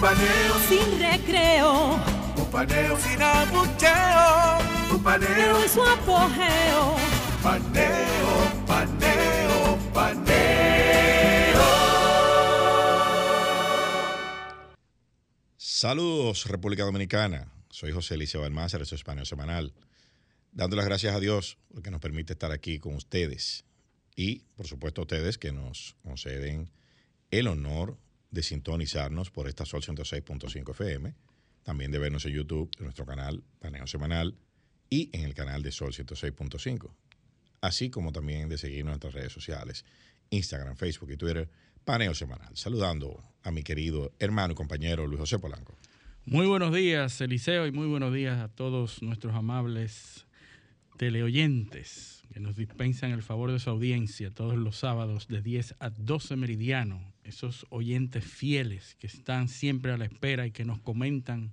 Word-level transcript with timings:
Un 0.00 0.06
paneo 0.06 0.58
Sin 0.66 0.98
recreo. 0.98 2.00
Un 2.34 2.50
paneo 2.50 2.98
sin 2.98 3.20
abucheo. 3.20 4.58
Un 4.94 5.02
paneo 5.02 5.62
En 5.62 5.68
su 5.68 5.82
apogeo. 5.82 6.96
Paneo, 7.42 8.64
paneo, 8.66 9.78
paneo. 9.92 11.60
Saludos, 15.58 16.46
República 16.46 16.84
Dominicana. 16.84 17.52
Soy 17.68 17.92
José 17.92 18.14
Eliseo 18.14 18.44
Almácer, 18.44 18.80
esto 18.80 18.94
es 18.94 19.04
Paneo 19.04 19.26
Semanal. 19.26 19.74
Dando 20.50 20.76
las 20.76 20.86
gracias 20.86 21.14
a 21.14 21.20
Dios 21.20 21.58
porque 21.74 21.90
nos 21.90 22.00
permite 22.00 22.32
estar 22.32 22.52
aquí 22.52 22.78
con 22.78 22.94
ustedes. 22.94 23.66
Y, 24.16 24.44
por 24.56 24.66
supuesto, 24.66 25.02
a 25.02 25.04
ustedes 25.04 25.36
que 25.36 25.52
nos 25.52 25.94
conceden 26.02 26.70
el 27.30 27.48
honor 27.48 27.98
de 28.30 28.42
sintonizarnos 28.42 29.30
por 29.30 29.48
esta 29.48 29.64
Sol 29.64 29.82
106.5 29.82 30.70
FM. 30.70 31.14
También 31.62 31.90
de 31.90 31.98
vernos 31.98 32.24
en 32.26 32.32
YouTube, 32.32 32.70
en 32.78 32.84
nuestro 32.84 33.04
canal 33.04 33.42
Paneo 33.58 33.86
Semanal 33.86 34.36
y 34.88 35.10
en 35.12 35.24
el 35.24 35.34
canal 35.34 35.62
de 35.62 35.72
Sol 35.72 35.92
106.5. 35.92 36.90
Así 37.60 37.90
como 37.90 38.12
también 38.12 38.48
de 38.48 38.58
seguir 38.58 38.84
nuestras 38.84 39.14
redes 39.14 39.32
sociales, 39.32 39.84
Instagram, 40.30 40.76
Facebook 40.76 41.10
y 41.12 41.16
Twitter, 41.16 41.50
Paneo 41.84 42.14
Semanal. 42.14 42.56
Saludando 42.56 43.22
a 43.42 43.50
mi 43.50 43.62
querido 43.62 44.12
hermano 44.18 44.52
y 44.52 44.56
compañero 44.56 45.06
Luis 45.06 45.20
José 45.20 45.38
Polanco. 45.38 45.76
Muy 46.24 46.46
buenos 46.46 46.74
días, 46.74 47.20
Eliseo, 47.20 47.66
y 47.66 47.72
muy 47.72 47.86
buenos 47.86 48.14
días 48.14 48.38
a 48.38 48.48
todos 48.48 49.02
nuestros 49.02 49.34
amables 49.34 50.26
teleoyentes 50.96 52.22
que 52.32 52.40
nos 52.40 52.56
dispensan 52.56 53.10
el 53.10 53.22
favor 53.22 53.50
de 53.50 53.58
su 53.58 53.70
audiencia 53.70 54.30
todos 54.30 54.56
los 54.56 54.76
sábados 54.76 55.28
de 55.28 55.42
10 55.42 55.76
a 55.80 55.90
12 55.90 56.36
meridiano. 56.36 57.09
Esos 57.24 57.66
oyentes 57.70 58.24
fieles 58.24 58.96
que 58.98 59.06
están 59.06 59.48
siempre 59.48 59.92
a 59.92 59.96
la 59.96 60.04
espera 60.06 60.46
y 60.46 60.50
que 60.50 60.64
nos 60.64 60.80
comentan 60.80 61.52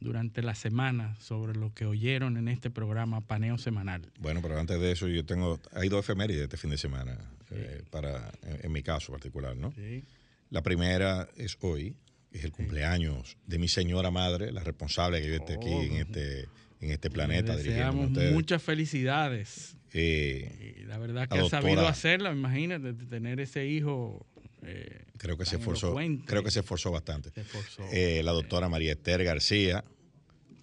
durante 0.00 0.42
la 0.42 0.54
semana 0.54 1.14
sobre 1.20 1.54
lo 1.54 1.72
que 1.72 1.86
oyeron 1.86 2.36
en 2.36 2.48
este 2.48 2.70
programa 2.70 3.20
Paneo 3.20 3.58
Semanal. 3.58 4.02
Bueno, 4.18 4.40
pero 4.42 4.58
antes 4.58 4.80
de 4.80 4.92
eso, 4.92 5.08
yo 5.08 5.24
tengo, 5.24 5.60
hay 5.72 5.88
dos 5.88 6.04
efemérides 6.04 6.42
este 6.42 6.56
fin 6.56 6.70
de 6.70 6.78
semana, 6.78 7.16
eh, 7.50 7.82
para, 7.90 8.32
en, 8.42 8.66
en 8.66 8.72
mi 8.72 8.82
caso 8.82 9.12
particular, 9.12 9.56
¿no? 9.56 9.72
Sí. 9.72 10.04
La 10.50 10.62
primera 10.62 11.28
es 11.36 11.56
hoy, 11.60 11.96
es 12.32 12.44
el 12.44 12.52
cumpleaños 12.52 13.36
de 13.46 13.58
mi 13.58 13.68
señora 13.68 14.10
madre, 14.10 14.52
la 14.52 14.62
responsable 14.62 15.22
que 15.22 15.28
yo 15.28 15.34
esté 15.36 15.54
aquí 15.54 15.70
en 15.70 15.92
este, 15.94 16.48
en 16.80 16.90
este 16.90 17.10
planeta 17.10 17.56
deseamos 17.56 18.10
muchas 18.10 18.62
felicidades. 18.62 19.76
Eh, 19.92 20.76
Y 20.80 20.84
la 20.84 20.98
verdad 20.98 21.28
que 21.28 21.38
ha 21.38 21.48
sabido 21.48 21.86
hacerlo, 21.86 22.32
imagínate, 22.32 22.92
de 22.92 23.06
tener 23.06 23.40
ese 23.40 23.66
hijo. 23.66 24.26
Eh, 24.64 25.04
creo 25.18 25.36
que 25.36 25.44
se 25.46 25.56
esforzó, 25.56 25.94
creo 26.26 26.42
que 26.42 26.50
se 26.50 26.60
esforzó 26.60 26.90
bastante. 26.90 27.30
Se 27.30 27.40
esforzó. 27.42 27.82
Eh, 27.92 28.22
la 28.22 28.32
doctora 28.32 28.68
María 28.68 28.92
Esther 28.92 29.22
García 29.24 29.84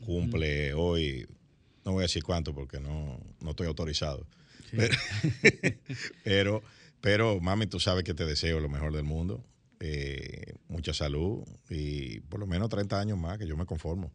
cumple 0.05 0.73
hoy, 0.73 1.27
no 1.85 1.91
voy 1.93 2.01
a 2.01 2.03
decir 2.03 2.23
cuánto 2.23 2.53
porque 2.53 2.79
no, 2.79 3.19
no 3.39 3.49
estoy 3.51 3.67
autorizado. 3.67 4.27
Sí. 4.69 4.77
Pero, 4.77 4.95
pero, 6.23 6.63
pero, 7.01 7.39
mami, 7.39 7.67
tú 7.67 7.79
sabes 7.79 8.03
que 8.03 8.13
te 8.13 8.25
deseo 8.25 8.59
lo 8.59 8.69
mejor 8.69 8.93
del 8.93 9.03
mundo. 9.03 9.43
eh, 9.79 10.53
mucha 10.67 10.93
salud 10.93 11.43
y 11.69 12.19
por 12.21 12.39
lo 12.39 12.45
menos 12.47 12.69
30 12.69 12.99
años 12.99 13.17
más, 13.17 13.37
que 13.39 13.47
yo 13.47 13.57
me 13.57 13.65
conformo. 13.65 14.13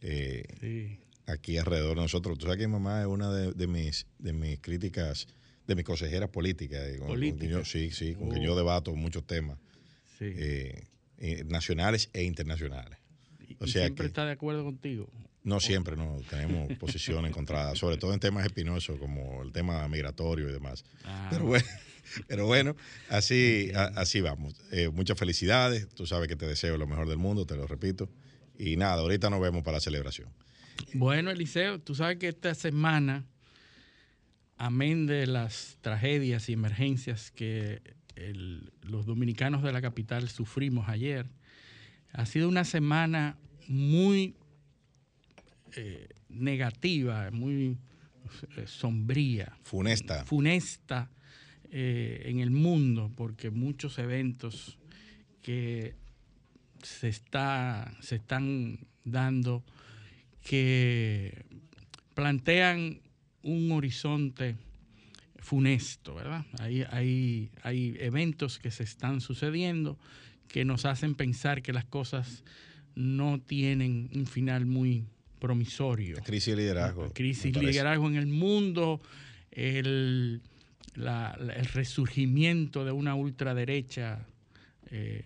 Eh, 0.00 0.44
Sí. 0.60 0.98
aquí 1.26 1.56
alrededor 1.56 1.96
de 1.96 2.02
nosotros. 2.02 2.36
Tú 2.36 2.46
sabes 2.46 2.58
que 2.58 2.66
mi 2.66 2.72
mamá 2.74 3.00
es 3.02 3.06
una 3.06 3.30
de, 3.32 3.52
de 3.52 3.66
mis, 3.68 4.06
de 4.18 4.32
mis 4.32 4.58
críticas, 4.60 5.26
de 5.66 5.74
mis 5.74 5.84
consejeras 5.84 6.28
políticas. 6.30 6.80
eh, 6.88 6.98
con- 6.98 7.08
¿Política? 7.08 7.46
yo- 7.46 7.64
sí, 7.64 7.90
sí, 7.90 8.14
con 8.14 8.28
quien 8.30 8.42
Oh. 8.42 8.46
yo 8.46 8.56
debato 8.56 8.94
muchos 8.94 9.26
temas 9.26 9.58
Sí. 10.18 10.26
eh, 10.26 10.86
eh, 11.18 11.44
nacionales 11.46 12.10
e 12.12 12.22
internacionales. 12.24 12.98
Y- 13.48 13.56
o 13.60 13.64
y 13.66 13.70
sea 13.70 13.82
siempre 13.84 14.04
que- 14.04 14.08
está 14.08 14.24
de 14.26 14.32
acuerdo 14.32 14.64
contigo. 14.64 15.08
No 15.42 15.60
siempre, 15.60 15.94
no, 15.96 16.20
tenemos 16.30 16.72
posiciones 16.78 17.30
encontradas, 17.30 17.78
sobre 17.78 17.98
todo 17.98 18.14
en 18.14 18.20
temas 18.20 18.46
espinosos 18.46 18.98
como 18.98 19.42
el 19.42 19.52
tema 19.52 19.86
migratorio 19.88 20.48
y 20.48 20.52
demás. 20.52 20.84
Ah, 21.04 21.28
Pero 21.30 21.44
bueno, 21.44 21.64
pero 22.28 22.46
bueno 22.46 22.76
así, 23.10 23.70
a- 23.74 23.92
así 23.96 24.20
vamos. 24.22 24.54
Eh, 24.72 24.88
muchas 24.88 25.18
felicidades, 25.18 25.88
tú 25.90 26.06
sabes 26.06 26.28
que 26.28 26.36
te 26.36 26.46
deseo 26.46 26.78
lo 26.78 26.86
mejor 26.86 27.08
del 27.08 27.18
mundo, 27.18 27.44
te 27.46 27.56
lo 27.56 27.66
repito. 27.66 28.08
Y 28.58 28.76
nada, 28.76 29.02
ahorita 29.02 29.28
nos 29.30 29.40
vemos 29.40 29.62
para 29.64 29.76
la 29.76 29.80
celebración. 29.80 30.28
Bueno, 30.94 31.30
Eliseo, 31.30 31.78
tú 31.80 31.94
sabes 31.94 32.16
que 32.18 32.28
esta 32.28 32.54
semana, 32.54 33.26
amén 34.56 35.06
de 35.06 35.26
las 35.26 35.78
tragedias 35.80 36.48
y 36.48 36.52
emergencias 36.52 37.30
que 37.30 37.80
el- 38.16 38.72
los 38.82 39.06
dominicanos 39.06 39.62
de 39.62 39.72
la 39.72 39.82
capital 39.82 40.28
sufrimos 40.28 40.88
ayer, 40.88 41.26
ha 42.12 42.26
sido 42.26 42.48
una 42.48 42.64
semana 42.64 43.36
muy 43.66 44.36
eh, 45.76 46.08
negativa, 46.28 47.30
muy 47.32 47.78
eh, 48.56 48.66
sombría. 48.66 49.56
Funesta. 49.64 50.24
funesta 50.24 51.10
eh, 51.70 52.22
en 52.26 52.38
el 52.38 52.50
mundo, 52.52 53.10
porque 53.16 53.50
muchos 53.50 53.98
eventos 53.98 54.78
que 55.42 55.96
se, 56.82 57.08
está, 57.08 57.92
se 58.00 58.16
están 58.16 58.86
dando 59.04 59.64
que 60.44 61.44
plantean 62.14 63.00
un 63.44 63.70
horizonte 63.72 64.56
funesto, 65.38 66.14
¿verdad? 66.14 66.44
Hay, 66.58 66.82
hay, 66.90 67.50
hay 67.62 67.96
eventos 68.00 68.58
que 68.58 68.70
se 68.70 68.82
están 68.82 69.20
sucediendo 69.20 69.98
que 70.48 70.64
nos 70.64 70.84
hacen 70.84 71.14
pensar 71.14 71.62
que 71.62 71.72
las 71.72 71.84
cosas 71.84 72.42
no 72.94 73.40
tienen 73.40 74.08
un 74.14 74.26
final 74.26 74.66
muy 74.66 75.04
promisorio 75.40 76.16
Crisis 76.24 76.54
de 76.56 76.62
liderazgo. 76.62 77.12
crisis 77.12 77.52
parece. 77.52 77.70
liderazgo 77.72 78.08
en 78.08 78.16
el 78.16 78.26
mundo, 78.26 79.00
el, 79.50 80.40
la- 80.94 81.36
la- 81.38 81.52
el 81.54 81.66
resurgimiento 81.66 82.84
de 82.84 82.92
una 82.92 83.14
ultraderecha 83.14 84.26
eh, 84.90 85.22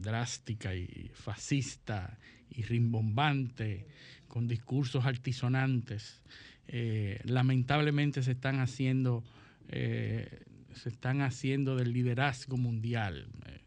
drástica 0.00 0.74
y 0.74 1.10
fascista 1.12 2.16
y 2.50 2.62
rimbombante, 2.62 3.86
con 4.28 4.46
discursos 4.46 5.04
altisonantes. 5.04 6.22
Eh, 6.68 7.20
lamentablemente 7.24 8.22
se 8.22 8.32
están 8.32 8.60
haciendo 8.60 9.24
eh, 9.68 10.28
se 10.74 10.88
están 10.88 11.22
haciendo 11.22 11.76
del 11.76 11.92
liderazgo 11.92 12.56
mundial. 12.56 13.26
Eh, 13.46 13.60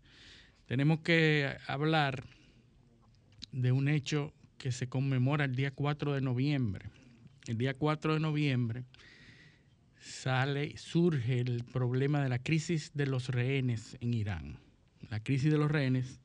tenemos 0.65 1.01
que 1.01 1.55
hablar 1.67 2.23
de 3.51 3.71
un 3.71 3.87
hecho 3.87 4.33
que 4.57 4.71
se 4.71 4.87
conmemora 4.87 5.45
el 5.45 5.55
día 5.55 5.71
4 5.71 6.13
de 6.13 6.21
noviembre. 6.21 6.89
El 7.47 7.57
día 7.57 7.73
4 7.73 8.13
de 8.13 8.19
noviembre 8.19 8.83
sale, 9.99 10.77
surge 10.77 11.39
el 11.39 11.63
problema 11.63 12.23
de 12.23 12.29
la 12.29 12.39
crisis 12.39 12.91
de 12.93 13.07
los 13.07 13.29
rehenes 13.29 13.97
en 13.99 14.13
Irán. 14.13 14.59
La 15.09 15.21
crisis 15.21 15.51
de 15.51 15.57
los 15.57 15.69
rehenes 15.69 16.19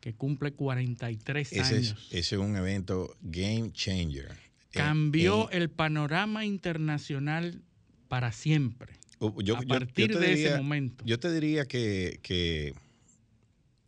que 0.00 0.14
cumple 0.14 0.52
43 0.52 1.52
Ese 1.52 1.60
es, 1.60 1.72
años. 1.72 2.08
ese 2.10 2.34
es 2.34 2.40
un 2.40 2.56
evento 2.56 3.16
game 3.22 3.70
changer. 3.72 4.43
Cambió 4.78 5.50
Eh, 5.50 5.56
el 5.58 5.70
panorama 5.70 6.44
internacional 6.44 7.62
para 8.08 8.32
siempre. 8.32 8.92
eh, 8.94 8.96
yo- 9.20 9.30
a 9.56 9.60
yo- 9.60 9.62
yo 9.62 9.68
partir 9.68 10.12
te 10.12 10.18
de 10.18 10.32
ese 10.32 10.56
momento. 10.56 11.04
Yo 11.06 11.18
te 11.18 11.32
diría 11.32 11.66
que, 11.66 12.18
que 12.22 12.74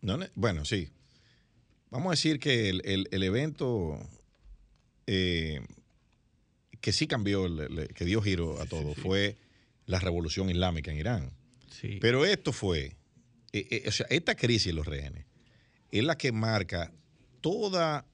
no 0.03 0.19
bueno, 0.35 0.65
sí. 0.65 0.89
Vamos 1.91 2.09
a 2.09 2.11
decir 2.13 2.39
que 2.39 2.69
el, 2.71 2.83
el- 2.85 3.09
el 3.11 3.23
evento 3.23 3.99
eh, 5.07 5.61
que 6.81 6.93
sí 6.93 7.07
cambió, 7.07 7.49
le- 7.49 7.69
le- 7.69 7.89
que 7.89 8.05
dio 8.05 8.21
giro 8.23 8.61
a 8.61 8.67
todo, 8.67 8.95
fue 8.95 9.37
la 9.87 9.99
revolución 10.01 10.51
islámica 10.51 10.91
en 10.91 10.99
Irán. 10.99 11.31
Sí. 11.71 11.99
Pero 12.01 12.25
esto 12.25 12.53
fue, 12.53 12.97
eh, 13.53 13.67
eh, 13.71 13.85
o 13.87 13.93
sea, 13.93 14.07
esta 14.11 14.35
crisis 14.35 14.67
de 14.67 14.73
los 14.73 14.87
rehenes 14.87 15.25
es 15.91 16.03
la 16.05 16.17
que 16.19 16.33
marca 16.33 16.93
toda 17.41 18.05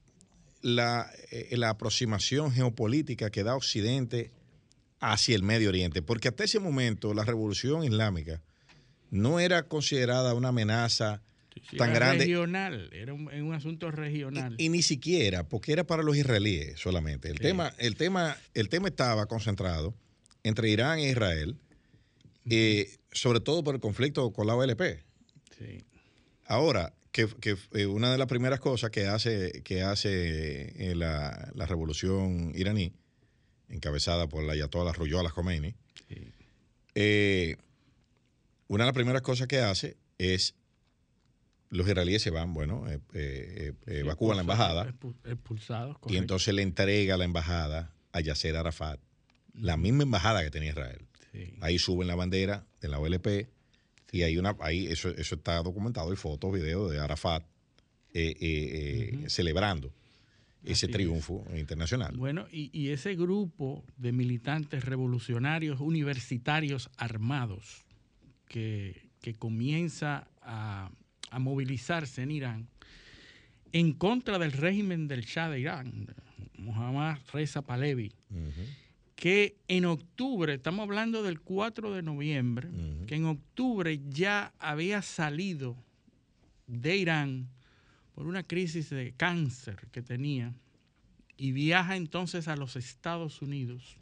la, 0.62 1.10
eh, 1.30 1.56
la 1.56 1.70
aproximación 1.70 2.52
geopolítica 2.52 3.30
que 3.30 3.42
da 3.44 3.54
Occidente 3.56 4.30
hacia 5.00 5.34
el 5.36 5.42
Medio 5.42 5.68
Oriente, 5.68 6.00
porque 6.02 6.28
hasta 6.28 6.44
ese 6.44 6.60
momento 6.60 7.12
la 7.14 7.24
revolución 7.24 7.84
islámica 7.84 8.40
no 9.10 9.40
era 9.40 9.64
considerada 9.64 10.34
una 10.34 10.48
amenaza 10.48 11.20
Sí, 11.70 11.76
tan 11.76 11.90
era 11.90 11.98
grande. 11.98 12.24
Regional, 12.24 12.88
era 12.94 13.12
un, 13.12 13.28
un 13.28 13.52
asunto 13.52 13.90
regional. 13.90 14.54
Y, 14.56 14.64
y 14.64 14.68
ni 14.70 14.80
siquiera, 14.80 15.46
porque 15.46 15.72
era 15.72 15.84
para 15.84 16.02
los 16.02 16.16
israelíes 16.16 16.80
solamente. 16.80 17.28
El, 17.28 17.36
Sí. 17.36 17.42
tema, 17.42 17.74
el, 17.76 17.94
tema, 17.96 18.38
el 18.54 18.70
tema 18.70 18.88
estaba 18.88 19.26
concentrado 19.26 19.94
entre 20.44 20.70
Irán 20.70 20.98
e 20.98 21.10
Israel, 21.10 21.58
eh, 22.48 22.96
sobre 23.12 23.40
todo 23.40 23.62
por 23.62 23.74
el 23.74 23.82
conflicto 23.82 24.32
con 24.32 24.46
la 24.46 24.54
OLP. 24.56 25.04
Sí. 25.58 25.84
Ahora, 26.46 26.94
que, 27.12 27.28
que, 27.40 27.56
eh, 27.74 27.86
una 27.86 28.10
de 28.10 28.18
las 28.18 28.26
primeras 28.26 28.58
cosas 28.60 28.90
que 28.90 29.06
hace, 29.06 29.62
que 29.64 29.82
hace 29.82 30.90
eh, 30.90 30.94
la, 30.94 31.50
la 31.54 31.66
revolución 31.66 32.52
iraní, 32.54 32.92
encabezada 33.68 34.28
por 34.28 34.42
la 34.44 34.54
Ayatollah 34.54 34.92
Ruhollah 34.92 35.30
Khomeini, 35.30 35.74
Sí. 36.08 36.32
eh, 36.94 37.56
una 38.68 38.84
de 38.84 38.88
las 38.88 38.94
primeras 38.94 39.22
cosas 39.22 39.46
que 39.46 39.58
hace 39.60 39.96
es 40.18 40.54
los 41.70 41.86
israelíes 41.88 42.20
se 42.22 42.30
van, 42.30 42.52
bueno, 42.52 42.84
eh, 43.14 43.72
evacúan 43.86 44.36
la 44.36 44.42
embajada 44.42 44.86
Expu- 44.88 45.14
Expulsados, 45.24 45.96
y 46.08 46.16
entonces 46.18 46.52
le 46.54 46.60
entrega 46.62 47.16
la 47.16 47.24
embajada 47.24 47.94
a 48.12 48.20
Yasser 48.20 48.56
Arafat, 48.56 49.00
la 49.54 49.76
misma 49.78 50.02
embajada 50.02 50.42
que 50.42 50.50
tenía 50.50 50.70
Israel. 50.70 51.06
Sí. 51.32 51.54
Ahí 51.62 51.78
suben 51.78 52.08
la 52.08 52.14
bandera 52.14 52.66
de 52.82 52.88
la 52.88 52.98
OLP 52.98 53.48
y 54.12 54.22
hay 54.22 54.38
una, 54.38 54.54
ahí 54.60 54.86
eso, 54.86 55.08
eso 55.08 55.34
está 55.34 55.60
documentado, 55.62 56.10
hay 56.10 56.16
fotos, 56.16 56.52
videos 56.52 56.92
de 56.92 57.00
Arafat 57.00 57.42
eh, 58.14 58.36
eh, 58.40 59.18
eh, 59.24 59.30
celebrando 59.30 59.92
ese 60.62 60.72
Así 60.72 60.86
es. 60.86 60.92
triunfo 60.92 61.44
internacional. 61.56 62.16
Bueno, 62.16 62.46
y, 62.52 62.70
y 62.78 62.90
ese 62.90 63.16
grupo 63.16 63.84
de 63.96 64.12
militantes 64.12 64.84
revolucionarios 64.84 65.80
universitarios 65.80 66.90
armados 66.98 67.82
que, 68.46 69.08
que 69.20 69.34
comienza 69.34 70.28
a, 70.42 70.90
a 71.30 71.38
movilizarse 71.40 72.22
en 72.22 72.30
Irán 72.30 72.68
en 73.72 73.94
contra 73.94 74.38
del 74.38 74.52
régimen 74.52 75.08
del 75.08 75.22
Shah 75.24 75.48
de 75.48 75.60
Irán, 75.60 76.06
Mohammad 76.58 77.18
Reza 77.32 77.62
Pahlavi. 77.62 78.12
Que 79.22 79.56
en 79.68 79.84
octubre, 79.84 80.54
estamos 80.54 80.82
hablando 80.82 81.22
del 81.22 81.40
4 81.40 81.92
de 81.92 82.02
noviembre, 82.02 82.68
que 83.06 83.14
en 83.14 83.26
octubre 83.26 84.00
ya 84.08 84.52
había 84.58 85.00
salido 85.00 85.76
de 86.66 86.96
Irán 86.96 87.48
por 88.16 88.26
una 88.26 88.42
crisis 88.42 88.90
de 88.90 89.12
cáncer 89.16 89.86
que 89.92 90.02
tenía 90.02 90.52
y 91.36 91.52
viaja 91.52 91.94
entonces 91.94 92.48
a 92.48 92.56
los 92.56 92.74
Estados 92.74 93.40
Unidos 93.42 93.96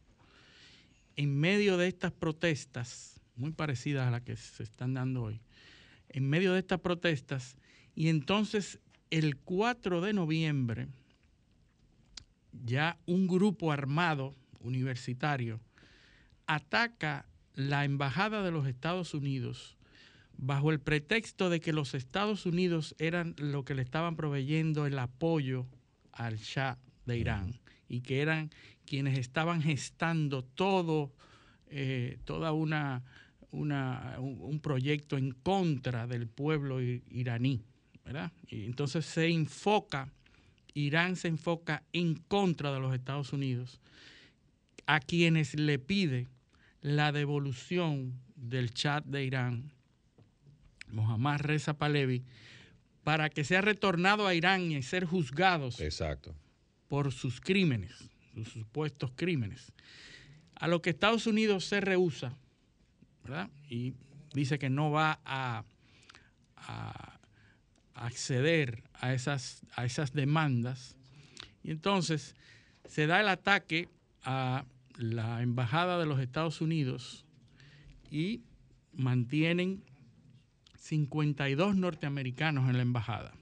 en 1.16 1.38
medio 1.38 1.76
de 1.76 1.88
estas 1.88 2.12
protestas, 2.12 3.20
muy 3.36 3.52
parecidas 3.52 4.08
a 4.08 4.10
las 4.10 4.22
que 4.22 4.36
se 4.36 4.62
están 4.62 4.94
dando 4.94 5.24
hoy, 5.24 5.42
en 6.08 6.30
medio 6.30 6.54
de 6.54 6.60
estas 6.60 6.80
protestas, 6.80 7.58
y 7.94 8.08
entonces 8.08 8.78
el 9.10 9.36
4 9.36 10.00
de 10.00 10.14
noviembre 10.14 10.88
ya 12.64 12.96
un 13.04 13.26
grupo 13.26 13.70
armado 13.70 14.34
universitario 14.60 15.60
ataca 16.46 17.26
la 17.54 17.84
embajada 17.84 18.42
de 18.42 18.50
los 18.50 18.66
Estados 18.66 19.14
Unidos 19.14 19.76
bajo 20.36 20.70
el 20.70 20.80
pretexto 20.80 21.50
de 21.50 21.60
que 21.60 21.72
los 21.72 21.94
Estados 21.94 22.46
Unidos 22.46 22.94
eran 22.98 23.34
lo 23.38 23.64
que 23.64 23.74
le 23.74 23.82
estaban 23.82 24.16
proveyendo 24.16 24.86
el 24.86 24.98
apoyo 24.98 25.66
al 26.12 26.36
Shah 26.38 26.78
de 27.06 27.18
Irán 27.18 27.60
y 27.88 28.00
que 28.00 28.20
eran 28.22 28.50
quienes 28.86 29.18
estaban 29.18 29.62
gestando 29.62 30.42
todo, 30.42 31.12
eh, 31.68 32.18
toda 32.24 32.52
una, 32.52 33.02
una- 33.50 34.16
un, 34.18 34.60
proyecto 34.60 35.18
en 35.18 35.32
contra 35.32 36.06
del 36.06 36.26
pueblo 36.26 36.80
iraní, 36.80 37.62
¿verdad? 38.04 38.32
Y 38.48 38.64
entonces 38.64 39.04
se 39.04 39.28
enfoca, 39.28 40.08
Irán 40.72 41.16
se 41.16 41.28
enfoca 41.28 41.82
en 41.92 42.14
contra 42.14 42.72
de 42.72 42.80
los 42.80 42.94
Estados 42.94 43.32
Unidos, 43.32 43.80
a 44.90 44.98
quienes 44.98 45.54
le 45.54 45.78
pide 45.78 46.26
la 46.80 47.12
devolución 47.12 48.20
del 48.34 48.74
chat 48.74 49.04
de 49.04 49.24
Irán, 49.24 49.72
Mohammad 50.88 51.38
Reza 51.42 51.74
Pahlavi, 51.74 52.24
para 53.04 53.30
que 53.30 53.44
sea 53.44 53.60
retornado 53.60 54.26
a 54.26 54.34
Irán 54.34 54.72
y 54.72 54.82
ser 54.82 55.04
juzgados 55.04 55.80
Exacto. 55.80 56.34
por 56.88 57.12
sus 57.12 57.40
crímenes, 57.40 58.10
sus 58.34 58.48
supuestos 58.48 59.12
crímenes. 59.14 59.72
A 60.56 60.66
lo 60.66 60.82
que 60.82 60.90
Estados 60.90 61.28
Unidos 61.28 61.66
se 61.66 61.80
rehúsa, 61.80 62.36
¿verdad? 63.22 63.48
Y 63.68 63.94
dice 64.34 64.58
que 64.58 64.70
no 64.70 64.90
va 64.90 65.20
a, 65.24 65.62
a 66.56 67.20
acceder 67.94 68.82
a 68.94 69.14
esas, 69.14 69.62
a 69.76 69.84
esas 69.84 70.12
demandas. 70.14 70.96
Y 71.62 71.70
entonces 71.70 72.34
se 72.88 73.06
da 73.06 73.20
el 73.20 73.28
ataque 73.28 73.88
a 74.24 74.64
la 75.00 75.42
embajada 75.42 75.98
de 75.98 76.06
los 76.06 76.20
Estados 76.20 76.60
Unidos 76.60 77.24
y 78.10 78.44
mantienen 78.92 79.82
52 80.78 81.76
norteamericanos 81.76 82.68
en 82.68 82.76
la 82.76 82.82
embajada. 82.82 83.32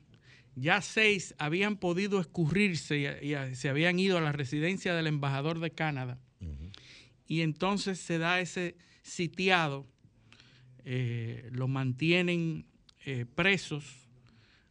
Ya 0.55 0.81
seis 0.81 1.35
habían 1.39 1.77
podido 1.77 2.21
escurrirse 2.21 3.21
y, 3.23 3.35
y 3.35 3.55
se 3.55 3.69
habían 3.69 3.99
ido 3.99 4.19
a 4.19 4.21
la 4.21 4.33
residencia 4.33 4.95
del 4.95 5.07
embajador 5.07 5.61
de 5.61 5.71
Canadá. 5.71 6.19
Y 7.27 7.43
entonces 7.43 7.99
se 7.99 8.19
da 8.19 8.41
ese 8.41 8.77
sitiado, 9.03 9.87
eh, 10.85 11.49
lo 11.53 11.69
mantienen 11.69 12.65
eh, 13.05 13.27
presos, 13.35 14.09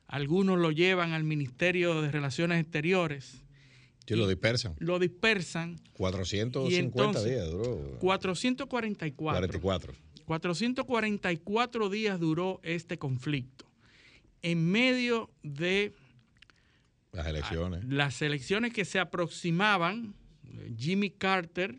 algunos 0.08 0.58
lo 0.58 0.72
llevan 0.72 1.14
al 1.14 1.24
Ministerio 1.24 2.02
de 2.02 2.12
Relaciones 2.12 2.62
Exteriores, 2.62 3.44
Sí, 4.08 4.16
lo 4.16 4.28
dispersan. 4.28 4.74
lo 4.80 5.00
dispersan, 5.00 5.76
450 5.94 6.74
Y 6.74 6.76
entonces, 6.80 7.26
días 7.26 7.50
duró. 7.50 7.98
444. 8.00 9.40
44. 9.40 9.94
444 10.26 11.90
días 11.90 12.20
duró 12.20 12.60
este 12.64 12.98
conflicto. 12.98 13.66
En 14.42 14.70
medio 14.70 15.30
de 15.44 15.94
Las 17.12 17.28
elecciones. 17.28 17.84
las 17.86 18.22
elecciones 18.22 18.74
que 18.74 18.86
se 18.86 19.00
aproximaban, 19.00 20.14
Jimmy 20.78 21.10
Carter 21.10 21.76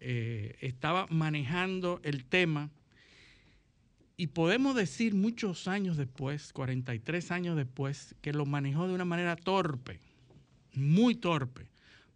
eh, 0.00 0.56
estaba 0.60 1.06
manejando 1.10 2.00
el 2.02 2.24
tema 2.24 2.70
y 4.16 4.28
podemos 4.28 4.74
decir 4.74 5.14
muchos 5.14 5.68
años 5.68 5.96
después, 5.96 6.52
43 6.52 7.30
años 7.32 7.56
después, 7.56 8.14
que 8.22 8.32
lo 8.32 8.46
manejó 8.46 8.88
de 8.88 8.94
una 8.94 9.04
manera 9.04 9.36
torpe, 9.36 10.00
muy 10.76 11.14
torpe, 11.14 11.66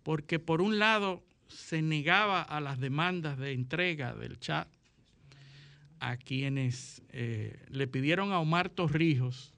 porque 0.02 0.38
por 0.38 0.60
un 0.60 0.78
lado 0.78 1.22
se 1.48 1.82
negaba 1.82 2.42
a 2.42 2.60
las 2.60 2.78
demandas 2.78 3.38
de 3.38 3.52
entrega 3.52 4.14
del 4.14 4.38
chat 4.38 4.68
a 5.98 6.16
quienes 6.16 7.02
eh, 7.10 7.58
le 7.68 7.86
pidieron 7.86 8.32
a 8.32 8.38
Omar 8.38 8.70
Torrijos 8.70 9.52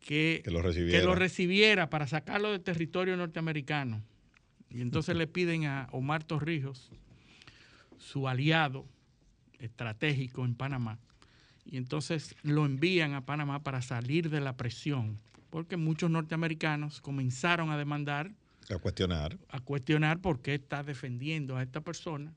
que, 0.00 0.42
Que 0.44 0.50
lo 0.50 0.62
recibiera. 0.62 0.98
que 1.00 1.04
lo 1.04 1.14
recibiera 1.14 1.90
para 1.90 2.06
sacarlo 2.06 2.52
del 2.52 2.60
territorio 2.60 3.16
norteamericano. 3.16 4.02
Y 4.70 4.80
entonces 4.80 5.16
le 5.16 5.26
piden 5.26 5.64
a 5.64 5.88
Omar 5.90 6.22
Torrijos, 6.22 6.90
su 7.98 8.28
aliado 8.28 8.86
estratégico 9.58 10.44
en 10.44 10.54
Panamá, 10.54 10.98
y 11.64 11.76
entonces 11.76 12.36
lo 12.42 12.64
envían 12.66 13.14
a 13.14 13.24
Panamá 13.24 13.62
para 13.62 13.82
salir 13.82 14.30
de 14.30 14.40
la 14.40 14.56
presión, 14.56 15.18
porque 15.56 15.78
muchos 15.78 16.10
norteamericanos 16.10 17.00
comenzaron 17.00 17.70
a 17.70 17.78
demandar, 17.78 18.30
A 18.68 18.76
cuestionar. 18.76 19.38
a 19.48 19.58
cuestionar 19.60 20.20
por 20.20 20.42
qué 20.42 20.56
está 20.56 20.82
defendiendo 20.82 21.56
a 21.56 21.62
esta 21.62 21.80
persona 21.80 22.34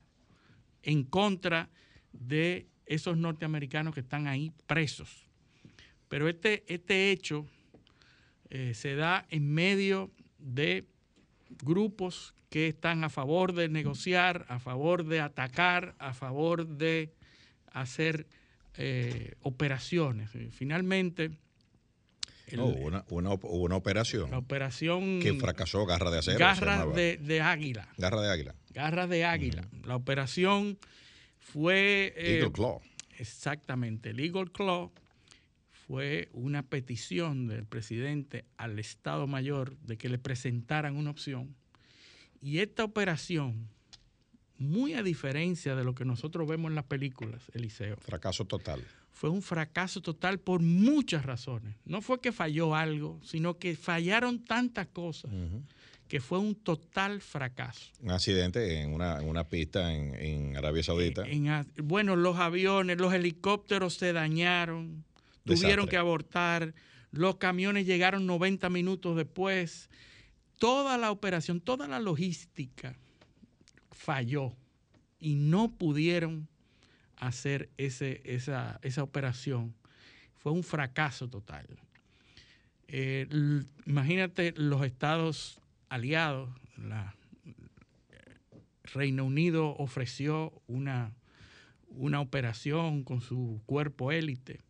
en 0.82 1.04
contra 1.04 1.68
de 2.14 2.66
esos 2.86 3.18
norteamericanos 3.18 3.92
que 3.92 4.00
están 4.00 4.26
ahí 4.26 4.52
presos. 4.66 5.28
Pero 6.08 6.30
este, 6.30 6.64
este 6.66 7.10
hecho 7.10 7.44
eh, 8.48 8.72
se 8.72 8.94
da 8.94 9.26
en 9.28 9.52
medio 9.52 10.10
de 10.38 10.86
grupos 11.62 12.34
que 12.48 12.68
están 12.68 13.04
a 13.04 13.10
favor 13.10 13.52
de 13.52 13.68
negociar, 13.68 14.46
a 14.48 14.60
favor 14.60 15.04
de 15.04 15.20
atacar, 15.20 15.94
a 15.98 16.14
favor 16.14 16.66
de 16.66 17.12
hacer 17.70 18.26
eh, 18.78 19.34
operaciones. 19.42 20.30
Finalmente, 20.52 21.32
el- 22.56 22.60
No, 22.60 22.66
hubo 22.66 22.86
una, 22.86 23.04
una, 23.08 23.30
una 23.42 23.76
operación 23.76 24.30
la 24.30 24.38
operación 24.38 25.20
que 25.20 25.34
fracasó, 25.34 25.86
Garra 25.86 26.10
de 26.10 26.18
Acero. 26.18 26.38
llamaba. 26.38 26.94
de, 26.94 27.16
de 27.18 27.40
Águila. 27.40 27.88
Garra 27.98 28.20
de 28.22 28.30
Águila. 28.30 28.54
Garras 28.72 29.08
de 29.08 29.24
Águila. 29.24 29.68
La 29.84 29.96
operación 29.96 30.78
fue... 31.38 32.12
eh, 32.16 32.36
Eagle 32.38 32.52
Claw. 32.52 32.80
Exactamente. 33.18 34.10
El 34.10 34.20
Eagle 34.20 34.50
Claw 34.52 34.92
fue 35.86 36.28
una 36.32 36.62
petición 36.62 37.48
del 37.48 37.66
presidente 37.66 38.44
al 38.56 38.78
Estado 38.78 39.26
Mayor 39.26 39.76
de 39.78 39.98
que 39.98 40.08
le 40.08 40.18
presentaran 40.18 40.96
una 40.96 41.10
opción. 41.10 41.54
Y 42.40 42.58
esta 42.60 42.84
operación 42.84 43.68
muy 44.56 44.94
a 44.94 45.02
diferencia 45.02 45.74
de 45.74 45.84
lo 45.84 45.94
que 45.94 46.04
nosotros 46.04 46.46
vemos 46.46 46.70
en 46.70 46.74
las 46.76 46.84
películas, 46.84 47.42
Eliseo. 47.54 47.96
Fracaso 47.96 48.44
total. 48.44 48.82
Fue 49.12 49.28
un 49.30 49.42
fracaso 49.42 50.00
total 50.00 50.38
por 50.40 50.60
muchas 50.62 51.24
razones. 51.26 51.74
No 51.84 52.00
fue 52.00 52.20
que 52.20 52.32
falló 52.32 52.74
algo, 52.74 53.20
sino 53.22 53.58
que 53.58 53.76
fallaron 53.76 54.44
tantas 54.44 54.86
cosas 54.86 55.30
que 56.08 56.20
fue 56.20 56.38
un 56.38 56.54
total 56.56 57.20
fracaso. 57.20 57.90
Un 58.00 58.10
accidente 58.10 58.80
en 58.80 58.92
una, 58.94 59.20
en 59.20 59.28
una 59.28 59.46
pista 59.48 59.94
en, 59.94 60.14
en 60.14 60.56
Arabia 60.56 60.82
Saudita. 60.82 61.22
En- 61.26 61.46
en- 61.46 61.66
bueno, 61.82 62.16
los 62.16 62.36
aviones, 62.38 62.98
los 62.98 63.12
helicópteros 63.14 63.94
se 63.94 64.12
dañaron, 64.12 65.04
tuvieron 65.44 65.86
que 65.86 65.96
abortar, 65.98 66.74
los 67.12 67.36
camiones 67.36 67.86
llegaron 67.86 68.26
90 68.26 68.70
minutos 68.70 69.16
después. 69.16 69.88
Toda 70.58 70.96
la 70.98 71.10
operación, 71.10 71.60
toda 71.60 71.86
la 71.88 72.00
logística 72.00 72.96
falló 73.92 74.56
y 75.18 75.34
no 75.34 75.70
pudieron 75.76 76.48
hacer 77.20 77.70
ese, 77.76 78.20
esa, 78.24 78.80
esa 78.82 79.02
operación. 79.02 79.74
Fue 80.36 80.52
un 80.52 80.62
fracaso 80.62 81.28
total. 81.28 81.66
Eh, 82.88 83.28
imagínate 83.86 84.52
los 84.56 84.84
estados 84.84 85.60
aliados, 85.88 86.50
la, 86.76 87.14
Reino 88.92 89.24
Unido 89.24 89.76
ofreció 89.76 90.52
una, 90.66 91.12
una 91.88 92.20
operación 92.20 93.04
con 93.04 93.20
su 93.20 93.60
cuerpo 93.66 94.12
élite. 94.12 94.60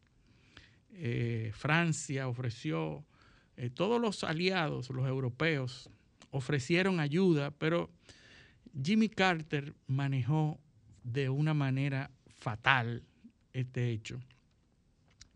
Eh, 0.92 1.52
Francia 1.54 2.28
ofreció, 2.28 3.04
eh, 3.57 3.71
todos 3.71 4.00
los 4.00 4.25
aliados, 4.25 4.90
los 4.90 5.07
europeos, 5.07 5.88
ofrecieron 6.30 7.00
ayuda, 7.00 7.50
pero 7.52 7.90
Jimmy 8.83 9.09
Carter 9.09 9.75
manejó 9.87 10.61
de 11.02 11.28
una 11.28 11.54
manera 11.54 12.11
fatal 12.40 13.02
este 13.52 13.90
hecho. 13.90 14.20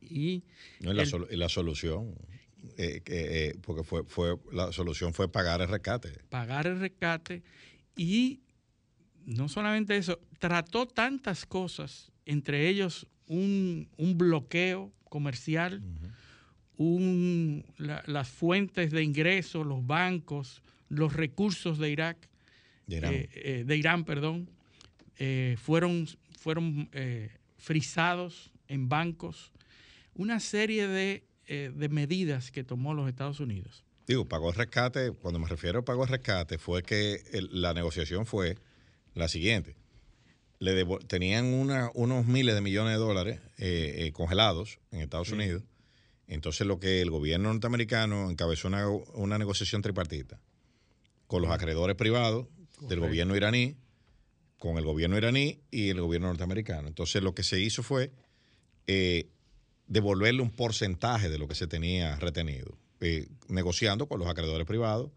Y 0.00 0.42
No, 0.80 0.92
y 0.92 0.94
la, 0.94 1.02
el- 1.02 1.10
solu- 1.10 1.28
y 1.30 1.36
la 1.36 1.48
solución, 1.48 2.14
eh, 2.76 3.02
eh, 3.06 3.56
porque 3.62 3.84
fue, 3.84 4.04
fue, 4.04 4.36
la 4.52 4.72
solución 4.72 5.14
fue 5.14 5.30
pagar 5.30 5.60
el 5.60 5.68
rescate. 5.68 6.10
pagar 6.28 6.66
el 6.66 6.80
rescate 6.80 7.42
y 7.96 8.40
no 9.26 9.48
solamente 9.48 9.96
eso, 9.96 10.20
trató 10.38 10.86
tantas 10.86 11.46
cosas, 11.46 12.10
entre 12.26 12.68
ellos 12.68 13.06
un, 13.26 13.88
un 13.96 14.18
bloqueo 14.18 14.92
comercial, 15.08 15.82
un- 16.76 17.64
la- 17.78 18.02
las 18.06 18.28
fuentes 18.28 18.90
de 18.90 19.02
ingresos, 19.02 19.64
los 19.66 19.86
bancos, 19.86 20.62
los 20.88 21.12
recursos 21.14 21.78
de 21.78 21.90
Irak, 21.90 22.28
de 22.86 22.96
Irán. 22.96 23.14
eh, 23.14 23.64
de 23.66 23.76
Irán, 23.76 24.04
perdón, 24.04 24.50
fueron, 25.56 26.06
fueron 26.44 26.90
eh, 26.92 27.30
frisados 27.56 28.52
en 28.68 28.90
bancos, 28.90 29.50
una 30.14 30.40
serie 30.40 30.86
de, 30.86 31.24
eh, 31.46 31.72
de 31.74 31.88
medidas 31.88 32.50
que 32.50 32.64
tomó 32.64 32.92
los 32.92 33.08
Estados 33.08 33.40
Unidos. 33.40 33.82
Digo, 34.06 34.26
pagó 34.28 34.50
el 34.50 34.54
rescate, 34.54 35.10
cuando 35.12 35.38
me 35.40 35.48
refiero 35.48 35.78
a 35.78 35.84
pago 35.86 36.02
el 36.04 36.10
rescate, 36.10 36.58
fue 36.58 36.82
que 36.82 37.22
el- 37.32 37.48
la 37.62 37.72
negociación 37.72 38.26
fue 38.26 38.58
la 39.14 39.28
siguiente. 39.28 39.74
Le 40.58 40.84
tenían 41.08 41.46
una- 41.46 41.90
unos 41.94 42.26
miles 42.26 42.54
de 42.54 42.60
millones 42.60 42.92
de 42.92 42.98
dólares 42.98 43.40
eh, 43.56 44.04
eh, 44.06 44.12
congelados 44.12 44.78
en 44.92 45.00
Estados 45.00 45.30
Unidos. 45.30 45.62
Entonces 46.28 46.66
lo 46.66 46.78
que 46.78 47.00
el 47.00 47.10
gobierno 47.10 47.50
norteamericano 47.54 48.30
encabezó 48.30 48.68
una, 48.68 48.86
una 48.88 49.38
negociación 49.38 49.80
tripartita 49.80 50.38
con 51.26 51.40
los 51.40 51.50
acreedores 51.50 51.96
privados 51.96 52.46
del 52.86 53.00
gobierno 53.00 53.34
iraní, 53.34 53.76
con 54.58 54.78
el 54.78 54.84
gobierno 54.84 55.16
iraní 55.16 55.60
y 55.70 55.90
el 55.90 56.00
gobierno 56.00 56.28
norteamericano. 56.28 56.88
Entonces 56.88 57.22
lo 57.22 57.34
que 57.34 57.42
se 57.42 57.60
hizo 57.60 57.82
fue 57.82 58.10
eh, 58.86 59.28
devolverle 59.86 60.42
un 60.42 60.50
porcentaje 60.50 61.28
de 61.28 61.38
lo 61.38 61.48
que 61.48 61.54
se 61.54 61.66
tenía 61.66 62.16
retenido, 62.16 62.78
eh, 63.00 63.28
negociando 63.48 64.06
con 64.06 64.18
los 64.18 64.28
acreedores 64.28 64.66
privados, 64.66 65.10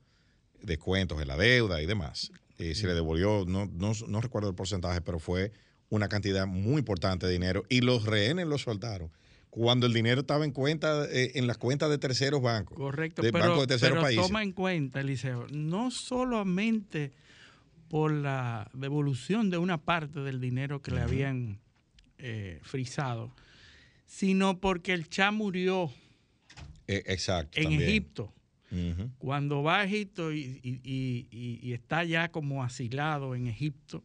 descuentos 0.62 1.22
en 1.22 1.28
la 1.28 1.38
deuda 1.38 1.82
y 1.82 1.86
demás. 1.86 2.32
Eh, 2.58 2.76
se 2.76 2.88
le 2.88 2.94
devolvió, 2.94 3.46
no, 3.48 3.66
no, 3.68 3.94
no 4.08 4.22
recuerdo 4.22 4.50
el 4.50 4.56
porcentaje, 4.56 5.02
pero 5.02 5.20
fue 5.20 5.52
una 5.90 6.10
cantidad 6.10 6.48
muy 6.48 6.80
importante 6.80 7.28
de 7.28 7.34
dinero 7.34 7.64
y 7.70 7.82
los 7.82 8.06
rehenes 8.06 8.48
lo 8.48 8.58
soltaron 8.58 9.12
cuando 9.50 9.88
el 9.88 9.94
dinero 9.94 10.22
estaba 10.22 10.46
en 10.46 10.52
cuenta 10.52 11.06
eh, 11.06 11.32
en 11.36 11.48
las 11.48 11.58
cuentas 11.58 11.90
de 11.90 11.98
terceros 11.98 12.42
bancos. 12.42 12.78
Correcto, 12.78 13.22
de 13.22 13.32
pero, 13.32 13.46
bancos 13.46 13.62
de 13.62 13.68
terceros 13.68 13.96
pero 13.96 14.02
países. 14.04 14.28
toma 14.28 14.44
en 14.44 14.52
cuenta, 14.52 15.00
Eliseo, 15.00 15.48
no 15.50 15.90
solamente 15.90 17.12
por 17.90 18.12
la 18.12 18.70
devolución 18.74 19.50
de 19.50 19.58
una 19.58 19.78
parte 19.84 20.20
del 20.22 20.40
dinero 20.42 20.82
que 20.82 20.92
le 20.92 21.02
habían 21.02 21.60
eh, 22.18 22.60
frisado, 22.64 23.32
sino 24.06 24.60
porque 24.60 24.94
el 24.94 25.08
Cha 25.10 25.32
murió 25.32 25.92
Eh, 26.88 27.04
exacto. 27.08 27.58
en 27.58 27.64
también. 27.66 27.82
Egipto. 27.84 28.34
Cuando 29.18 29.64
va 29.64 29.80
a 29.80 29.84
Egipto 29.86 30.34
y, 30.34 30.60
y- 30.62 30.82
y- 30.84 31.28
y- 31.32 31.60
y 31.70 31.74
está 31.74 32.04
ya 32.04 32.30
como 32.32 32.64
asilado 32.64 33.34
en 33.34 33.48
Egipto, 33.48 34.04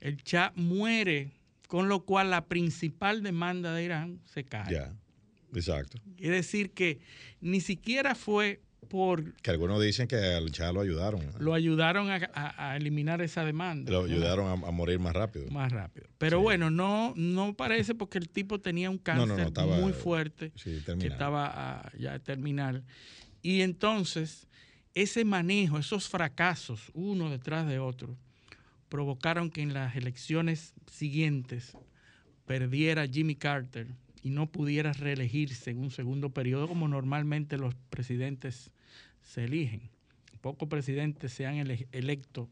el 0.00 0.22
Cha 0.22 0.52
muere, 0.54 1.32
con 1.66 1.88
lo 1.88 2.04
cual 2.04 2.30
la 2.30 2.46
principal 2.46 3.22
demanda 3.24 3.72
de 3.74 3.84
Irán 3.84 4.20
se 4.26 4.44
cae. 4.44 4.72
Ya, 4.72 4.94
exacto. 5.52 5.98
Es 6.16 6.30
decir, 6.30 6.70
que 6.70 7.00
ni 7.40 7.60
siquiera 7.60 8.14
fue 8.14 8.60
por 8.88 9.34
Que 9.42 9.50
algunos 9.50 9.82
dicen 9.82 10.06
que 10.08 10.16
al 10.16 10.50
Chá 10.50 10.72
lo 10.72 10.80
ayudaron. 10.80 11.20
¿no? 11.26 11.38
lo 11.38 11.52
ayudaron 11.54 12.10
a, 12.10 12.20
a- 12.32 12.70
a 12.72 12.76
eliminar 12.76 13.20
esa 13.20 13.44
demanda. 13.44 13.90
Lo 13.92 14.04
ayudaron 14.04 14.46
a, 14.46 14.52
a 14.68 14.70
morir 14.70 14.98
más 14.98 15.14
rápido. 15.14 15.50
más 15.50 15.70
rápido. 15.72 16.06
Pero 16.18 16.38
Sí. 16.38 16.42
bueno, 16.44 16.70
no, 16.70 17.12
no 17.16 17.54
parece 17.54 17.94
porque 17.94 18.18
el 18.18 18.28
tipo 18.28 18.60
tenía 18.60 18.88
un 18.88 18.98
cáncer 18.98 19.28
no, 19.28 19.36
no, 19.36 19.42
estaba- 19.42 19.76
muy 19.78 19.92
fuerte 19.92 20.52
Sí, 20.56 20.80
que 20.98 21.06
estaba 21.08 21.50
ah, 21.54 21.90
ya 21.98 22.18
terminal. 22.18 22.84
Y 23.42 23.60
entonces, 23.60 24.46
ese 24.94 25.24
manejo, 25.24 25.78
esos 25.78 26.08
fracasos, 26.08 26.90
uno 26.94 27.30
detrás 27.30 27.66
de 27.68 27.78
otro, 27.78 28.16
provocaron 28.88 29.50
que 29.50 29.60
en 29.60 29.74
las 29.74 29.96
elecciones 29.96 30.72
siguientes 30.90 31.76
perdiera 32.46 33.06
Jimmy 33.06 33.36
Carter 33.36 33.88
y 34.22 34.30
no 34.30 34.46
pudiera 34.50 34.92
reelegirse 34.92 35.70
en 35.70 35.78
un 35.78 35.90
segundo 35.90 36.30
periodo 36.30 36.68
como 36.68 36.88
normalmente 36.88 37.56
los 37.58 37.74
presidentes 37.90 38.70
se 39.22 39.44
eligen. 39.44 39.82
Pocos 40.40 40.68
presidentes 40.68 41.32
se 41.32 41.46
han 41.46 41.56
ele- 41.56 41.86
electo 41.92 42.48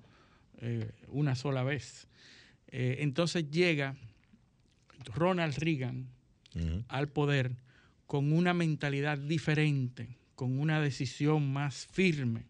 eh, 0.59 0.91
una 1.09 1.35
sola 1.35 1.63
vez. 1.63 2.09
Eh, 2.69 2.97
entonces 3.01 3.51
llega 3.51 3.97
Ronald 5.15 5.57
Reagan 5.59 6.09
al 6.89 7.09
poder 7.09 7.53
con 8.07 8.33
una 8.33 8.55
mentalidad 8.55 9.19
diferente, 9.19 10.09
con 10.35 10.59
una 10.59 10.81
decisión 10.81 11.53
más 11.53 11.87
firme 11.87 12.45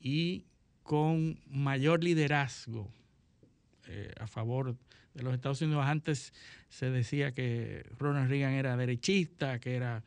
y 0.00 0.44
con 0.82 1.38
mayor 1.46 2.02
liderazgo 2.02 2.90
eh, 3.86 4.12
a 4.18 4.26
favor 4.26 4.72
de 4.72 4.78
los 5.14 5.34
Estados 5.34 5.60
Unidos. 5.62 5.84
Antes 5.86 6.32
se 6.68 6.90
decía 6.90 7.32
que 7.32 7.84
Ronald 7.98 8.30
Reagan 8.30 8.52
era 8.52 8.76
derechista, 8.76 9.58
que 9.58 9.74
era 9.74 10.04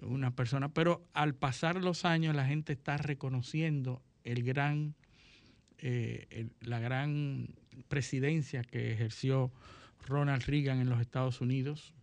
una 0.00 0.34
persona, 0.34 0.68
pero 0.68 1.06
al 1.12 1.34
pasar 1.34 1.82
los 1.82 2.04
años 2.04 2.34
la 2.34 2.46
gente 2.46 2.72
está 2.72 2.96
reconociendo 2.96 4.02
el 4.24 4.42
gran, 4.42 4.94
eh, 5.78 6.48
la 6.60 6.80
gran 6.80 7.48
presidencia 7.88 8.62
que 8.62 8.92
ejerció 8.92 9.52
Ronald 10.06 10.42
Reagan 10.44 10.80
en 10.80 10.88
los 10.88 11.00
Estados 11.00 11.40
Unidos 11.40 11.94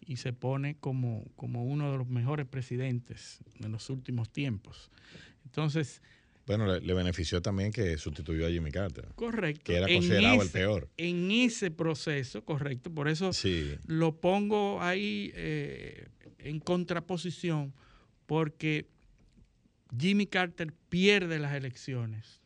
y 0.00 0.16
se 0.16 0.32
pone 0.32 0.76
como, 0.76 1.24
como 1.36 1.64
uno 1.64 1.92
de 1.92 1.98
los 1.98 2.08
mejores 2.08 2.46
presidentes 2.46 3.38
de 3.58 3.68
los 3.68 3.90
últimos 3.90 4.30
tiempos. 4.30 4.90
Entonces, 5.44 6.02
Bueno, 6.56 6.66
le, 6.66 6.80
le 6.80 6.94
benefició 6.94 7.40
también 7.40 7.70
que 7.70 7.96
sustituyó 7.96 8.44
a 8.44 8.50
Jimmy 8.50 8.72
Carter, 8.72 9.06
correcto. 9.14 9.62
que 9.64 9.76
era 9.76 9.86
considerado 9.86 10.42
el 10.42 10.48
peor. 10.48 10.88
En 10.96 11.30
ese 11.30 11.70
proceso, 11.70 12.44
correcto, 12.44 12.92
por 12.92 13.06
eso 13.06 13.32
Sí, 13.32 13.76
lo 13.86 14.16
pongo 14.20 14.82
ahí 14.82 15.30
eh, 15.36 16.08
en 16.38 16.58
contraposición, 16.58 17.72
porque 18.26 18.88
Jimmy 19.96 20.26
Carter 20.26 20.72
pierde 20.88 21.38
las 21.38 21.54
elecciones 21.54 22.40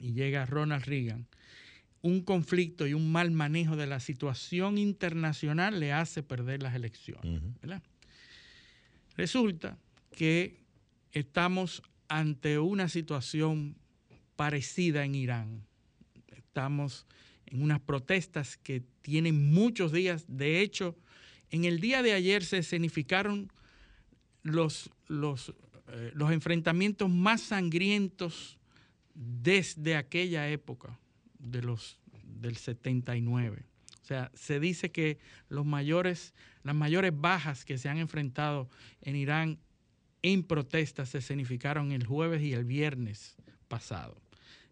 y 0.00 0.14
llega 0.14 0.46
Ronald 0.46 0.86
Reagan. 0.86 1.26
Un 2.00 2.22
conflicto 2.22 2.86
y 2.86 2.94
un 2.94 3.12
mal 3.12 3.30
manejo 3.32 3.76
de 3.76 3.86
la 3.86 4.00
situación 4.00 4.78
internacional 4.78 5.78
le 5.78 5.92
hace 5.92 6.22
perder 6.22 6.62
las 6.62 6.74
elecciones. 6.74 7.42
¿verdad? 7.60 7.82
Resulta 9.16 9.76
que 10.10 10.58
estamos 11.12 11.82
ante 12.14 12.60
una 12.60 12.88
situación 12.88 13.76
parecida 14.36 15.04
en 15.04 15.16
Irán. 15.16 15.66
Estamos 16.28 17.06
en 17.46 17.60
unas 17.60 17.80
protestas 17.80 18.56
que 18.56 18.84
tienen 19.02 19.52
muchos 19.52 19.90
días. 19.90 20.24
De 20.28 20.60
hecho, 20.60 20.96
en 21.50 21.64
el 21.64 21.80
día 21.80 22.04
de 22.04 22.12
ayer 22.12 22.44
se 22.44 22.58
escenificaron 22.58 23.50
los, 24.44 24.90
los, 25.08 25.54
eh, 25.88 26.12
los 26.14 26.30
enfrentamientos 26.30 27.10
más 27.10 27.40
sangrientos 27.40 28.60
desde 29.14 29.96
aquella 29.96 30.48
época, 30.48 31.00
de 31.40 31.62
los 31.62 31.98
del 32.22 32.56
79. 32.56 33.64
O 34.02 34.06
sea, 34.06 34.30
se 34.34 34.60
dice 34.60 34.92
que 34.92 35.18
los 35.48 35.66
mayores, 35.66 36.32
las 36.62 36.76
mayores 36.76 37.12
bajas 37.12 37.64
que 37.64 37.76
se 37.76 37.88
han 37.88 37.98
enfrentado 37.98 38.70
en 39.00 39.16
Irán 39.16 39.58
en 40.24 40.42
protestas 40.42 41.10
se 41.10 41.20
significaron 41.20 41.92
el 41.92 42.06
jueves 42.06 42.40
y 42.40 42.54
el 42.54 42.64
viernes 42.64 43.36
pasado. 43.68 44.16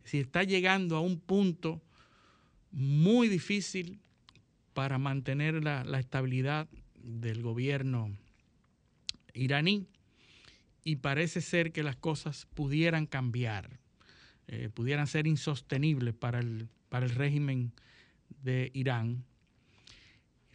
Si 0.03 0.19
está 0.19 0.45
llegando 0.45 0.97
a 0.97 1.01
un 1.01 1.21
punto 1.21 1.83
muy 2.71 3.29
difícil 3.29 4.01
para 4.73 4.97
mantener 4.97 5.63
la, 5.63 5.85
la 5.85 6.01
estabilidad 6.01 6.69
del 6.95 7.43
gobierno 7.43 8.17
iraní 9.35 9.87
y 10.85 10.97
parece 10.97 11.43
ser 11.43 11.71
que 11.71 11.83
las 11.83 11.97
cosas 11.97 12.47
pudieran 12.55 13.05
cambiar, 13.05 13.79
eh, 14.47 14.71
pudieran 14.73 15.07
ser 15.07 15.27
insostenibles 15.27 16.15
para 16.15 16.41
el, 16.41 16.71
para 16.89 17.05
el 17.05 17.15
régimen 17.15 17.73
de 18.43 18.71
Irán. 18.73 19.23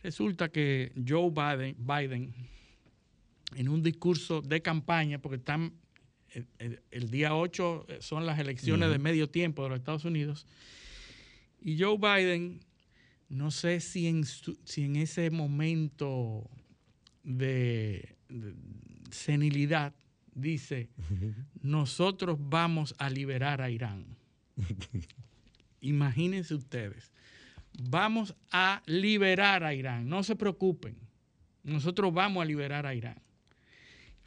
Resulta 0.02 0.50
que 0.50 0.92
Joe 1.08 1.30
Biden, 1.30 1.76
Biden 1.78 2.34
en 3.56 3.70
un 3.70 3.82
discurso 3.82 4.42
de 4.42 4.62
campaña, 4.62 5.20
porque 5.20 5.38
están 5.38 5.74
el, 6.30 6.48
el, 6.60 6.82
el 6.92 7.10
día 7.10 7.36
8 7.36 7.88
son 8.00 8.26
las 8.26 8.40
elecciones 8.40 8.88
uh 8.88 8.92
-huh. 8.92 8.94
de 8.94 9.00
medio 9.00 9.30
tiempo 9.30 9.64
de 9.64 9.70
los 9.70 9.80
Estados 9.80 10.06
Unidos, 10.06 10.46
y 11.60 11.80
Joe 11.80 11.98
Biden, 11.98 12.60
no 13.30 13.52
sé 13.52 13.80
si 13.80 14.08
en, 14.08 14.24
si 14.26 14.84
en 14.84 14.96
ese 14.96 15.30
momento 15.32 16.50
de, 17.24 18.16
de 18.30 18.54
senilidad, 19.12 19.94
dice, 20.34 20.90
nosotros 21.62 22.38
vamos 22.40 22.96
a 23.00 23.10
liberar 23.10 23.62
a 23.62 23.70
Irán. 23.70 24.06
Imagínense 25.82 26.54
ustedes, 26.54 27.12
vamos 27.90 28.36
a 28.52 28.82
liberar 28.86 29.64
a 29.64 29.74
Irán, 29.74 30.08
no 30.08 30.24
se 30.24 30.36
preocupen, 30.36 30.96
nosotros 31.64 32.14
vamos 32.14 32.42
a 32.42 32.46
liberar 32.46 32.86
a 32.86 32.94
Irán. 32.94 33.22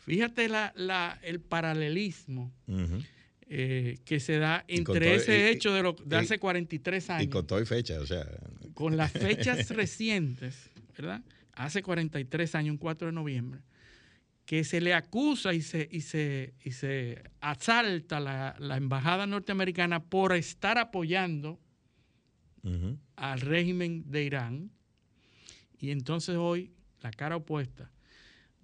Fíjate 0.05 0.49
la, 0.49 0.73
la, 0.77 1.19
el 1.23 1.41
paralelismo 1.41 2.53
uh 2.67 2.73
-huh. 2.73 3.07
eh, 3.49 3.99
que 4.05 4.19
se 4.21 4.39
da 4.39 4.65
entre 4.67 5.01
todo, 5.01 5.15
ese 5.15 5.39
y, 5.39 5.43
hecho 5.53 5.73
de, 5.73 5.83
lo, 5.83 5.93
de 5.93 6.17
y, 6.17 6.19
hace 6.19 6.39
43 6.39 7.11
años. 7.11 7.25
Y 7.25 7.29
con 7.29 7.47
todo 7.47 7.61
y 7.61 7.67
fecha, 7.67 8.01
o 8.01 8.07
sea. 8.07 8.27
Con 8.75 8.97
las 8.97 9.13
fechas 9.29 9.71
recientes, 9.71 10.71
¿verdad? 10.97 11.23
Hace 11.53 11.83
43 11.83 12.55
años, 12.55 12.73
un 12.73 12.79
4 12.79 13.09
de 13.09 13.13
noviembre, 13.13 13.61
que 14.47 14.65
se 14.65 14.81
le 14.81 14.95
acusa 14.95 15.53
y 15.55 15.63
se, 15.63 15.89
y 15.93 16.01
se, 16.01 16.55
y 16.65 16.73
se 16.73 17.23
asalta 17.41 18.19
la, 18.19 18.57
la 18.59 18.77
embajada 18.77 19.27
norteamericana 19.27 20.03
por 20.03 20.33
estar 20.35 20.79
apoyando 20.79 21.61
uh 22.63 22.69
-huh. 22.71 22.99
al 23.17 23.41
régimen 23.41 24.11
de 24.11 24.25
Irán. 24.25 24.71
Y 25.79 25.91
entonces 25.91 26.37
hoy, 26.37 26.73
la 27.01 27.11
cara 27.11 27.37
opuesta, 27.37 27.91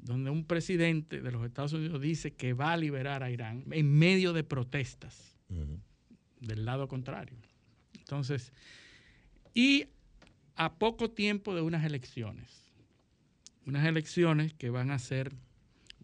donde 0.07 0.31
un 0.31 0.45
presidente 0.45 1.21
de 1.21 1.31
los 1.33 1.45
Estados 1.45 1.73
Unidos 1.73 2.01
dice 2.01 2.33
que 2.33 2.53
va 2.53 2.73
a 2.73 2.77
liberar 2.77 3.23
a 3.23 3.31
Irán 3.31 3.65
en 3.71 3.93
medio 3.93 4.33
de 4.33 4.45
protestas 4.45 5.37
uh 5.51 5.55
-huh. 5.55 5.81
del 6.41 6.65
lado 6.65 6.89
contrario. 6.89 7.37
Entonces, 7.99 8.53
y 9.53 9.87
a 10.55 10.75
poco 10.75 11.11
tiempo 11.11 11.55
de 11.55 11.61
unas 11.61 11.85
elecciones, 11.85 12.71
unas 13.67 13.85
elecciones 13.85 14.55
que 14.55 14.71
van 14.71 14.91
a 14.91 14.99
ser 14.99 15.33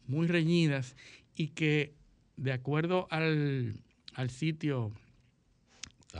muy 0.06 0.26
reñidas 0.26 0.96
y 1.36 1.48
que 1.48 1.94
de 2.36 2.52
acuerdo 2.52 3.06
al, 3.10 3.74
al 4.14 4.30
sitio 4.30 4.92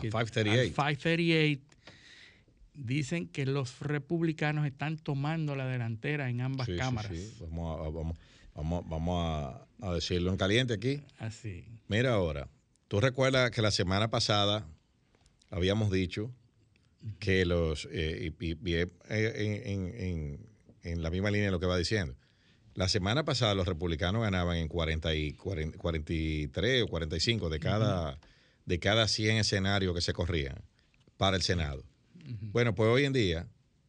que, 0.01 0.09
538. 0.09 0.75
538 0.75 1.72
dicen 2.75 3.29
que 3.29 3.47
los 3.47 3.81
republicanos 3.81 4.67
están 4.67 4.99
tomando 4.99 5.57
la 5.57 5.67
delantera 5.67 6.31
en 6.31 6.41
ambas 6.41 6.67
sí, 6.67 6.77
cámaras. 6.77 7.13
Sí, 7.13 7.19
sí. 7.19 7.37
Vamos, 7.41 7.79
a, 7.79 7.91
vamos, 7.91 8.19
vamos, 8.55 8.89
vamos 8.89 9.25
a, 9.27 9.67
a, 9.87 9.95
decirlo 9.95 10.31
en 10.31 10.37
caliente 10.37 10.75
aquí. 10.75 11.03
Así. 11.19 11.65
Mira 11.89 12.15
ahora, 12.15 12.49
tú 12.89 13.01
recuerdas 13.01 13.51
que 13.51 13.63
la 13.63 13.71
semana 13.71 14.11
pasada 14.11 14.67
habíamos 15.51 15.91
dicho 15.91 16.33
que 17.19 17.45
los, 17.45 17.89
eh, 17.91 18.33
y, 18.41 18.71
y, 18.71 18.75
en, 18.77 18.91
en, 19.09 19.95
en, 19.97 20.47
en, 20.83 21.03
la 21.03 21.11
misma 21.11 21.31
línea 21.31 21.47
de 21.47 21.53
lo 21.53 21.61
que 21.61 21.67
va 21.67 21.77
diciendo, 21.77 22.15
la 22.75 22.89
semana 22.89 23.25
pasada 23.25 23.55
los 23.55 23.67
republicanos 23.67 24.23
ganaban 24.23 24.57
en 24.57 24.69
40 24.69 25.15
y 25.15 25.33
40, 25.35 25.79
43 25.79 26.83
o 26.85 26.87
45 26.87 27.51
de 27.51 27.59
cada, 27.61 28.13
uh 28.13 28.15
-huh. 28.15 28.19
de 28.65 28.79
cada 28.79 29.09
100 29.09 29.37
escenarios 29.39 29.95
que 29.95 30.01
se 30.01 30.13
corrían 30.13 30.57
para 31.17 31.37
el 31.37 31.43
Senado. 31.43 31.85
Bueno, 32.25 32.75
pues 32.75 32.89
hoy 32.89 33.05
en 33.05 33.13
día, 33.13 33.49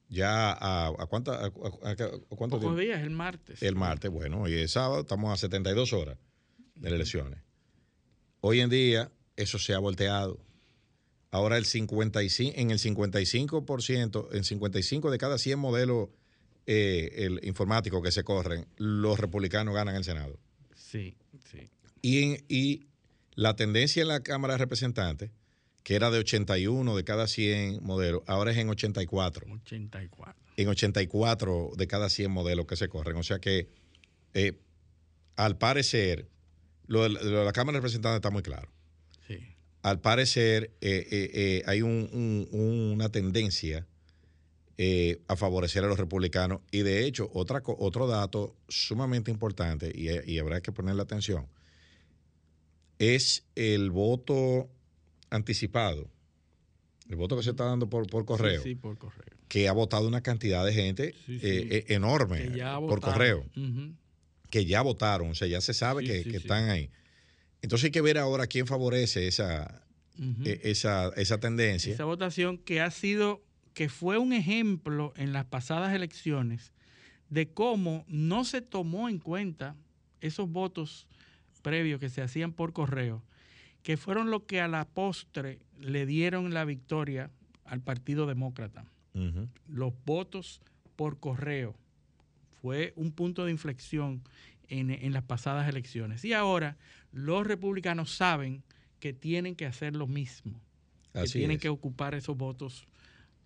ya 0.10 0.52
a, 0.52 0.88
a, 0.88 1.06
cuánta, 1.08 1.46
a, 1.46 1.52
Pocos 1.52 2.78
días, 2.78 3.02
el 3.02 3.10
martes. 3.10 3.62
El 3.62 3.76
martes, 3.76 4.12
bueno, 4.12 4.41
hoy 4.41 4.54
es 4.54 4.72
sábado, 4.72 5.02
estamos 5.02 5.34
a 5.34 5.38
72 5.38 5.93
horas 5.93 6.17
de 6.76 6.89
las 6.89 6.96
elecciones. 6.96 7.39
Hoy 8.41 8.60
en 8.60 8.69
día, 8.69 9.12
eso 9.36 9.58
se 9.58 9.74
ha 9.74 9.80
volteado. 9.80 10.39
Ahora 11.32 11.58
el 11.58 11.65
55, 11.65 12.60
en 12.60 12.72
el 12.72 12.80
55%, 12.80 14.28
en 14.34 14.43
55 14.43 15.12
de 15.12 15.17
cada 15.17 15.38
100 15.38 15.58
modelos 15.58 16.10
eh, 16.67 17.39
informáticos 17.41 18.04
que 18.04 18.12
se 18.12 18.24
corren, 18.24 18.67
los 18.78 19.19
republicanos 19.19 19.74
ganan 19.74 19.96
el 19.96 20.04
Senado. 20.04 20.39
Sí, 20.76 21.15
sí. 21.52 21.69
Y, 22.02 22.24
en, 22.24 22.46
y 22.50 22.86
la 23.34 23.56
tendencia 23.56 24.02
en 24.02 24.10
la 24.10 24.22
Cámara 24.22 24.54
de 24.54 24.58
Representantes 24.60 25.32
que 25.84 25.96
era 25.96 26.10
de 26.10 26.19
81 26.19 26.96
de 26.96 27.04
cada 27.04 27.28
100 27.28 27.84
modelos, 27.84 28.24
ahora 28.26 28.52
es 28.52 28.58
en 28.58 28.69
84. 28.69 29.46
84. 29.52 30.41
En 30.56 30.67
84 30.69 31.72
de 31.76 31.88
cada 31.88 32.10
100 32.10 32.32
modelos 32.32 32.65
que 32.65 32.78
se 32.78 32.88
corren. 32.88 33.17
O 33.17 33.24
sea 33.24 33.39
que, 33.39 33.67
eh, 34.34 34.54
al 35.36 35.58
parecer, 35.58 36.30
lo 36.88 37.04
de, 37.04 37.10
lo 37.10 37.19
de, 37.19 37.46
la 37.46 37.52
Cámara 37.52 37.78
de 37.78 37.82
Representantes 37.82 38.17
está 38.17 38.30
muy 38.30 38.43
claro. 38.43 38.69
Sí. 39.28 39.39
Al 39.82 40.00
parecer, 40.00 40.72
eh, 40.80 41.06
eh, 41.12 41.63
hay 41.65 41.82
un, 41.82 42.48
un, 42.52 42.91
una 42.93 43.10
tendencia 43.10 43.86
a 45.28 45.36
favorecer 45.38 45.84
a 45.86 45.88
los 45.88 45.98
republicanos. 45.98 46.62
Y 46.72 46.80
de 46.80 47.06
hecho, 47.06 47.30
otra, 47.34 47.62
otro 47.65 48.06
dato 48.06 48.56
sumamente 48.67 49.32
importante, 49.32 49.91
y, 49.96 50.10
y 50.30 50.39
habrá 50.39 50.60
que 50.62 50.74
ponerle 50.74 51.02
atención, 51.02 51.48
es 53.00 53.46
el 53.56 53.91
voto 53.91 54.69
anticipado, 55.34 56.10
el 57.10 57.15
voto 57.15 57.36
que 57.36 57.43
se 57.43 57.50
está 57.50 57.65
dando 57.65 57.89
por, 57.89 58.08
por 58.08 58.26
correo, 58.26 58.62
sí, 58.62 58.69
sí, 58.69 58.76
por 58.76 58.98
correo, 58.98 59.38
que 59.48 59.67
ha 59.67 59.74
votado 59.74 60.08
una 60.08 60.22
cantidad 60.22 60.65
de 60.65 60.74
gente 60.74 61.15
sí, 61.26 61.39
eh, 61.41 61.86
enorme 61.89 62.52
por 62.88 63.02
correo, 63.02 63.46
uh 63.56 63.60
-huh. 63.60 63.96
que 64.50 64.65
ya 64.65 64.82
votaron, 64.82 65.32
o 65.32 65.36
sea, 65.36 65.48
ya 65.48 65.60
se 65.60 65.74
sabe 65.74 66.04
que, 66.04 66.24
que 66.24 66.38
están 66.38 66.69
ahí. 66.69 66.89
Entonces 67.62 67.86
hay 67.86 67.91
que 67.91 68.02
ver 68.02 68.17
ahora 68.17 68.48
quién 68.48 68.67
favorece 68.67 69.28
esa, 69.28 69.84
uh 70.17 70.22
-huh. 70.22 70.60
esa, 70.63 71.10
esa 71.15 71.39
tendencia. 71.39 71.93
Esa 71.93 72.06
votación 72.06 72.58
que 72.58 72.80
ha 72.80 72.91
sido, 72.91 73.43
que 73.74 73.89
fue 73.89 74.17
un 74.17 74.34
ejemplo 74.34 75.13
en 75.15 75.34
las 75.34 75.46
pasadas 75.46 75.93
elecciones 75.93 76.74
de 77.30 77.52
cómo 77.52 78.06
no 78.08 78.46
se 78.46 78.62
tomó 78.62 79.10
en 79.10 79.17
cuenta 79.17 79.76
esos 80.22 80.50
votos 80.50 81.08
previos 81.63 82.00
que 82.00 82.10
se 82.10 82.22
hacían 82.22 82.54
por 82.54 82.74
correo 82.74 83.24
que 83.84 83.98
fueron 83.98 84.32
los 84.32 84.43
que 84.43 84.62
a 84.62 84.67
la 84.67 84.86
postre 84.86 85.60
le 85.80 86.06
dieron 86.06 86.54
la 86.54 86.65
victoria 86.65 87.30
al 87.65 87.82
Partido 87.82 88.26
Demócrata. 88.26 88.86
Uh 89.13 89.19
-huh. 89.19 89.50
Los 89.67 89.93
votos 90.06 90.62
por 90.96 91.19
correo 91.19 91.76
fue 92.62 92.93
un 92.96 93.12
punto 93.12 93.46
de 93.46 93.52
inflexión 93.52 94.24
en, 94.69 94.89
en, 94.89 95.12
las 95.13 95.24
pasadas 95.24 95.67
elecciones. 95.67 96.24
Y 96.24 96.34
ahora 96.34 96.78
los 97.12 97.46
republicanos 97.46 98.15
saben 98.15 98.63
que 99.00 99.13
tienen 99.13 99.56
que 99.56 99.65
hacer 99.65 99.96
lo 99.96 100.08
mismo, 100.08 100.60
que 101.12 101.19
Así 101.19 101.39
tienen 101.39 101.58
es. 101.58 101.62
que 101.62 101.69
ocupar 101.69 102.15
esos 102.15 102.38
votos 102.38 102.86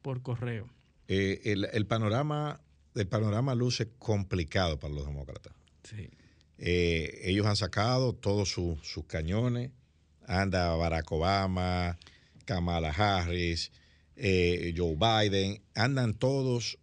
por 0.04 0.22
correo. 0.22 0.70
Eh, 1.08 1.42
el, 1.46 1.66
el, 1.74 1.86
panorama, 1.88 2.62
el 2.94 3.08
panorama 3.08 3.56
luce 3.56 3.90
complicado 3.98 4.78
para 4.80 4.94
los 4.94 5.06
demócratas. 5.08 5.54
Sí. 5.84 6.10
Eh, 6.60 7.22
ellos 7.24 7.46
han 7.48 7.56
sacado 7.56 8.14
todos 8.14 8.50
sus, 8.50 8.80
sus 8.88 9.06
cañones 9.06 9.72
anda 10.28 10.76
Barack 10.76 11.12
Obama, 11.12 11.98
Kamala 12.46 12.92
Harris, 12.92 13.72
eh, 14.16 14.74
Joe 14.76 14.96
Biden, 14.96 15.60
andan 15.74 16.14
todos 16.14 16.78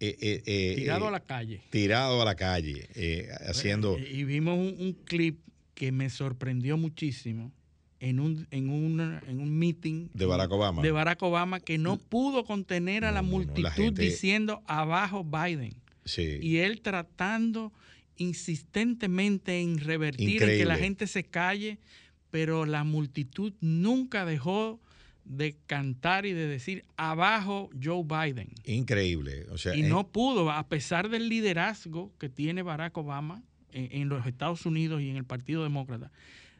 eh, 0.00 0.42
eh, 0.46 0.74
tirado 0.76 1.08
a 1.08 1.10
la 1.10 1.20
calle. 1.20 1.60
Tirado 1.70 2.22
a 2.22 2.24
la 2.24 2.36
calle, 2.36 2.88
eh, 2.94 3.28
haciendo... 3.48 3.98
Y 3.98 4.24
vimos 4.24 4.58
un, 4.58 4.76
un, 4.78 4.92
clip 4.92 5.40
que 5.74 5.90
me 5.90 6.08
sorprendió 6.08 6.76
muchísimo 6.76 7.52
en 7.98 8.20
un, 8.20 8.46
en 8.52 8.70
un, 8.70 9.00
en 9.26 9.40
un 9.40 9.58
meeting 9.58 10.08
de 10.14 10.26
Barack 10.26 10.52
Obama. 10.52 10.82
De 10.82 10.92
Barack 10.92 11.22
Obama 11.22 11.58
que 11.58 11.78
no 11.78 11.96
pudo 11.96 12.44
contener 12.44 13.04
a 13.04 13.10
la 13.10 13.22
multitud 13.22 13.62
no, 13.62 13.68
la 13.68 13.70
gente... 13.72 14.02
diciendo 14.02 14.62
abajo 14.66 15.24
Biden. 15.24 15.74
Sí. 16.04 16.38
Y 16.40 16.58
él 16.58 16.80
tratando 16.80 17.72
insistentemente 18.16 19.60
en 19.60 19.78
revertir, 19.78 20.42
en 20.42 20.58
que 20.58 20.64
la 20.64 20.76
gente 20.76 21.06
se 21.06 21.24
calle 21.24 21.78
pero 22.30 22.66
la 22.66 22.84
multitud 22.84 23.52
nunca 23.60 24.24
dejó 24.24 24.80
de 25.24 25.56
cantar 25.66 26.24
y 26.24 26.32
de 26.32 26.46
decir 26.46 26.84
abajo 26.96 27.70
Joe 27.82 28.02
Biden. 28.02 28.48
Increíble. 28.64 29.46
O 29.50 29.58
sea, 29.58 29.76
y 29.76 29.82
no 29.82 30.08
pudo, 30.08 30.50
a 30.50 30.66
pesar 30.68 31.10
del 31.10 31.28
liderazgo 31.28 32.10
que 32.18 32.28
tiene 32.28 32.62
Barack 32.62 32.96
Obama 32.96 33.42
en, 33.72 34.02
en 34.02 34.08
los 34.08 34.26
Estados 34.26 34.64
Unidos 34.64 35.02
y 35.02 35.10
en 35.10 35.16
el 35.16 35.24
Partido 35.24 35.62
Demócrata, 35.62 36.10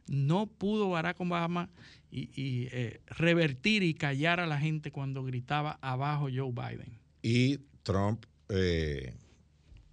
no 0.06 0.46
pudo 0.46 0.90
Barack 0.90 1.20
Obama 1.20 1.70
y, 2.10 2.30
y, 2.34 2.68
eh, 2.72 3.00
revertir 3.06 3.82
y 3.82 3.94
callar 3.94 4.40
a 4.40 4.46
la 4.46 4.58
gente 4.58 4.90
cuando 4.90 5.24
gritaba 5.24 5.78
abajo 5.80 6.28
Joe 6.34 6.52
Biden. 6.52 6.98
y 7.22 7.58
Trump, 7.82 8.26
eh, 8.50 9.14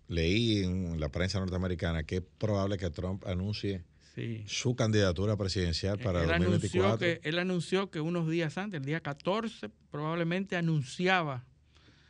leí 0.09 0.63
en 0.63 0.99
la 0.99 1.09
prensa 1.09 1.39
norteamericana 1.39 2.03
que 2.03 2.17
es 2.17 2.23
probable 2.37 2.77
que 2.77 2.89
Trump 2.89 3.25
anuncie 3.25 3.83
Sí. 4.15 4.43
su 4.47 4.75
candidatura 4.75 5.35
presidencial 5.35 5.99
para 5.99 6.23
él, 6.23 6.31
anunció 6.31 6.51
2024. 6.83 6.97
que, 6.97 7.19
él 7.27 7.37
anunció 7.37 7.91
que 7.91 7.99
unos 7.99 8.29
días 8.29 8.57
antes, 8.57 8.79
el 8.79 8.85
día 8.85 9.01
14, 9.01 9.69
probablemente 9.91 10.55
anunciaba. 10.55 11.43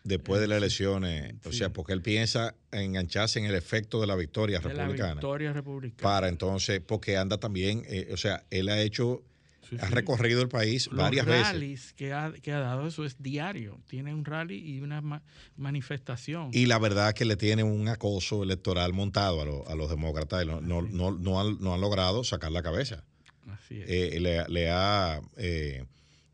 después 0.04 0.40
de 0.40 0.48
las 0.48 0.60
elecciones, 0.60 1.34
o 1.46 1.52
sea, 1.52 1.74
porque 1.74 1.94
él 1.94 2.02
piensa 2.04 2.54
engancharse 2.72 3.40
en 3.40 3.46
el 3.46 3.56
efecto 3.56 4.00
de 4.00 4.06
la 4.06 4.16
victoria 4.16 4.60
de 4.60 4.70
la 4.70 4.84
republicana. 4.84 5.14
victoria 5.14 5.52
republicana. 5.52 6.04
Para 6.04 6.28
entonces, 6.28 6.80
porque 6.80 7.18
anda 7.18 7.40
también, 7.40 7.84
eh, 7.88 8.10
o 8.14 8.18
sea, 8.18 8.46
él 8.52 8.70
ha 8.70 8.80
hecho, 8.80 9.24
Sí, 9.70 9.78
ha 9.80 9.88
sí. 9.88 9.94
recorrido 9.94 10.42
el 10.42 10.48
país 10.50 10.88
Los 10.88 10.98
varias 10.98 11.26
veces. 11.26 11.54
rallies 11.54 11.94
que 11.94 12.14
ha, 12.14 12.32
que 12.32 12.52
ha 12.52 12.60
dado, 12.60 12.88
eso 12.88 13.04
es 13.06 13.22
diario. 13.22 13.80
Tiene 13.88 14.14
un 14.14 14.24
rally 14.26 14.58
y 14.58 14.80
una 14.82 15.02
ma- 15.02 15.24
manifestación. 15.58 16.50
Y 16.54 16.68
la 16.68 16.78
verdad 16.80 17.14
que 17.14 17.26
le 17.26 17.36
tiene 17.36 17.64
un 17.64 17.88
acoso 17.88 18.44
electoral 18.44 18.94
montado 18.94 19.42
a, 19.42 19.46
lo- 19.46 19.68
a 19.68 19.76
los 19.76 19.90
demócratas 19.90 20.44
y 20.44 20.48
no, 20.48 20.62
no, 20.62 20.82
no, 20.84 21.12
no 21.12 21.42
han, 21.42 21.58
no 21.62 21.74
han 21.74 21.82
logrado 21.82 22.24
sacar 22.24 22.52
la 22.52 22.62
cabeza. 22.62 23.04
Así 23.48 23.82
es. 23.82 23.90
Eh, 23.90 24.20
le, 24.20 24.48
le 24.50 24.70
ha, 24.70 25.20
eh, 25.38 25.84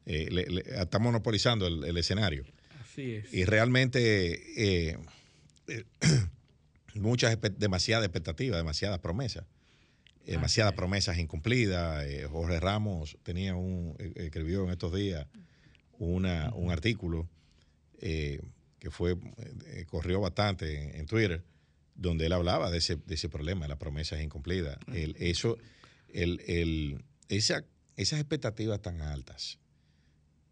eh, 0.06 0.28
le- 0.32 0.46
le- 0.48 0.64
está 0.82 1.00
monopolizando 1.00 1.68
el, 1.68 1.84
el 1.86 1.98
escenario. 1.98 2.44
Así 2.82 3.14
es. 3.16 3.34
Y 3.34 3.46
realmente 3.46 4.92
eh, 4.92 4.98
muchas, 6.96 7.38
demasiadas 7.58 8.06
expectativas, 8.06 8.58
demasiadas 8.58 9.00
promesas. 9.00 9.46
Demasiadas 10.26 10.74
es. 10.74 10.78
promesas 10.78 11.18
incumplidas. 11.18 12.06
Eh, 12.06 12.28
Jorge 12.30 12.60
Ramos 12.60 13.18
tenía 13.24 13.56
un, 13.56 13.96
eh, 14.00 14.14
escribió 14.18 14.64
en 14.66 14.70
estos 14.72 14.94
días 14.94 15.28
una, 16.00 16.54
un 16.54 16.72
artículo 16.72 17.30
eh, 18.00 18.42
que 18.80 18.90
fue 18.92 19.16
eh, 19.68 19.86
corrió 19.88 20.20
bastante 20.22 20.82
en, 20.84 20.96
en 21.02 21.06
Twitter, 21.06 21.44
donde 21.96 22.26
él 22.26 22.34
hablaba 22.34 22.72
de 22.72 22.80
ese, 22.80 22.96
de 22.96 23.16
ese 23.16 23.30
problema, 23.30 23.66
de 23.66 23.70
las 23.70 23.78
promesas 23.78 24.22
incumplidas. 24.22 24.78
El- 24.94 25.16
eso, 25.20 25.58
el, 26.10 26.40
el- 26.48 27.04
esa- 27.30 27.66
esas 27.96 28.20
expectativas 28.20 28.82
tan 28.82 29.02
altas 29.02 29.60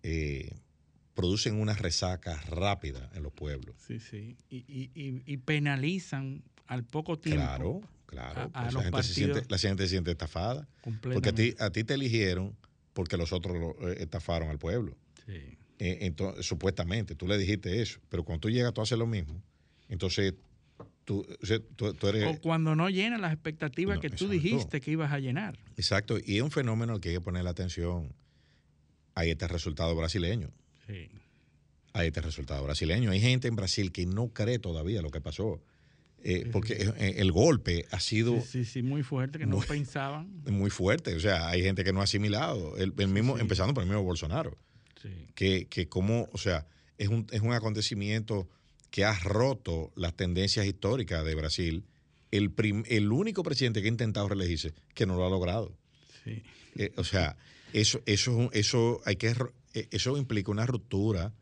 eh, 0.04 0.54
producen 1.16 1.56
una 1.56 1.74
resaca 1.74 2.40
rápida 2.42 3.10
en 3.16 3.24
los 3.24 3.34
pueblos. 3.34 3.76
Sí, 3.86 4.00
sí. 4.00 4.38
Y, 4.50 4.58
y- 4.68 4.92
y- 4.94 5.24
y 5.26 5.38
penalizan 5.38 6.44
al 6.68 6.84
poco 6.86 7.18
tiempo. 7.20 7.42
Claro, 7.44 7.82
claro. 8.10 8.42
a- 8.42 8.44
a 8.44 8.64
pues 8.64 8.74
los 8.74 8.84
la, 8.86 8.90
gente 8.92 9.04
se 9.04 9.14
siente, 9.14 9.42
la 9.48 9.58
gente 9.58 9.84
se 9.84 9.90
siente 9.90 10.12
estafada. 10.12 10.68
Porque 11.02 11.30
a 11.30 11.34
ti, 11.34 11.56
a 11.60 11.70
ti 11.70 11.84
te 11.84 11.94
eligieron 11.94 12.56
porque 12.94 13.18
los 13.18 13.32
otros 13.32 13.58
lo, 13.58 13.90
eh, 13.90 13.98
estafaron 14.00 14.50
al 14.50 14.58
pueblo. 14.60 14.98
Sí. 15.26 15.58
Eh, 15.80 16.00
entonces, 16.02 16.46
supuestamente, 16.46 17.16
tú 17.16 17.28
le 17.28 17.38
dijiste 17.38 17.82
eso, 17.82 18.00
pero 18.10 18.24
cuando 18.24 18.42
tú 18.42 18.50
llegas, 18.50 18.74
tú 18.74 18.82
haces 18.82 18.98
lo 18.98 19.08
mismo. 19.08 19.42
Entonces, 19.88 20.34
tú, 21.06 21.26
tú- 21.76 21.94
tú 21.94 22.08
eres... 22.08 22.26
O 22.28 22.42
cuando 22.42 22.76
no 22.76 22.90
llenan 22.90 23.22
las 23.22 23.32
expectativas 23.34 23.96
No, 23.96 24.02
que 24.02 24.10
tú 24.10 24.28
dijiste 24.28 24.82
que 24.82 24.92
ibas 24.92 25.12
a 25.14 25.20
llenar. 25.20 25.58
Exacto, 25.78 26.18
y 26.24 26.38
es 26.38 26.42
un 26.42 26.52
fenómeno 26.52 26.94
al 26.94 27.00
que 27.00 27.10
hay 27.10 27.16
que 27.16 27.22
poner 27.22 27.44
la 27.44 27.52
atención. 27.52 28.12
Hay 29.16 29.30
este 29.32 29.48
resultado 29.48 29.96
brasileño. 29.96 30.50
Sí. 30.88 31.10
Hay 31.94 32.08
este 32.08 32.22
resultado 32.22 32.64
brasileño. 32.64 33.12
Hay 33.12 33.20
gente 33.22 33.48
en 33.48 33.56
Brasil 33.56 33.92
que 33.92 34.06
no 34.06 34.28
cree 34.30 34.60
todavía 34.60 35.02
lo 35.02 35.10
que 35.12 35.22
pasó. 35.22 35.62
Eh, 36.24 36.50
porque 36.52 36.74
eh, 36.74 37.16
el 37.18 37.32
golpe 37.32 37.86
ha 37.92 38.00
sido 38.00 38.42
Sí, 38.42 38.66
sí, 38.66 38.82
muy 38.82 39.04
fuerte, 39.04 39.40
que 39.40 39.46
no 39.46 39.60
pensaban. 39.62 40.42
muy 40.52 40.70
fuerte. 40.70 41.16
O 41.16 41.20
sea, 41.20 41.48
hay 41.50 41.62
gente 41.64 41.84
que 41.84 41.94
no 41.94 42.02
ha 42.02 42.04
asimilado. 42.04 42.76
El, 42.78 42.94
el 42.98 43.08
mismo. 43.08 43.38
Empezando 43.38 43.74
por 43.74 43.84
el 43.84 43.90
mismo 43.90 44.04
Bolsonaro. 44.04 44.58
Que, 45.34 45.68
que 45.70 45.88
como, 45.88 46.28
o 46.34 46.38
sea, 46.38 46.68
es 46.98 47.08
un, 47.08 47.26
es 47.32 47.40
un 47.40 47.54
acontecimiento 47.54 48.50
que 48.92 49.06
ha 49.06 49.18
roto 49.20 49.94
las 49.96 50.14
tendencias 50.14 50.66
históricas 50.66 51.24
de 51.24 51.36
Brasil. 51.36 51.86
El, 52.32 52.52
prim- 52.52 52.84
el 52.88 53.10
único 53.12 53.42
presidente 53.42 53.82
que 53.82 53.88
ha 53.88 53.92
intentado 53.92 54.28
reelegirse 54.28 54.74
que 54.94 55.06
no 55.06 55.16
lo 55.16 55.26
ha 55.26 55.30
logrado. 55.30 55.74
Eh, 56.76 56.92
o 56.98 57.04
sea, 57.06 57.38
eso, 57.72 58.02
eso, 58.06 58.50
eso, 58.52 59.02
hay 59.06 59.16
que, 59.16 59.34
eh, 59.74 59.88
eso 59.92 60.18
implica 60.18 60.52
una 60.52 60.66
ruptura 60.66 61.34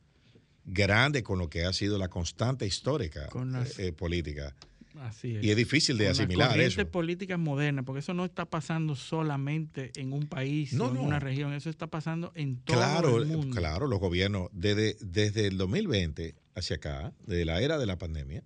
grande 0.67 1.23
con 1.23 1.39
lo 1.39 1.49
que 1.49 1.63
ha 1.65 1.73
sido 1.73 1.97
la 1.97 2.09
constante 2.09 2.65
histórica 2.67 3.27
Con 3.27 3.51
las- 3.53 3.79
eh, 3.79 3.87
eh, 3.87 3.93
política. 3.93 4.53
Así 4.99 5.35
es. 5.35 5.43
Y 5.43 5.51
es 5.51 5.55
difícil 5.57 5.95
de 5.97 6.05
Con 6.05 6.09
las 6.09 6.19
asimilar 6.19 6.49
corrientes 6.49 6.77
eso. 6.79 6.89
políticas 6.91 7.39
modernas, 7.39 7.85
porque 7.85 7.99
eso 7.99 8.13
no 8.15 8.25
está 8.25 8.45
pasando 8.45 8.95
solamente 8.95 9.91
en 9.95 10.11
un 10.11 10.27
país 10.27 10.73
No, 10.73 10.85
o 10.85 10.89
en 10.89 10.95
no. 10.95 11.01
una 11.03 11.19
región, 11.19 11.53
eso 11.53 11.69
está 11.69 11.85
pasando 11.87 12.31
en 12.35 12.57
todo 12.57 12.77
Claro, 12.77 13.17
el 13.17 13.27
mundo. 13.27 13.55
claro, 13.55 13.87
los 13.87 13.99
gobiernos, 13.99 14.49
desde, 14.51 14.97
desde 15.01 15.47
el 15.47 15.57
2020 15.57 16.35
hacia 16.55 16.77
acá, 16.77 17.13
desde 17.27 17.45
la 17.45 17.61
era 17.61 17.77
de 17.77 17.85
la 17.85 17.97
pandemia, 17.97 18.43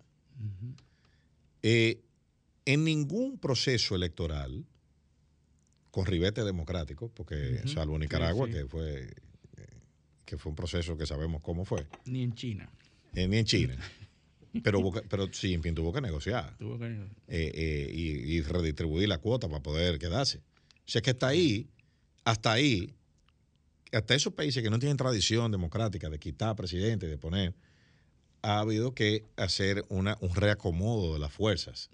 eh, 1.63 2.01
en 2.65 2.84
ningún 2.84 3.38
proceso 3.38 3.95
electoral 3.95 4.65
con 5.89 6.05
ribete 6.05 6.43
democrático, 6.43 7.10
porque 7.10 7.62
salvo 7.67 7.97
Nicaragua, 7.99 8.47
sí. 8.47 8.53
que 8.53 8.65
fue 8.65 9.03
eh, 9.03 9.10
que 10.25 10.38
fue 10.38 10.49
un 10.51 10.55
proceso 10.55 10.97
que 10.97 11.05
sabemos 11.05 11.41
cómo 11.41 11.65
fue, 11.65 11.86
Ni 12.05 12.23
en 12.23 12.34
China. 12.36 12.69
eh, 13.15 13.27
ni 13.27 13.38
en 13.38 13.45
China. 13.45 13.75
Pero, 14.63 14.91
pero 15.10 15.29
Xi 15.31 15.47
Jinping 15.47 15.73
tuvo 15.73 15.93
que 15.93 16.01
negociar 16.01 16.57
Tuvo 16.57 16.77
que- 16.77 16.86
eh, 16.86 17.07
eh, 17.29 17.89
y, 17.93 18.34
y 18.36 18.41
redistribuir 18.41 19.07
la 19.07 19.17
cuota 19.17 19.47
para 19.47 19.63
poder 19.63 19.97
quedarse. 19.97 20.39
O 20.39 20.41
sea 20.91 21.01
que 21.01 21.12
hasta 21.12 21.27
ahí, 21.29 21.69
hasta 22.25 22.51
ahí, 22.51 22.93
hasta 23.93 24.13
esos 24.13 24.34
países 24.34 24.62
que 24.62 24.69
no 24.69 24.77
tienen 24.77 24.97
tradición 24.97 25.53
democrática 25.53 26.10
de 26.10 26.19
quitar 26.19 26.53
presidente, 26.57 27.07
de 27.07 27.17
poner, 27.17 27.53
ha 28.41 28.60
habido 28.60 28.93
que 28.93 29.23
hacer 29.38 29.86
una, 29.88 30.17
un 30.19 30.36
reacomodo 30.36 31.13
de 31.13 31.19
las 31.19 31.31
fuerzas 31.31 31.89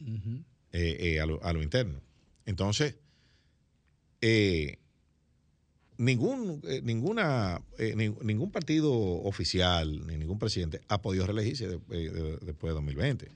eh, 0.71 0.97
eh, 0.99 1.19
a, 1.19 1.27
lo, 1.27 1.43
a 1.43 1.53
lo 1.53 1.61
interno. 1.61 2.01
Entonces, 2.47 2.95
eh, 4.21 4.79
ningún, 5.97 6.61
eh, 6.67 6.81
ninguna, 6.83 7.61
eh, 7.77 7.93
ni- 7.95 8.15
ningún 8.23 8.51
partido 8.51 8.91
oficial 8.93 10.05
ni 10.07 10.17
ningún 10.17 10.39
presidente 10.39 10.81
ha 10.87 11.01
podido 11.01 11.25
reelegirse 11.25 11.67
de- 11.67 11.79
eh, 11.91 12.09
de- 12.11 12.37
después 12.41 12.71
de 12.71 12.75
2020. 12.75 13.31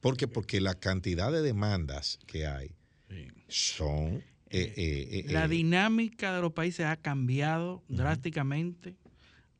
¿Por 0.00 0.16
qué? 0.16 0.28
Porque 0.28 0.60
la 0.60 0.74
cantidad 0.74 1.32
de 1.32 1.40
demandas 1.42 2.18
que 2.26 2.46
hay 2.46 2.70
Sí. 3.08 3.26
son... 3.48 4.22
eh, 4.50 5.24
La 5.28 5.48
dinámica 5.48 6.34
de 6.34 6.40
los 6.42 6.52
países 6.52 6.86
ha 6.86 6.96
cambiado 6.96 7.82
drásticamente 7.88 8.94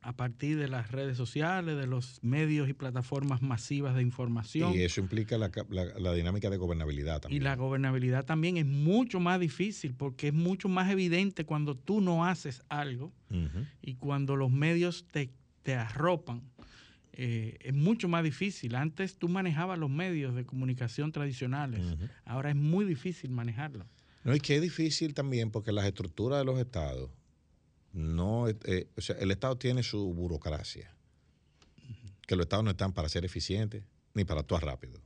a 0.07 0.13
partir 0.13 0.59
de 0.59 0.69
las 0.69 0.91
redes 0.91 1.17
sociales, 1.17 1.77
de 1.79 1.87
los 1.87 2.19
medios 2.23 2.69
y 2.69 2.75
plataformas 2.75 3.41
masivas 3.43 3.95
de 3.97 4.03
información. 4.03 4.73
y 4.75 4.83
eso 4.83 5.01
implica 5.01 5.39
la, 5.39 5.51
la- 5.71 5.99
la 5.99 6.13
dinámica 6.13 6.51
de 6.51 6.57
gobernabilidad 6.59 7.17
Y 7.17 7.21
también. 7.21 7.45
la 7.45 7.57
gobernabilidad 7.57 8.25
también 8.25 8.57
es 8.59 8.67
mucho 8.67 9.19
más 9.19 9.41
difícil 9.41 9.95
porque 9.95 10.29
es 10.29 10.35
mucho 10.35 10.69
más 10.69 10.91
evidente 10.91 11.45
cuando 11.47 11.75
tú 11.75 12.01
no 12.03 12.25
haces 12.27 12.63
algo 12.69 13.13
y 13.83 13.95
cuando 13.95 14.37
los 14.37 14.51
medios 14.53 15.07
te, 15.11 15.31
te 15.63 15.75
arropan. 15.75 16.43
eh, 17.17 17.57
es 17.61 17.73
mucho 17.75 18.09
más 18.09 18.25
difícil. 18.25 18.75
Antes 18.75 19.17
tú 19.19 19.29
manejabas 19.29 19.79
los 19.79 19.89
medios 19.91 20.35
de 20.35 20.45
comunicación 20.45 21.13
tradicionales. 21.13 21.81
Ahora 22.25 22.51
es 22.51 22.57
muy 22.57 22.85
difícil 22.85 23.31
manejarlo. 23.31 23.87
No, 24.25 24.35
y 24.35 24.41
que 24.41 24.57
es 24.57 24.63
difícil 24.63 25.15
también 25.15 25.51
porque 25.51 25.71
las 25.73 25.85
estructuras 25.87 26.39
de 26.41 26.45
los 26.45 26.59
estados, 26.59 27.11
no, 27.95 28.49
eh, 28.49 28.89
o 28.97 29.01
sea, 29.01 29.17
el 29.19 29.31
estado 29.31 29.57
tiene 29.57 29.83
su 29.83 30.13
burocracia. 30.13 30.95
Que 32.27 32.37
los 32.37 32.45
estados 32.45 32.65
no 32.65 32.71
están 32.73 32.93
para 32.93 33.09
ser 33.09 33.25
eficientes 33.25 33.85
ni 34.15 34.25
para 34.25 34.41
actuar 34.41 34.65
rápido. 34.65 35.01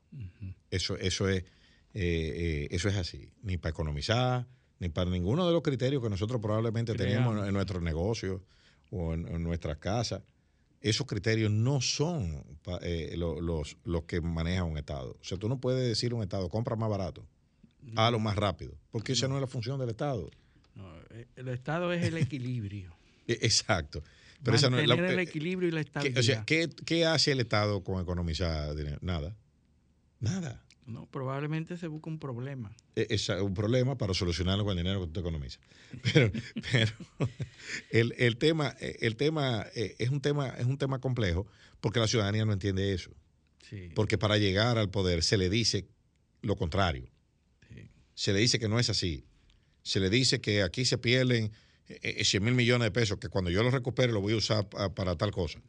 Eso, 0.71 0.97
eso 0.97 1.29
es, 1.29 1.43
eh, 1.43 1.47
eh, 1.95 2.69
eso 2.71 2.89
es 2.89 2.97
así. 2.97 3.33
Ni 3.43 3.57
para 3.57 3.71
economizar, 3.71 4.47
ni 4.79 4.89
para 4.89 5.11
ninguno 5.11 5.47
de 5.47 5.53
los 5.53 5.63
criterios 5.63 6.03
que 6.03 6.09
nosotros 6.11 6.41
probablemente 6.41 6.93
Creamos. 6.95 7.27
tenemos 7.29 7.49
en 7.49 7.55
nuestros 7.55 7.83
negocios 7.83 8.41
o 8.91 9.15
en, 9.15 9.27
en 9.29 9.43
nuestras 9.43 9.79
casas. 9.79 10.23
Esos 10.81 11.07
criterios 11.09 11.51
no 11.51 11.81
son 11.81 12.45
pa- 12.63 12.79
eh, 12.83 13.15
lo- 13.17 13.41
los, 13.41 13.77
los 13.85 14.05
que 14.05 14.21
maneja 14.21 14.63
un 14.63 14.79
Estado. 14.79 15.17
O 15.21 15.25
sea, 15.25 15.37
tú 15.37 15.49
no 15.49 15.61
puedes 15.61 15.87
decir 15.89 16.13
a 16.13 16.15
un 16.15 16.23
Estado, 16.23 16.49
compra 16.49 16.77
más 16.77 16.89
barato, 16.89 17.27
hazlo 17.97 18.21
más 18.21 18.37
rápido, 18.37 18.75
porque 18.93 19.13
esa 19.13 19.27
no 19.27 19.35
es 19.35 19.41
la 19.41 19.47
función 19.49 19.81
del 19.81 19.89
Estado. 19.91 20.31
El 21.37 21.49
Estado 21.49 21.93
es 21.93 22.05
el 22.05 22.17
equilibrio. 22.17 22.97
E- 23.27 23.39
Exacto. 23.43 24.03
Pero 24.43 24.57
esa 24.57 24.71
no 24.71 24.79
es 24.79 24.87
la- 24.87 24.95
el 24.95 25.19
equilibrio 25.19 25.69
y 25.69 25.73
la 25.73 25.81
¿qué- 25.83 25.89
estabilidad. 25.89 26.21
o 26.21 26.23
sea, 26.23 26.45
¿qué, 26.45 26.71
qué 26.87 27.05
hace 27.07 27.33
el 27.33 27.41
Estado 27.41 27.83
con 27.83 28.01
economizar 28.01 28.75
dinero? 28.75 28.99
Nada. 29.03 29.37
Nada. 30.21 30.65
No, 30.87 31.05
probablemente 31.07 31.77
se 31.77 31.87
busca 31.87 32.09
un 32.09 32.19
problema. 32.19 32.75
E, 32.97 33.07
Es 33.11 33.29
un 33.29 33.53
problema 33.53 33.99
para 33.99 34.15
solucionarlo 34.15 34.65
con 34.65 34.73
el 34.79 34.85
dinero 34.85 35.05
que 35.07 35.13
tú 35.13 35.21
economizas. 35.21 35.61
Pero, 36.13 36.31
pero 36.71 36.93
el, 37.91 38.15
el 38.19 38.37
tema, 38.39 38.75
el 38.81 39.17
tema 39.17 39.67
es 39.75 40.09
un 40.11 40.21
tema, 40.21 40.49
es 40.51 40.67
un 40.67 40.79
tema 40.79 40.99
complejo 41.01 41.47
porque 41.81 42.01
la 42.01 42.07
ciudadanía 42.07 42.45
no 42.45 42.53
entiende 42.53 42.93
eso. 42.95 43.11
Sí. 43.69 43.91
Porque 43.95 44.17
para 44.19 44.39
llegar 44.39 44.79
al 44.79 44.91
poder 44.91 45.23
se 45.23 45.37
le 45.37 45.51
dice 45.51 45.87
lo 46.43 46.57
contrario. 46.57 47.11
sí. 47.69 47.91
Se 48.15 48.33
le 48.33 48.39
dice 48.41 48.59
que 48.59 48.69
no 48.69 48.79
es 48.79 48.89
así. 48.91 49.25
Se 49.89 50.01
le 50.01 50.11
dice 50.11 50.41
que 50.41 50.63
aquí 50.63 50.85
se 50.85 50.99
pierden 50.99 51.51
eh, 51.89 52.23
100 52.25 52.45
mil 52.45 52.55
millones 52.55 52.85
de 52.85 52.91
pesos, 52.91 53.19
que 53.19 53.29
cuando 53.31 53.51
yo 53.51 53.63
los 53.63 53.73
recupere 53.73 54.13
lo 54.13 54.21
voy 54.21 54.35
a 54.35 54.37
usar 54.37 54.69
pa- 54.69 54.95
para 54.95 55.17
tal 55.17 55.31
cosa. 55.31 55.61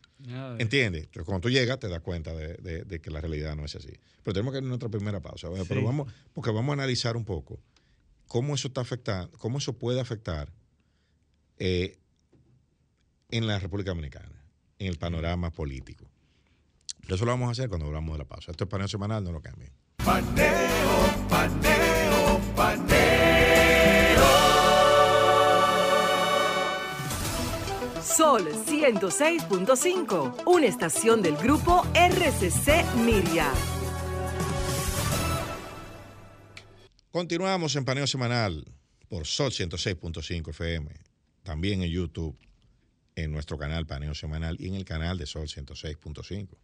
¿Entiendes? 0.60 1.04
Entonces, 1.06 1.24
cuando 1.26 1.40
tú 1.42 1.50
llegas, 1.50 1.80
te 1.80 1.88
das 1.88 2.02
cuenta 2.02 2.34
de, 2.36 2.56
de- 2.56 2.84
de 2.84 3.00
que 3.00 3.10
la 3.12 3.22
realidad 3.22 3.56
no 3.56 3.64
es 3.64 3.76
así. 3.76 3.94
Pero 4.24 4.34
tenemos 4.34 4.52
que 4.52 4.58
ir 4.60 4.66
a 4.66 4.68
nuestra 4.68 4.90
primera 4.90 5.22
pausa. 5.22 5.48
Pero 5.68 5.82
vamos, 5.86 6.12
porque 6.34 6.52
vamos 6.52 6.72
a 6.72 6.74
analizar 6.74 7.16
un 7.16 7.24
poco 7.24 7.62
cómo 8.28 8.56
eso 8.56 8.68
está 8.68 8.82
afectando, 8.82 9.32
cómo 9.38 9.60
eso 9.60 9.72
puede 9.80 10.02
afectar 10.02 10.52
eh, 11.58 11.98
en 13.32 13.48
la 13.48 13.58
República 13.60 13.92
Dominicana, 13.92 14.44
en 14.80 14.88
el 14.88 14.98
panorama 14.98 15.52
político. 15.52 16.10
Eso 17.08 17.24
lo 17.26 17.32
vamos 17.32 17.48
a 17.48 17.52
hacer 17.54 17.70
cuando 17.70 17.88
hablamos 17.88 18.14
de 18.16 18.20
la 18.20 18.26
pausa. 18.26 18.52
Esto 18.52 18.66
es 18.66 18.70
paneo 18.70 18.88
semanal, 18.90 19.24
no 19.24 19.32
lo 19.32 19.42
cambien. 19.42 19.72
Paneo, 20.04 21.28
paneo, 21.30 22.42
paneo. 22.58 22.99
Sol 28.20 28.52
106.5, 28.52 30.44
una 30.46 30.66
estación 30.66 31.22
del 31.22 31.38
grupo 31.38 31.88
RCC 31.94 32.84
Miria. 32.98 33.50
Continuamos 37.12 37.78
en 37.78 37.86
paneo 37.86 38.06
semanal 38.08 38.66
por 39.08 39.26
Sol 39.26 39.54
106.5 39.54 40.50
FM, 40.50 40.92
también 41.44 41.82
en 41.82 41.90
YouTube, 41.90 42.38
en 43.16 43.32
nuestro 43.32 43.58
canal 43.58 43.86
Paneo 43.86 44.14
Semanal 44.14 44.58
y 44.60 44.68
en 44.68 44.76
el 44.76 44.84
canal 44.84 45.18
de 45.18 45.26
Sol 45.26 45.48
106.5. 45.48 46.58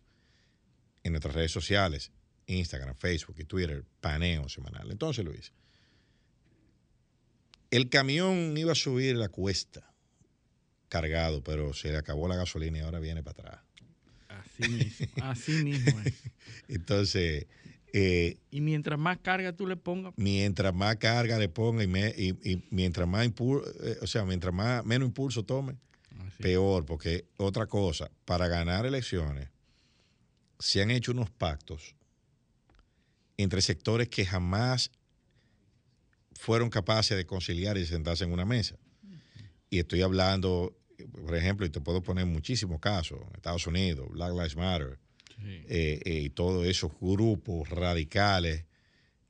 En 1.03 1.13
nuestras 1.13 1.35
redes 1.35 1.53
sociales, 1.53 2.11
Instagram, 2.47 2.97
Facebook 2.97 3.37
y 3.39 3.45
Twitter, 3.45 3.85
Paneo 4.01 4.49
Semanal. 4.49 4.91
Entonces, 4.91 5.23
Luis, 5.23 5.53
el 7.71 7.87
camión 7.87 8.57
iba 8.57 8.73
a 8.73 8.75
subir 8.75 9.15
la 9.15 9.29
cuesta 9.29 9.94
cargado, 10.89 11.43
pero 11.43 11.73
se 11.73 11.91
le 11.91 11.97
acabó 11.97 12.27
la 12.27 12.35
gasolina 12.35 12.77
y 12.79 12.81
ahora 12.81 12.99
viene 12.99 13.23
para 13.23 13.31
atrás. 13.31 13.61
Así 14.27 14.63
mismo, 14.67 15.07
así 15.21 15.57
mismo 15.57 15.99
es. 16.01 16.13
Entonces, 16.67 17.47
eh, 17.93 18.37
Y 18.51 18.61
mientras 18.61 18.99
más 18.99 19.17
carga 19.19 19.53
tú 19.53 19.67
le 19.67 19.77
pongas, 19.77 20.13
mientras 20.17 20.73
más 20.73 20.95
carga 20.97 21.37
le 21.37 21.47
ponga 21.49 21.83
y, 21.83 21.87
me- 21.87 22.13
y- 22.17 22.37
y 22.51 22.63
mientras 22.69 23.07
más 23.07 23.25
impulso, 23.25 23.69
o 24.01 24.07
sea, 24.07 24.25
mientras 24.25 24.53
más 24.53 24.83
menos 24.85 25.07
impulso 25.07 25.43
tome, 25.43 25.77
así. 26.27 26.43
peor, 26.43 26.85
porque 26.85 27.25
otra 27.37 27.67
cosa, 27.67 28.09
para 28.25 28.47
ganar 28.47 28.85
elecciones 28.85 29.49
se 30.59 30.81
han 30.81 30.91
hecho 30.91 31.11
unos 31.11 31.29
pactos 31.29 31.95
entre 33.37 33.61
sectores 33.61 34.07
que 34.09 34.25
jamás 34.25 34.89
fueron 36.33 36.69
capaces 36.69 37.15
de 37.17 37.25
conciliar 37.25 37.77
y 37.77 37.85
sentarse 37.85 38.23
en 38.23 38.31
una 38.31 38.45
mesa. 38.45 38.75
Y 39.69 39.79
estoy 39.79 40.01
hablando, 40.01 40.75
por 41.25 41.35
ejemplo, 41.35 41.65
y 41.65 41.69
te 41.69 41.81
puedo 41.81 42.01
poner 42.01 42.25
muchísimos 42.25 42.79
casos, 42.79 43.19
Estados 43.35 43.65
Unidos, 43.67 44.07
Black 44.11 44.31
Lives 44.31 44.55
Matter, 44.55 44.97
Sí. 45.37 45.63
eh, 45.67 45.99
eh, 46.05 46.19
y 46.25 46.29
todos 46.29 46.65
esos 46.65 46.91
grupos 47.01 47.69
radicales 47.69 48.63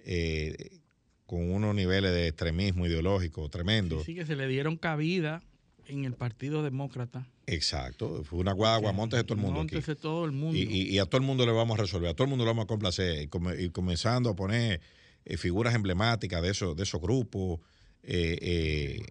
eh, 0.08 0.80
con 1.26 1.52
unos 1.52 1.74
niveles 1.74 2.12
de 2.12 2.28
extremismo 2.28 2.86
ideológico 2.86 3.50
tremendo. 3.50 4.04
Sí, 4.04 4.14
que 4.14 4.26
se 4.26 4.36
le 4.36 4.48
dieron 4.48 4.78
cabida 4.78 5.42
en 5.88 6.06
el 6.06 6.14
Partido 6.14 6.62
Demócrata. 6.62 7.28
Exacto, 7.48 8.24
fue 8.24 8.38
una 8.40 8.52
guagua, 8.54 8.92
montese 8.92 9.24
todo 9.24 9.34
el 9.36 9.42
mundo 9.42 9.62
aquí. 9.62 9.76
Móntese 9.76 9.96
todo 9.96 10.26
el 10.26 10.32
mundo. 10.32 10.58
Y, 10.58 10.62
y- 10.64 10.90
y 10.96 11.00
a 11.00 11.06
todo 11.06 11.18
el 11.22 11.26
mundo 11.26 11.44
le 11.46 11.52
vamos 11.52 11.78
a 11.80 11.82
resolver, 11.82 12.10
a 12.10 12.14
todo 12.14 12.26
el 12.26 12.30
mundo 12.30 12.46
le 12.46 12.50
vamos 12.52 12.66
a 12.66 12.68
complacer, 12.68 13.24
y, 13.24 13.28
come- 13.28 13.60
y 13.60 13.70
comenzando 13.70 14.30
a 14.30 14.36
poner 14.36 14.82
eh, 15.26 15.38
figuras 15.38 15.74
emblemáticas 15.74 16.42
de 16.44 16.52
esos, 16.52 16.76
de 16.76 16.84
esos 16.84 17.02
grupos 17.02 17.60
eh, 18.04 18.38
eh, 18.42 19.02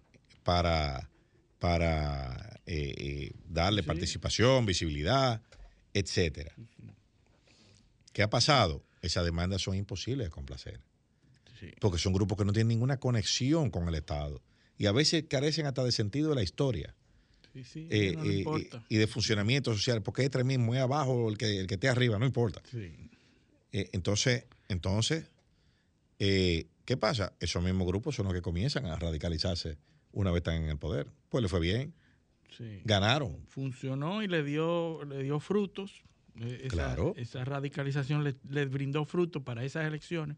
para, 0.43 1.09
para 1.59 2.59
eh, 2.65 2.93
eh, 2.97 3.31
darle 3.47 3.81
Sí. 3.81 3.87
participación, 3.87 4.65
visibilidad, 4.65 5.41
etcétera. 5.93 6.53
¿Qué 8.13 8.23
ha 8.23 8.29
pasado? 8.29 8.83
Esas 9.01 9.25
demandas 9.25 9.61
son 9.61 9.75
imposibles 9.75 10.27
de 10.27 10.31
complacer, 10.31 10.79
Sí. 11.59 11.67
porque 11.79 11.97
son 11.99 12.11
grupos 12.13 12.37
que 12.37 12.45
no 12.45 12.53
tienen 12.53 12.69
ninguna 12.69 12.97
conexión 12.97 13.69
con 13.69 13.87
el 13.87 13.95
Estado 13.95 14.41
y 14.77 14.87
a 14.87 14.91
veces 14.91 15.25
carecen 15.29 15.65
hasta 15.67 15.83
de 15.83 15.91
sentido 15.91 16.29
de 16.29 16.35
la 16.35 16.43
historia 16.43 16.95
Sí, 17.53 17.63
sí, 17.63 17.87
eh, 17.89 18.13
no 18.17 18.23
eh, 18.25 18.37
importa. 18.39 18.85
y 18.89 18.97
de 18.97 19.07
funcionamiento 19.07 19.73
social, 19.73 20.01
porque 20.03 20.23
es 20.23 20.25
extremismo, 20.25 20.75
es 20.75 20.81
abajo 20.81 21.29
el 21.29 21.37
que, 21.37 21.59
el 21.59 21.67
que 21.67 21.75
esté 21.75 21.87
arriba, 21.87 22.19
no 22.19 22.25
importa. 22.25 22.61
Sí. 22.69 22.91
Eh, 23.71 23.89
entonces, 23.93 24.45
entonces 24.67 25.29
¿qué 26.17 26.97
pasa? 26.99 27.33
Esos 27.39 27.63
mismos 27.63 27.87
grupos 27.87 28.15
son 28.15 28.25
los 28.25 28.33
que 28.33 28.41
comienzan 28.41 28.85
a 28.87 28.95
radicalizarse 28.97 29.77
una 30.15 30.31
vez 30.31 30.39
están 30.39 30.55
en 30.63 30.69
el 30.69 30.77
poder. 30.79 31.07
Pues 31.29 31.41
le 31.43 31.47
fue 31.49 31.59
bien, 31.59 31.93
sí. 32.57 32.81
ganaron. 32.83 33.45
Funcionó 33.47 34.23
y 34.23 34.27
le 34.27 34.43
dio, 34.43 35.03
le 35.05 35.21
dio 35.23 35.39
frutos. 35.39 36.01
Eh, 36.39 36.61
Esa, 36.63 36.69
Claro. 36.75 37.13
esa 37.15 37.45
radicalización 37.45 38.23
le- 38.23 38.35
les 38.49 38.69
brindó 38.69 39.05
frutos 39.05 39.43
para 39.43 39.63
esas 39.63 39.85
elecciones. 39.85 40.35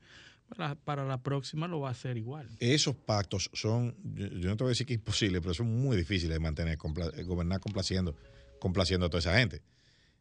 Para, 0.49 0.75
para 0.75 1.03
la 1.05 1.21
próxima 1.23 1.67
lo 1.67 1.79
va 1.81 1.89
a 1.89 1.91
hacer 1.91 2.15
igual. 2.17 2.47
Esos 2.59 2.95
pactos 2.95 3.49
son, 3.53 3.95
yo, 4.13 4.27
yo 4.27 4.49
no 4.49 4.55
te 4.57 4.63
voy 4.63 4.69
a 4.69 4.73
decir 4.75 4.85
que 4.87 4.93
es 4.93 4.99
imposible, 4.99 5.41
pero 5.41 5.53
son 5.53 5.67
muy 5.81 5.97
difíciles 5.97 6.33
de 6.35 6.39
mantener, 6.39 6.77
compla- 6.77 7.11
eh, 7.17 7.23
gobernar 7.23 7.59
complaciendo, 7.59 8.15
complaciendo 8.59 9.07
a 9.07 9.09
toda 9.09 9.19
esa 9.19 9.37
gente. 9.37 9.61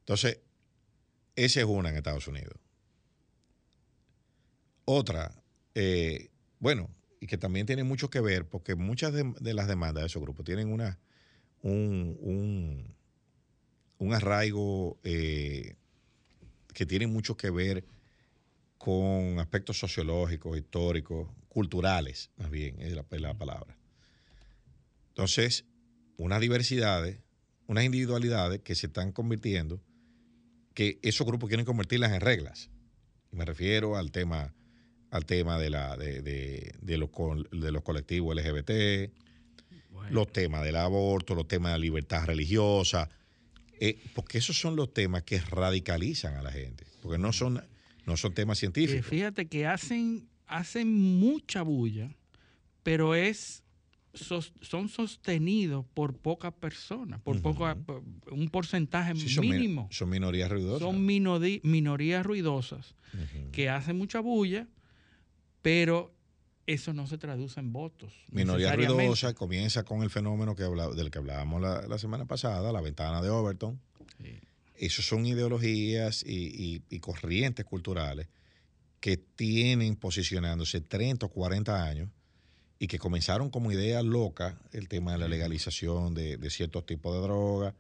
Entonces, 0.01 0.41
esa 1.37 1.61
es 1.61 1.67
una 1.67 1.91
en 1.91 1.97
Estados 1.97 2.27
Unidos. 2.27 2.55
Otra, 4.85 5.43
eh, 5.75 6.31
bueno, 6.59 6.89
y 7.21 7.27
que 7.27 7.39
también 7.39 7.67
tiene 7.67 7.85
mucho 7.85 8.11
que 8.11 8.21
ver, 8.21 8.47
porque 8.47 8.75
muchas 8.75 9.13
de, 9.13 9.33
de 9.41 9.55
las 9.55 9.69
demandas 9.69 10.03
de 10.03 10.07
esos 10.07 10.23
grupos 10.23 10.45
tienen 10.45 10.73
una, 10.73 10.99
un, 11.63 12.17
un, 12.21 12.95
un 13.99 14.15
arraigo 14.15 14.99
eh, 15.03 15.77
que 16.75 16.87
tiene 16.87 17.07
mucho 17.07 17.37
que 17.37 17.51
ver 17.51 17.85
con 18.79 19.39
aspectos 19.39 19.79
sociológicos, 19.79 20.57
históricos, 20.59 21.29
culturales, 21.49 22.31
más 22.37 22.51
bien, 22.51 22.81
es 22.81 22.93
la, 22.93 23.05
es 23.11 23.21
la 23.21 23.35
palabra. 23.35 23.77
Entonces, 25.09 25.65
unas 26.19 26.41
diversidades, 26.41 27.19
unas 27.67 27.85
individualidades 27.85 28.61
que 28.61 28.75
se 28.75 28.87
están 28.89 29.13
convirtiendo, 29.13 29.81
que 30.75 30.99
esos 31.03 31.27
grupos 31.27 31.49
quieren 31.49 31.65
convertirlas 31.65 32.13
en 32.13 32.21
reglas. 32.21 32.71
Me 33.31 33.47
refiero 33.47 33.97
al 33.97 34.13
tema, 34.13 34.55
al 35.11 35.25
tema 35.27 35.59
de, 35.59 35.71
la, 35.71 35.97
de, 35.97 36.21
de- 36.23 36.75
de 36.81 36.99
los, 36.99 37.11
de 37.53 37.73
los 37.73 37.83
colectivos 37.83 38.37
LGBT, 38.37 39.11
Bueno, 39.91 40.11
los 40.11 40.33
temas 40.33 40.65
del 40.65 40.77
aborto, 40.77 41.35
los 41.35 41.49
temas 41.49 41.73
de 41.73 41.79
la 41.79 41.83
libertad 41.83 42.25
religiosa, 42.27 43.09
eh, 43.81 43.99
porque 44.15 44.39
esos 44.39 44.59
son 44.59 44.77
los 44.77 44.93
temas 44.93 45.23
que 45.23 45.39
radicalizan 45.41 46.35
a 46.37 46.43
la 46.43 46.51
gente, 46.53 46.85
porque 47.03 47.19
no 47.19 47.33
son, 47.33 47.63
no 48.07 48.17
son 48.17 48.33
temas 48.35 48.57
que 48.59 48.61
científicos. 48.61 49.07
fíjate 49.07 49.47
que 49.47 49.67
hacen, 49.67 50.29
hacen 50.47 50.93
mucha 50.93 51.63
bulla, 51.63 52.11
pero 52.83 53.15
es 53.15 53.63
son 54.63 54.89
sostenidos 54.89 55.85
por 55.93 56.17
pocas 56.17 56.51
personas, 56.55 57.21
por 57.21 57.37
Ujú. 57.37 57.43
poca- 57.53 57.77
un 58.31 58.49
porcentaje 58.49 59.15
Sí, 59.15 59.29
son, 59.29 59.47
mi- 59.47 59.53
mínimo. 59.53 59.89
son 59.91 60.09
minorías 60.09 60.51
ruidosas. 60.51 60.79
Son 60.81 61.05
minorías 61.05 62.25
ruidosas 62.25 62.95
que 63.53 63.69
hacen 63.69 63.99
mucha 63.99 64.21
bulla, 64.21 64.69
pero 65.67 66.15
eso 66.69 66.93
no 66.93 67.09
se 67.09 67.19
traduce 67.19 67.59
en 67.59 67.73
votos. 67.73 68.13
Minoría 68.31 68.69
ruidosa 68.77 69.35
comienza 69.35 69.83
con 69.83 70.05
el 70.05 70.11
fenómeno 70.11 70.55
que 70.55 70.63
del 70.63 71.11
que 71.11 71.19
hablábamos 71.19 71.61
la, 71.61 71.89
la 71.89 71.99
semana 71.99 72.25
pasada, 72.25 72.71
la 72.71 72.81
ventana 72.81 73.21
de 73.21 73.31
Overton. 73.31 73.81
Sí. 74.23 74.39
Esos 74.77 75.07
son 75.09 75.27
ideologías 75.27 76.23
y, 76.25 76.53
y- 76.77 76.83
y 76.89 77.01
corrientes 77.01 77.65
culturales 77.65 78.29
que 79.01 79.17
tienen 79.17 79.97
posicionándose 79.97 80.81
30 80.81 81.27
o 81.27 81.29
40 81.31 81.85
años 81.85 82.11
y 82.79 82.87
que 82.87 82.99
comenzaron 83.01 83.51
como 83.51 83.73
idea 83.73 84.03
loca 84.05 84.61
el 84.73 84.87
tema 84.87 85.13
de 85.13 85.19
la 85.19 85.27
legalización 85.29 86.15
de, 86.15 86.37
de 86.37 86.51
ciertos 86.51 86.87
tipos 86.87 87.13
de 87.15 87.23
drogas. 87.23 87.75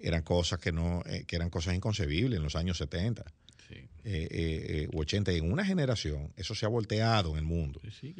Eran 0.00 0.22
cosas 0.22 0.60
que 0.60 0.70
no, 0.70 1.02
eh, 1.06 1.24
que 1.26 1.34
eran 1.34 1.50
cosas 1.50 1.74
inconcebibles 1.74 2.36
en 2.36 2.44
los 2.44 2.54
años 2.54 2.78
70 2.78 3.24
Sí, 3.68 3.74
eh, 3.76 3.88
eh, 4.04 4.28
eh, 4.30 4.88
80. 4.94 5.32
En 5.32 5.50
una 5.50 5.64
generación 5.64 6.32
eso 6.36 6.54
se 6.54 6.66
ha 6.66 6.68
volteado 6.68 7.30
en 7.32 7.38
el 7.38 7.44
mundo. 7.44 7.80
sí, 7.82 7.90
sí, 7.90 8.14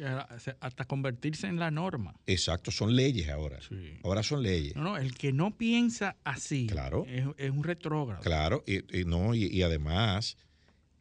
hasta 0.59 0.85
convertirse 0.85 1.47
en 1.47 1.59
la 1.59 1.69
norma. 1.69 2.15
Exacto, 2.25 2.71
son 2.71 2.95
leyes 2.95 3.29
ahora. 3.29 3.59
Ahora 4.03 4.23
son 4.23 4.41
leyes. 4.41 4.75
No, 4.75 4.81
no, 4.83 4.97
el 4.97 5.15
que 5.15 5.31
no 5.33 5.55
piensa 5.55 6.15
así 6.23 6.65
Claro. 6.67 7.05
es, 7.07 7.25
es 7.37 7.51
un 7.51 7.63
retrógrado. 7.63 8.21
Claro, 8.23 8.63
y, 8.65 8.99
y 8.99 9.05
no, 9.05 9.35
y, 9.35 9.45
y 9.45 9.61
además 9.61 10.37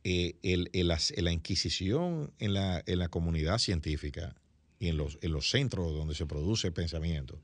eh, 0.05 0.35
el- 0.43 0.69
el- 0.75 0.89
las- 0.89 1.15
la 1.17 1.33
Inquisición 1.33 2.33
en 2.39 2.53
la, 2.53 2.83
en 2.87 2.99
la 2.99 3.09
comunidad 3.09 3.57
científica 3.59 4.35
y 4.79 4.89
en 4.89 4.99
los, 4.99 5.19
en 5.23 5.33
los 5.33 5.49
centros 5.49 5.95
donde 5.95 6.15
se 6.15 6.27
produce 6.27 6.71
pensamiento 6.71 7.41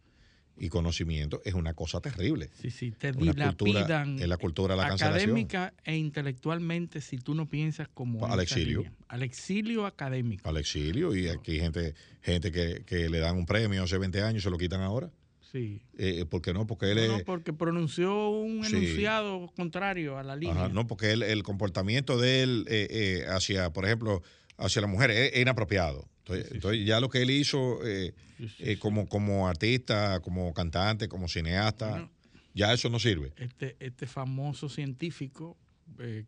y 0.61 0.69
conocimiento 0.69 1.41
es 1.45 1.55
una 1.55 1.73
cosa 1.75 2.01
terrible. 2.01 2.51
Sí, 2.61 2.71
sí, 2.71 2.93
te 2.93 3.13
dilapidan 3.13 4.19
es 4.19 4.29
la 4.29 4.37
cultura 4.37 4.75
de 4.77 4.83
la 4.83 4.89
cancelación. 4.89 5.23
académica 5.31 5.75
e 5.85 5.97
intelectualmente 5.97 7.01
si 7.01 7.19
tú 7.19 7.35
no 7.35 7.49
piensas 7.49 7.89
como 7.89 8.27
Al 8.27 8.41
exilio. 8.41 8.79
línea. 8.81 8.93
Al 9.09 9.23
exilio 9.23 9.87
académico. 9.87 10.49
Al 10.49 10.59
exilio 10.59 11.15
y 11.17 11.29
aquí 11.29 11.53
hay 11.53 11.61
gente, 11.61 11.95
gente 12.23 12.53
que, 12.53 12.85
que 12.85 13.09
le 13.09 13.19
dan 13.19 13.37
un 13.37 13.47
premio 13.47 13.83
hace 13.83 13.99
20 13.99 14.23
años 14.23 14.43
y 14.43 14.45
se 14.45 14.51
lo 14.51 14.59
quitan 14.59 14.83
ahora. 14.83 15.11
Sí. 15.51 15.83
Eh, 15.99 16.27
¿Por 16.27 16.43
qué 16.43 16.53
no? 16.53 16.67
Porque 16.67 16.91
él 16.93 16.97
No, 16.99 17.03
es... 17.03 17.09
no, 17.11 17.19
porque 17.25 17.53
pronunció 17.53 18.29
un 18.29 18.63
Sí. 18.65 18.77
enunciado 18.77 19.51
contrario 19.57 20.17
a 20.17 20.23
la 20.23 20.37
línea. 20.37 20.55
Ajá, 20.55 20.69
no, 20.69 20.87
porque 20.87 21.11
él- 21.13 21.25
el 21.25 21.43
comportamiento 21.43 22.19
de 22.19 22.43
él 22.43 22.67
eh, 22.69 22.87
eh, 22.91 23.25
hacia, 23.29 23.73
por 23.73 23.85
ejemplo, 23.85 24.23
hacia 24.59 24.81
la 24.81 24.87
mujer 24.87 25.11
es, 25.11 25.33
es 25.33 25.41
inapropiado. 25.41 26.07
Entonces, 26.35 26.53
entonces 26.55 26.87
ya 26.87 27.01
lo 27.01 27.09
que 27.09 27.23
él 27.23 27.31
hizo 27.31 27.87
eh, 27.87 28.15
eh, 28.59 28.79
como, 28.79 29.09
como 29.09 29.49
artista, 29.49 30.21
como 30.21 30.53
cantante, 30.55 31.09
como 31.09 31.29
cineasta, 31.29 31.91
Bueno. 31.91 32.11
ya 32.55 32.73
eso 32.73 32.89
no 32.89 32.99
sirve. 32.99 33.33
Este, 33.37 33.77
este 33.81 34.07
famoso 34.07 34.69
científico, 34.69 35.57
eh, 35.99 36.25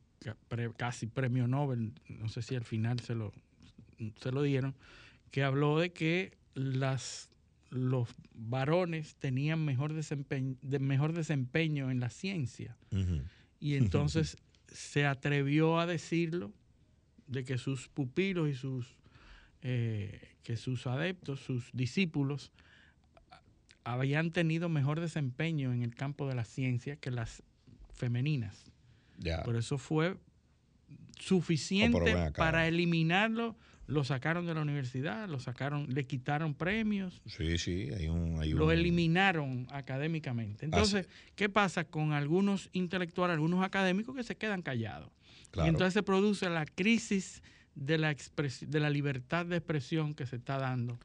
casi 0.76 1.06
premio 1.06 1.46
Nobel, 1.46 1.92
no 2.08 2.28
sé 2.28 2.42
si 2.42 2.54
al 2.54 2.64
final 2.64 3.00
se 3.00 3.14
lo, 3.14 3.32
se 4.20 4.32
lo 4.32 4.42
dieron, 4.42 4.74
que 5.30 5.42
habló 5.42 5.78
de 5.78 5.92
que 5.92 6.36
las, 6.54 7.28
los 7.70 8.08
varones 8.34 9.16
tenían 9.16 9.64
mejor 9.64 9.94
desempeño, 9.94 10.56
de 10.62 10.78
mejor 10.78 11.12
desempeño 11.12 11.90
en 11.90 12.00
la 12.00 12.10
ciencia. 12.10 12.76
Y 13.58 13.74
entonces 13.76 14.36
se 14.68 15.06
atrevió 15.06 15.78
a 15.78 15.86
decirlo 15.86 16.52
de 17.26 17.44
que 17.44 17.58
sus 17.58 17.88
pupilos 17.88 18.48
y 18.48 18.54
sus 18.54 18.86
eh, 19.62 20.20
que 20.42 20.56
sus 20.56 20.86
adeptos, 20.86 21.40
sus 21.40 21.70
discípulos, 21.72 22.52
habían 23.84 24.30
tenido 24.30 24.68
mejor 24.68 25.00
desempeño 25.00 25.72
en 25.72 25.82
el 25.82 25.94
campo 25.94 26.28
de 26.28 26.34
la 26.34 26.44
ciencia 26.44 26.96
que 26.96 27.10
las 27.10 27.42
femeninas. 27.94 28.70
Por 29.44 29.56
eso 29.56 29.78
fue 29.78 30.16
Oh, 31.24 31.24
suficiente 31.24 32.12
acá. 32.12 32.32
para 32.32 32.66
eliminarlo. 32.66 33.56
Lo 33.86 34.04
sacaron 34.04 34.46
de 34.46 34.54
la 34.54 34.62
universidad, 34.62 35.28
lo 35.28 35.38
sacaron, 35.40 35.86
le 35.92 36.04
quitaron 36.06 36.54
premios, 36.54 37.20
Sí, 37.26 37.58
sí, 37.58 37.88
hay 37.96 38.08
un... 38.08 38.40
Hay 38.40 38.50
lo 38.52 38.66
un- 38.66 38.72
eliminaron 38.72 39.66
académicamente. 39.70 40.64
Entonces, 40.64 41.08
¿qué 41.36 41.48
pasa 41.48 41.84
con 41.84 42.12
algunos 42.12 42.70
intelectuales, 42.72 43.34
algunos 43.34 43.64
académicos 43.64 44.14
que 44.16 44.22
se 44.22 44.36
quedan 44.36 44.62
callados? 44.62 45.10
Claro. 45.50 45.66
Y 45.66 45.70
entonces 45.70 45.94
se 45.94 46.02
produce 46.02 46.48
la 46.48 46.64
crisis 46.64 47.42
de 47.74 47.98
la, 47.98 48.10
expres- 48.12 48.66
de 48.66 48.80
la 48.80 48.90
libertad 48.90 49.46
de 49.46 49.56
expresión 49.56 50.14
que 50.14 50.26
se 50.26 50.36
está 50.36 50.58
dando, 50.58 50.98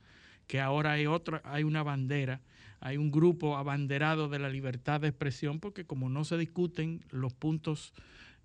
que 0.47 0.59
ahora 0.59 0.93
hay 0.93 1.05
otra, 1.07 1.41
hay 1.45 1.63
una 1.63 1.83
bandera, 1.83 2.41
hay 2.79 2.97
un 2.97 3.11
grupo 3.11 3.57
abanderado 3.57 4.29
de 4.29 4.39
la 4.39 4.49
libertad 4.49 5.01
de 5.01 5.07
expresión, 5.09 5.59
porque 5.59 5.85
como 5.85 6.09
no 6.09 6.23
se 6.25 6.37
discuten 6.37 7.03
los 7.11 7.33
puntos 7.33 7.93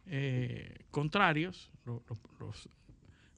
eh, 0.07 0.75
contrarios, 0.91 1.71
lo- 1.85 2.03
lo- 2.09 2.19
los, 2.47 2.69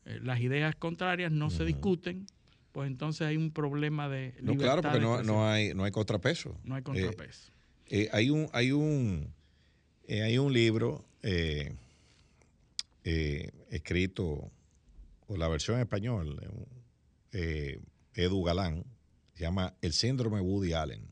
eh, 0.07 0.18
las 0.23 0.40
ideas 0.40 0.75
contrarias 0.77 1.31
no 1.33 1.51
se 1.51 1.64
discuten, 1.64 2.27
pues 2.73 2.87
entonces 2.88 3.27
hay 3.27 3.37
un 3.37 3.51
problema 3.51 4.09
de 4.09 4.35
No, 4.40 4.53
libertad 4.53 4.81
claro, 4.81 4.83
porque 4.83 5.01
no, 5.01 5.23
no 5.23 5.49
hay, 5.49 5.75
no 5.75 5.85
hay 5.85 5.90
contrapeso. 5.92 6.59
No 6.64 6.75
hay 6.75 6.81
Eh, 6.81 6.85
contrapeso. 6.85 7.53
Eh, 7.88 8.09
hay 8.12 8.31
un 8.31 8.49
hay 8.53 8.73
un 8.73 9.33
hay 10.09 10.38
un 10.38 10.53
libro 10.53 11.05
escrito 13.70 14.51
o 15.27 15.37
la 15.37 15.49
versión 15.49 15.77
en 15.77 15.83
español 15.83 16.41
un, 16.51 16.67
eh, 17.33 17.81
Edu 18.15 18.43
Galán 18.43 18.85
se 19.35 19.43
llama 19.43 19.75
El 19.83 19.93
síndrome 19.93 20.41
Woody 20.41 20.73
Allen 20.73 21.09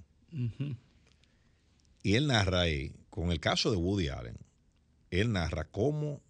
y 2.03 2.14
él 2.14 2.27
narra 2.29 2.62
ahí 2.62 2.94
con 3.11 3.33
el 3.33 3.40
caso 3.40 3.70
de 3.70 3.77
Woody 3.77 4.09
Allen 4.09 4.37
él 5.11 5.33
narra 5.33 5.64
cómo 5.64 6.20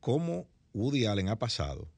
cómo 0.00 0.46
Woody 0.72 1.06
Allen 1.06 1.28
ha 1.28 1.38
pasado 1.38 1.88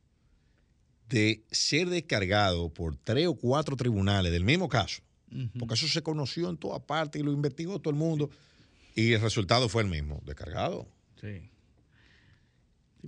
de 1.09 1.45
ser 1.51 1.89
descargado 1.89 2.73
por 2.73 2.97
tres 2.97 3.27
o 3.27 3.35
cuatro 3.35 3.77
tribunales 3.77 4.33
del 4.33 4.45
mismo 4.45 4.69
caso 4.69 5.03
porque 5.59 5.75
eso 5.75 5.89
se 5.89 6.03
conoció 6.03 6.49
en 6.49 6.57
toda 6.57 6.79
parte 6.79 7.19
y 7.19 7.23
lo 7.23 7.33
investigó 7.33 7.81
todo 7.81 7.93
el 7.93 7.99
mundo. 7.99 8.31
Y 8.95 9.13
el 9.13 9.21
resultado 9.21 9.69
fue 9.69 9.83
el 9.83 9.89
mismo, 9.89 10.23
descargado. 10.25 10.87
Sí. 11.21 11.51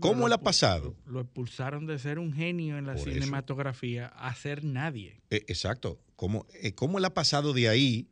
¿Cómo 0.00 0.26
él 0.26 0.32
ha 0.32 0.40
pasado? 0.40 0.96
Lo, 1.06 1.20
expulsaron 1.20 1.86
de 1.86 1.98
ser 1.98 2.18
un 2.18 2.32
genio 2.32 2.78
en 2.78 2.86
la 2.86 2.94
Por 2.94 3.08
eso. 3.08 3.12
cinematografía 3.12 4.06
a 4.08 4.34
ser 4.34 4.64
nadie. 4.64 5.20
Eh, 5.30 5.44
exacto. 5.48 6.00
¿Cómo, 6.16 6.46
eh, 6.62 6.72
¿Cómo 6.74 6.98
él 6.98 7.04
ha 7.04 7.14
pasado 7.14 7.52
de 7.52 7.68
ahí, 7.68 8.08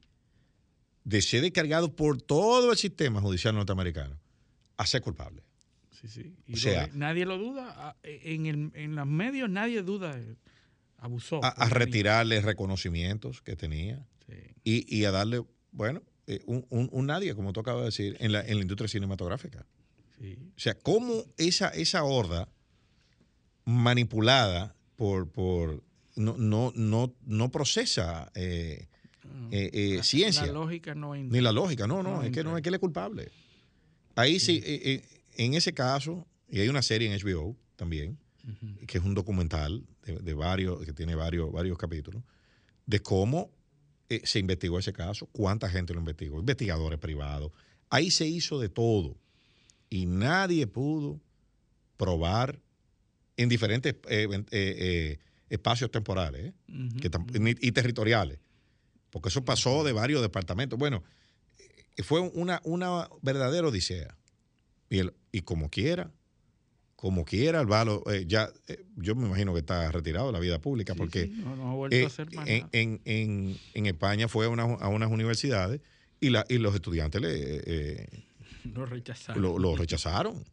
de 1.04 1.22
ser 1.22 1.42
descargado 1.42 1.94
por 1.94 2.20
todo 2.20 2.72
el 2.72 2.76
sistema 2.78 3.20
judicial 3.20 3.54
norteamericano, 3.54 4.18
a 4.76 4.86
ser 4.86 5.02
culpable? 5.02 5.42
Sí, 6.00 6.08
sí. 6.08 6.34
O 6.48 6.52
Y 6.52 6.56
sea- 6.56 6.86
lo- 6.88 6.94
nadie 6.94 7.24
lo 7.26 7.38
duda. 7.38 7.72
A- 7.76 7.96
En, 8.02 8.46
el- 8.46 8.70
en 8.74 8.94
los 8.94 9.06
medios 9.06 9.48
nadie 9.50 9.82
duda. 9.82 10.18
eh, 10.18 10.36
Abusó. 10.98 11.40
A, 11.44 11.68
retirarle 11.68 12.40
reconocimientos 12.40 13.42
que 13.42 13.54
tenía 13.54 14.06
Sí. 14.26 14.34
y, 14.64 14.96
y 14.98 15.04
a 15.04 15.10
darle, 15.10 15.44
bueno, 15.72 16.02
eh, 16.26 16.40
un, 16.46 16.66
un- 16.70 16.88
un 16.90 17.06
nadie, 17.06 17.34
como 17.34 17.52
tú 17.52 17.60
acabas 17.60 17.82
de 17.82 17.86
decir, 17.86 18.16
en 18.18 18.32
la, 18.32 18.40
en 18.40 18.56
la 18.56 18.62
industria 18.62 18.88
cinematográfica. 18.88 19.66
Sí. 20.20 20.38
O 20.56 20.60
sea, 20.60 20.74
cómo 20.74 21.24
esa, 21.36 21.68
esa 21.68 22.04
horda 22.04 22.48
manipulada 23.64 24.74
por, 24.96 25.28
por 25.30 25.82
no, 26.14 26.36
no, 26.38 26.72
no, 26.74 27.14
no 27.26 27.50
procesa 27.50 28.30
eh, 28.34 28.86
eh, 29.50 29.70
eh, 29.72 29.94
La- 29.98 30.02
ciencia 30.02 30.46
La 30.46 30.52
lógica 30.52 30.94
no 30.94 31.14
entra. 31.14 31.36
ni 31.36 31.42
la 31.42 31.52
lógica. 31.52 31.86
No, 31.86 32.02
no, 32.02 32.16
No 32.16 32.22
es 32.22 32.30
que 32.32 32.44
no 32.44 32.56
es 32.56 32.62
que 32.62 32.68
él 32.68 32.74
es 32.74 32.80
culpable. 32.80 33.30
Ahí 34.14 34.40
sí, 34.40 34.62
eh, 34.64 34.80
eh, 34.84 35.02
en 35.36 35.54
ese 35.54 35.74
caso, 35.74 36.26
y 36.48 36.60
hay 36.60 36.68
una 36.68 36.82
serie 36.82 37.12
en 37.12 37.20
HBO 37.20 37.56
también, 37.76 38.18
que 38.86 38.98
es 38.98 39.04
un 39.04 39.14
documental 39.14 39.84
de, 40.04 40.16
de 40.20 40.34
varios, 40.34 40.82
que 40.86 40.92
tiene 40.92 41.14
varios, 41.16 41.50
varios 41.52 41.76
capítulos, 41.76 42.22
de 42.86 43.00
cómo 43.00 43.50
se 44.22 44.38
investigó 44.38 44.78
ese 44.78 44.92
caso, 44.92 45.26
cuánta 45.32 45.68
gente 45.68 45.92
lo 45.92 45.98
investigó, 45.98 46.38
investigadores 46.38 46.98
privados. 47.00 47.50
Ahí 47.90 48.10
se 48.12 48.26
hizo 48.26 48.60
de 48.60 48.68
todo. 48.68 49.16
Y 49.90 50.06
nadie 50.06 50.66
pudo 50.66 51.20
probar 51.96 52.60
en 53.36 53.48
diferentes 53.48 53.94
eh, 54.08 54.28
eh, 54.30 54.44
eh, 54.50 55.18
espacios 55.50 55.90
temporales 55.90 56.52
y 57.60 57.72
territoriales. 57.72 58.38
Porque 59.10 59.28
eso 59.28 59.44
pasó 59.44 59.84
de 59.84 59.92
varios 59.92 60.20
departamentos. 60.22 60.78
Bueno, 60.78 61.02
fue 62.04 62.20
una, 62.20 62.60
una 62.64 63.08
verdadera 63.22 63.68
odisea. 63.68 64.16
Y, 64.90 64.98
el- 64.98 65.14
y 65.32 65.40
como 65.42 65.70
quiera, 65.70 66.10
como 66.96 67.24
quiera, 67.24 67.60
el 67.60 67.66
Valo, 67.66 68.02
eh, 68.10 68.24
ya, 68.26 68.50
eh, 68.68 68.84
yo 68.96 69.14
me 69.14 69.26
imagino 69.26 69.52
que 69.52 69.60
está 69.60 69.90
retirado 69.92 70.26
de 70.28 70.32
la 70.32 70.38
vida 70.40 70.60
pública, 70.60 70.92
Sí, 70.94 70.98
porque 70.98 71.24
sí, 71.26 71.32
no, 71.42 71.56
no 71.56 71.86
eh, 71.86 72.02
en, 72.46 72.68
en- 72.72 73.00
en- 73.04 73.58
en 73.74 73.86
España 73.86 74.28
fue 74.28 74.46
a, 74.46 74.48
una- 74.48 74.62
a 74.64 74.88
unas 74.88 75.10
universidades 75.10 75.80
y, 76.20 76.30
la, 76.30 76.44
y 76.48 76.58
los 76.58 76.74
estudiantes 76.74 77.20
le, 77.20 77.28
eh, 77.32 78.08
Lo 78.74 78.86
rechazaron. 78.86 79.42
lo, 79.42 79.58
lo 79.58 79.76
rechazaron. 79.76 80.44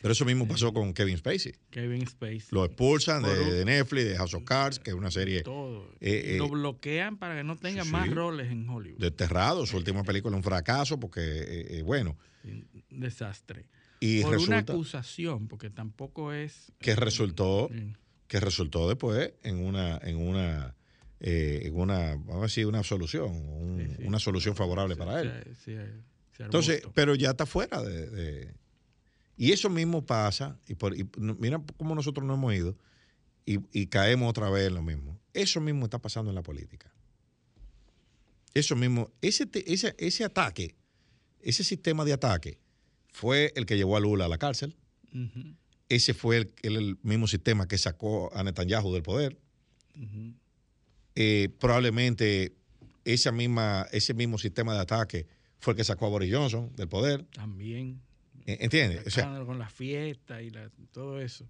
Pero 0.00 0.12
eso 0.12 0.24
mismo 0.24 0.48
pasó 0.48 0.72
con 0.72 0.92
Kevin 0.94 1.16
Spacey. 1.16 1.54
Kevin 1.70 2.04
Spacey. 2.08 2.42
Lo 2.50 2.64
expulsan 2.64 3.22
de, 3.22 3.64
Netflix, 3.64 4.04
de 4.06 4.16
House 4.16 4.34
of 4.34 4.42
Cards, 4.42 4.80
que 4.80 4.90
es 4.90 4.96
una 4.96 5.12
serie 5.12 5.42
todo. 5.42 5.88
eh, 6.00 6.34
lo 6.38 6.46
eh, 6.46 6.50
bloquean 6.50 7.18
para 7.18 7.36
que 7.36 7.44
no 7.44 7.56
tenga 7.56 7.84
sí, 7.84 7.90
más 7.92 8.08
sí. 8.08 8.10
roles 8.14 8.50
en 8.50 8.68
Hollywood. 8.68 8.98
desterrado. 8.98 9.64
Su 9.64 9.76
última 9.76 10.02
película 10.02 10.34
es 10.34 10.38
un 10.38 10.42
fracaso 10.42 10.98
porque, 10.98 11.20
eh, 11.22 11.82
bueno, 11.82 12.16
Sí, 12.42 12.64
desastre. 12.90 13.66
y 14.00 14.22
Por 14.22 14.38
una 14.38 14.58
acusación, 14.58 15.46
porque 15.46 15.70
tampoco 15.70 16.32
es. 16.32 16.72
que 16.80 16.96
resultó 16.96 17.68
Sí. 17.72 17.92
que 18.26 18.40
resultó 18.40 18.88
después 18.88 19.34
en 19.44 19.64
una 19.64 19.98
en 20.02 20.16
una 20.16 20.74
eh, 21.20 21.60
en 21.66 21.76
una 21.76 22.16
vamos 22.16 22.38
a 22.38 22.42
decir 22.42 22.66
una 22.66 22.82
solución 22.82 23.30
un- 23.30 23.86
Sí, 23.88 23.94
sí. 23.98 24.02
una 24.04 24.18
solución 24.18 24.56
favorable 24.56 24.96
para 24.96 25.20
él 25.20 25.28
armó 25.28 25.44
entonces 26.46 26.82
pero 26.94 27.14
ya 27.14 27.30
está 27.30 27.46
fuera 27.46 27.82
de, 27.82 28.08
de- 28.10 28.54
y 29.36 29.52
eso 29.52 29.70
mismo 29.70 30.04
pasa 30.06 30.58
y, 30.68 30.74
por, 30.74 30.96
y 30.96 31.08
no- 31.18 31.34
mira 31.36 31.62
cómo 31.76 31.94
nosotros 31.94 32.26
no 32.26 32.34
hemos 32.34 32.54
ido 32.54 32.76
y, 33.46 33.58
y 33.72 33.86
caemos 33.86 34.28
otra 34.30 34.50
vez 34.50 34.68
en 34.68 34.74
lo 34.74 34.82
mismo. 34.82 35.18
Eso 35.34 35.60
mismo 35.60 35.84
está 35.86 35.98
pasando 35.98 36.30
en 36.30 36.34
la 36.36 36.42
política. 36.42 36.92
Eso 38.54 38.76
mismo 38.76 39.10
ese 39.22 39.48
ese 39.66 39.94
ese 39.98 40.24
ataque 40.24 40.76
ese 41.40 41.64
sistema 41.64 42.04
de 42.04 42.12
ataque 42.12 42.58
fue 43.12 43.52
el 43.56 43.66
que 43.66 43.76
llevó 43.76 43.96
a 43.96 44.00
Lula 44.00 44.26
a 44.26 44.28
la 44.28 44.38
cárcel. 44.38 44.76
Ese 45.88 46.14
fue 46.14 46.36
el, 46.38 46.52
el- 46.62 46.76
el 46.76 46.98
mismo 47.02 47.26
sistema 47.26 47.66
que 47.66 47.78
sacó 47.78 48.30
a 48.34 48.42
Netanyahu 48.44 48.92
del 48.92 49.02
poder. 49.02 49.38
Eh, 51.14 51.48
probablemente 51.58 52.54
esa 53.04 53.32
misma, 53.32 53.86
ese 53.92 54.14
mismo 54.14 54.38
sistema 54.38 54.74
de 54.74 54.80
ataque 54.80 55.26
fue 55.62 55.72
el 55.72 55.76
que 55.78 55.84
sacó 55.84 56.06
a 56.06 56.08
Boris 56.10 56.30
Johnson 56.34 56.70
del 56.76 56.88
poder. 56.88 57.22
También. 57.32 58.00
E- 58.44 58.58
¿Entiendes? 58.60 59.06
O 59.06 59.10
sea, 59.10 59.42
con 59.46 59.58
las 59.58 59.72
fiestas 59.72 60.42
y 60.42 60.50
la- 60.50 60.68
todo 60.92 61.18
eso. 61.20 61.48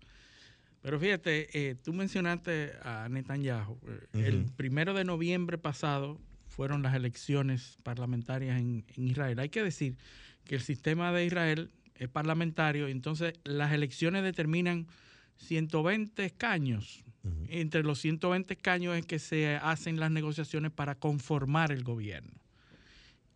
Pero 0.82 1.00
fíjate, 1.00 1.48
eh, 1.70 1.74
tú 1.76 1.92
mencionaste 1.92 2.72
a 2.82 3.08
Netanyahu. 3.10 3.78
Eh, 3.86 4.26
El 4.26 4.44
primero 4.56 4.92
de 4.94 5.04
noviembre 5.04 5.56
pasado 5.58 6.20
fueron 6.48 6.82
las 6.82 6.94
elecciones 6.94 7.78
parlamentarias 7.82 8.60
en, 8.60 8.84
en 8.96 9.08
Israel. 9.08 9.38
Hay 9.38 9.48
que 9.48 9.62
decir 9.62 9.96
que 10.44 10.56
el 10.56 10.60
sistema 10.60 11.10
de 11.12 11.24
Israel 11.24 11.70
es 11.94 12.08
parlamentario, 12.08 12.88
entonces 12.88 13.34
las 13.44 13.72
elecciones 13.72 14.22
determinan 14.24 14.86
120 15.36 16.24
escaños. 16.24 17.04
Entre 17.48 17.84
los 17.84 18.00
120 18.00 18.54
escaños 18.54 18.96
es 18.96 19.06
que 19.06 19.20
se 19.20 19.54
hacen 19.56 20.00
las 20.00 20.10
negociaciones 20.10 20.72
para 20.72 20.96
conformar 20.96 21.70
el 21.70 21.84
gobierno. 21.84 22.32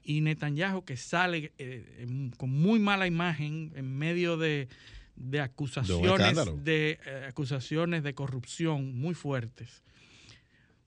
Y 0.08 0.20
Netanyahu, 0.20 0.84
que 0.84 0.96
sale 0.96 1.52
eh, 1.58 2.30
con 2.36 2.50
muy 2.50 2.78
mala 2.78 3.08
imagen 3.08 3.72
en 3.74 3.98
medio 3.98 4.36
de, 4.36 4.68
de 5.16 5.40
acusaciones 5.40 6.36
de 6.62 7.00
eh, 7.04 7.26
acusaciones 7.28 8.04
de 8.04 8.14
corrupción 8.14 8.96
muy 8.96 9.14
fuertes, 9.14 9.82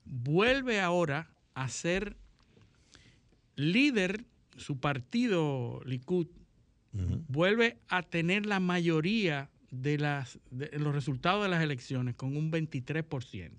vuelve 0.06 0.80
ahora 0.80 1.28
a 1.52 1.68
ser 1.68 2.16
líder, 3.56 4.24
su 4.56 4.80
partido 4.80 5.82
Likud 5.84 6.28
vuelve 7.28 7.78
a 7.88 8.02
tener 8.02 8.46
la 8.46 8.58
mayoría 8.58 9.50
de, 9.70 9.98
las, 9.98 10.40
de 10.50 10.70
los 10.78 10.94
resultados 10.94 11.42
de 11.44 11.48
las 11.48 11.62
elecciones 11.62 12.14
con 12.16 12.36
un 12.36 12.50
23%. 12.50 13.50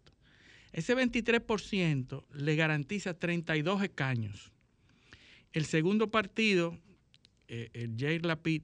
Ese 0.73 0.95
23% 0.95 2.25
le 2.33 2.55
garantiza 2.55 3.13
32 3.13 3.83
escaños. 3.83 4.50
El 5.53 5.65
segundo 5.65 6.09
partido, 6.09 6.77
eh, 7.47 7.69
el 7.73 7.95
Jair 7.97 8.25
Lapid, 8.25 8.63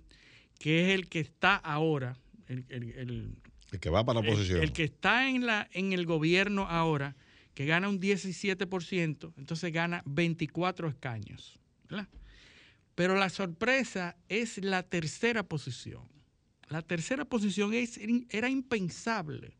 que 0.60 0.86
es 0.86 0.96
el 0.96 1.08
que 1.10 1.20
está 1.20 1.56
ahora, 1.56 2.18
el, 2.48 2.66
el- 2.70 2.92
el- 2.94 3.36
el 3.72 3.80
que 3.80 3.90
va 3.90 4.06
para 4.06 4.22
la 4.22 4.28
oposición. 4.30 4.62
el 4.64 4.72
que 4.72 4.86
está 4.86 5.30
en, 5.30 5.46
la, 5.46 5.68
en 5.74 5.92
el 5.94 6.06
gobierno 6.06 6.64
ahora, 6.68 7.16
que 7.54 7.66
gana 7.66 7.90
un 7.90 8.00
17%, 8.00 9.34
entonces 9.38 9.74
gana 9.74 10.04
24 10.06 10.88
escaños. 10.88 11.60
¿verdad? 11.90 12.08
Pero 12.96 13.16
la 13.16 13.30
sorpresa 13.30 14.16
es 14.30 14.58
la 14.64 14.84
tercera 14.84 15.44
posición. 15.44 16.04
La 16.70 16.82
tercera 16.82 17.26
posición 17.26 17.74
es- 17.74 18.00
era 18.30 18.50
impensable 18.50 19.58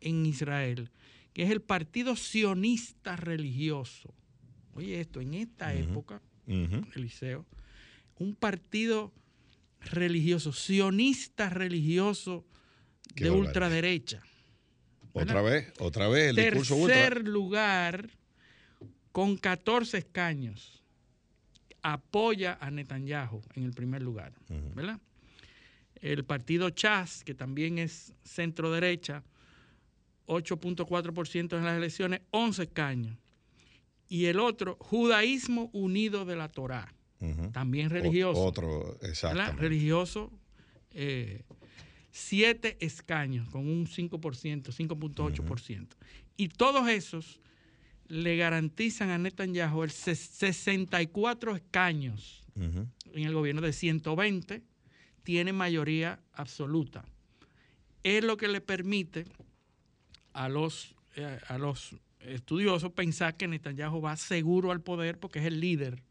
en 0.00 0.24
Israel, 0.26 0.90
que 1.32 1.42
es 1.44 1.50
el 1.50 1.60
Partido 1.60 2.16
Sionista 2.16 3.16
Religioso. 3.16 4.14
Oye, 4.74 5.00
esto, 5.00 5.20
en 5.20 5.34
esta 5.34 5.74
época, 5.74 6.22
Eliseo, 6.48 7.46
un 8.18 8.34
partido 8.34 9.12
religioso, 9.80 10.52
sionista 10.52 11.50
religioso 11.50 12.44
Qué 13.14 13.24
de 13.24 13.30
barbaridad. 13.30 13.48
ultraderecha. 13.48 14.22
Otra 15.12 15.42
vez, 15.42 15.72
otra 15.78 16.08
vez 16.08 16.30
el 16.30 16.36
discurso 16.36 16.86
Tercer 16.86 17.26
lugar, 17.26 18.10
con 19.12 19.36
14 19.36 19.98
escaños, 19.98 20.82
apoya 21.82 22.58
a 22.60 22.70
Netanyahu 22.70 23.42
en 23.54 23.64
el 23.64 23.72
primer 23.72 24.02
lugar. 24.02 24.32
¿verdad? 24.74 25.00
El 25.96 26.24
partido 26.24 26.70
Chas, 26.70 27.24
que 27.24 27.34
también 27.34 27.78
es 27.78 28.14
centro 28.22 28.70
derecha, 28.70 29.24
8.4% 30.26 31.56
en 31.56 31.64
las 31.64 31.76
elecciones, 31.76 32.20
11 32.30 32.62
escaños. 32.64 33.16
Y 34.08 34.26
el 34.26 34.40
otro, 34.40 34.76
Judaísmo 34.80 35.68
Unido 35.72 36.24
de 36.24 36.36
la 36.36 36.48
Torá, 36.48 36.92
Ujú. 37.20 37.50
también 37.52 37.86
O- 37.86 37.90
religioso. 37.90 38.42
Otro, 38.42 38.98
exactamente. 39.02 39.60
Religioso, 39.60 40.32
eh, 40.92 41.42
siete 42.10 42.76
escaños, 42.80 43.48
con 43.50 43.68
un 43.68 43.86
5%, 43.86 44.72
5.8%. 44.72 45.96
Y 46.36 46.48
todos 46.48 46.88
esos 46.88 47.40
le 48.06 48.36
garantizan 48.36 49.10
a 49.10 49.18
Netanyahu 49.18 49.82
el 49.84 49.90
ses- 49.90 50.16
64 50.16 51.54
escaños 51.54 52.42
Ujú. 52.56 52.86
en 53.12 53.24
el 53.24 53.34
gobierno 53.34 53.60
de 53.60 53.72
120, 53.74 54.62
tiene 55.22 55.52
mayoría 55.52 56.18
absoluta. 56.32 57.04
Es 58.02 58.24
lo 58.24 58.38
que 58.38 58.48
le 58.48 58.62
permite 58.62 59.26
a 60.32 60.48
los, 60.48 60.94
eh, 61.16 61.38
a 61.48 61.58
los 61.58 61.94
estudiosos 62.20 62.92
pensar 62.92 63.36
que 63.36 63.46
Netanyahu 63.48 64.00
va 64.00 64.16
seguro 64.16 64.70
al 64.72 64.80
poder 64.80 65.18
porque 65.18 65.38
es 65.38 65.44
el 65.46 65.60
líder 65.60 66.02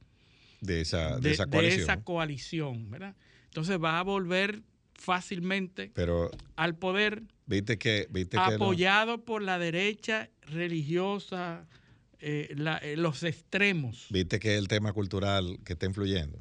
De 0.61 0.81
esa, 0.81 1.15
de, 1.15 1.21
de, 1.21 1.31
esa 1.31 1.45
de 1.45 1.51
coalición. 1.51 1.81
esa 1.83 2.01
coalición, 2.03 2.89
¿verdad? 2.91 3.15
Entonces 3.45 3.77
va 3.83 3.99
a 3.99 4.03
volver 4.03 4.61
fácilmente 4.95 5.91
Pero 5.93 6.31
al 6.55 6.75
poder 6.75 7.23
viste 7.45 7.77
que, 7.77 8.07
viste 8.09 8.31
que 8.31 8.37
no- 8.37 8.65
apoyado 8.65 9.23
por 9.25 9.41
la 9.41 9.59
derecha 9.59 10.29
religiosa, 10.47 11.67
eh, 12.19 12.53
la- 12.55 12.77
eh, 12.79 12.97
los 12.97 13.23
extremos. 13.23 14.07
viste 14.09 14.39
que 14.39 14.57
el 14.57 14.67
tema 14.67 14.93
cultural 14.93 15.59
que 15.63 15.73
está 15.73 15.85
influyendo. 15.85 16.39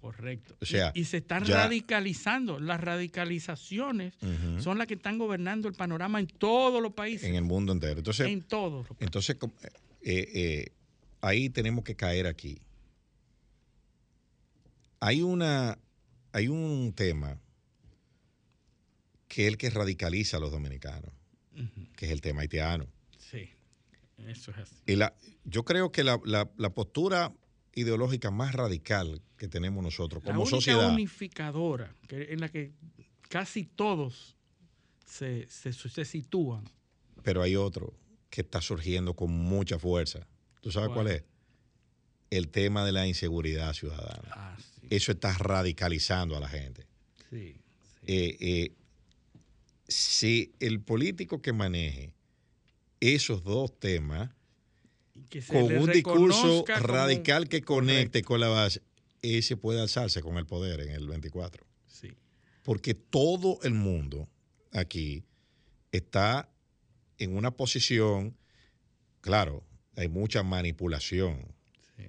Correcto. 0.00 0.56
O 0.60 0.64
sea, 0.66 0.92
y, 0.94 1.00
y 1.00 1.04
se 1.04 1.18
están 1.18 1.44
ya- 1.44 1.64
radicalizando. 1.64 2.60
Las 2.60 2.80
radicalizaciones 2.80 4.14
son 4.60 4.78
las 4.78 4.86
que 4.86 4.94
están 4.94 5.18
gobernando 5.18 5.68
el 5.68 5.74
panorama 5.74 6.20
en 6.20 6.26
todos 6.26 6.80
los 6.82 6.92
países. 6.92 7.28
en 7.28 7.34
el 7.34 7.42
mundo 7.44 7.72
entero. 7.72 7.98
Entonces, 7.98 8.26
en 8.28 8.42
todos 8.42 8.86
los 8.88 8.96
países. 8.96 9.06
entonces 9.06 9.36
eh, 10.02 10.30
eh, 10.34 10.72
ahí 11.20 11.50
tenemos 11.50 11.84
que 11.84 11.96
caer 11.96 12.26
aquí. 12.26 12.60
Hay 15.00 15.22
una, 15.22 15.78
hay 16.32 16.48
un 16.48 16.92
tema 16.94 17.38
que 19.28 19.42
es 19.42 19.48
el 19.48 19.58
que 19.58 19.70
radicaliza 19.70 20.38
a 20.38 20.40
los 20.40 20.50
dominicanos, 20.50 21.12
que 21.96 22.06
es 22.06 22.12
el 22.12 22.20
tema 22.20 22.40
haitiano. 22.42 22.86
Sí, 23.18 23.50
eso 24.26 24.50
es 24.52 24.58
así. 24.58 24.74
Y 24.86 24.96
la, 24.96 25.14
yo 25.44 25.64
creo 25.64 25.92
que 25.92 26.02
la, 26.02 26.20
la- 26.24 26.50
la 26.56 26.70
postura 26.70 27.32
ideológica 27.78 28.30
más 28.30 28.54
radical 28.54 29.20
que 29.36 29.48
tenemos 29.48 29.82
nosotros 29.82 30.22
La 30.24 30.30
como 30.32 30.42
única 30.42 30.56
sociedad, 30.56 30.92
unificadora 30.92 31.94
que- 32.08 32.32
en 32.32 32.40
la 32.40 32.48
que 32.48 32.72
casi 33.28 33.64
todos 33.64 34.36
se, 35.06 35.46
se- 35.48 35.72
se 35.72 36.04
sitúan. 36.04 36.64
pero 37.22 37.42
hay 37.42 37.56
otro 37.56 37.94
que 38.30 38.40
está 38.42 38.60
surgiendo 38.60 39.14
con 39.14 39.30
mucha 39.30 39.78
fuerza. 39.78 40.26
¿Tú 40.60 40.70
sabes 40.70 40.88
cuál, 40.88 41.06
¿Cuál? 41.06 41.16
es? 41.16 41.24
El 42.30 42.48
tema 42.48 42.84
de 42.84 42.92
la 42.92 43.06
inseguridad 43.06 43.72
ciudadana. 43.72 44.28
Ah, 44.32 44.56
sí, 44.58 44.86
Eso 44.90 45.12
está 45.12 45.32
radicalizando 45.38 46.36
a 46.36 46.40
la 46.40 46.48
gente. 46.48 46.86
sí, 47.30 47.54
sí. 48.00 48.06
Eh, 48.06 48.36
eh, 48.40 48.72
si 49.88 50.52
el 50.60 50.80
político 50.80 51.40
que 51.40 51.52
maneje 51.52 52.12
esos 53.00 53.44
dos 53.44 53.78
temas 53.78 54.30
con 55.48 55.62
un 55.76 55.90
discurso 55.90 56.64
como- 56.64 56.78
radical 56.86 57.48
que 57.48 57.60
conecte 57.62 58.22
con 58.22 58.40
la 58.40 58.48
base, 58.48 58.82
ese 59.22 59.56
puede 59.56 59.80
alzarse 59.80 60.22
con 60.22 60.36
el 60.38 60.46
poder 60.46 60.80
en 60.80 60.90
el 60.90 61.06
24. 61.08 61.64
Sí, 61.86 62.12
Porque 62.62 62.94
todo 62.94 63.58
el 63.62 63.74
mundo 63.74 64.28
aquí 64.72 65.24
está 65.92 66.48
en 67.18 67.36
una 67.36 67.50
posición, 67.50 68.36
claro, 69.20 69.64
hay 69.96 70.08
mucha 70.08 70.42
manipulación. 70.42 71.44
sí. 71.96 72.04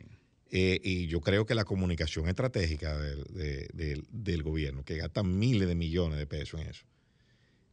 eh, 0.52 0.80
y 0.84 1.08
yo 1.08 1.22
creo 1.22 1.46
que 1.46 1.54
la 1.56 1.64
comunicación 1.64 2.28
estratégica 2.28 2.98
del, 2.98 3.24
de- 3.26 3.70
del- 3.74 4.06
del 4.12 4.42
gobierno, 4.44 4.84
que 4.84 4.98
gasta 4.98 5.22
miles 5.24 5.68
de 5.68 5.76
millones 5.76 6.18
de 6.18 6.26
pesos 6.28 6.60
en 6.62 6.68
eso, 6.68 6.86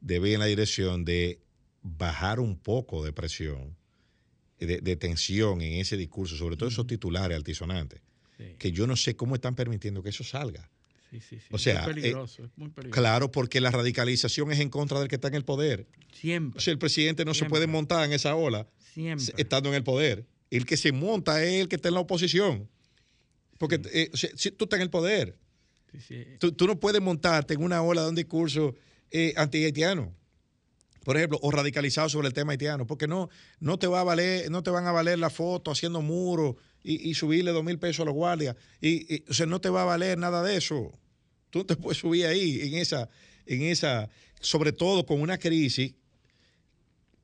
debe 0.00 0.28
ir 0.28 0.34
en 0.34 0.40
la 0.40 0.46
dirección 0.46 1.04
de 1.04 1.40
bajar 1.82 2.38
un 2.40 2.56
poco 2.58 3.02
de 3.04 3.12
presión, 3.14 3.74
de, 4.58 4.80
de 4.80 4.96
tensión 4.96 5.60
en 5.60 5.74
ese 5.74 5.96
discurso, 5.96 6.36
sobre 6.36 6.56
todo 6.56 6.68
esos 6.68 6.86
titulares 6.86 7.36
altisonantes, 7.36 8.00
sí. 8.38 8.54
que 8.58 8.72
yo 8.72 8.86
no 8.86 8.96
sé 8.96 9.16
cómo 9.16 9.34
están 9.34 9.54
permitiendo 9.54 10.02
que 10.02 10.10
eso 10.10 10.24
salga. 10.24 10.70
Sí, 11.10 11.20
sí, 11.20 11.36
sí. 11.38 11.46
O 11.50 11.58
sea, 11.58 11.80
es 11.82 11.86
peligroso, 11.86 12.44
es 12.44 12.50
muy 12.56 12.68
peligroso. 12.70 13.00
Claro, 13.00 13.30
porque 13.30 13.60
la 13.60 13.70
radicalización 13.70 14.50
es 14.50 14.58
en 14.60 14.70
contra 14.70 14.98
del 14.98 15.08
que 15.08 15.14
está 15.14 15.28
en 15.28 15.34
el 15.36 15.44
poder. 15.44 15.86
Siempre, 16.12 16.58
O 16.58 16.60
sea, 16.60 16.72
el 16.72 16.78
presidente 16.78 17.24
no 17.24 17.32
se 17.34 17.44
puede 17.44 17.66
montar 17.68 18.04
en 18.04 18.12
esa 18.12 18.34
ola 18.34 18.66
siempre. 18.92 19.34
estando 19.36 19.68
en 19.68 19.76
el 19.76 19.84
poder. 19.84 20.26
El 20.50 20.66
que 20.66 20.76
se 20.76 20.90
monta 20.92 21.42
es 21.44 21.60
el 21.60 21.68
que 21.68 21.76
está 21.76 21.88
en 21.88 21.94
la 21.94 22.00
oposición. 22.00 22.68
Porque 23.58 23.80
eh, 23.92 24.10
o 24.12 24.16
sea, 24.16 24.30
si 24.36 24.50
tú 24.50 24.64
estás 24.64 24.78
en 24.78 24.82
el 24.82 24.90
poder, 24.90 25.36
Sí, 25.92 26.00
sí. 26.08 26.24
tú, 26.40 26.52
tú 26.52 26.66
no 26.66 26.78
puedes 26.80 27.00
montarte 27.00 27.54
en 27.54 27.62
una 27.62 27.80
ola 27.82 28.02
de 28.02 28.08
un 28.08 28.14
discurso 28.16 28.74
eh, 29.12 29.32
anti-haitiano, 29.36 30.12
por 31.06 31.16
ejemplo, 31.16 31.38
o 31.40 31.52
radicalizado 31.52 32.08
sobre 32.08 32.26
el 32.26 32.34
tema 32.34 32.50
haitiano, 32.50 32.84
porque 32.84 33.06
no, 33.06 33.28
no 33.60 33.78
te 33.78 33.86
va 33.86 34.00
a 34.00 34.02
valer, 34.02 34.50
no 34.50 34.64
te 34.64 34.70
van 34.70 34.88
a 34.88 34.90
valer 34.90 35.20
la 35.20 35.30
foto 35.30 35.70
haciendo 35.70 36.02
muros 36.02 36.56
y, 36.82 37.08
y 37.08 37.14
subirle 37.14 37.52
dos 37.52 37.62
mil 37.62 37.78
pesos 37.78 38.00
a 38.00 38.06
los 38.06 38.14
guardias. 38.14 38.56
Y, 38.80 39.14
y, 39.14 39.24
o 39.28 39.32
sea, 39.32 39.46
no 39.46 39.60
te 39.60 39.68
va 39.68 39.82
a 39.82 39.84
valer 39.84 40.18
nada 40.18 40.42
de 40.42 40.56
eso. 40.56 40.98
Tú 41.50 41.64
te 41.64 41.76
puedes 41.76 41.98
subir 41.98 42.26
ahí 42.26 42.60
en 42.60 42.74
esa, 42.74 43.08
en 43.46 43.62
esa, 43.62 44.10
sobre 44.40 44.72
todo 44.72 45.06
con 45.06 45.20
una 45.20 45.38
crisis 45.38 45.94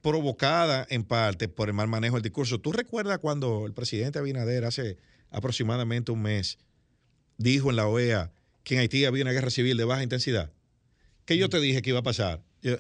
provocada 0.01 0.87
en 0.89 1.03
parte 1.03 1.49
por 1.49 1.69
el 1.69 1.75
mal 1.75 1.89
manejo 1.89 2.15
del 2.15 2.23
discurso. 2.23 2.61
¿Tú 2.61 2.71
recuerdas 2.71 3.19
cuando 3.19 3.67
el 3.67 3.73
presidente 3.75 4.21
Abinader 4.21 4.65
hace 4.65 4.97
aproximadamente 5.29 6.13
un 6.13 6.23
mes 6.23 6.59
dijo 7.37 7.71
en 7.71 7.77
la 7.77 7.89
OEA 7.89 8.31
que 8.63 8.75
en 8.75 8.81
Haití 8.83 9.07
había 9.07 9.25
una 9.25 9.33
guerra 9.33 9.51
civil 9.51 9.77
de 9.77 9.83
baja 9.83 10.05
intensidad? 10.05 10.53
¿Qué 11.25 11.37
yo 11.37 11.49
te 11.49 11.59
dije 11.59 11.83
que 11.83 11.91
iba 11.91 11.99
a 11.99 12.05
pasar? 12.05 12.45
Yo- 12.63 12.77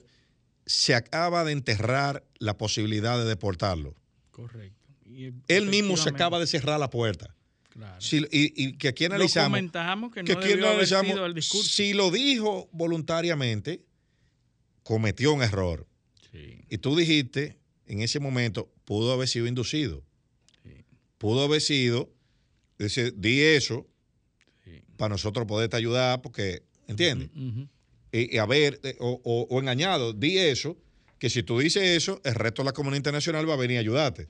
se 0.67 0.95
acaba 0.95 1.45
de 1.45 1.53
enterrar 1.53 2.25
la 2.39 2.57
posibilidad 2.57 3.19
de 3.19 3.25
deportarlo. 3.25 3.95
Correcto. 4.31 4.89
Y 5.05 5.33
Él 5.49 5.67
mismo 5.67 5.97
se 5.97 6.09
acaba 6.09 6.39
de 6.39 6.47
cerrar 6.47 6.79
la 6.81 6.89
puerta. 6.91 7.35
claro. 7.69 8.01
Si- 8.01 8.19
y, 8.31 8.53
y 8.65 8.77
que 8.79 8.89
aquí 8.89 9.05
Lo 9.07 9.15
analizamos. 9.15 9.49
comentamos 9.59 10.13
que 10.13 10.25
que 10.25 10.33
no 10.35 10.39
aquí 10.41 10.49
debió 10.49 10.69
haber 10.71 10.87
sido 10.87 11.27
el 11.27 11.35
discurso. 11.35 11.69
Si 11.69 11.93
lo 11.93 12.11
dijo 12.11 12.69
voluntariamente, 12.73 13.83
cometió 14.83 15.33
un 15.33 15.43
error. 15.43 15.87
Sí, 16.31 16.65
Y 16.71 16.79
tú 16.79 16.97
dijiste, 16.97 17.59
en 17.87 18.01
ese 18.01 18.21
momento, 18.21 18.73
pudo 18.85 19.13
haber 19.13 19.29
sido 19.29 19.47
inducido. 19.47 20.03
Sí. 20.63 20.85
Pudo 21.19 21.45
haber 21.45 21.61
sido, 21.61 22.11
dice, 22.79 23.13
di 23.15 23.41
eso 23.41 23.87
sí. 24.65 24.83
para 24.97 25.11
nosotros 25.11 25.47
poderte 25.47 25.77
ayudar, 25.77 26.23
porque, 26.23 26.63
¿entiendes? 26.89 27.29
Y, 27.35 27.69
y 28.13 28.39
a 28.39 28.47
ver, 28.47 28.79
eh, 28.83 28.97
o, 29.01 29.21
o- 29.25 29.47
o 29.51 29.59
engañado, 29.61 30.13
di 30.13 30.39
eso, 30.39 30.77
que 31.19 31.31
si 31.31 31.43
tú 31.43 31.59
dices 31.59 31.83
eso, 31.83 32.21
el 32.25 32.35
resto 32.35 32.63
de 32.63 32.67
la 32.67 32.73
comunidad 32.73 32.99
internacional 32.99 33.49
va 33.49 33.55
a 33.55 33.59
venir 33.59 33.79
a 33.79 33.81
ayudarte. 33.81 34.29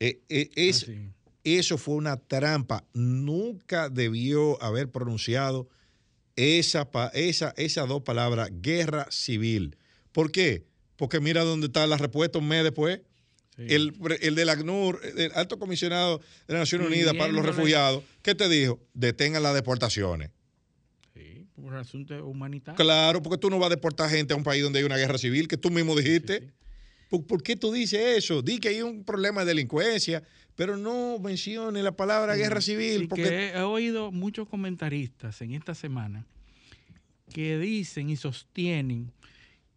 Eh, 0.00 0.20
eh, 0.28 0.50
es, 0.54 0.82
Así. 0.84 1.08
eso 1.44 1.78
fue 1.78 1.94
una 1.94 2.16
trampa. 2.16 2.84
Nunca 2.92 3.88
debió 3.88 4.62
haber 4.62 4.90
pronunciado 4.90 5.68
esa, 6.36 6.90
pa- 6.90 7.10
esa, 7.14 7.54
esas 7.56 7.88
dos 7.88 8.02
palabras, 8.02 8.50
guerra 8.52 9.06
civil. 9.10 9.76
¿Por 10.12 10.30
qué? 10.30 10.64
Porque 10.96 11.20
mira 11.20 11.42
dónde 11.42 11.66
está 11.68 11.86
la 11.86 11.96
respuesta 11.96 12.38
un 12.38 12.48
mes 12.48 12.62
después. 12.64 13.00
Sí. 13.56 13.66
El, 13.68 13.92
el 14.20 14.34
del 14.34 14.48
ACNUR, 14.48 15.00
el 15.16 15.30
alto 15.34 15.58
comisionado 15.60 16.18
de 16.48 16.54
las 16.54 16.60
Naciones 16.62 16.88
Unidas 16.88 17.14
para 17.14 17.32
los 17.32 17.46
refugiados, 17.46 18.02
¿qué 18.22 18.34
te 18.34 18.48
dijo? 18.48 18.80
Detengan 18.94 19.42
las 19.44 19.54
deportaciones. 19.54 20.30
Por 21.54 21.76
asunto 21.76 22.26
humanitario. 22.26 22.76
Claro, 22.76 23.22
porque 23.22 23.38
tú 23.38 23.48
no 23.48 23.58
vas 23.58 23.68
a 23.68 23.70
deportar 23.70 24.10
gente 24.10 24.34
a 24.34 24.36
un 24.36 24.42
país 24.42 24.62
donde 24.62 24.80
hay 24.80 24.84
una 24.84 24.96
guerra 24.96 25.18
civil, 25.18 25.46
que 25.46 25.56
tú 25.56 25.70
mismo 25.70 25.94
dijiste. 25.96 26.40
Sí, 26.40 26.46
sí. 26.46 26.52
¿Por, 27.08 27.26
por 27.26 27.42
qué 27.42 27.56
tú 27.56 27.72
dices 27.72 28.18
eso? 28.18 28.42
Di 28.42 28.58
que 28.58 28.68
hay 28.68 28.82
un 28.82 29.04
problema 29.04 29.42
de 29.42 29.48
delincuencia, 29.48 30.22
pero 30.56 30.76
no 30.76 31.18
menciones 31.18 31.82
la 31.84 31.92
palabra 31.92 32.34
guerra 32.34 32.60
civil. 32.60 33.04
Y 33.04 33.06
Porque 33.06 33.22
que 33.22 33.48
he 33.50 33.62
oído 33.62 34.10
muchos 34.10 34.48
comentaristas 34.48 35.40
en 35.42 35.52
esta 35.52 35.74
semana 35.74 36.26
que 37.32 37.58
dicen 37.58 38.10
y 38.10 38.16
sostienen 38.16 39.12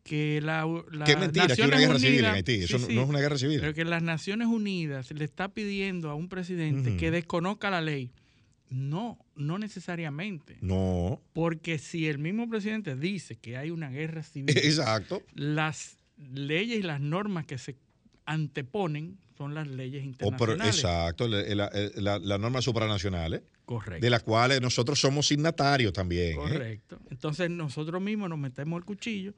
que 0.04 0.40
la, 0.42 0.66
la 0.92 1.06
Qué 1.06 1.18
mentira, 1.18 1.48
que 1.54 1.62
una 1.64 1.80
guerra 1.80 2.00
civil 2.00 2.20
en 2.20 2.26
Haití. 2.26 2.54
Eso 2.54 2.78
Sí, 2.78 2.84
no, 2.84 2.88
sí, 2.88 2.96
no 2.96 3.02
es 3.04 3.10
una 3.10 3.20
guerra 3.20 3.38
civil. 3.38 3.60
Pero 3.60 3.74
que 3.74 3.86
las 3.86 4.02
Naciones 4.02 4.48
Unidas 4.48 5.12
le 5.12 5.26
está 5.26 5.50
pidiendo 5.50 6.10
a 6.10 6.16
un 6.16 6.30
presidente 6.30 6.96
que 6.98 7.12
desconozca 7.12 7.70
la 7.70 7.82
ley. 7.82 8.12
No, 8.70 9.18
no 9.38 9.58
necesariamente. 9.58 10.58
No, 10.62 11.22
Porque 11.34 11.78
si 11.80 12.08
el 12.08 12.18
mismo 12.18 12.50
presidente 12.50 12.96
dice 12.96 13.36
que 13.38 13.56
hay 13.58 13.72
una 13.72 13.90
guerra 13.90 14.24
civil, 14.24 14.56
exacto. 14.58 15.24
las 15.34 15.98
leyes 16.18 16.80
y 16.80 16.84
las 16.84 17.00
normas 17.00 17.46
que 17.46 17.58
se 17.58 17.76
anteponen 18.26 19.18
son 19.38 19.54
las 19.54 19.68
leyes 19.68 20.04
O, 20.22 20.32
pero- 20.36 20.54
internacionales. 20.54 20.76
exacto, 20.76 21.28
la- 21.28 21.44
la- 21.56 21.72
la- 21.96 22.20
las 22.20 22.40
normas 22.40 22.64
supranacionales, 22.66 23.44
Correcto. 23.66 24.04
de 24.04 24.10
las 24.10 24.24
cuales 24.24 24.62
nosotros 24.62 25.00
somos 25.00 25.28
signatarios 25.28 25.94
también. 25.94 26.32
¿eh? 26.32 26.36
Correcto. 26.36 27.00
Entonces 27.12 27.50
nosotros 27.50 28.02
mismos 28.02 28.30
nos 28.30 28.40
metemos 28.40 28.78
el 28.80 28.86
cuchillo 28.86 29.34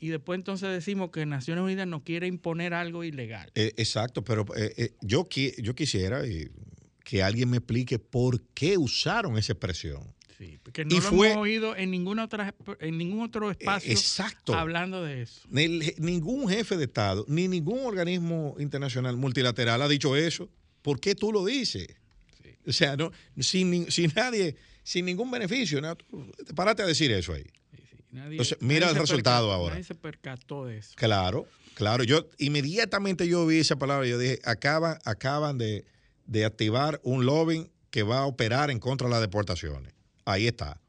y 0.00 0.08
después 0.08 0.38
entonces 0.38 0.70
decimos 0.70 1.10
que 1.10 1.26
Naciones 1.26 1.62
Unidas 1.64 1.86
nos 1.86 2.02
quiere 2.02 2.26
imponer 2.26 2.72
algo 2.74 3.04
ilegal. 3.04 3.50
Eh, 3.54 3.72
exacto, 3.76 4.24
pero 4.24 4.44
eh, 4.56 4.72
eh, 4.76 4.94
yo, 5.02 5.28
qui- 5.28 5.54
yo 5.62 5.74
quisiera 5.74 6.24
eh, 6.24 6.50
que 7.04 7.22
alguien 7.22 7.50
me 7.50 7.58
explique 7.58 7.98
por 7.98 8.40
qué 8.54 8.76
usaron 8.78 9.36
esa 9.38 9.52
expresión. 9.52 10.02
Sí, 10.38 10.58
porque 10.62 10.84
no 10.84 10.90
Y 10.96 11.00
lo 11.00 11.02
fue- 11.02 11.30
hemos 11.30 11.42
oído 11.42 11.76
en 11.76 11.90
ninguna 11.90 12.24
otra 12.24 12.54
en 12.80 12.98
ningún 12.98 13.22
otro 13.22 13.50
espacio 13.50 13.92
exacto. 13.92 14.54
hablando 14.54 15.02
de 15.04 15.22
eso. 15.22 15.42
Ni- 15.48 15.92
ningún 15.98 16.48
jefe 16.48 16.76
de 16.76 16.84
Estado, 16.84 17.24
ni 17.28 17.46
ningún 17.48 17.80
organismo 17.84 18.56
internacional 18.58 19.16
multilateral 19.16 19.80
ha 19.82 19.88
dicho 19.88 20.16
eso. 20.16 20.48
¿Por 20.82 20.98
qué 20.98 21.14
tú 21.14 21.32
lo 21.32 21.44
dices? 21.44 21.86
O 22.66 22.72
sea, 22.72 22.96
no, 22.96 23.12
sin, 23.38 23.90
sin 23.90 24.12
nadie, 24.16 24.56
sin 24.82 25.04
ningún 25.04 25.30
beneficio. 25.30 25.80
¿no? 25.80 25.96
Párate 26.56 26.82
a 26.82 26.86
decir 26.86 27.10
eso 27.12 27.32
ahí. 27.34 27.44
Sí, 27.44 27.82
sí. 27.90 27.96
Nadie- 28.10 28.30
Entonces, 28.32 28.58
mira 28.60 28.86
nadie 28.86 28.94
el 28.94 29.00
resultado 29.00 29.46
percató- 29.48 29.52
ahora. 29.52 29.74
Nadie 29.74 29.84
se 29.84 29.94
percató 29.94 30.64
de 30.66 30.78
eso. 30.78 30.92
Claro, 30.96 31.46
claro. 31.74 32.02
Yo 32.04 32.28
inmediatamente 32.38 33.28
yo 33.28 33.46
vi 33.46 33.58
esa 33.58 33.76
palabra 33.76 34.06
y 34.06 34.10
yo 34.10 34.18
dije, 34.18 34.40
acaban, 34.44 34.98
acaban 35.04 35.58
de, 35.58 35.84
de 36.26 36.44
activar 36.44 37.00
un 37.02 37.26
lobbying 37.26 37.70
que 37.90 38.02
va 38.02 38.20
a 38.20 38.26
operar 38.26 38.70
en 38.70 38.78
contra 38.78 39.06
de 39.08 39.12
las 39.12 39.20
deportaciones. 39.20 39.92
Ahí 40.24 40.46
está. 40.46 40.80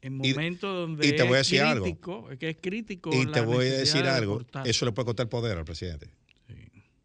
En 0.00 0.24
Y- 0.24 0.30
momentos 0.32 0.72
donde 0.74 1.06
y 1.06 1.12
te 1.16 1.22
voy 1.24 1.36
a 1.36 1.40
es 1.40 1.48
decir 1.48 1.60
algo. 1.62 1.84
crítico, 1.84 2.28
que 2.38 2.50
es 2.50 2.56
crítico 2.60 3.10
Y 3.12 3.26
te 3.26 3.40
voy 3.40 3.66
a 3.66 3.72
decir 3.78 4.02
de 4.04 4.08
algo, 4.10 4.42
eso 4.64 4.84
le 4.86 4.92
puede 4.92 5.06
costar 5.06 5.28
poder 5.28 5.58
al 5.58 5.64
presidente. 5.64 6.08
Sí. 6.46 6.54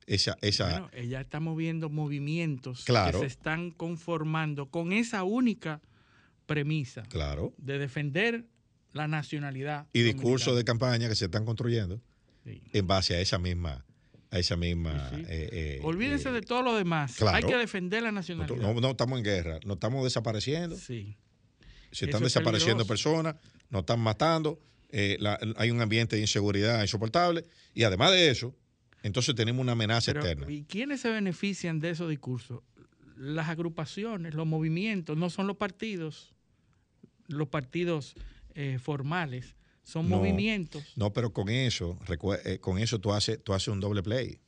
Esa, 0.05 0.37
esa, 0.41 0.69
Bueno, 0.69 0.89
eh, 0.93 1.07
ya 1.07 1.21
estamos 1.21 1.57
viendo 1.57 1.89
movimientos 1.89 2.83
Claro. 2.85 3.19
que 3.19 3.27
se 3.27 3.33
están 3.33 3.71
conformando 3.71 4.67
con 4.69 4.91
esa 4.93 5.23
única 5.23 5.81
premisa 6.45 7.03
claro. 7.03 7.53
de 7.57 7.79
defender 7.79 8.45
la 8.91 9.07
nacionalidad. 9.07 9.87
Y 9.93 10.01
discursos 10.03 10.55
de 10.55 10.63
campaña 10.63 11.09
que 11.09 11.15
se 11.15 11.25
están 11.25 11.45
construyendo 11.45 11.99
Sí. 12.45 12.61
en 12.73 12.85
base 12.87 13.15
a 13.15 13.21
esa 13.21 13.39
misma, 13.39 13.85
a 14.33 14.39
esa 14.39 14.55
misma. 14.55 15.09
Sí, 15.11 15.15
sí. 15.17 15.21
eh, 15.27 15.49
eh, 15.51 15.79
Olvídense 15.83 16.29
eh, 16.29 16.31
de 16.33 16.41
todo 16.41 16.63
lo 16.63 16.75
demás. 16.75 17.15
claro. 17.17 17.37
Hay 17.37 17.43
que 17.43 17.55
defender 17.55 18.01
la 18.03 18.11
nacionalidad. 18.11 18.57
no, 18.57 18.73
no 18.81 18.89
estamos 18.91 19.17
en 19.19 19.23
guerra, 19.23 19.59
no 19.65 19.73
estamos 19.75 20.03
desapareciendo, 20.03 20.75
Sí. 20.75 21.15
se 21.91 22.05
están 22.05 22.21
es 22.23 22.33
desapareciendo 22.33 22.83
peligroso. 22.85 23.11
personas, 23.21 23.35
nos 23.69 23.81
están 23.81 23.99
matando, 23.99 24.59
la- 24.91 25.39
hay 25.57 25.69
un 25.71 25.81
ambiente 25.81 26.15
de 26.15 26.21
inseguridad 26.23 26.81
insoportable 26.81 27.45
y 27.75 27.83
además 27.83 28.11
de 28.11 28.29
eso, 28.29 28.55
entonces 29.03 29.35
tenemos 29.35 29.61
una 29.61 29.73
amenaza 29.73 30.11
Pero, 30.13 30.25
externa. 30.25 30.51
¿Y 30.51 30.63
quiénes 30.63 31.01
se 31.01 31.09
benefician 31.09 31.79
de 31.79 31.91
esos 31.91 32.09
discursos? 32.09 32.61
Las 33.17 33.49
agrupaciones, 33.49 34.33
los 34.33 34.47
movimientos, 34.47 35.15
no 35.17 35.29
son 35.29 35.45
los 35.47 35.57
partidos, 35.57 36.33
los 37.27 37.47
partidos 37.49 38.15
formales, 38.79 39.55
son 39.83 40.09
No. 40.09 40.17
movimientos. 40.17 40.83
No, 40.95 41.11
pero 41.13 41.33
con 41.33 41.49
eso, 41.49 41.97
eh, 42.45 42.59
con 42.59 42.77
eso 42.79 42.99
tú 42.99 43.11
haces, 43.13 43.43
tú 43.43 43.53
haces 43.53 43.67
un 43.69 43.79
doble 43.79 44.01
play. 44.03 44.39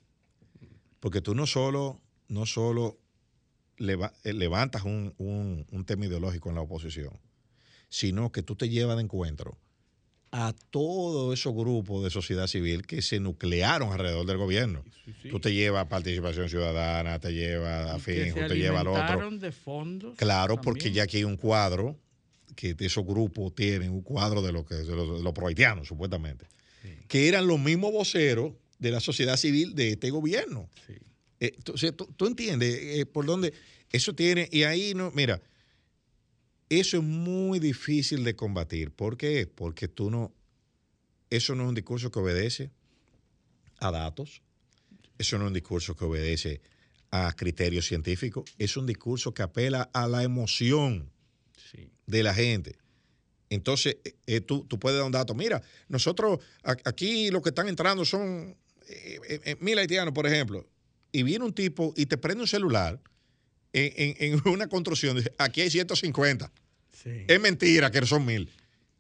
Porque 1.00 1.22
tú 1.22 1.36
no 1.36 1.46
solo, 1.46 2.02
no 2.28 2.46
solo 2.46 2.98
leva- 3.78 4.14
eh, 4.24 4.34
levantas 4.34 4.84
un, 4.84 5.14
un- 5.18 5.68
un 5.72 5.86
tema 5.86 6.06
ideológico 6.06 6.50
en 6.50 6.56
la 6.56 6.62
oposición, 6.62 7.12
sino 7.90 8.32
que 8.32 8.42
tú 8.44 8.56
te 8.56 8.70
llevas 8.70 8.96
de 8.98 9.04
encuentro 9.04 9.58
a 10.32 10.54
todos 10.70 11.38
esos 11.40 11.54
grupos 11.54 12.04
de 12.04 12.10
sociedad 12.10 12.48
civil 12.48 12.86
que 12.86 13.02
se 13.02 13.20
nuclearon 13.20 13.94
alrededor 13.94 14.26
del 14.26 14.38
gobierno. 14.38 14.84
Sí, 15.06 15.14
sí. 15.22 15.30
Tú 15.30 15.40
te 15.40 15.54
llevas 15.54 15.86
a 15.86 15.90
participación 15.90 16.50
ciudadana, 16.50 17.20
te 17.20 17.32
llevas 17.34 17.90
a 17.92 18.00
se 18.00 18.34
te 18.34 18.56
llevas 18.56 18.82
al 18.82 18.88
otro. 18.88 19.32
de 19.38 19.52
fondos. 19.52 20.18
Claro, 20.18 20.60
porque 20.62 20.92
ya 20.92 21.04
aquí 21.04 21.18
hay 21.18 21.24
un 21.24 21.38
cuadro 21.38 21.98
que 22.56 22.74
de 22.74 22.86
esos 22.86 23.06
grupos 23.06 23.56
tienen 23.56 23.92
un 23.92 24.02
cuadro 24.02 24.42
de 24.42 24.52
lo 24.52 24.66
que 24.66 24.76
de 24.76 24.96
los, 24.96 25.22
los 25.22 25.34
prohaitianos, 25.34 25.88
supuestamente, 25.88 26.46
que 27.08 27.28
eran 27.28 27.48
los 27.48 27.60
mismos 27.60 27.92
voceros 27.92 28.54
de 28.80 28.92
la 28.92 29.00
sociedad 29.00 29.38
civil 29.38 29.76
de 29.76 29.92
este 29.92 30.10
gobierno. 30.10 30.70
Sí. 30.88 30.94
Eh, 31.40 31.54
entonces, 31.58 31.96
tú, 31.96 32.06
tú 32.16 32.28
entiendes 32.28 32.78
eh, 32.82 33.06
por 33.06 33.26
dónde 33.26 33.54
eso 33.92 34.14
tiene, 34.14 34.50
y 34.52 34.64
ahí 34.64 34.94
no, 34.94 35.12
mira, 35.12 35.42
eso 36.70 36.98
es 36.98 37.04
muy 37.04 37.60
difícil 37.60 38.24
de 38.24 38.36
combatir. 38.36 38.92
¿Por 38.92 39.18
qué? 39.18 39.48
Porque 39.48 39.88
tú 39.88 40.10
no, 40.10 40.34
eso 41.30 41.56
no 41.56 41.64
es 41.64 41.70
un 41.70 41.76
discurso 41.76 42.12
que 42.12 42.20
obedece 42.20 42.72
a 43.80 43.92
datos, 43.92 44.42
eso 45.18 45.38
no 45.38 45.46
es 45.46 45.48
un 45.50 45.54
discurso 45.54 45.96
que 45.96 46.06
obedece 46.06 46.62
a 47.12 47.34
criterios 47.34 47.86
científicos, 47.86 48.46
es 48.58 48.76
un 48.78 48.86
discurso 48.86 49.34
que 49.34 49.44
apela 49.44 49.90
a 49.94 50.08
la 50.08 50.24
emoción 50.24 51.12
Sí. 51.72 51.90
de 52.06 52.24
la 52.24 52.34
gente. 52.34 52.76
Entonces, 53.50 53.98
eh, 54.04 54.14
eh, 54.28 54.42
tú, 54.42 54.66
tú 54.66 54.80
puedes 54.80 54.98
dar 54.98 55.06
un 55.06 55.12
dato. 55.12 55.34
Mira, 55.36 55.62
nosotros 55.88 56.40
aquí 56.64 57.30
los 57.32 57.42
que 57.42 57.50
están 57.50 57.68
entrando 57.68 58.04
son 58.06 58.56
eh, 58.88 59.56
mil 59.60 59.78
haitianos, 59.78 60.14
por 60.14 60.26
ejemplo. 60.28 60.68
Y 61.12 61.24
viene 61.24 61.46
un 61.46 61.54
tipo 61.54 61.94
y 61.96 62.06
te 62.08 62.18
prende 62.18 62.42
un 62.42 62.48
celular 62.48 63.00
en, 63.74 63.94
en- 64.20 64.34
en 64.34 64.42
una 64.52 64.68
construcción. 64.68 65.16
Dice, 65.18 65.32
aquí 65.38 65.62
hay 65.62 65.70
150. 65.70 66.52
Sí. 66.92 67.10
Es 67.28 67.40
mentira 67.40 67.92
que 67.92 68.06
son 68.06 68.26
mil. 68.26 68.50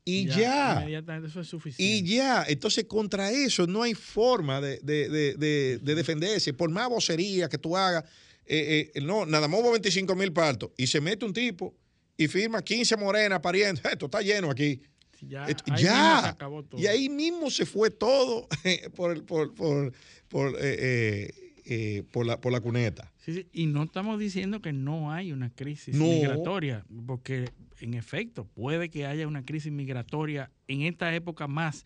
Y 0.07 0.27
ya. 0.27 0.77
Inmediatamente 0.81 1.29
eso 1.29 1.41
es 1.41 1.47
Y 1.47 1.49
suficiente. 1.49 2.09
ya, 2.11 2.45
entonces 2.47 2.83
contra 2.85 3.31
eso 3.31 3.65
no 3.65 3.81
hay 3.81 3.95
forma 3.95 4.61
de, 4.61 4.79
de- 4.83 5.09
de- 5.09 5.33
de- 5.35 5.77
de 5.79 5.95
defenderse. 5.95 6.53
Por 6.53 6.69
más 6.69 6.87
vocería 6.89 7.49
que 7.49 7.57
tú 7.57 7.75
hagas, 7.75 8.03
eh, 8.45 8.91
eh, 8.93 9.01
no, 9.01 9.25
nada 9.25 9.47
más 9.47 9.59
hubo 9.59 9.71
25 9.71 10.15
mil 10.15 10.31
partos. 10.31 10.69
Y 10.77 10.85
se 10.85 11.01
mete 11.01 11.25
un 11.25 11.33
tipo 11.33 11.75
y 12.17 12.27
firma 12.27 12.61
15 12.61 12.97
morenas 12.97 13.39
pariendo. 13.41 13.81
Esto 13.89 14.05
está 14.05 14.21
lleno 14.21 14.49
aquí. 14.51 14.81
ya, 15.21 15.45
Esto- 15.47 15.63
ahí 15.67 15.73
mismo 15.73 15.77
se 15.77 15.83
ya. 15.83 16.29
acabó 16.29 16.63
todo. 16.63 16.79
Y 16.81 16.87
ahí 16.87 17.09
mismo 17.09 17.49
se 17.51 17.65
fue 17.65 17.89
todo 17.91 18.47
por, 18.95 19.11
el- 19.15 19.23
por, 19.23 19.53
por, 19.55 19.93
por, 20.27 20.55
eh, 20.55 20.59
eh, 20.61 21.33
eh, 21.65 22.03
por, 22.11 22.25
la, 22.25 22.39
por 22.39 22.51
la 22.51 22.61
cuneta. 22.61 23.11
Sí, 23.17 23.33
sí, 23.33 23.47
Y 23.51 23.65
no 23.65 23.83
estamos 23.83 24.19
diciendo 24.19 24.61
que 24.61 24.71
no 24.71 25.11
hay 25.11 25.31
una 25.31 25.49
crisis 25.49 25.95
No. 25.95 26.05
migratoria, 26.05 26.85
porque 27.07 27.49
en 27.79 27.95
efecto 27.95 28.45
puede 28.45 28.89
que 28.89 29.05
haya 29.07 29.27
una 29.27 29.43
crisis 29.43 29.71
migratoria 29.71 30.51
en 30.67 30.83
esta 30.83 31.13
época 31.15 31.47
más, 31.47 31.85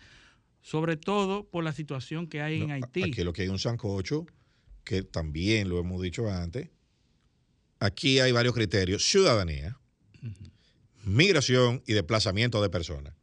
sobre 0.62 0.98
todo 0.98 1.46
por 1.50 1.64
la 1.64 1.72
situación 1.72 2.28
que 2.28 2.42
hay 2.42 2.62
en 2.62 2.68
No, 2.68 2.74
Haití. 2.74 3.04
Aquí 3.04 3.24
lo 3.24 3.32
que 3.32 3.44
hay 3.44 3.48
un 3.48 3.58
sancocho, 3.60 4.26
que 4.84 5.02
también 5.04 5.70
lo 5.70 5.80
hemos 5.80 6.02
dicho 6.02 6.30
antes. 6.30 6.68
Aquí 7.80 8.20
hay 8.20 8.34
varios 8.34 8.54
criterios: 8.54 9.04
ciudadanía, 9.10 9.80
migración 11.04 11.82
y 11.88 11.94
desplazamiento 11.94 12.62
de 12.62 12.70
personas, 12.70 13.14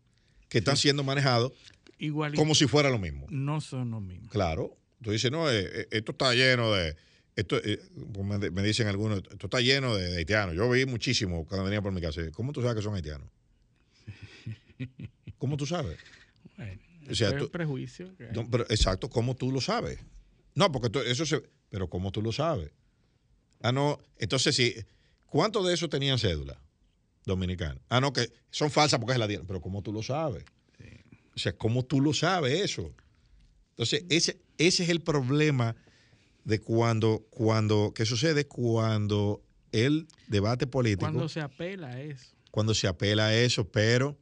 que 0.48 0.58
están 0.58 0.76
siendo 0.76 1.04
manejados 1.04 1.52
Igualito, 1.98 2.40
como 2.40 2.54
si 2.54 2.66
fuera 2.66 2.90
lo 2.90 2.98
mismo. 2.98 3.26
no 3.30 3.60
son 3.60 3.90
los 3.90 4.02
mismos. 4.02 4.30
Claro. 4.30 4.76
Tú 5.02 5.10
dices, 5.10 5.30
no, 5.30 5.50
eh, 5.50 5.60
eh, 5.66 5.88
esto 5.90 6.12
está 6.12 6.32
lleno 6.34 6.72
de. 6.72 6.96
Esto, 7.36 7.58
eh, 7.62 7.78
como 8.14 8.38
me, 8.38 8.62
dicen 8.62 8.86
algunos, 8.86 9.18
esto 9.30 9.46
está 9.46 9.60
lleno 9.60 9.94
de, 9.94 10.10
de 10.10 10.16
haitianos. 10.18 10.54
Yo 10.56 10.70
vi 10.70 10.86
muchísimo 10.86 11.44
cuando 11.44 11.64
venía 11.64 11.82
por 11.82 11.92
mi 11.92 12.00
casa. 12.00 12.22
¿Cómo 12.32 12.52
tú 12.52 12.62
sabes 12.62 12.76
que 12.76 12.82
son 12.82 12.94
haitianos? 12.94 13.28
¿Cómo 15.38 15.56
tú 15.56 15.66
sabes? 15.66 15.98
Bueno, 16.56 16.80
O 17.10 17.14
sea, 17.14 17.36
tú- 17.36 17.50
prejuicio. 17.50 18.14
No, 18.32 18.48
pero 18.50 18.64
exacto, 18.70 19.10
¿cómo 19.10 19.34
tú 19.36 19.52
lo 19.52 19.60
sabes? 19.60 19.98
No, 20.54 20.72
porque 20.72 20.88
tú- 20.90 21.00
eso 21.00 21.26
se. 21.26 21.42
Pero 21.68 21.88
¿cómo 21.90 22.10
tú 22.10 22.22
lo 22.22 22.32
sabes? 22.32 22.70
Ah, 23.60 23.72
no. 23.72 23.98
Entonces, 24.18 24.56
sí. 24.56 24.74
¿Cuántos 25.26 25.66
de 25.66 25.74
esos 25.74 25.90
tenían 25.90 26.18
cédula 26.18 26.58
dominicana? 27.26 27.80
Ah, 27.88 28.00
no, 28.00 28.12
que 28.12 28.32
son 28.50 28.70
falsas 28.70 28.98
porque 28.98 29.12
es 29.12 29.18
la 29.18 29.26
dieron. 29.26 29.46
Pero 29.46 29.60
¿cómo 29.60 29.82
tú 29.82 29.92
lo 29.92 30.02
sabes? 30.02 30.44
O 31.34 31.38
sea, 31.38 31.52
¿cómo 31.52 31.84
tú 31.84 32.00
lo 32.00 32.14
sabes 32.14 32.62
eso? 32.62 32.94
Entonces, 33.70 34.04
ese, 34.08 34.40
ese 34.56 34.84
es 34.84 34.88
el 34.88 35.02
problema 35.02 35.76
de 36.44 36.60
cuando, 36.60 37.26
cuando, 37.28 37.92
¿qué 37.94 38.06
sucede? 38.06 38.46
Cuando 38.46 39.42
el 39.72 40.06
debate 40.28 40.66
político, 40.66 41.00
Cuando 41.00 41.18
cuando, 41.18 41.28
se 41.28 41.40
apela 41.40 41.88
a 41.88 42.00
eso. 42.00 42.74
se 42.74 42.88
apela 42.88 43.26
a 43.26 43.36
eso, 43.36 43.70
pero 43.70 44.18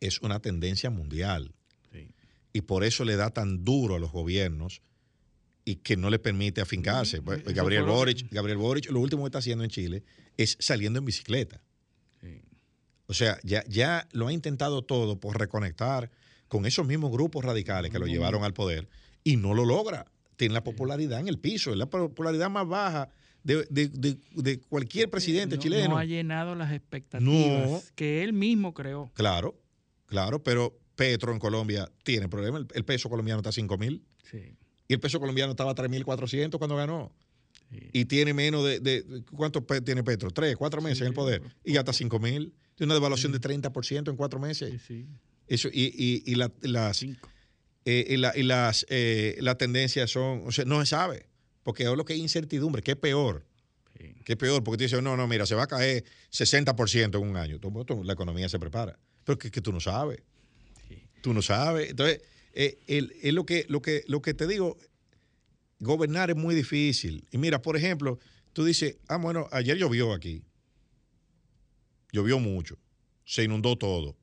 es 0.00 0.20
una 0.20 0.40
tendencia 0.40 0.90
mundial. 0.90 1.54
Sí. 1.90 2.10
Y 2.52 2.60
por 2.60 2.84
eso 2.84 3.04
le 3.04 3.16
da 3.16 3.30
tan 3.30 3.64
duro 3.64 3.94
a 3.94 3.98
los 3.98 4.12
gobiernos 4.12 4.82
y 5.64 5.76
que 5.76 5.96
no 5.96 6.10
le 6.10 6.18
permite 6.18 6.60
afincarse. 6.60 7.22
Pues, 7.22 7.44
Gabriel 7.44 7.84
Boric, 7.84 8.30
Gabriel 8.30 8.58
Boric, 8.58 8.90
lo 8.90 9.00
último 9.00 9.22
que 9.22 9.28
está 9.28 9.38
haciendo 9.38 9.64
en 9.64 9.70
Chile 9.70 10.02
es 10.36 10.56
saliendo 10.60 10.98
en 10.98 11.04
bicicleta. 11.04 11.62
O 13.08 13.14
sea, 13.14 13.38
ya, 13.42 13.64
ya 13.68 14.06
lo 14.12 14.28
ha 14.28 14.32
intentado 14.32 14.82
todo 14.82 15.18
por 15.18 15.38
reconectar 15.38 16.10
con 16.46 16.66
esos 16.66 16.86
mismos 16.86 17.10
grupos 17.10 17.44
radicales 17.44 17.90
que 17.90 17.98
lo 17.98 18.06
llevaron 18.06 18.44
al 18.44 18.52
poder 18.52 18.88
y 19.24 19.36
no 19.36 19.54
lo 19.54 19.64
logra. 19.64 20.06
Tiene 20.36 20.54
la 20.54 20.62
popularidad 20.62 21.18
en 21.20 21.26
el 21.28 21.38
piso, 21.38 21.72
es 21.72 21.76
la 21.78 21.86
popularidad 21.90 22.50
más 22.50 22.68
baja 22.68 23.08
de, 23.42 23.66
de- 23.70 23.88
de- 23.88 24.18
de 24.34 24.60
cualquier 24.60 25.10
presidente 25.10 25.56
no, 25.56 25.62
chileno. 25.62 25.88
No 25.90 25.98
ha 25.98 26.04
llenado 26.04 26.54
las 26.54 26.72
expectativas 26.72 27.24
No. 27.70 27.82
que 27.94 28.22
él 28.22 28.32
mismo 28.34 28.74
creó. 28.74 29.10
Claro, 29.14 29.58
claro, 30.06 30.42
pero 30.42 30.78
Petro 30.94 31.32
en 31.32 31.38
Colombia 31.38 31.90
tiene 32.04 32.28
problemas. 32.28 32.62
El, 32.62 32.68
el 32.74 32.84
peso 32.84 33.08
colombiano 33.08 33.38
está 33.40 33.50
a 33.50 33.52
5 33.52 33.78
mil 33.78 34.04
Sí. 34.30 34.54
y 34.86 34.92
el 34.92 35.00
peso 35.00 35.18
colombiano 35.18 35.52
estaba 35.52 35.70
a 35.70 35.74
3.400 35.74 36.58
cuando 36.58 36.76
ganó. 36.76 37.10
Sí. 37.70 37.78
Y 37.92 38.04
tiene 38.04 38.32
menos 38.34 38.64
de, 38.64 39.22
¿cuánto 39.34 39.62
tiene 39.82 40.02
Petro? 40.04 40.30
Tres, 40.30 40.56
cuatro 40.56 40.80
meses 40.82 41.00
en 41.02 41.08
el 41.08 41.14
poder. 41.14 41.42
Y 41.64 41.72
ya 41.74 41.80
está 41.80 41.92
5 41.92 42.18
mil. 42.18 42.54
Tiene 42.78 42.86
una 42.92 42.94
devaluación 42.94 43.32
de 43.32 43.40
30% 43.40 44.08
en 44.10 44.16
cuatro 44.16 44.38
meses. 44.40 44.70
Sí, 44.70 44.78
sí. 44.86 45.06
Eso, 45.48 45.68
y, 45.70 45.92
y- 45.94 46.22
y 46.30 46.34
la- 46.36 46.50
las, 46.62 47.02
eh, 47.84 48.06
y 48.08 48.16
la- 48.16 48.32
y 48.36 48.42
las, 48.44 48.86
eh, 48.88 49.36
las 49.40 49.58
tendencias 49.58 50.10
son, 50.10 50.42
o 50.46 50.52
sea, 50.52 50.64
no 50.64 50.80
se 50.80 50.86
sabe. 50.86 51.26
Porque 51.64 51.82
es 51.82 51.90
lo 51.90 52.04
que 52.04 52.14
es 52.14 52.18
incertidumbre, 52.20 52.80
que 52.82 52.92
es 52.92 52.96
peor. 52.96 53.44
Sí. 53.98 54.14
Que 54.24 54.32
es 54.34 54.38
peor, 54.38 54.62
porque 54.64 54.78
tú 54.78 54.84
dices, 54.84 55.02
no, 55.02 55.16
no, 55.16 55.26
mira, 55.26 55.44
se 55.44 55.54
va 55.54 55.64
a 55.64 55.66
caer 55.66 56.04
60% 56.30 57.18
en 57.18 57.28
un 57.28 57.36
año. 57.36 57.58
Tú- 57.58 57.84
tú- 57.84 58.04
la 58.04 58.12
economía 58.14 58.48
se 58.48 58.58
prepara. 58.58 58.98
Pero 59.24 59.38
que, 59.38 59.50
que 59.50 59.60
tú 59.60 59.72
no 59.72 59.80
sabes. 59.80 60.22
Sí. 60.88 61.02
Tú 61.20 61.34
no 61.34 61.42
sabes. 61.42 61.90
Entonces, 61.90 62.22
eh, 62.54 62.78
el- 62.86 63.12
es 63.22 63.34
lo 63.34 63.44
que, 63.44 63.66
lo, 63.68 63.82
que, 63.82 64.04
lo 64.06 64.22
que 64.22 64.34
te 64.34 64.46
digo, 64.46 64.78
gobernar 65.80 66.30
es 66.30 66.36
muy 66.36 66.54
difícil. 66.54 67.24
Y 67.30 67.38
mira, 67.38 67.60
por 67.62 67.76
ejemplo, 67.76 68.18
tú 68.52 68.64
dices, 68.64 68.96
ah, 69.08 69.16
bueno, 69.16 69.48
ayer 69.52 69.76
llovió 69.76 70.12
aquí. 70.12 70.42
Llovió 72.12 72.38
mucho. 72.38 72.78
Se 73.24 73.44
inundó 73.44 73.76
todo. 73.76 74.16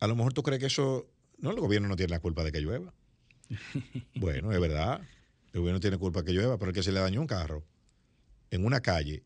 A 0.00 0.06
lo 0.06 0.16
mejor 0.16 0.32
tú 0.32 0.42
crees 0.42 0.60
que 0.60 0.66
eso... 0.66 1.10
No, 1.38 1.50
el 1.50 1.60
gobierno 1.60 1.88
no 1.88 1.96
tiene 1.96 2.10
la 2.10 2.20
culpa 2.20 2.44
de 2.44 2.52
que 2.52 2.60
llueva. 2.60 2.94
Bueno, 4.14 4.52
es 4.52 4.60
verdad. 4.60 5.00
El 5.52 5.60
gobierno 5.60 5.80
tiene 5.80 5.96
culpa 5.98 6.20
de 6.20 6.26
que 6.26 6.32
llueva, 6.32 6.58
pero 6.58 6.70
el 6.70 6.74
que 6.74 6.82
se 6.82 6.92
le 6.92 7.00
dañó 7.00 7.20
un 7.20 7.26
carro 7.26 7.64
en 8.50 8.64
una 8.64 8.80
calle, 8.80 9.22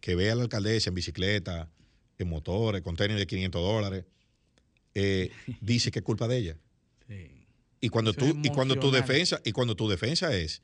que 0.00 0.14
vea 0.14 0.32
a 0.32 0.36
la 0.36 0.42
alcaldesa 0.42 0.90
en 0.90 0.94
bicicleta, 0.94 1.70
en 2.18 2.28
motores, 2.28 2.82
con 2.82 2.96
tenis 2.96 3.16
de 3.16 3.26
500 3.26 3.62
dólares, 3.62 4.04
eh, 4.94 5.30
dice 5.60 5.90
que 5.90 6.00
es 6.00 6.04
culpa 6.04 6.28
de 6.28 6.36
ella. 6.38 6.56
Sí. 7.08 7.46
Y 7.80 7.88
cuando 7.88 8.10
Eso 8.10 8.20
tú, 8.20 8.38
y 8.42 8.50
cuando 8.50 8.76
tu 8.76 8.90
defensa, 8.90 9.40
y 9.44 9.52
cuando 9.52 9.74
tu 9.74 9.88
defensa 9.88 10.34
es 10.34 10.62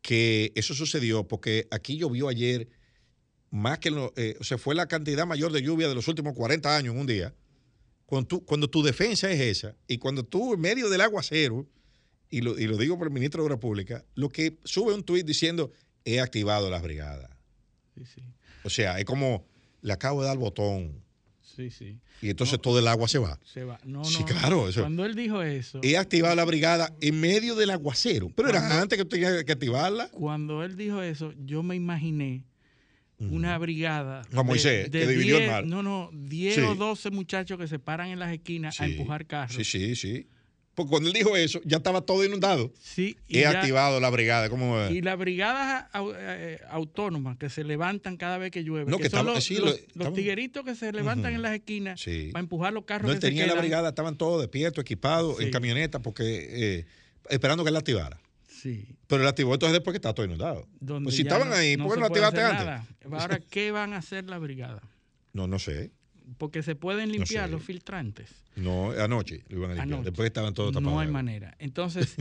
que 0.00 0.52
eso 0.54 0.74
sucedió 0.74 1.26
porque 1.26 1.66
aquí 1.70 1.96
llovió 1.96 2.28
ayer 2.28 2.68
más 3.54 3.78
que 3.78 3.92
lo, 3.92 4.12
eh, 4.16 4.36
o 4.40 4.44
sea, 4.44 4.58
fue 4.58 4.74
la 4.74 4.86
cantidad 4.88 5.24
mayor 5.26 5.52
de 5.52 5.62
lluvia 5.62 5.86
de 5.86 5.94
los 5.94 6.08
últimos 6.08 6.34
40 6.34 6.76
años 6.76 6.92
en 6.94 7.00
un 7.00 7.06
día. 7.06 7.32
Cuando, 8.04 8.26
tú, 8.26 8.44
cuando 8.44 8.68
tu 8.68 8.82
defensa 8.82 9.30
es 9.30 9.40
esa, 9.40 9.76
y 9.86 9.98
cuando 9.98 10.24
tú 10.24 10.54
en 10.54 10.60
medio 10.60 10.90
del 10.90 11.00
aguacero, 11.00 11.64
y 12.30 12.40
lo, 12.40 12.58
y 12.58 12.66
lo 12.66 12.76
digo 12.76 12.98
por 12.98 13.06
el 13.06 13.12
ministro 13.12 13.42
de 13.42 13.46
Obras 13.46 13.60
Públicas, 13.60 14.02
lo 14.16 14.28
que 14.28 14.58
sube 14.64 14.92
un 14.92 15.04
tuit 15.04 15.24
diciendo, 15.24 15.70
he 16.04 16.18
activado 16.20 16.68
las 16.68 16.82
brigadas. 16.82 17.30
Sí, 17.94 18.02
sí. 18.12 18.22
O 18.64 18.70
sea, 18.70 18.98
es 18.98 19.04
como, 19.04 19.46
le 19.82 19.92
acabo 19.92 20.20
de 20.22 20.26
dar 20.26 20.34
el 20.34 20.40
botón, 20.40 21.04
Sí, 21.42 21.70
sí. 21.70 22.00
y 22.20 22.30
entonces 22.30 22.60
todo 22.60 22.80
el 22.80 22.88
agua 22.88 23.06
se 23.06 23.18
va. 23.18 23.38
Se 23.44 23.62
va. 23.62 23.78
No, 23.84 24.04
Sí, 24.04 24.18
no. 24.20 24.26
claro, 24.26 24.68
eso- 24.68 24.80
Cuando 24.80 25.04
él 25.04 25.14
dijo 25.14 25.42
eso, 25.42 25.78
He 25.84 25.96
activado 25.96 26.34
la 26.34 26.44
brigada 26.44 26.92
en 27.00 27.20
medio 27.20 27.54
del 27.54 27.70
aguacero, 27.70 28.30
pero 28.34 28.48
era 28.48 28.80
antes 28.80 28.98
que 28.98 29.04
tú 29.04 29.10
tenías 29.10 29.44
que 29.44 29.52
activarla. 29.52 30.08
cuando 30.10 30.64
él 30.64 30.76
dijo 30.76 31.00
eso, 31.02 31.32
yo 31.44 31.62
me 31.62 31.76
imaginé 31.76 32.42
una 33.30 33.56
brigada. 33.58 34.22
Moisés, 34.32 34.90
que 34.90 35.06
dividió 35.06 35.38
el 35.38 35.48
mar. 35.50 35.64
No, 35.66 35.82
no, 35.82 36.10
10 36.12 36.54
Sí. 36.56 36.60
o 36.60 36.74
12 36.74 37.10
muchachos 37.10 37.58
que 37.58 37.66
se 37.68 37.78
paran 37.78 38.08
en 38.08 38.18
las 38.18 38.32
esquinas 38.32 38.80
a 38.80 38.86
empujar 38.86 39.26
carros. 39.26 39.56
Sí, 39.56 39.64
sí, 39.64 39.96
sí. 39.96 40.26
Porque 40.74 40.90
cuando 40.90 41.08
él 41.08 41.14
dijo 41.14 41.36
eso, 41.36 41.60
ya 41.64 41.76
estaba 41.76 42.00
todo 42.00 42.24
inundado. 42.24 42.72
Sí, 42.82 43.16
y 43.28 43.38
He 43.38 43.42
ya- 43.42 43.50
activado 43.50 44.00
la 44.00 44.10
brigada. 44.10 44.48
¿Cómo? 44.48 44.76
Y 44.90 45.02
las 45.02 45.16
brigadas 45.16 45.86
eh, 46.16 46.58
autónomas 46.68 47.36
que 47.36 47.48
se 47.48 47.62
levantan 47.62 48.16
cada 48.16 48.38
vez 48.38 48.50
que 48.50 48.64
llueve, 48.64 48.90
No, 48.90 48.96
que, 48.96 49.04
que 49.04 49.10
son 49.10 49.20
estaba- 49.20 49.34
los, 49.36 49.44
sí, 49.44 49.54
los- 49.54 49.64
lo- 49.64 49.70
los 49.70 49.80
estamos- 49.86 50.14
tigueritos 50.14 50.64
que 50.64 50.74
se 50.74 50.90
levantan 50.90 51.32
en 51.32 51.42
las 51.42 51.54
esquinas 51.54 52.00
Sí. 52.00 52.30
para 52.32 52.40
empujar 52.42 52.72
los 52.72 52.84
carros 52.86 53.06
No, 53.06 53.14
que 53.14 53.20
se 53.20 53.28
tenía 53.28 53.46
la 53.46 53.54
brigada, 53.54 53.90
estaban 53.90 54.16
todos 54.18 54.40
despiertos, 54.40 54.82
equipados, 54.82 55.40
en 55.40 55.52
camioneta, 55.52 56.02
porque 56.02 56.24
eh, 56.80 56.86
esperando 57.30 57.62
que 57.62 57.68
él 57.68 57.74
la 57.74 57.78
activara. 57.78 58.18
Sí. 58.62 58.86
Pero 59.06 59.22
la 59.22 59.30
activó 59.30 59.52
entonces 59.54 59.72
después 59.74 59.92
que 59.92 59.98
estaba 59.98 60.14
todo 60.14 60.26
inundado. 60.26 60.66
Pues 61.02 61.16
si 61.16 61.22
estaban 61.22 61.48
no- 61.50 61.54
ahí, 61.54 61.76
no 61.76 61.84
¿por 61.86 61.94
qué 61.94 62.00
no 62.00 62.06
activaste 62.06 62.40
antes? 62.42 62.64
nada. 62.64 62.86
Ahora, 63.20 63.38
¿qué 63.50 63.70
van 63.72 63.92
a 63.92 63.98
hacer 63.98 64.24
la 64.30 64.38
brigada? 64.38 64.80
No, 65.32 65.46
no 65.46 65.58
sé. 65.58 65.90
Porque 66.38 66.62
se 66.62 66.74
pueden 66.74 67.12
limpiar 67.12 67.46
sé. 67.46 67.52
los 67.52 67.62
filtrantes. 67.62 68.30
No, 68.56 68.92
anoche 68.92 69.44
lo 69.48 69.58
iban 69.58 69.70
a 69.72 69.74
limpiar. 69.74 69.88
Anoche. 69.94 70.04
Después 70.10 70.26
estaban 70.26 70.54
todos 70.54 70.72
tapados. 70.72 70.92
No 70.92 71.00
hay 71.00 71.08
manera. 71.08 71.54
Entonces, 71.58 72.14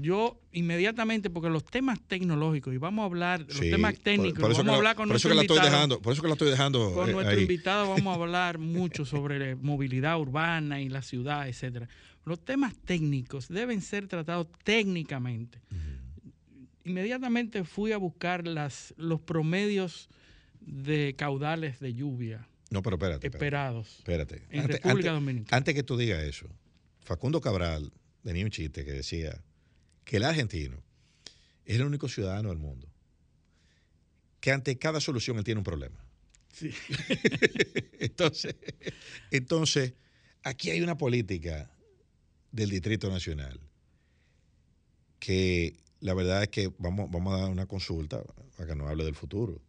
yo 0.00 0.40
inmediatamente, 0.52 1.28
porque 1.30 1.50
los 1.50 1.64
temas 1.64 2.00
tecnológicos, 2.00 2.72
y 2.74 2.78
vamos 2.78 3.02
a 3.02 3.06
hablar, 3.06 3.40
los 3.42 3.58
Sí, 3.58 3.70
temas 3.70 3.92
por- 3.94 4.02
técnicos, 4.02 4.40
por 4.40 4.50
eso 4.50 4.58
vamos 4.60 4.68
a 4.70 4.72
la- 4.72 4.78
hablar 4.78 4.96
con 4.96 5.08
por 5.08 5.16
eso 5.16 5.28
nuestro 5.28 5.30
que 5.30 5.34
la 5.36 5.42
estoy 5.42 5.56
invitado. 5.58 5.76
dejando, 5.76 6.02
por 6.02 6.12
eso 6.14 6.22
que 6.22 6.28
la 6.28 6.34
estoy 6.34 6.50
dejando 6.50 6.94
Con 6.94 7.08
eh, 7.10 7.12
nuestro 7.12 7.36
ahí. 7.36 7.42
invitado 7.42 7.88
vamos 7.90 8.06
a 8.16 8.20
hablar 8.22 8.58
mucho 8.58 9.04
sobre 9.04 9.54
movilidad 9.56 10.18
urbana 10.18 10.80
y 10.80 10.88
la 10.88 11.02
ciudad, 11.02 11.46
etcétera. 11.48 11.88
Los 12.24 12.44
temas 12.44 12.74
técnicos 12.84 13.48
deben 13.48 13.80
ser 13.80 14.06
tratados 14.08 14.46
técnicamente. 14.64 15.60
Inmediatamente 16.84 17.64
fui 17.64 17.92
a 17.92 17.96
buscar 17.96 18.46
las, 18.46 18.92
los 18.96 19.20
promedios 19.20 20.08
de 20.60 21.14
caudales 21.16 21.78
de 21.80 21.94
lluvia 21.94 22.46
No, 22.70 22.82
pero 22.82 22.96
espérate. 22.96 23.26
espérate. 23.26 23.36
esperados 23.36 23.98
Espérate. 23.98 24.42
en 24.50 24.60
Antes- 24.62 24.76
República 24.82 25.10
antes- 25.10 25.12
Dominicana. 25.12 25.56
Antes 25.56 25.74
que 25.74 25.82
tú 25.82 25.96
digas 25.96 26.22
eso, 26.22 26.48
Facundo 27.00 27.40
Cabral 27.40 27.92
tenía 28.22 28.44
un 28.44 28.50
chiste 28.50 28.84
que 28.84 28.92
decía 28.92 29.42
que 30.04 30.16
el 30.18 30.24
argentino 30.24 30.82
es 31.64 31.76
el 31.76 31.84
único 31.84 32.08
ciudadano 32.08 32.48
del 32.50 32.58
mundo 32.58 32.88
que 34.40 34.50
ante 34.50 34.76
cada 34.76 35.00
solución 35.00 35.38
él 35.38 35.44
tiene 35.44 35.58
un 35.58 35.64
problema. 35.64 36.04
Sí. 36.52 36.70
entonces, 38.00 38.56
entonces, 39.30 39.94
aquí 40.42 40.70
hay 40.70 40.80
una 40.82 40.96
política 40.98 41.70
del 42.52 42.70
Distrito 42.70 43.10
Nacional 43.10 43.60
que 45.22 45.76
la 46.00 46.14
verdad 46.14 46.42
es 46.42 46.48
que 46.48 46.72
vamos, 46.78 47.08
vamos 47.08 47.34
a 47.34 47.42
dar 47.42 47.50
una 47.50 47.66
consulta 47.66 48.24
para 48.56 48.68
que 48.68 48.74
nos 48.74 48.90
hable 48.90 49.04
del 49.04 49.14
futuro, 49.14 49.62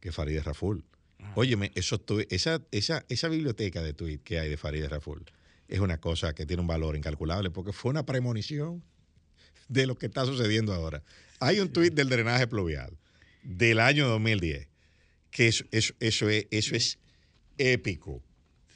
que 0.00 0.12
Farideh 0.12 0.42
Raful. 0.42 0.82
Ah. 1.18 1.32
Óyeme, 1.34 1.72
eso 1.74 2.02
esa, 2.30 2.62
esa, 2.70 3.04
esa 3.10 3.28
biblioteca 3.28 3.82
de 3.82 3.92
tweet 3.92 4.20
que 4.24 4.38
hay 4.38 4.48
de 4.48 4.56
Farideh 4.56 4.88
Raful 4.88 5.26
es 5.68 5.80
una 5.80 6.00
cosa 6.00 6.34
que 6.34 6.46
tiene 6.46 6.62
un 6.62 6.66
valor 6.66 6.96
incalculable 6.96 7.50
porque 7.50 7.74
fue 7.74 7.90
una 7.90 8.06
premonición 8.06 8.82
de 9.68 9.86
lo 9.86 9.98
que 9.98 10.06
está 10.06 10.24
sucediendo 10.24 10.72
ahora. 10.72 11.02
Hay 11.38 11.60
un 11.60 11.70
tuit 11.70 11.92
del 11.92 12.08
drenaje 12.08 12.46
pluvial 12.46 12.96
del 13.42 13.80
año 13.80 14.08
2010 14.08 14.68
que 15.30 15.48
eso, 15.48 15.64
eso, 15.70 15.92
eso, 16.00 16.30
es, 16.30 16.46
eso 16.50 16.74
es 16.74 16.98
épico. 17.58 18.22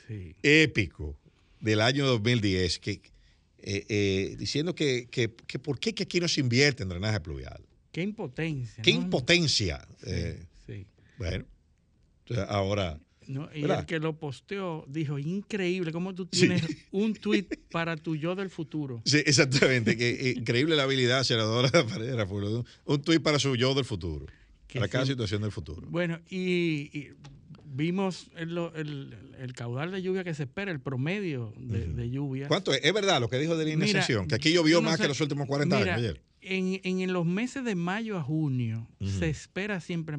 Sí. 0.07 0.36
Épico. 0.43 1.16
Del 1.61 1.80
año 1.80 2.07
2010. 2.07 2.78
Que, 2.80 3.01
eh, 3.62 3.84
eh, 3.88 4.36
diciendo 4.38 4.74
que, 4.74 5.08
que, 5.10 5.32
que, 5.46 5.58
por 5.58 5.78
qué 5.78 5.94
que 5.94 6.02
aquí 6.04 6.20
no 6.20 6.28
se 6.28 6.40
invierte 6.40 6.82
en 6.82 6.88
drenaje 6.88 7.20
pluvial. 7.20 7.62
Qué 7.92 8.02
impotencia. 8.02 8.82
Qué 8.82 8.92
¿no? 8.92 9.02
impotencia. 9.02 9.86
Sí, 9.98 10.06
Eh, 10.10 10.42
sí. 10.66 10.86
bueno, 11.18 11.44
entonces 12.24 12.46
ahora. 12.48 12.98
No, 13.28 13.48
y 13.54 13.62
¿Verdad? 13.62 13.80
el 13.80 13.86
que 13.86 14.00
lo 14.00 14.18
posteó 14.18 14.84
dijo, 14.88 15.16
increíble 15.18 15.92
cómo 15.92 16.12
tú 16.14 16.28
Sí. 16.32 16.40
tienes 16.40 16.62
un 16.90 17.14
tweet 17.14 17.46
para 17.70 17.96
tu 17.96 18.16
yo 18.16 18.34
del 18.34 18.50
futuro. 18.50 19.00
Sí, 19.04 19.18
exactamente. 19.24 19.96
que, 19.96 20.34
increíble 20.36 20.74
la 20.74 20.82
habilidad, 20.82 21.22
senadora 21.22 21.70
Un, 22.84 23.00
tuit 23.02 23.22
para 23.22 23.38
su 23.38 23.54
yo 23.54 23.74
del 23.74 23.84
futuro. 23.84 24.26
Que 24.66 24.78
Para 24.80 24.88
cada 24.88 25.06
situación 25.06 25.42
del 25.42 25.52
futuro. 25.52 25.86
Bueno, 25.88 26.18
y, 26.30 26.90
y 26.98 27.10
vimos 27.72 28.28
el, 28.36 28.56
el- 28.74 29.16
el 29.38 29.52
caudal 29.54 29.90
de 29.90 30.02
lluvia 30.02 30.22
que 30.24 30.34
se 30.34 30.44
espera, 30.44 30.70
el 30.70 30.80
promedio 30.80 31.52
de, 31.56 31.86
de 31.86 32.10
lluvia. 32.10 32.46
¿Cuánto 32.48 32.72
es? 32.72 32.80
Es 32.84 32.92
verdad 32.92 33.20
lo 33.20 33.28
que 33.28 33.38
dijo 33.38 33.56
de 33.56 33.64
la 33.64 33.70
Mira, 33.70 33.84
iniciación, 33.84 34.28
que 34.28 34.34
aquí 34.36 34.52
llovió 34.52 34.76
no 34.80 34.82
más 34.90 34.96
sé- 34.98 35.02
que 35.02 35.08
los 35.08 35.20
últimos 35.20 35.46
40 35.46 35.78
mira, 35.78 35.94
años 35.94 36.04
ayer. 36.04 36.22
En, 36.40 36.80
en 37.00 37.12
los 37.12 37.24
meses 37.24 37.64
de 37.64 37.74
mayo 37.74 38.18
a 38.18 38.22
junio 38.22 38.88
se 39.00 39.28
espera 39.30 39.80
siempre 39.80 40.16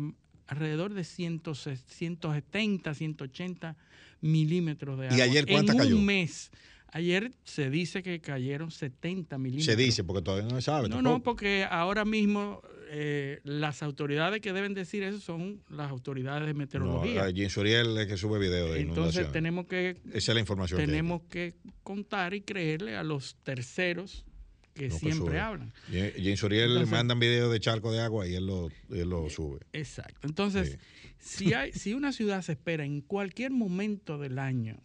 alrededor 0.47 0.93
de 0.93 1.03
100, 1.03 1.41
170, 1.87 2.93
180 2.93 3.75
milímetros 4.21 4.99
de 4.99 5.05
¿Y 5.07 5.09
agua. 5.09 5.23
ayer 5.25 5.45
cuánta 5.45 5.73
en 5.73 5.77
cayó? 5.79 5.97
un 5.97 6.05
mes. 6.05 6.51
Ayer 6.95 7.31
se 7.43 7.69
dice 7.71 8.03
que 8.03 8.21
cayeron 8.21 8.69
70 8.71 9.37
milímetros. 9.37 9.65
Se 9.65 9.75
dice, 9.75 10.03
porque 10.03 10.21
todavía 10.21 10.47
no 10.47 10.55
se 10.55 10.61
sabe. 10.61 10.89
No, 10.89 10.95
tampoco. 10.97 11.17
no, 11.17 11.23
porque 11.23 11.65
ahora 11.69 12.05
mismo 12.05 12.61
eh, 12.89 13.39
las 13.43 13.83
autoridades 13.83 14.41
que 14.41 14.53
deben 14.53 14.73
decir 14.73 15.03
eso 15.03 15.19
son 15.19 15.61
las 15.69 15.89
autoridades 15.91 16.45
de 16.47 16.53
No, 16.53 16.59
meteorología. 16.59 17.25
a 17.25 17.31
Jim 17.31 17.49
Suriel 17.49 17.97
es 17.97 18.07
que 18.07 18.17
sube 18.17 18.39
video 18.39 18.71
de 18.73 18.81
Entonces 18.81 19.31
tenemos 19.31 19.65
que 19.67 19.97
Esa 20.13 20.31
es 20.31 20.35
la 20.35 20.39
información 20.39 20.79
tenemos 20.79 21.21
que 21.29 21.55
contar 21.83 22.33
y 22.33 22.41
creerle 22.41 22.95
a 22.95 23.03
los 23.03 23.35
terceros 23.43 24.25
que 24.73 24.87
No, 24.89 24.95
que 24.95 24.99
siempre 24.99 25.39
hablan. 25.39 25.71
Jim- 26.17 26.35
Suriel 26.35 26.73
le 26.79 26.85
mandan 26.87 27.19
videos 27.19 27.51
de 27.51 27.59
charco 27.59 27.91
de 27.91 28.01
agua 28.01 28.27
y 28.27 28.33
él 28.35 28.47
lo, 28.47 28.69
él 28.89 29.07
lo 29.09 29.29
sube. 29.29 29.59
Exacto. 29.71 30.27
Entonces, 30.27 30.79
si 31.19 31.53
hay, 31.53 31.71
si 31.73 31.93
una 31.93 32.11
ciudad 32.11 32.41
se 32.41 32.53
espera 32.53 32.83
en 32.83 33.01
cualquier 33.01 33.51
momento 33.51 34.17
del 34.17 34.39
año 34.39 34.77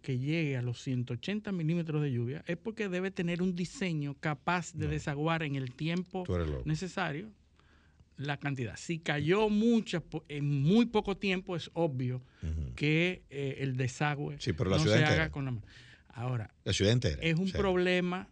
que 0.00 0.18
llegue 0.18 0.56
a 0.56 0.62
los 0.62 0.82
180 0.82 1.50
milímetros 1.52 2.00
de 2.02 2.10
lluvia, 2.12 2.42
es 2.46 2.56
porque 2.56 2.88
debe 2.88 3.10
tener 3.10 3.40
un 3.42 3.54
diseño 3.54 4.16
capaz 4.20 4.72
de 4.74 4.86
No. 4.86 4.90
desaguar 4.92 5.42
en 5.42 5.56
el 5.56 5.74
tiempo 5.74 6.24
necesario 6.64 7.30
la 8.16 8.36
cantidad. 8.38 8.76
Si 8.76 8.98
cayó 9.00 9.48
mucha 9.48 10.00
po- 10.00 10.24
en 10.28 10.44
muy 10.62 10.86
poco 10.86 11.16
tiempo, 11.16 11.56
es 11.56 11.70
obvio 11.74 12.22
que 12.76 13.22
eh, 13.30 13.56
el 13.60 13.76
desagüe 13.76 14.36
Sí, 14.38 14.52
pero 14.52 14.70
la 14.70 14.76
no 14.76 14.82
ciudad 14.82 14.96
se 14.96 15.02
entera. 15.02 15.22
haga 15.24 15.32
con 15.32 15.44
la 15.46 15.50
mano. 15.52 15.66
Ahora, 16.08 16.54
La 16.64 16.72
ciudad 16.72 16.92
entera. 16.92 17.20
es 17.22 17.36
un 17.36 17.50
problema 17.50 18.28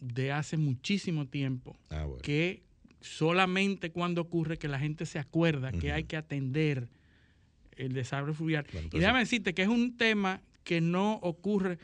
de 0.00 0.32
hace 0.32 0.56
muchísimo 0.56 1.26
tiempo 1.26 1.76
Ah, 1.90 2.04
bueno. 2.04 2.22
que 2.22 2.62
solamente 3.00 3.90
cuando 3.90 4.20
ocurre 4.22 4.56
que 4.58 4.68
la 4.68 4.78
gente 4.78 5.06
se 5.06 5.18
acuerda 5.18 5.72
que 5.72 5.92
hay 5.92 6.04
que 6.04 6.16
atender 6.16 6.88
el 7.76 7.92
desagüe 7.92 8.32
fluvial. 8.32 8.66
Bueno, 8.72 8.88
y 8.92 8.98
déjame 8.98 9.18
decirte 9.20 9.52
que 9.54 9.62
es 9.62 9.68
un 9.68 9.96
tema 9.96 10.40
que 10.64 10.80
no 10.80 11.14
ocurre. 11.22 11.78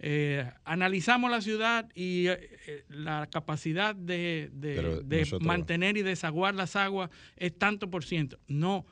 Eh, 0.00 0.48
analizamos 0.64 1.30
la 1.30 1.40
ciudad 1.40 1.88
y 1.94 2.28
eh, 2.28 2.84
la 2.88 3.28
capacidad 3.30 3.94
de, 3.96 4.50
de- 4.52 4.74
Pero 4.76 5.00
de 5.02 5.18
nosotros- 5.20 5.46
mantener 5.46 5.96
y 5.96 6.02
desaguar 6.02 6.54
las 6.54 6.76
aguas 6.76 7.10
es 7.36 7.56
tanto 7.58 7.90
por 7.90 8.04
ciento. 8.04 8.38
No. 8.46 8.86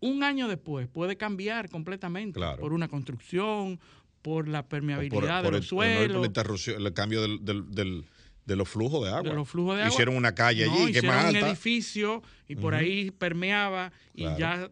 Un 0.00 0.22
año 0.22 0.48
después 0.48 0.88
puede 0.88 1.16
cambiar 1.16 1.68
completamente 1.68 2.38
Claro. 2.40 2.60
por 2.60 2.72
una 2.72 2.88
construcción, 2.88 3.78
por 4.22 4.48
la 4.48 4.66
permeabilidad 4.68 5.42
por 5.42 5.52
de 5.52 5.58
el- 5.58 5.62
los 5.62 5.68
por 5.68 5.84
la 5.84 6.22
suelos. 6.32 6.68
el 6.68 6.92
cambio 6.94 7.22
del, 7.22 7.44
del- 7.44 7.70
del- 7.70 8.04
de 8.46 8.56
los 8.56 8.68
flujos 8.68 9.04
de 9.04 9.10
agua. 9.10 9.30
de 9.30 9.34
los 9.36 9.48
flujos 9.48 9.76
de 9.76 9.82
agua. 9.82 9.92
Hicieron 9.92 10.16
una 10.16 10.34
calle 10.34 10.66
No, 10.66 10.72
allí 10.84 10.92
que 10.92 11.02
más 11.02 11.30
un 11.30 11.36
alta. 11.36 11.48
edificio 11.50 12.22
y 12.48 12.56
por 12.56 12.74
ahí 12.74 13.10
permeaba 13.12 13.92
y 14.14 14.22
Claro. 14.24 14.38
ya 14.38 14.70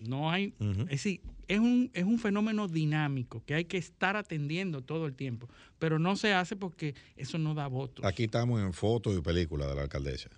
no 0.00 0.30
hay. 0.32 0.54
Ujú. 0.58 0.80
Es 0.82 0.88
decir, 0.88 1.20
es 1.48 1.58
un, 1.58 1.90
es 1.94 2.04
un 2.04 2.18
fenómeno 2.18 2.68
dinámico 2.68 3.42
que 3.44 3.54
hay 3.54 3.64
que 3.64 3.78
estar 3.78 4.16
atendiendo 4.16 4.82
todo 4.82 5.06
el 5.06 5.14
tiempo, 5.14 5.48
pero 5.78 5.98
no 5.98 6.14
se 6.14 6.34
hace 6.34 6.56
porque 6.56 6.94
eso 7.16 7.38
no 7.38 7.54
da 7.54 7.66
votos. 7.66 8.04
Aquí 8.04 8.24
estamos 8.24 8.60
en 8.60 8.72
fotos 8.74 9.16
y 9.16 9.22
películas 9.22 9.68
de 9.68 9.74
la 9.74 9.82
alcaldesa. 9.82 10.28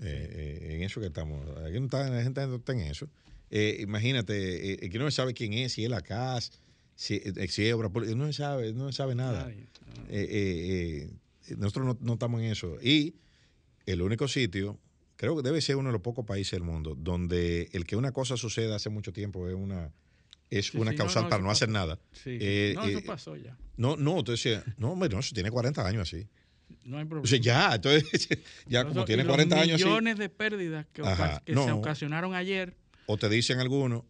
Eh, 0.00 0.60
eh, 0.62 0.74
en 0.76 0.82
eso 0.82 1.00
que 1.00 1.08
estamos. 1.08 1.44
Aquí 1.64 1.78
no 1.80 1.86
está, 1.86 2.08
la 2.08 2.22
gente 2.22 2.46
no 2.46 2.56
está 2.56 2.72
en 2.72 2.80
eso. 2.80 3.08
Eh, 3.50 3.78
imagínate, 3.80 4.88
que 4.88 4.98
no 4.98 5.10
se 5.10 5.16
sabe 5.16 5.34
quién 5.34 5.52
es, 5.52 5.72
si 5.72 5.84
es 5.84 5.90
la 5.90 6.00
CAS, 6.00 6.52
si, 6.94 7.20
si 7.48 7.66
es 7.66 7.74
obra 7.74 7.88
pública, 7.88 8.14
no 8.14 8.26
se 8.26 8.34
sabe, 8.34 8.72
no 8.72 8.90
se 8.92 8.96
sabe 8.96 9.14
nada. 9.14 9.48
No. 9.48 11.56
Nosotros 11.58 11.86
no, 11.86 11.98
no 12.00 12.12
estamos 12.14 12.40
en 12.40 12.46
eso. 12.46 12.76
Y 12.82 13.16
el 13.84 14.02
único 14.02 14.28
sitio, 14.28 14.78
creo 15.16 15.36
que 15.36 15.42
debe 15.42 15.60
ser 15.60 15.76
uno 15.76 15.88
de 15.88 15.92
los 15.92 16.02
pocos 16.02 16.24
países 16.24 16.52
del 16.52 16.62
mundo, 16.62 16.96
donde 16.96 17.68
el 17.72 17.84
que 17.84 17.96
una 17.96 18.12
cosa 18.12 18.36
suceda 18.36 18.76
hace 18.76 18.90
mucho 18.90 19.12
tiempo 19.12 19.48
es 19.48 19.54
una, 19.54 19.92
es 20.50 20.66
Sí, 20.66 20.78
una 20.78 20.90
sí, 20.92 20.96
no, 20.96 21.04
causal 21.04 21.22
no, 21.24 21.28
para 21.28 21.40
eso 21.40 21.44
no 21.46 21.50
hacer 21.50 21.68
pasó. 21.68 21.72
nada. 21.86 21.98
Sí. 22.12 22.38
Eh, 22.40 22.72
no, 22.76 22.84
eh, 22.86 22.90
eso 22.92 23.02
pasó 23.04 23.36
ya. 23.36 23.56
No, 23.76 23.96
no, 23.96 24.18
entonces, 24.18 24.62
no, 24.78 24.92
hombre, 24.92 25.08
no, 25.08 25.18
eso 25.20 25.34
tiene 25.34 25.50
40 25.50 25.86
años 25.86 26.02
así. 26.12 26.26
No 26.84 26.98
hay 26.98 27.04
problema. 27.04 27.24
O 27.24 27.26
sea, 27.26 27.38
ya, 27.38 27.74
entonces, 27.74 28.28
ya 28.66 28.84
como 28.84 29.04
tiene 29.04 29.22
y 29.22 29.26
los 29.26 29.32
40 29.34 29.60
años 29.60 29.74
así, 29.76 29.84
millones 29.84 30.18
de 30.18 30.28
pérdidas 30.28 30.86
que, 30.92 31.02
Ajá, 31.02 31.42
que 31.44 31.52
se 31.52 31.56
no. 31.66 31.76
ocasionaron 31.76 32.34
ayer. 32.34 32.76
o 33.06 33.16
te 33.16 33.28
dicen 33.28 33.58
algunos, 33.60 34.02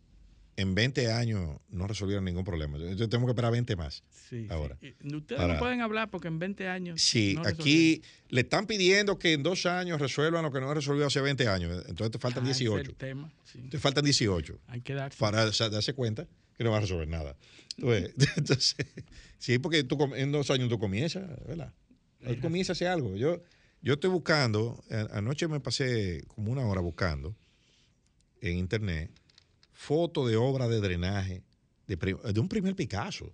en 0.57 0.75
20 0.75 1.13
años 1.13 1.59
no 1.69 1.87
resolvieron 1.87 2.25
ningún 2.25 2.45
problema. 2.45 2.79
Entonces 2.79 3.09
tenemos 3.11 3.29
que 3.29 3.33
esperar 3.33 3.53
20 3.53 3.77
más. 3.77 4.03
Sí. 4.29 4.47
Ahora. 4.49 4.79
Ustedes 5.05 5.41
Ahora. 5.41 5.55
no 5.55 5.59
pueden 5.61 5.83
hablar 5.83 6.11
porque 6.11 6.29
en 6.29 6.39
20 6.39 6.69
años. 6.69 7.03
Sí, 7.03 7.35
no 7.35 7.47
aquí 7.47 8.03
le 8.31 8.41
están 8.41 8.67
pidiendo 8.67 9.19
que 9.19 9.35
en 9.35 9.43
dos 9.43 9.67
años 9.67 10.01
resuelvan 10.01 10.43
lo 10.43 10.51
que 10.51 10.61
no 10.61 10.73
resolvió 10.73 11.07
hace 11.07 11.21
20 11.21 11.47
años. 11.49 11.85
Entonces 11.89 12.11
te 12.13 12.19
faltan. 12.19 12.47
Ah, 12.47 12.51
ese 12.51 12.65
es 12.65 12.71
18. 12.71 12.91
el 12.91 12.97
tema, 12.97 13.33
sí. 13.45 13.61
Te 13.71 13.79
faltan 13.79 14.05
18 14.05 14.59
Hay 14.69 14.81
que 14.81 14.95
darse. 14.95 15.19
para 15.19 15.45
darse 15.45 15.93
cuenta 15.93 16.27
que 16.57 16.65
no 16.65 16.71
va 16.71 16.79
a 16.79 16.81
resolver 16.81 17.07
nada. 17.07 17.37
Ves. 17.77 18.13
Entonces, 18.37 18.77
sí, 19.39 19.59
porque 19.59 19.85
tú 19.85 19.99
en 20.15 20.33
dos 20.33 20.51
años 20.51 20.71
tú 20.71 20.79
comienzas, 20.79 21.29
¿verdad? 21.47 21.73
Tú 22.27 22.41
comienzas 22.41 22.71
a 22.71 22.73
hacer 22.73 22.89
algo. 22.89 23.15
Yo, 23.15 23.43
yo 23.83 23.95
estoy 23.95 24.11
buscando, 24.11 24.83
anoche 25.13 25.47
me 25.49 25.61
pasé 25.61 26.25
como 26.29 26.51
una 26.51 26.67
hora 26.67 26.81
buscando 26.81 27.37
en 28.41 28.57
internet 28.57 29.11
fotos 29.77 30.29
de 30.29 30.37
obras 30.37 30.69
de 30.71 30.81
drenaje 30.81 31.43
de, 31.87 32.41
un 32.41 32.49
primer 32.49 32.75
Picasso. 32.75 33.33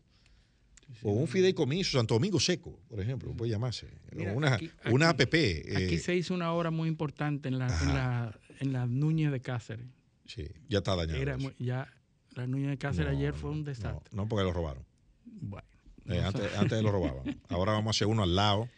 O 1.02 1.12
un 1.12 1.26
fideicomiso, 1.26 1.96
Santo 1.96 2.14
Domingo 2.14 2.38
Seco, 2.38 2.78
por 2.88 3.00
ejemplo, 3.00 3.32
puede 3.32 3.50
llamarse. 3.50 3.88
Mira, 4.14 4.34
una, 4.34 4.54
aquí- 4.54 4.70
una 4.90 5.08
aquí- 5.08 5.22
APP. 5.22 5.34
eh, 5.34 5.86
Aquí 5.86 5.98
se 5.98 6.14
hizo 6.14 6.34
una 6.34 6.52
obra 6.52 6.70
muy 6.70 6.86
importante 6.88 7.48
en 7.48 7.58
la, 7.58 7.66
en 7.82 7.88
la, 7.94 8.40
en 8.60 8.72
la 8.74 8.86
Núñez 8.86 9.32
de 9.32 9.40
Cáceres. 9.40 9.86
sí, 10.26 10.46
ya 10.68 10.78
está. 10.78 11.00
Era 11.04 11.38
muy- 11.38 11.54
ya 11.58 11.88
la 12.34 12.46
Núñez 12.46 12.68
de 12.70 12.78
Cáceres 12.78 13.12
No, 13.12 13.16
ayer 13.18 13.32
fue 13.32 13.50
un 13.50 13.64
desastre. 13.64 14.10
No, 14.14 14.28
porque 14.28 14.44
lo 14.44 14.52
robaron. 14.52 14.84
Bueno, 15.24 15.66
Eh, 16.06 16.20
no 16.20 16.26
antes, 16.26 16.54
antes 16.58 16.82
lo 16.82 16.92
robaban. 16.92 17.40
Ahora 17.48 17.72
vamos 17.72 17.86
a 17.86 17.90
hacer 17.96 18.08
uno 18.08 18.22
al 18.24 18.34
lado, 18.36 18.68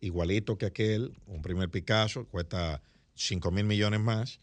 igualito 0.00 0.58
que 0.58 0.66
aquel, 0.66 1.14
un 1.26 1.42
primer 1.42 1.68
Picasso, 1.70 2.26
cuesta 2.26 2.80
5 3.14 3.50
mil 3.50 3.64
millones 3.64 3.98
más. 4.00 4.38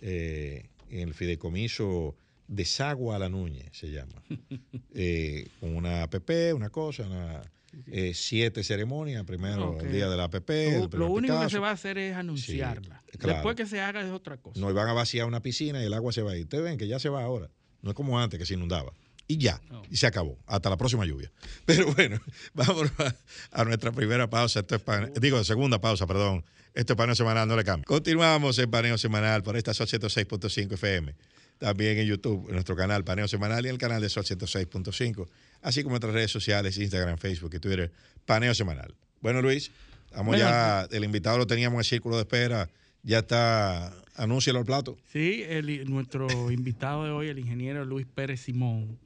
eh, 0.00 0.68
en 0.92 1.08
el 1.08 1.14
fideicomiso 1.14 2.14
Desagua 2.48 3.16
a 3.16 3.18
la 3.18 3.28
Núñez 3.28 3.70
se 3.72 3.90
llama. 3.90 4.22
Eh, 4.94 5.48
con 5.58 5.74
una 5.74 6.02
APP, 6.02 6.54
una 6.54 6.68
cosa, 6.68 7.04
una, 7.04 7.40
eh, 7.86 8.12
siete 8.14 8.62
ceremonias. 8.62 9.24
Primero 9.24 9.80
el 9.80 9.90
día 9.90 10.08
de 10.08 10.16
la 10.18 10.24
APP. 10.24 10.50
lo, 10.92 11.10
único 11.10 11.40
que 11.40 11.48
se 11.48 11.58
va 11.58 11.70
a 11.70 11.72
hacer 11.72 11.96
es 11.96 12.14
anunciarla. 12.14 13.02
claro. 13.18 13.34
Después 13.36 13.56
que 13.56 13.64
se 13.66 13.80
haga 13.80 14.02
es 14.02 14.10
otra 14.10 14.36
cosa. 14.36 14.60
No, 14.60 14.68
y 14.70 14.74
van 14.74 14.88
a 14.88 14.92
vaciar 14.92 15.26
una 15.26 15.40
piscina 15.40 15.82
y 15.82 15.86
el 15.86 15.94
agua 15.94 16.12
se 16.12 16.20
va 16.20 16.32
a 16.32 16.36
ir. 16.36 16.42
Ustedes 16.44 16.62
ven 16.64 16.76
que 16.76 16.86
ya 16.86 16.98
se 16.98 17.08
va 17.08 17.22
ahora. 17.24 17.48
No 17.80 17.90
es 17.90 17.96
como 17.96 18.20
antes 18.20 18.38
que 18.38 18.44
se 18.44 18.52
inundaba. 18.54 18.92
Y 19.26 19.38
ya, 19.38 19.62
No. 19.70 19.82
y 19.90 19.96
se 19.96 20.06
acabó. 20.06 20.38
Hasta 20.46 20.68
la 20.68 20.76
próxima 20.76 21.06
lluvia. 21.06 21.32
Pero 21.64 21.90
bueno, 21.94 22.20
vamos 22.52 22.92
a, 22.98 23.14
a 23.60 23.64
nuestra 23.64 23.92
primera 23.92 24.28
pausa. 24.28 24.60
Esto 24.60 24.74
es 24.76 24.82
pan- 24.82 25.10
digo, 25.18 25.42
segunda 25.42 25.80
pausa, 25.80 26.06
perdón. 26.06 26.44
Esto 26.74 26.94
es 26.94 26.96
paneo 26.96 27.14
semanal, 27.14 27.46
no 27.48 27.56
le 27.56 27.64
cambio. 27.64 27.84
Continuamos 27.86 28.58
en 28.58 28.70
paneo 28.70 28.96
semanal 28.98 29.42
por 29.42 29.56
esta 29.56 29.74
Sol 29.74 29.86
106.5 29.86 30.72
FM. 30.74 31.14
También 31.58 31.98
en 31.98 32.06
YouTube, 32.06 32.46
en 32.48 32.54
nuestro 32.54 32.74
canal 32.74 33.04
Paneo 33.04 33.28
Semanal 33.28 33.64
y 33.64 33.68
en 33.68 33.74
el 33.74 33.78
canal 33.78 34.00
de 34.02 34.08
Sol 34.08 34.24
106.5. 34.24 35.28
Así 35.60 35.82
como 35.84 35.90
en 35.94 36.00
nuestras 36.00 36.14
redes 36.14 36.30
sociales, 36.32 36.76
Instagram, 36.76 37.18
Facebook 37.18 37.54
y 37.54 37.60
Twitter, 37.60 37.92
Paneo 38.26 38.52
Semanal. 38.54 38.94
Bueno, 39.20 39.40
Luis, 39.42 39.70
vamos 40.10 40.28
Bueno, 40.34 40.42
ya. 40.44 40.88
El 40.90 41.04
invitado 41.04 41.38
lo 41.38 41.46
teníamos 41.46 41.76
en 41.76 41.80
el 41.80 41.84
círculo 41.84 42.16
de 42.16 42.22
espera. 42.22 42.68
Ya 43.04 43.18
está. 43.20 43.94
Anúncialo 44.16 44.58
al 44.58 44.64
plato. 44.64 44.98
Sí, 45.12 45.44
el- 45.48 45.88
nuestro 45.88 46.26
invitado 46.50 47.04
de 47.04 47.10
hoy, 47.10 47.28
el 47.28 47.38
ingeniero 47.38 47.84
Luis 47.84 48.06
Pérez 48.12 48.40
Simón, 48.40 48.98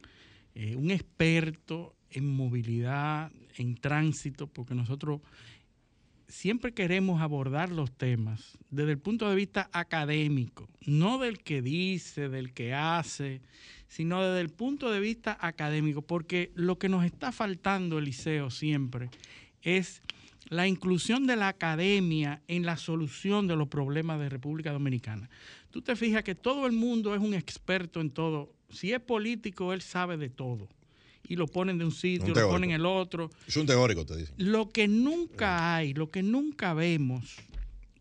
eh, 0.55 0.77
un 0.77 0.91
experto 0.91 1.95
en 2.11 2.27
movilidad, 2.27 3.31
en 3.59 3.75
tránsito, 3.77 4.47
porque 4.47 4.75
nosotros 4.75 5.21
siempre 6.29 6.72
queremos 6.72 7.20
abordar 7.20 7.70
los 7.70 7.93
temas 7.93 8.59
desde 8.70 8.93
el 8.93 8.99
punto 8.99 9.29
de 9.29 9.37
vista 9.37 9.68
académico, 9.72 10.68
no 10.85 11.18
del 11.18 11.39
que 11.39 11.62
dice, 11.62 12.29
del 12.29 12.53
que 12.53 12.74
hace, 12.74 13.41
sino 13.89 14.22
desde 14.22 14.41
el 14.41 14.51
punto 14.51 14.91
de 14.91 15.01
vista 15.01 15.37
académico, 15.41 16.03
porque 16.03 16.51
lo 16.55 16.79
que 16.79 16.89
nos 16.89 17.05
está 17.05 17.33
faltando, 17.33 17.99
Eliseo, 17.99 18.51
siempre 18.51 19.11
es 19.62 20.03
la 20.49 20.68
inclusión 20.68 21.27
de 21.27 21.37
la 21.37 21.49
academia 21.49 22.43
en 22.47 22.64
la 22.64 22.77
solución 22.77 23.47
de 23.47 23.57
los 23.57 23.68
problemas 23.68 24.20
de 24.20 24.29
República 24.29 24.72
Dominicana. 24.72 25.29
Tú 25.70 25.83
te 25.83 25.97
fijas 25.97 26.22
que 26.22 26.35
todo 26.35 26.66
el 26.66 26.72
mundo 26.72 27.14
es 27.14 27.20
un 27.20 27.35
experto 27.35 28.01
en 28.01 28.11
todo. 28.11 28.53
Si 28.70 28.93
es 28.93 29.01
político, 29.01 29.72
él 29.72 29.83
sabe 29.83 30.16
de 30.16 30.31
todo. 30.31 30.68
Y 31.29 31.37
lo 31.37 31.47
ponen 31.47 31.79
de 31.79 31.85
un 31.85 31.93
sitio, 31.93 32.35
lo 32.35 32.49
ponen 32.49 32.70
en 32.70 32.77
el 32.77 32.87
otro. 32.87 33.31
Es 33.47 33.57
un 33.57 33.66
teórico, 33.66 34.07
te 34.07 34.16
dicen. 34.16 34.35
Lo 34.39 34.70
que 34.70 34.89
nunca 34.89 35.74
hay, 35.74 35.93
lo 35.93 36.11
que 36.11 36.22
nunca 36.22 36.72
vemos 36.74 37.37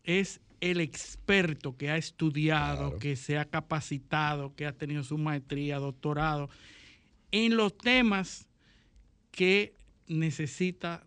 es 0.04 0.40
el 0.60 0.80
experto 0.80 1.76
que 1.76 1.90
ha 1.90 1.96
estudiado, 1.96 2.98
que 2.98 3.16
se 3.16 3.38
ha 3.38 3.44
capacitado, 3.44 4.54
que 4.54 4.66
ha 4.66 4.72
tenido 4.72 5.02
su 5.02 5.18
maestría, 5.18 5.78
doctorado, 5.78 6.48
en 7.30 7.56
los 7.56 7.76
temas 7.76 8.46
que 9.30 9.74
necesita 10.06 11.04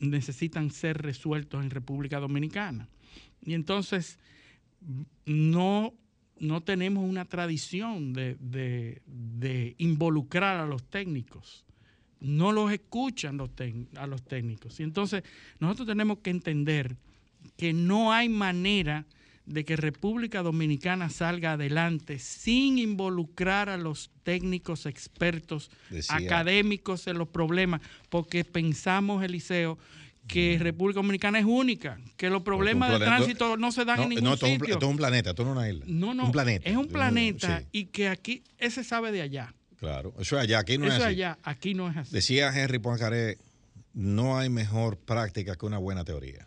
necesitan 0.00 0.70
ser 0.70 0.98
resueltos 0.98 1.62
en 1.62 1.70
República 1.70 2.18
Dominicana. 2.18 2.88
Y 3.42 3.54
entonces 3.54 4.18
no, 5.24 5.94
no 6.38 6.62
tenemos 6.62 7.08
una 7.08 7.24
tradición 7.24 8.12
de, 8.12 9.74
involucrar 9.78 10.60
a 10.60 10.66
los 10.66 10.82
técnicos. 10.84 11.64
No 12.20 12.52
los 12.52 12.72
escuchan 12.72 13.36
los 13.36 13.50
a 13.96 14.06
los 14.06 14.22
técnicos. 14.22 14.80
Y 14.80 14.82
entonces 14.82 15.22
nosotros 15.60 15.86
tenemos 15.86 16.18
que 16.18 16.30
entender 16.30 16.96
que 17.56 17.72
no 17.72 18.12
hay 18.12 18.28
manera 18.28 19.06
de 19.44 19.64
que 19.64 19.76
República 19.76 20.42
Dominicana 20.42 21.08
salga 21.08 21.52
adelante 21.52 22.18
sin 22.18 22.78
involucrar 22.78 23.68
a 23.68 23.76
los 23.76 24.10
técnicos 24.24 24.86
expertos 24.86 25.70
académicos 26.08 27.06
en 27.06 27.18
los 27.18 27.28
problemas, 27.28 27.80
porque 28.08 28.44
pensamos, 28.44 29.22
Eliseo, 29.22 29.78
que 30.26 30.58
República 30.60 30.98
Dominicana 30.98 31.38
es 31.38 31.44
única, 31.44 31.98
que 32.16 32.30
los 32.30 32.42
problemas 32.42 32.90
de 32.90 33.04
tránsito 33.04 33.56
no 33.56 33.72
se 33.72 33.84
dan 33.84 34.02
en 34.02 34.08
ningún 34.10 34.24
no, 34.24 34.34
esto 34.34 34.46
sitio. 34.46 34.74
esto 34.74 34.86
es 34.86 34.90
un 34.90 34.96
planeta, 34.96 35.30
esto 35.30 35.44
no 35.44 35.50
es 35.52 35.56
una 35.56 35.68
isla. 35.68 35.84
No, 35.88 36.14
no, 36.14 36.26
un 36.26 36.32
planeta. 36.32 36.68
es 36.68 36.76
un 36.76 36.88
planeta 36.88 37.62
y 37.72 37.86
que 37.86 38.08
aquí, 38.08 38.42
ese 38.58 38.84
sabe 38.84 39.12
de 39.12 39.22
allá. 39.22 39.54
Claro, 39.76 40.14
eso 40.18 40.36
es 40.36 40.42
allá, 40.42 40.58
aquí 40.58 40.78
no 40.78 40.86
es 40.86 40.92
así. 40.92 41.00
Eso 41.00 41.08
es 41.08 41.14
allá, 41.14 41.38
aquí 41.42 41.74
no 41.74 41.90
es 41.90 41.96
así. 41.96 42.12
Decía 42.12 42.52
Henry 42.54 42.78
Poincaré, 42.78 43.38
no 43.92 44.38
hay 44.38 44.48
mejor 44.48 44.98
práctica 44.98 45.56
que 45.56 45.66
una 45.66 45.78
buena 45.78 46.04
teoría. 46.04 46.46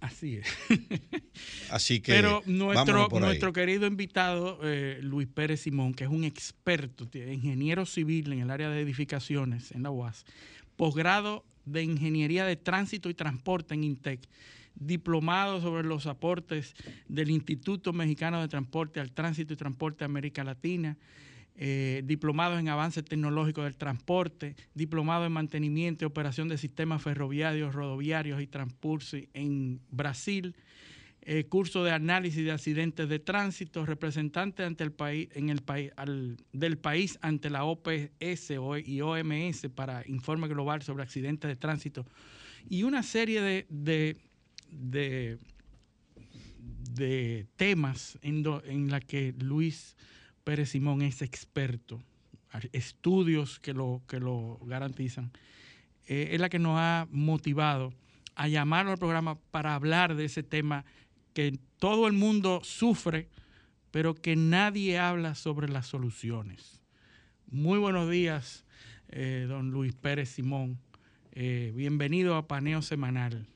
Así 0.00 0.36
es. 0.36 0.46
Así 1.70 2.00
que. 2.00 2.12
Pero 2.12 2.42
nuestro, 2.46 3.08
nuestro 3.08 3.52
querido 3.52 3.86
invitado, 3.86 4.58
eh, 4.62 4.98
Luis 5.02 5.28
Pérez 5.28 5.60
Simón, 5.60 5.92
que 5.92 6.04
es 6.04 6.10
un 6.10 6.24
experto, 6.24 7.06
ingeniero 7.12 7.84
civil 7.84 8.32
en 8.32 8.40
el 8.40 8.50
área 8.50 8.70
de 8.70 8.80
edificaciones 8.80 9.72
en 9.72 9.82
la 9.82 9.90
UAS, 9.90 10.24
posgrado 10.76 11.44
de 11.64 11.82
Ingeniería 11.82 12.44
de 12.44 12.56
Tránsito 12.56 13.08
y 13.08 13.14
Transporte 13.14 13.74
en 13.74 13.84
INTEC, 13.84 14.20
diplomado 14.74 15.60
sobre 15.60 15.86
los 15.86 16.06
aportes 16.06 16.74
del 17.08 17.30
Instituto 17.30 17.92
Mexicano 17.92 18.40
de 18.40 18.48
Transporte 18.48 19.00
al 19.00 19.12
Tránsito 19.12 19.52
y 19.52 19.56
Transporte 19.56 20.00
de 20.00 20.04
América 20.06 20.44
Latina, 20.44 20.96
eh, 21.56 22.02
diplomados 22.04 22.58
en 22.58 22.68
avance 22.68 23.02
tecnológico 23.02 23.62
del 23.62 23.76
transporte, 23.76 24.56
diplomado 24.74 25.26
en 25.26 25.32
mantenimiento 25.32 26.04
y 26.04 26.06
operación 26.06 26.48
de 26.48 26.56
sistemas 26.56 27.02
ferroviarios, 27.02 27.74
rodoviarios 27.74 28.40
y 28.40 28.46
transporte 28.46 29.28
en 29.34 29.80
Brasil, 29.90 30.54
eh, 31.22 31.44
curso 31.44 31.84
de 31.84 31.92
análisis 31.92 32.44
de 32.44 32.52
accidentes 32.52 33.08
de 33.08 33.18
tránsito, 33.18 33.84
representante 33.84 34.64
ante 34.64 34.84
el 34.84 34.92
país, 34.92 35.28
en 35.34 35.50
el 35.50 35.60
país, 35.60 35.92
del 36.52 36.78
país 36.78 37.18
ante 37.20 37.50
la 37.50 37.64
OPS 37.64 38.50
y 38.84 39.00
OMS 39.02 39.68
para 39.74 40.02
informe 40.06 40.48
global 40.48 40.82
sobre 40.82 41.02
accidentes 41.02 41.48
de 41.48 41.56
tránsito. 41.56 42.06
Y 42.68 42.84
una 42.84 43.02
serie 43.02 43.42
de, 43.42 43.66
de, 43.68 44.16
de, 46.90 47.46
temas 47.56 48.18
en, 48.22 48.42
en 48.64 48.90
la 48.90 49.00
que 49.00 49.34
Luis 49.38 49.96
Pérez 50.44 50.70
Simón 50.70 51.02
es 51.02 51.22
experto, 51.22 52.02
estudios 52.72 53.60
que 53.60 53.74
lo, 53.74 54.02
que 54.08 54.20
lo 54.20 54.58
garantizan, 54.64 55.32
eh, 56.06 56.30
es 56.32 56.40
la 56.40 56.48
que 56.48 56.58
nos 56.58 56.78
ha 56.78 57.06
motivado 57.10 57.92
a 58.34 58.48
llamarlo 58.48 58.92
al 58.92 58.98
programa 58.98 59.38
para 59.50 59.74
hablar 59.74 60.14
de 60.14 60.24
ese 60.24 60.42
tema 60.42 60.84
que 61.32 61.58
todo 61.78 62.06
el 62.06 62.12
mundo 62.12 62.60
sufre, 62.64 63.28
pero 63.90 64.14
que 64.14 64.36
nadie 64.36 64.98
habla 64.98 65.34
sobre 65.34 65.68
las 65.68 65.86
soluciones. 65.86 66.80
Muy 67.50 67.78
buenos 67.78 68.10
días, 68.10 68.64
eh, 69.08 69.46
don 69.48 69.70
Luis 69.70 69.94
Pérez 69.94 70.30
Simón. 70.30 70.78
Eh, 71.32 71.72
bienvenido 71.74 72.36
a 72.36 72.46
Paneo 72.46 72.82
Semanal. 72.82 73.46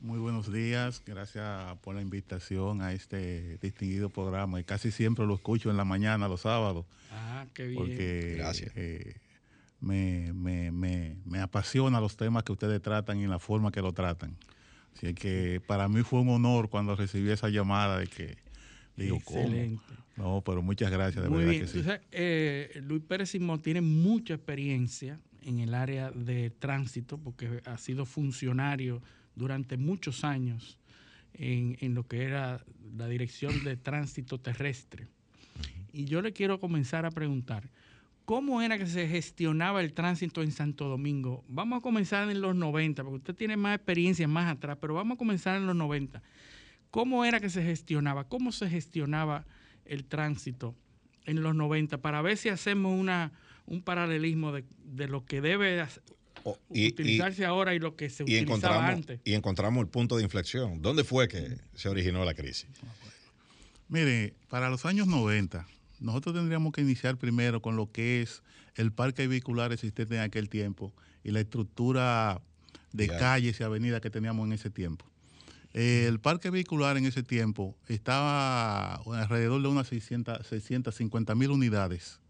Muy 0.00 0.18
buenos 0.18 0.50
días, 0.50 1.02
gracias 1.04 1.76
por 1.80 1.94
la 1.94 2.00
invitación 2.00 2.80
a 2.80 2.94
este 2.94 3.58
distinguido 3.58 4.08
programa. 4.08 4.58
Y 4.58 4.64
casi 4.64 4.90
siempre 4.90 5.26
lo 5.26 5.34
escucho 5.34 5.70
en 5.70 5.76
la 5.76 5.84
mañana, 5.84 6.28
los 6.28 6.42
sábados. 6.42 6.86
Ah, 7.12 7.46
qué 7.52 7.66
bien. 7.66 7.76
Porque 7.78 8.34
gracias. 8.38 8.72
Eh, 8.76 9.16
me, 9.80 10.32
me, 10.32 10.70
me, 10.70 11.16
me 11.26 11.40
apasiona 11.40 12.00
los 12.00 12.16
temas 12.16 12.44
que 12.44 12.52
ustedes 12.52 12.80
tratan 12.80 13.20
y 13.20 13.26
la 13.26 13.38
forma 13.38 13.70
que 13.70 13.82
lo 13.82 13.92
tratan. 13.92 14.36
Así 14.96 15.14
que 15.14 15.62
para 15.66 15.88
mí 15.88 16.02
fue 16.02 16.20
un 16.20 16.28
honor 16.28 16.68
cuando 16.68 16.94
recibí 16.96 17.30
esa 17.30 17.48
llamada 17.48 17.98
de 17.98 18.06
que 18.06 18.36
digo, 18.96 19.16
Excelente. 19.16 19.82
No, 20.16 20.42
pero 20.44 20.62
muchas 20.62 20.90
gracias, 20.90 21.24
de 21.24 21.30
Muy 21.30 21.38
verdad 21.38 21.52
bien. 21.52 21.62
que 21.62 21.68
sí. 21.68 21.82
Eh, 22.12 22.80
Luis 22.82 23.02
Pérez 23.02 23.30
Simón 23.30 23.62
tiene 23.62 23.80
mucha 23.80 24.34
experiencia 24.34 25.18
en 25.42 25.60
el 25.60 25.74
área 25.74 26.10
de 26.10 26.50
tránsito 26.50 27.16
porque 27.16 27.62
ha 27.64 27.78
sido 27.78 28.04
funcionario 28.04 29.02
durante 29.34 29.78
muchos 29.78 30.24
años 30.24 30.78
en, 31.32 31.94
lo 31.94 32.06
que 32.06 32.24
era 32.24 32.62
la 32.96 33.08
dirección 33.08 33.64
de 33.64 33.76
tránsito 33.76 34.38
terrestre. 34.38 35.06
Y 35.92 36.04
yo 36.04 36.20
le 36.20 36.32
quiero 36.32 36.60
comenzar 36.60 37.06
a 37.06 37.10
preguntar, 37.10 37.70
¿cómo 38.30 38.62
era 38.62 38.78
que 38.78 38.86
se 38.86 39.08
gestionaba 39.08 39.80
el 39.80 39.92
tránsito 39.92 40.40
en 40.40 40.52
Santo 40.52 40.84
Domingo? 40.84 41.42
Vamos 41.48 41.80
a 41.80 41.82
comenzar 41.82 42.30
en 42.30 42.40
los 42.40 42.54
90, 42.54 43.02
porque 43.02 43.16
usted 43.16 43.34
tiene 43.34 43.56
más 43.56 43.74
experiencia 43.74 44.28
más 44.28 44.48
atrás, 44.52 44.78
pero 44.80 44.94
vamos 44.94 45.16
a 45.16 45.18
comenzar 45.18 45.56
en 45.56 45.66
los 45.66 45.74
90. 45.74 46.22
¿Cómo 46.92 47.24
era 47.24 47.40
que 47.40 47.50
se 47.50 47.60
gestionaba? 47.64 48.28
¿Cómo 48.28 48.52
se 48.52 48.70
gestionaba 48.70 49.46
el 49.84 50.04
tránsito 50.04 50.76
en 51.24 51.42
los 51.42 51.56
90? 51.56 51.98
Para 51.98 52.22
ver 52.22 52.36
si 52.36 52.50
hacemos 52.50 52.96
una, 52.96 53.32
un 53.66 53.82
paralelismo 53.82 54.52
de, 54.52 54.62
de 54.84 55.08
lo 55.08 55.24
que 55.24 55.40
debe 55.40 55.84
y, 56.72 56.90
utilizarse 56.90 57.44
ahora 57.44 57.74
y 57.74 57.80
lo 57.80 57.96
que 57.96 58.10
se 58.10 58.22
utilizaba 58.22 58.86
antes. 58.86 59.18
Y 59.24 59.34
encontramos 59.34 59.82
el 59.82 59.88
punto 59.88 60.16
de 60.16 60.22
inflexión. 60.22 60.80
¿Dónde 60.82 61.02
fue 61.02 61.26
que 61.26 61.56
se 61.74 61.88
originó 61.88 62.24
la 62.24 62.34
crisis? 62.34 62.68
Mire, 63.88 64.34
para 64.48 64.70
los 64.70 64.86
años 64.86 65.08
90, 65.08 65.66
nosotros 66.00 66.34
tendríamos 66.34 66.72
que 66.72 66.80
iniciar 66.80 67.16
primero 67.16 67.62
con 67.62 67.76
lo 67.76 67.90
que 67.90 68.22
es 68.22 68.42
el 68.74 68.92
parque 68.92 69.26
vehicular 69.26 69.72
existente 69.72 70.16
en 70.16 70.22
aquel 70.22 70.48
tiempo 70.48 70.92
y 71.22 71.30
la 71.30 71.40
estructura 71.40 72.40
de 72.92 73.08
calles 73.08 73.60
y 73.60 73.62
avenidas 73.62 74.00
que 74.00 74.10
teníamos 74.10 74.46
en 74.46 74.52
ese 74.52 74.70
tiempo. 74.70 75.04
el 75.74 76.18
parque 76.18 76.50
vehicular 76.50 76.96
en 76.96 77.06
ese 77.06 77.22
tiempo 77.22 77.76
estaba 77.86 78.96
alrededor 78.96 79.62
de 79.62 79.68
unas 79.68 79.88
600, 79.88 80.46
650 80.46 81.34
mil 81.34 81.50
unidades 81.50 82.20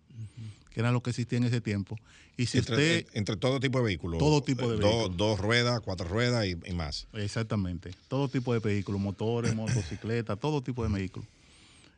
que 0.70 0.80
era 0.80 0.92
lo 0.92 1.02
que 1.02 1.10
existía 1.10 1.38
en 1.38 1.44
ese 1.44 1.60
tiempo. 1.60 1.96
Y 2.36 2.46
si 2.46 2.58
entre, 2.58 2.74
usted, 2.74 3.06
entre 3.12 3.36
todo 3.36 3.60
tipo 3.60 3.78
de 3.78 3.84
vehículos. 3.84 4.18
Todo 4.18 4.42
tipo 4.42 4.70
de 4.70 4.78
vehículos. 4.78 5.16
dos 5.16 5.38
ruedas, 5.38 5.80
cuatro 5.80 6.08
ruedas 6.08 6.46
y, 6.46 6.72
más. 6.72 7.08
Exactamente. 7.12 7.90
Todo 8.08 8.28
tipo 8.28 8.54
de 8.54 8.60
vehículos, 8.60 9.00
motores, 9.00 9.54
motocicletas, 9.54 10.38
todo 10.38 10.62
tipo 10.62 10.86
de 10.86 10.94
vehículos. 10.94 11.28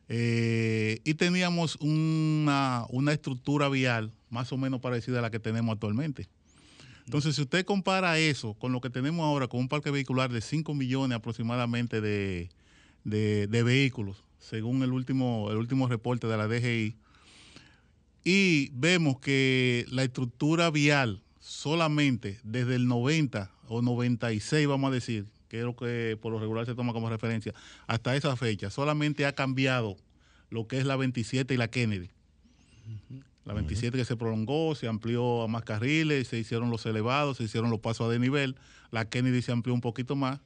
Eh, 0.09 0.99
y 1.03 1.13
teníamos 1.13 1.77
una, 1.77 2.85
una 2.89 3.13
estructura 3.13 3.69
vial 3.69 4.11
más 4.29 4.51
o 4.51 4.57
menos 4.57 4.81
parecida 4.81 5.19
a 5.19 5.21
la 5.21 5.31
que 5.31 5.39
tenemos 5.39 5.73
actualmente. 5.73 6.27
Entonces, 7.05 7.35
si 7.35 7.41
usted 7.41 7.65
compara 7.65 8.17
eso 8.17 8.53
con 8.53 8.71
lo 8.71 8.81
que 8.81 8.89
tenemos 8.89 9.25
ahora, 9.25 9.47
con 9.47 9.59
un 9.59 9.67
parque 9.67 9.91
vehicular 9.91 10.31
de 10.31 10.41
5 10.41 10.73
millones 10.73 11.17
aproximadamente 11.17 12.01
de, 12.01 12.49
de, 13.03 13.47
de, 13.47 13.63
vehículos, 13.63 14.23
según 14.39 14.83
el 14.83 14.91
último, 14.91 15.49
el 15.51 15.57
último 15.57 15.87
reporte 15.87 16.27
de 16.27 16.37
la 16.37 16.47
DGI, 16.47 16.95
y 18.23 18.69
vemos 18.73 19.19
que 19.19 19.85
la 19.89 20.03
estructura 20.03 20.71
vial 20.71 21.21
solamente 21.39 22.39
desde 22.43 22.75
el 22.75 22.87
90 22.87 23.51
o 23.67 23.81
96, 23.81 24.67
vamos 24.67 24.89
a 24.89 24.93
decir, 24.93 25.25
que 25.53 25.59
es 25.59 25.65
lo 25.65 25.75
que 25.75 26.17
por 26.19 26.31
lo 26.31 26.39
regular 26.39 26.65
se 26.65 26.73
toma 26.73 26.93
como 26.93 27.11
referencia, 27.11 27.53
hasta 27.85 28.15
esa 28.15 28.35
fecha, 28.35 28.71
solamente 28.71 29.27
ha 29.27 29.33
cambiado 29.33 29.97
lo 30.49 30.67
que 30.67 30.79
es 30.79 30.85
la 30.87 30.95
27 30.95 31.53
y 31.53 31.57
la 31.57 31.67
Kennedy. 31.67 32.09
La 33.45 33.53
27 33.53 33.95
que 33.95 34.03
se 34.03 34.15
prolongó, 34.15 34.73
se 34.73 34.87
amplió 34.87 35.43
a 35.43 35.47
más 35.47 35.63
carriles, 35.63 36.29
se 36.29 36.39
hicieron 36.39 36.71
los 36.71 36.87
elevados, 36.87 37.37
se 37.37 37.43
hicieron 37.43 37.69
los 37.69 37.81
pasos 37.81 38.11
a 38.11 38.17
nivel. 38.17 38.55
La 38.89 39.07
Kennedy 39.07 39.43
se 39.43 39.51
amplió 39.51 39.75
un 39.75 39.81
poquito 39.81 40.15
más, 40.15 40.39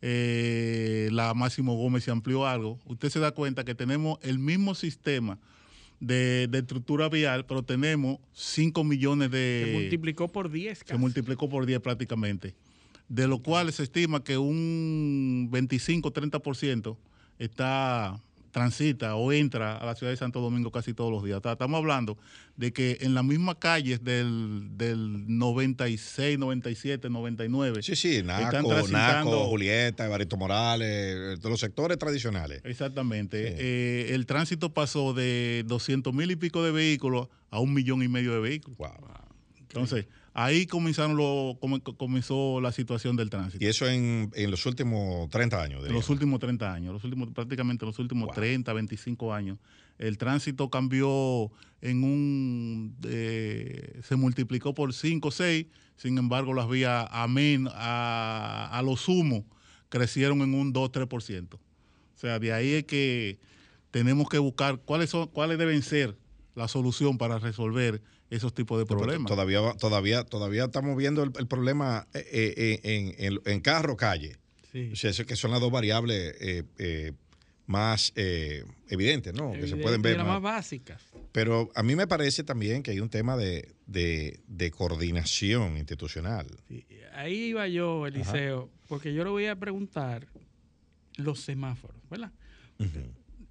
eh, 0.00 1.10
la 1.12 1.34
Máximo 1.34 1.74
Gómez 1.76 2.04
se 2.04 2.10
amplió 2.10 2.46
algo, 2.46 2.78
usted 2.86 3.10
se 3.10 3.20
da 3.20 3.32
cuenta 3.32 3.64
que 3.64 3.74
tenemos 3.74 4.18
el 4.22 4.38
mismo 4.38 4.74
sistema 4.74 5.38
de, 6.00 6.48
de 6.48 6.60
estructura 6.60 7.10
vial, 7.10 7.44
pero 7.44 7.62
tenemos 7.64 8.18
5 8.32 8.82
millones 8.82 9.30
de... 9.30 9.64
Se 9.66 9.72
multiplicó 9.74 10.28
por 10.28 10.50
10. 10.50 10.84
Se 10.86 10.96
multiplicó 10.96 11.50
por 11.50 11.66
10 11.66 11.80
prácticamente. 11.80 12.54
De 13.08 13.28
lo 13.28 13.40
cual 13.40 13.72
se 13.72 13.82
estima 13.82 14.24
que 14.24 14.38
un 14.38 15.48
25-30% 15.52 16.96
está 17.38 18.18
transita 18.54 19.16
o 19.16 19.32
entra 19.32 19.76
a 19.76 19.84
la 19.84 19.96
ciudad 19.96 20.12
de 20.12 20.16
Santo 20.16 20.40
Domingo 20.40 20.70
casi 20.70 20.94
todos 20.94 21.10
los 21.10 21.24
días. 21.24 21.42
Estamos 21.44 21.76
hablando 21.76 22.16
de 22.56 22.72
que 22.72 22.98
en 23.00 23.12
las 23.12 23.24
mismas 23.24 23.56
calles 23.56 24.02
del, 24.04 24.68
del 24.78 25.26
96, 25.26 26.38
97, 26.38 27.10
99. 27.10 27.82
Sí, 27.82 27.96
sí, 27.96 28.22
Naco, 28.22 28.88
Naco 28.88 29.46
Julieta, 29.46 30.06
Barito 30.06 30.36
Morales, 30.36 31.42
de 31.42 31.50
los 31.50 31.58
sectores 31.58 31.98
tradicionales. 31.98 32.62
Exactamente. 32.64 33.56
Eh, 33.58 34.14
el 34.14 34.24
tránsito 34.24 34.72
pasó 34.72 35.12
de 35.12 35.64
200 35.66 36.14
mil 36.14 36.30
y 36.30 36.36
pico 36.36 36.62
de 36.62 36.70
vehículos 36.70 37.28
a 37.50 37.58
un 37.58 37.74
millón 37.74 38.04
y 38.04 38.08
medio 38.08 38.34
de 38.34 38.40
vehículos. 38.40 38.78
Wow. 38.78 38.88
Entonces, 39.58 40.06
ahí 40.34 40.66
comenzaron 40.66 41.16
lo, 41.16 41.58
comenzó 41.96 42.60
la 42.60 42.72
situación 42.72 43.16
del 43.16 43.30
tránsito. 43.30 43.64
¿Y 43.64 43.68
eso 43.68 43.88
en, 43.88 44.30
los 44.48 44.66
últimos 44.66 45.30
30 45.30 45.62
años? 45.62 45.86
En 45.86 45.92
los 45.92 46.10
últimos 46.10 46.40
30 46.40 46.72
años, 46.72 46.92
los 46.92 47.04
últimos, 47.04 47.30
prácticamente 47.30 47.86
los 47.86 47.98
últimos 47.98 48.30
30, 48.34 48.72
25 48.72 49.32
años. 49.32 49.58
El 49.96 50.18
tránsito 50.18 50.68
cambió 50.70 51.50
en 51.80 52.02
un... 52.02 52.96
Eh, 53.04 54.00
se 54.02 54.16
multiplicó 54.16 54.74
por 54.74 54.92
5 54.92 55.28
o 55.28 55.30
6, 55.30 55.66
sin 55.96 56.18
embargo 56.18 56.52
las 56.52 56.68
vías 56.68 57.06
a, 57.10 57.26
a, 57.26 58.78
a 58.78 58.82
lo 58.82 58.96
sumo 58.96 59.46
crecieron 59.88 60.42
en 60.42 60.54
un 60.54 60.74
2-3%. 60.74 61.54
O 61.54 61.58
sea, 62.16 62.40
de 62.40 62.52
ahí 62.52 62.72
es 62.72 62.84
que 62.84 63.38
tenemos 63.92 64.28
que 64.28 64.38
buscar 64.38 64.80
cuáles, 64.84 65.10
son, 65.10 65.28
cuáles 65.28 65.56
deben 65.56 65.82
ser 65.82 66.16
la 66.56 66.66
solución 66.66 67.16
para 67.16 67.38
resolver 67.38 68.02
esos 68.34 68.52
tipos 68.52 68.78
de 68.78 68.86
problemas. 68.86 69.28
Todavía, 69.28 69.74
todavía, 69.74 70.24
todavía 70.24 70.64
estamos 70.64 70.96
viendo 70.96 71.22
el, 71.22 71.46
problema 71.46 72.06
eh, 72.14 72.80
eh, 72.82 73.40
en, 73.44 73.60
carro, 73.60 73.96
calle. 73.96 74.36
Sí. 74.72 74.90
O 74.92 74.96
sea, 74.96 75.10
eso 75.10 75.24
que 75.24 75.36
son 75.36 75.52
las 75.52 75.60
dos 75.60 75.70
variables 75.70 76.34
eh, 76.40 77.12
más 77.66 78.12
evidentes, 78.88 79.32
¿no? 79.34 79.52
que 79.52 79.68
se 79.68 79.76
pueden 79.76 80.02
ver. 80.02 80.16
Las 80.16 80.26
más, 80.26 80.42
básicas. 80.42 81.00
Pero 81.32 81.70
a 81.74 81.82
mí 81.82 81.94
me 81.94 82.06
parece 82.06 82.42
también 82.42 82.82
que 82.82 82.90
hay 82.90 83.00
un 83.00 83.08
tema 83.08 83.36
de, 83.36 84.72
coordinación 84.76 85.76
institucional. 85.78 86.46
Ahí 87.14 87.50
iba 87.50 87.68
yo, 87.68 88.06
Eliseo, 88.06 88.70
porque 88.88 89.14
yo 89.14 89.22
le 89.22 89.30
voy 89.30 89.46
a 89.46 89.56
preguntar 89.56 90.26
los 91.16 91.40
semáforos, 91.40 92.02
¿verdad? 92.10 92.32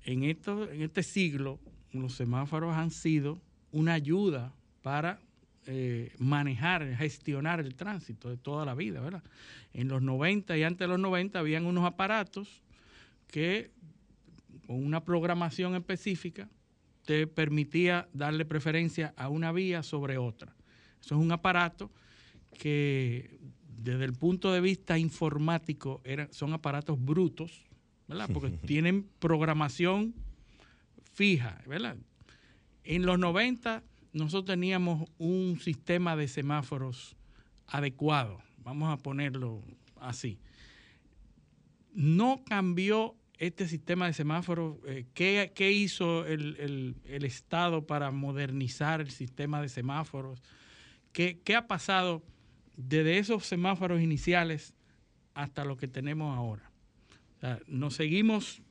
en, 0.03 0.23
esto, 0.25 0.69
en 0.69 0.81
este 0.81 1.01
siglo, 1.03 1.61
los 1.93 2.13
semáforos 2.15 2.75
han 2.75 2.91
sido 2.91 3.41
una 3.71 3.93
ayuda 3.93 4.53
para 4.83 5.19
eh, 5.65 6.11
manejar, 6.19 6.95
gestionar 6.95 7.61
el 7.61 7.73
tránsito 7.73 8.29
de 8.29 8.37
toda 8.37 8.65
la 8.65 8.75
vida, 8.75 8.99
¿verdad? 8.99 9.23
En 9.73 9.87
los 9.87 10.01
90 10.01 10.57
y 10.57 10.63
antes 10.63 10.79
de 10.79 10.87
los 10.87 10.99
90 10.99 11.39
habían 11.39 11.65
unos 11.65 11.85
aparatos 11.85 12.61
que 13.27 13.71
con 14.67 14.85
una 14.85 15.03
programación 15.03 15.75
específica 15.75 16.49
te 17.05 17.27
permitía 17.27 18.07
darle 18.13 18.45
preferencia 18.45 19.13
a 19.15 19.29
una 19.29 19.51
vía 19.53 19.83
sobre 19.83 20.17
otra. 20.17 20.53
Eso 21.01 21.15
es 21.15 21.21
un 21.21 21.31
aparato 21.31 21.89
que 22.59 23.39
desde 23.77 24.03
el 24.03 24.13
punto 24.13 24.51
de 24.51 24.61
vista 24.61 24.97
informático 24.97 26.01
son 26.31 26.53
aparatos 26.53 27.03
brutos, 27.03 27.65
¿verdad? 28.07 28.29
Porque 28.33 28.49
tienen 28.67 29.07
programación 29.19 30.13
fija, 31.13 31.61
¿verdad? 31.67 31.95
En 32.83 33.05
los 33.05 33.17
90 33.17 33.81
nosotros 34.13 34.45
teníamos 34.45 35.09
un 35.17 35.59
sistema 35.59 36.15
de 36.15 36.27
semáforos 36.27 37.15
adecuado, 37.67 38.39
vamos 38.57 38.93
a 38.93 38.97
ponerlo 38.97 39.63
así. 39.99 40.39
No 41.93 42.43
cambió 42.45 43.15
este 43.37 43.67
sistema 43.67 44.05
de 44.05 44.13
semáforos. 44.13 44.77
Eh, 44.85 45.05
¿qué, 45.13 45.71
hizo 45.71 46.25
el, 46.25 46.95
Estado 47.05 47.85
para 47.85 48.11
modernizar 48.11 49.01
el 49.01 49.11
sistema 49.11 49.61
de 49.61 49.69
semáforos? 49.69 50.41
¿Qué, 51.11 51.39
¿Qué 51.43 51.55
ha 51.55 51.67
pasado 51.67 52.23
desde 52.77 53.17
esos 53.17 53.45
semáforos 53.45 54.01
iniciales 54.01 54.73
hasta 55.33 55.65
lo 55.65 55.77
que 55.77 55.87
tenemos 55.87 56.35
ahora? 56.35 56.69
nos 57.67 57.95
seguimos 57.95 58.61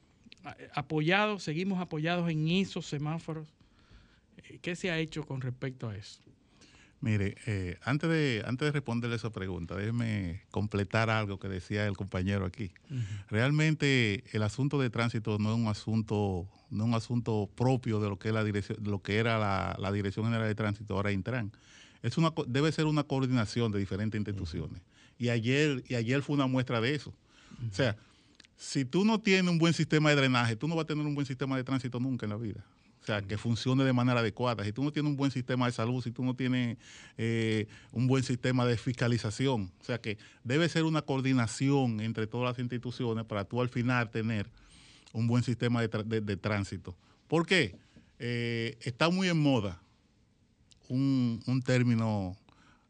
apoyados, 0.73 1.43
seguimos 1.43 1.79
apoyados 1.79 2.31
en 2.31 2.49
esos 2.49 2.87
semáforos 2.87 3.53
¿Qué 4.61 4.77
se 4.77 4.91
ha 4.91 4.99
hecho 4.99 5.25
con 5.25 5.41
respecto 5.41 5.89
a 5.89 5.97
eso? 5.97 6.21
Mire, 7.03 7.35
eh, 7.47 7.79
antes, 7.83 8.09
de, 8.09 8.45
antes 8.47 8.67
de 8.67 8.71
responderle 8.71 9.17
esa 9.17 9.31
pregunta, 9.31 9.75
déjeme 9.75 10.43
completar 10.53 11.11
algo 11.11 11.37
que 11.41 11.49
decía 11.49 11.85
el 11.89 11.97
compañero 11.97 12.47
aquí. 12.47 12.71
Realmente 13.29 14.23
el 14.31 14.45
asunto 14.45 14.81
de 14.81 14.89
tránsito 14.89 15.37
no 15.39 15.53
es 15.53 15.59
un 15.59 15.67
asunto, 15.67 16.49
no 16.71 16.85
es 16.85 16.89
un 16.89 16.95
asunto 16.95 17.51
propio 17.57 17.99
de 17.99 18.09
lo 18.09 18.21
que 18.21 18.29
es 18.29 18.35
la 18.35 18.45
dirección, 18.45 18.79
lo 18.85 19.03
que 19.03 19.17
era 19.17 19.77
la, 19.77 19.93
Dirección 19.93 20.27
General 20.27 20.47
de 20.47 20.55
Tránsito, 20.55 20.95
ahora 20.95 21.11
Intran. 21.11 21.51
Es 22.03 22.19
una, 22.19 22.33
debe 22.47 22.71
ser 22.71 22.85
una 22.85 23.03
coordinación 23.03 23.73
de 23.73 23.81
diferentes 23.81 24.17
instituciones. 24.17 24.81
Y 25.19 25.31
ayer, 25.31 25.83
y 25.89 25.97
ayer 25.97 26.23
fue 26.23 26.37
una 26.37 26.47
muestra 26.47 26.81
de 26.81 26.95
eso. 26.95 27.13
O 27.69 27.75
sea, 27.75 27.97
si 28.57 28.85
tú 28.85 29.05
no 29.05 29.21
tienes 29.21 29.51
un 29.51 29.59
buen 29.59 29.75
sistema 29.75 30.11
de 30.11 30.17
drenaje, 30.17 30.55
tú 30.55 30.69
no 30.69 30.77
vas 30.77 30.85
a 30.85 30.87
tener 30.87 31.05
un 31.05 31.17
buen 31.17 31.27
sistema 31.27 31.57
de 31.57 31.65
tránsito 31.65 31.99
nunca 31.99 32.27
en 32.27 32.31
la 32.31 32.37
vida. 32.37 32.65
O 33.03 33.05
sea, 33.05 33.21
que 33.21 33.37
funcione 33.37 33.83
de 33.83 33.93
manera 33.93 34.21
adecuada. 34.21 34.65
Si 34.65 34.73
tú 34.73 34.85
no 34.85 34.93
tienes 34.93 35.11
un 35.11 35.17
buen 35.17 35.33
sistema 35.33 35.67
de 35.67 35.73
salud, 35.73 36.05
si 36.05 36.13
tú 36.13 36.25
no 36.25 36.37
tienes 36.37 36.79
eh, 37.19 37.67
un 37.91 38.07
buen 38.07 38.23
sistema 38.23 38.65
de 38.65 38.77
fiscalización, 38.77 39.73
o 39.81 39.85
sea 39.85 40.01
que 40.01 40.19
debe 40.45 40.69
ser 40.69 40.85
una 40.85 41.03
coordinación 41.03 42.01
entre 42.01 42.29
todas 42.29 42.53
las 42.53 42.61
instituciones 42.61 43.25
para 43.25 43.45
tú 43.45 43.61
al 43.61 43.69
final 43.69 44.09
tener 44.11 44.49
un 45.13 45.27
buen 45.27 45.43
sistema 45.43 45.83
de, 45.83 46.37
tránsito. 46.37 46.97
¿Por 47.27 47.45
qué? 47.45 47.77
Eh, 48.21 48.79
está 48.83 49.11
muy 49.11 49.29
en 49.29 49.41
moda 49.41 49.83
un, 50.89 51.63
término 51.67 52.37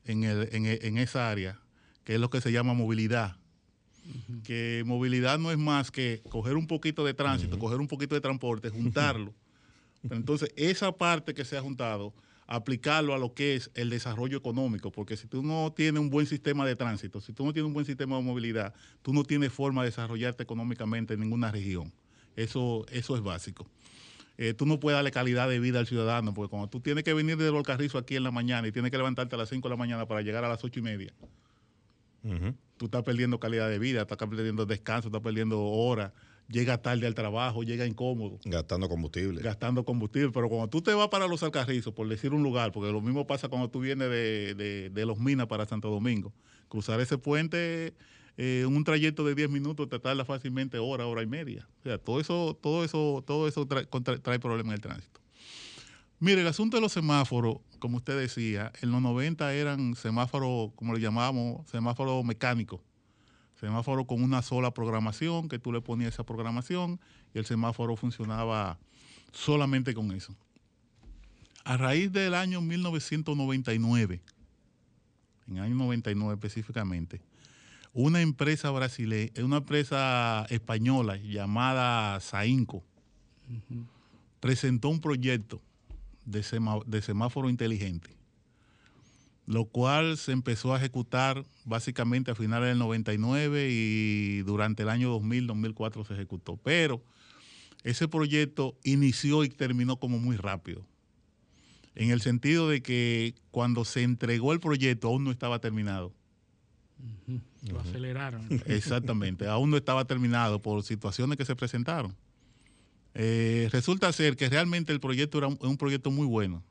en, 0.05 0.99
esa 0.99 1.31
área, 1.31 1.59
que 2.05 2.17
es 2.17 2.21
lo 2.21 2.29
que 2.29 2.43
se 2.43 2.53
llama 2.53 2.75
movilidad. 2.75 3.37
Que 4.45 4.83
movilidad 4.85 5.39
no 5.39 5.51
es 5.51 5.59
más 5.59 5.91
que 5.91 6.21
coger 6.29 6.57
un 6.57 6.67
poquito 6.67 7.03
de 7.03 7.15
tránsito, 7.15 7.59
coger 7.59 7.81
un 7.81 7.89
poquito 7.89 8.15
de 8.15 8.21
transporte, 8.21 8.69
juntarlo 8.69 9.33
entonces, 10.11 10.51
esa 10.57 10.93
parte 10.93 11.35
que 11.35 11.45
se 11.45 11.57
ha 11.57 11.63
juntado, 11.63 12.13
aplicarlo 12.47 13.15
a 13.15 13.19
lo 13.19 13.33
que 13.35 13.55
es 13.55 13.71
el 13.75 13.89
desarrollo 13.91 14.37
económico, 14.37 14.91
porque 14.91 15.17
si 15.17 15.27
tú 15.27 15.43
no 15.43 15.73
tienes 15.73 16.01
un 16.01 16.11
buen 16.11 16.27
sistema 16.27 16.67
de 16.67 16.77
tránsito, 16.77 17.21
si 17.21 17.33
tú 17.33 17.45
no 17.45 17.53
tienes 17.53 17.69
un 17.69 17.73
buen 17.73 17.87
sistema 17.87 18.17
de 18.17 18.23
movilidad, 18.23 18.75
tú 19.03 19.13
no 19.13 19.23
tienes 19.23 19.53
forma 19.53 19.83
de 19.83 19.91
desarrollarte 19.91 20.43
económicamente 20.43 21.15
en 21.15 21.21
ninguna 21.21 21.51
región. 21.51 21.93
Eso, 22.37 22.85
eso 22.91 23.17
es 23.17 23.23
básico. 23.23 23.67
Eh, 24.39 24.55
tú 24.55 24.67
no 24.67 24.81
puedes 24.81 24.97
darle 24.97 25.11
calidad 25.11 25.49
de 25.49 25.61
vida 25.61 25.79
al 25.79 25.87
ciudadano, 25.87 26.35
porque 26.35 26.51
cuando 26.51 26.69
tú 26.69 26.81
tienes 26.81 27.05
que 27.05 27.15
venir 27.15 27.37
de 27.37 27.51
Volcarrizo 27.51 27.99
aquí 27.99 28.17
en 28.17 28.25
la 28.25 28.31
mañana 28.31 28.67
y 28.67 28.73
tienes 28.73 28.91
que 28.91 28.97
levantarte 28.97 29.35
a 29.35 29.39
las 29.39 29.49
5 29.49 29.69
de 29.69 29.73
la 29.73 29.77
mañana 29.77 30.07
para 30.07 30.23
llegar 30.23 30.45
a 30.45 30.49
las 30.49 30.65
8 30.65 30.81
y 30.81 30.83
media, 30.83 31.13
tú 32.77 32.87
estás 32.87 33.03
perdiendo 33.03 33.39
calidad 33.39 33.69
de 33.69 33.79
vida, 33.79 34.03
estás 34.03 34.19
perdiendo 34.19 34.67
descanso, 34.67 35.09
estás 35.09 35.23
perdiendo 35.23 35.63
horas 35.63 36.13
llega 36.53 36.79
tarde 36.79 37.07
al 37.07 37.15
trabajo, 37.15 37.63
llega 37.63 37.87
incómodo. 37.87 38.39
Gastando 38.45 38.89
combustible. 38.89 39.43
Gastando 39.43 39.85
combustible. 39.85 40.31
Pero 40.33 40.49
cuando 40.49 40.69
tú 40.69 40.83
te 40.83 40.95
vas 40.95 41.09
para 41.09 41.27
los 41.27 41.43
Alcarrizos, 41.43 41.95
por 41.95 42.09
decir 42.09 42.33
un 42.33 42.43
lugar, 42.43 42.71
porque 42.71 42.93
lo 42.93 43.01
mismo 43.01 43.27
pasa 43.27 43.49
cuando 43.49 43.71
tú 43.71 43.81
vienes 43.81 44.09
de, 44.11 45.05
Los 45.07 45.19
Minas 45.19 45.47
para 45.47 45.67
Santo 45.67 45.91
Domingo, 45.91 46.33
cruzar 46.69 47.01
ese 47.01 47.19
puente 47.19 47.95
en 48.37 48.63
eh, 48.63 48.67
un 48.67 48.85
trayecto 48.85 49.25
de 49.25 49.35
10 49.35 49.51
minutos 49.51 49.91
te 49.91 49.99
tarda 49.99 50.25
fácilmente 50.25 50.79
hora, 50.79 51.07
hora 51.07 51.23
y 51.23 51.27
media. 51.27 51.67
O 51.81 51.83
sea, 51.83 51.99
todo 51.99 52.21
eso, 52.21 52.59
todo 52.61 52.85
eso, 52.85 53.25
todo 53.27 53.49
eso 53.49 53.67
trae, 53.67 53.87
trae 53.87 54.39
problemas 54.39 54.73
en 54.73 54.75
el 54.75 54.81
tránsito. 54.81 55.21
Mire, 56.19 56.43
el 56.43 56.47
asunto 56.47 56.77
de 56.77 56.81
los 56.81 56.93
semáforos, 56.93 57.57
como 57.81 57.97
usted 57.97 58.19
decía, 58.19 58.73
en 58.81 58.93
los 58.93 59.03
90 59.03 59.55
eran 59.55 59.97
semáforos, 59.97 60.71
como 60.77 60.95
le 60.95 61.01
llamábamos, 61.01 61.69
semáforos 61.69 62.25
mecánicos 62.25 62.81
semáforo 63.63 64.07
con 64.09 64.25
una 64.25 64.43
sola 64.43 64.73
programación, 64.73 65.49
que 65.49 65.61
tú 65.61 65.71
le 65.71 65.81
ponías 65.81 66.15
esa 66.15 66.25
programación 66.25 66.99
y 67.33 67.39
el 67.39 67.47
semáforo 67.47 67.95
funcionaba 67.95 68.77
solamente 69.33 69.95
con 69.95 70.11
eso. 70.11 70.35
A 71.63 71.77
raíz 71.77 72.11
del 72.11 72.35
año 72.35 72.61
1999, 72.61 74.21
en 75.47 75.57
el 75.57 75.63
año 75.63 75.77
99 75.77 76.35
específicamente, 76.35 77.21
una 77.93 78.21
empresa 78.21 78.69
brasileña, 78.73 79.31
una 79.45 79.59
empresa 79.59 80.45
española 80.51 81.17
llamada 81.19 82.19
Sainco, 82.19 82.83
presentó 84.41 84.89
un 84.89 85.01
proyecto 85.01 85.63
de, 86.25 86.45
de 86.87 87.01
semáforo 87.01 87.49
inteligente 87.49 88.11
lo 89.53 89.67
cual 89.67 90.17
se 90.17 90.33
empezó 90.33 90.75
a 90.75 90.79
ejecutar 90.79 91.45
básicamente 91.67 92.31
a 92.31 92.35
finales 92.35 92.71
del 92.71 92.79
99 92.79 93.69
y 93.71 94.41
durante 94.43 94.83
el 94.83 94.89
año 94.89 95.11
2000, 95.11 95.47
2004 95.47 96.05
se 96.07 96.15
ejecutó. 96.15 96.57
Pero 96.57 97.03
ese 97.85 98.09
proyecto 98.09 98.79
inició 98.83 99.45
y 99.45 99.51
terminó 99.51 99.99
como 99.99 100.19
muy 100.19 100.37
rápido. 100.37 100.87
En 101.95 102.11
el 102.11 102.23
sentido 102.23 102.71
de 102.71 102.83
que 102.83 103.35
cuando 103.51 103.85
se 103.85 104.03
entregó 104.03 104.55
el 104.55 104.61
proyecto 104.61 105.09
aún 105.09 105.25
no 105.25 105.31
estaba 105.31 105.59
terminado. 105.59 106.15
Lo 107.69 107.81
aceleraron. 107.81 108.47
Exactamente, 108.67 109.47
aún 109.47 109.71
no 109.71 109.77
estaba 109.77 110.07
terminado 110.07 110.63
por 110.63 110.83
situaciones 110.83 111.37
que 111.37 111.45
se 111.45 111.55
presentaron. 111.55 112.17
Eh, 113.15 113.69
resulta 113.71 114.11
ser 114.13 114.39
que 114.39 114.49
realmente 114.49 114.93
el 114.93 115.01
proyecto 115.01 115.37
era 115.37 115.49
un, 115.49 115.59
un 115.61 115.77
proyecto 115.77 116.11
muy 116.11 116.27
bueno. 116.27 116.63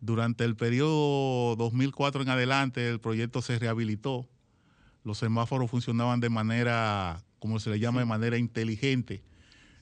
Durante 0.00 0.44
el 0.44 0.56
periodo 0.56 1.56
2004 1.56 2.22
en 2.22 2.30
adelante, 2.30 2.88
el 2.88 3.00
proyecto 3.00 3.42
se 3.42 3.58
rehabilitó. 3.58 4.26
Los 5.04 5.18
semáforos 5.18 5.70
funcionaban 5.70 6.20
de 6.20 6.30
manera, 6.30 7.22
como 7.38 7.58
se 7.60 7.70
le 7.70 7.78
llama, 7.78 8.00
de 8.00 8.06
manera 8.06 8.38
inteligente. 8.38 9.22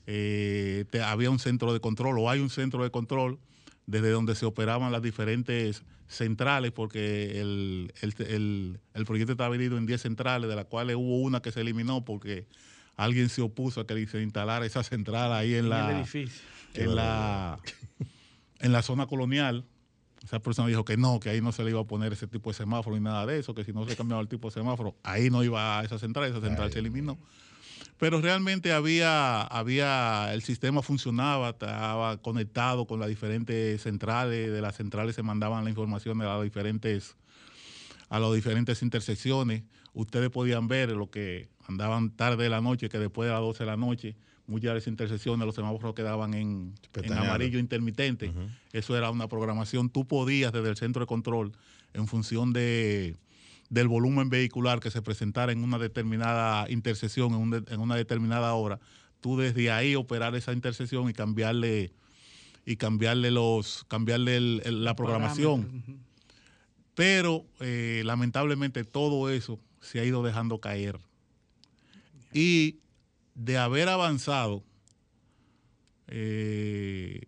Eh, 0.07 0.85
te- 0.89 1.01
había 1.03 1.29
un 1.29 1.39
centro 1.39 1.71
de 1.71 1.79
control, 1.79 2.17
o 2.19 2.29
hay 2.29 2.39
un 2.39 2.49
centro 2.49 2.83
de 2.83 2.91
control, 2.91 3.39
desde 3.85 4.09
donde 4.11 4.35
se 4.35 4.45
operaban 4.45 4.91
las 4.91 5.01
diferentes 5.01 5.83
centrales, 6.07 6.71
porque 6.71 7.39
el, 7.39 7.93
el- 8.01 8.15
el- 8.27 8.79
el 8.93 9.05
proyecto 9.05 9.33
estaba 9.33 9.51
dividido 9.53 9.77
en 9.77 9.85
10 9.85 10.01
centrales, 10.01 10.49
de 10.49 10.55
las 10.55 10.65
cuales 10.65 10.95
hubo 10.97 11.19
una 11.21 11.41
que 11.41 11.51
se 11.51 11.61
eliminó 11.61 12.03
porque 12.03 12.47
alguien 12.97 13.29
se 13.29 13.41
opuso 13.41 13.81
a 13.81 13.87
que 13.87 14.05
se 14.07 14.21
instalara 14.21 14.65
esa 14.65 14.83
central 14.83 15.31
ahí 15.31 15.53
en 15.53 15.65
En 15.65 15.69
la 15.69 15.91
el 15.91 15.97
edificio. 15.97 16.41
en 16.73 16.95
la, 16.95 17.59
en 18.59 18.71
la 18.73 18.81
zona 18.81 19.05
colonial. 19.07 19.63
Esa 20.23 20.39
persona 20.39 20.67
dijo 20.67 20.83
que 20.83 20.97
no, 20.97 21.19
que 21.19 21.29
ahí 21.29 21.41
no 21.41 21.51
se 21.51 21.63
le 21.63 21.71
iba 21.71 21.79
a 21.79 21.85
poner 21.85 22.13
ese 22.13 22.27
tipo 22.27 22.49
de 22.49 22.53
semáforo 22.53 22.95
ni 22.95 23.01
nada 23.01 23.25
de 23.25 23.39
eso, 23.39 23.53
que 23.53 23.63
si 23.63 23.71
no 23.71 23.87
se 23.87 23.95
cambiaba 23.95 24.21
el 24.21 24.27
tipo 24.27 24.49
de 24.49 24.53
semáforo, 24.53 24.95
ahí 25.03 25.29
no 25.29 25.43
iba 25.43 25.79
a 25.79 25.83
esa 25.83 25.97
central, 25.97 26.29
esa 26.29 26.41
central 26.41 26.71
se 26.71 26.79
eliminó. 26.79 27.17
Pero 27.97 28.21
realmente 28.21 28.71
había, 28.71 29.41
había, 29.41 30.33
el 30.33 30.41
sistema 30.41 30.81
funcionaba, 30.81 31.49
estaba 31.49 32.17
conectado 32.21 32.87
con 32.87 32.99
las 32.99 33.09
diferentes 33.09 33.81
centrales, 33.81 34.51
de 34.51 34.61
las 34.61 34.75
centrales 34.75 35.15
se 35.15 35.23
mandaban 35.23 35.65
la 35.65 35.69
información 35.69 36.21
a 36.21 36.25
las 36.25 36.43
diferentes, 36.43 37.17
a 38.07 38.19
las 38.19 38.33
diferentes 38.33 38.81
intersecciones. 38.83 39.63
Ustedes 39.93 40.29
podían 40.29 40.69
ver 40.69 40.91
lo 40.91 41.09
que 41.09 41.49
andaban 41.67 42.11
tarde 42.11 42.43
de 42.43 42.49
la 42.49 42.61
noche, 42.61 42.87
que 42.87 42.99
después 42.99 43.27
de 43.27 43.33
las 43.33 43.41
12 43.41 43.63
de 43.63 43.69
la 43.69 43.77
noche, 43.77 44.15
muchas 44.49 44.69
de 44.69 44.73
las 44.75 44.87
intersecciones, 44.87 45.45
los 45.45 45.55
semáforos 45.55 45.93
quedaban 45.95 46.33
en, 46.33 46.73
amarillo 47.29 47.59
intermitente. 47.59 48.31
Eso 48.73 48.97
era 48.97 49.09
una 49.11 49.27
programación. 49.27 49.89
Tú 49.89 50.05
podías 50.05 50.51
desde 50.51 50.69
el 50.69 50.75
centro 50.77 51.01
de 51.01 51.07
control, 51.07 51.51
en 51.93 52.07
función 52.07 52.51
de, 52.53 53.15
del 53.69 53.87
volumen 53.87 54.29
vehicular 54.29 54.79
que 54.79 54.91
se 54.91 55.01
presentara 55.01 55.51
en 55.51 55.63
una 55.63 55.77
determinada 55.77 56.69
intersección, 56.69 57.31
en, 57.33 57.37
un 57.39 57.49
de- 57.51 57.63
en 57.73 57.79
una 57.79 57.95
determinada 57.95 58.53
hora, 58.53 58.79
tú 59.21 59.37
desde 59.37 59.71
ahí 59.71 59.95
operar 59.95 60.35
esa 60.35 60.51
intersección 60.53 61.09
y 61.09 61.13
cambiarle 61.13 61.91
y 62.65 62.75
cambiarle 62.75 63.31
los 63.31 63.85
cambiarle 63.87 64.37
el- 64.37 64.61
el- 64.65 64.83
la 64.83 64.95
programación. 64.95 65.99
Pero 66.95 67.45
eh, 67.61 68.01
lamentablemente 68.05 68.83
todo 68.83 69.29
eso 69.29 69.59
se 69.81 69.99
ha 69.99 70.05
ido 70.05 70.21
dejando 70.23 70.59
caer. 70.59 70.99
Y 72.33 72.77
de 73.39 73.57
haber 73.57 73.87
avanzado, 73.87 74.63
eh, 76.07 77.21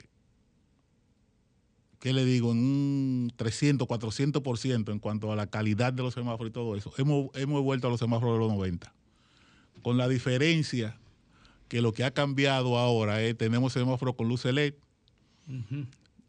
¿qué 1.99 2.12
le 2.12 2.26
digo? 2.26 2.51
En 2.51 2.57
un 2.57 3.34
300, 3.38 3.88
400% 3.88 4.91
en 4.91 4.99
cuanto 4.99 5.32
a 5.32 5.38
la 5.38 5.47
calidad 5.47 5.93
de 5.93 6.03
los 6.03 6.14
semáforos 6.14 6.49
y 6.49 6.53
todo 6.53 6.76
eso, 6.76 6.91
hemos, 6.97 7.30
hemos 7.36 7.64
vuelto 7.64 7.88
a 7.88 7.89
los 7.89 7.99
semáforos 7.99 8.36
de 8.36 8.39
los 8.39 8.51
90. 8.53 8.93
Con 9.82 9.97
la 9.97 10.09
diferencia 10.09 10.97
que 11.70 11.82
lo 11.82 11.93
que 11.93 12.03
ha 12.03 12.12
cambiado 12.12 12.78
ahora 12.78 13.22
es, 13.22 13.38
tenemos 13.38 13.72
semáforos 13.72 14.16
con 14.16 14.28
luces 14.28 14.53
LED, 14.53 14.74
Ujú. 15.47 15.86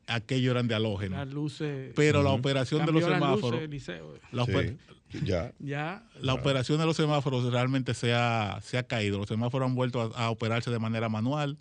aquellos 0.07 0.53
eran 0.53 0.69
de 0.69 0.77
halógeno. 0.77 1.17
Las 1.17 1.29
luces. 1.29 1.93
Pero 1.97 2.23
la 2.23 2.31
operación 2.31 2.87
de 2.87 2.93
los 2.93 3.03
cambió 3.03 3.19
las 3.19 3.43
luces, 3.43 3.85
semáforos, 3.85 4.21
la, 4.31 4.45
Sí, 4.47 4.77
ya. 5.25 5.53
Ya. 5.59 6.03
la 6.21 6.35
operación 6.35 6.79
de 6.79 6.87
los 6.87 6.97
semáforos 6.97 7.51
realmente 7.53 7.95
se 7.95 8.15
ha, 8.15 8.61
se 8.63 8.79
ha 8.79 8.83
caído. 8.85 9.19
Los 9.19 9.29
semáforos 9.29 9.69
han 9.69 9.75
vuelto 9.75 10.13
a, 10.15 10.25
a 10.25 10.31
operarse 10.31 10.71
de 10.71 10.79
manera 10.79 11.09
manual. 11.09 11.59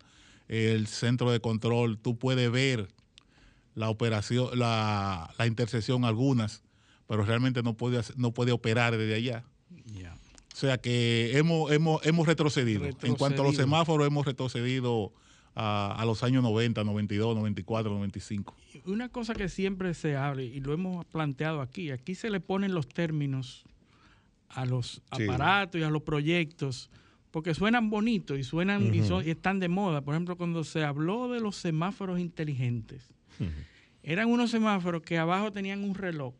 El 0.47 0.87
centro 0.87 1.31
de 1.31 1.39
control, 1.39 1.97
tú 1.97 2.17
puedes 2.17 2.51
ver 2.51 2.89
la 3.75 3.89
operación, 3.89 4.57
la, 4.57 5.33
la 5.37 5.47
intersección 5.47 6.05
algunas, 6.05 6.63
pero 7.07 7.23
realmente 7.23 7.63
no 7.63 7.75
puede, 7.75 8.01
no 8.17 8.31
puede 8.33 8.51
operar 8.51 8.97
desde 8.97 9.15
allá. 9.15 9.43
ya. 9.85 10.15
O 10.53 10.55
sea 10.55 10.77
que 10.77 11.37
hemos, 11.37 11.71
hemos, 11.71 12.05
hemos 12.05 12.27
retrocedido. 12.27 12.85
En 13.01 13.15
cuanto 13.15 13.41
a 13.41 13.45
los 13.45 13.55
semáforos, 13.55 14.05
hemos 14.05 14.25
retrocedido 14.25 15.13
a, 15.55 15.95
a 15.97 16.05
los 16.05 16.23
años 16.23 16.43
90, 16.43 16.83
92, 16.83 17.35
94, 17.35 17.91
95. 17.91 18.55
Una 18.85 19.09
cosa 19.09 19.33
que 19.33 19.49
siempre 19.49 19.93
se 19.93 20.15
habla 20.15 20.43
y 20.43 20.59
lo 20.59 20.73
hemos 20.73 21.05
planteado 21.05 21.61
aquí, 21.61 21.91
aquí 21.91 22.15
se 22.15 22.29
le 22.29 22.39
ponen 22.39 22.73
los 22.73 22.87
términos 22.87 23.63
a 24.49 24.65
los 24.65 25.01
Sí. 25.15 25.23
aparatos 25.23 25.79
y 25.79 25.83
a 25.83 25.89
los 25.89 26.01
proyectos 26.03 26.89
porque 27.31 27.53
suenan 27.53 27.89
bonitos 27.89 28.37
y 28.37 28.43
suenan 28.43 28.93
y, 28.93 29.03
son- 29.03 29.25
y 29.25 29.29
están 29.29 29.59
de 29.59 29.69
moda. 29.69 30.01
Por 30.01 30.13
ejemplo, 30.13 30.35
cuando 30.35 30.63
se 30.65 30.83
habló 30.83 31.31
de 31.31 31.39
los 31.39 31.55
semáforos 31.55 32.19
inteligentes, 32.19 33.09
eran 34.03 34.27
unos 34.29 34.51
semáforos 34.51 35.01
que 35.03 35.17
abajo 35.17 35.51
tenían 35.53 35.83
un 35.83 35.95
reloj 35.95 36.33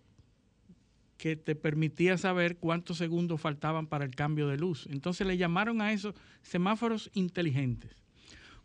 que 1.17 1.35
te 1.35 1.55
permitía 1.55 2.17
saber 2.17 2.57
cuántos 2.57 2.97
segundos 2.97 3.39
faltaban 3.39 3.87
para 3.87 4.03
el 4.05 4.15
cambio 4.15 4.47
de 4.47 4.57
luz. 4.57 4.87
Entonces 4.91 5.25
le 5.27 5.37
llamaron 5.37 5.79
a 5.81 5.93
eso 5.93 6.13
semáforos 6.41 7.09
inteligentes. 7.13 7.91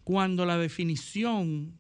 Cuando 0.03 0.47
la 0.47 0.57
definición 0.59 1.79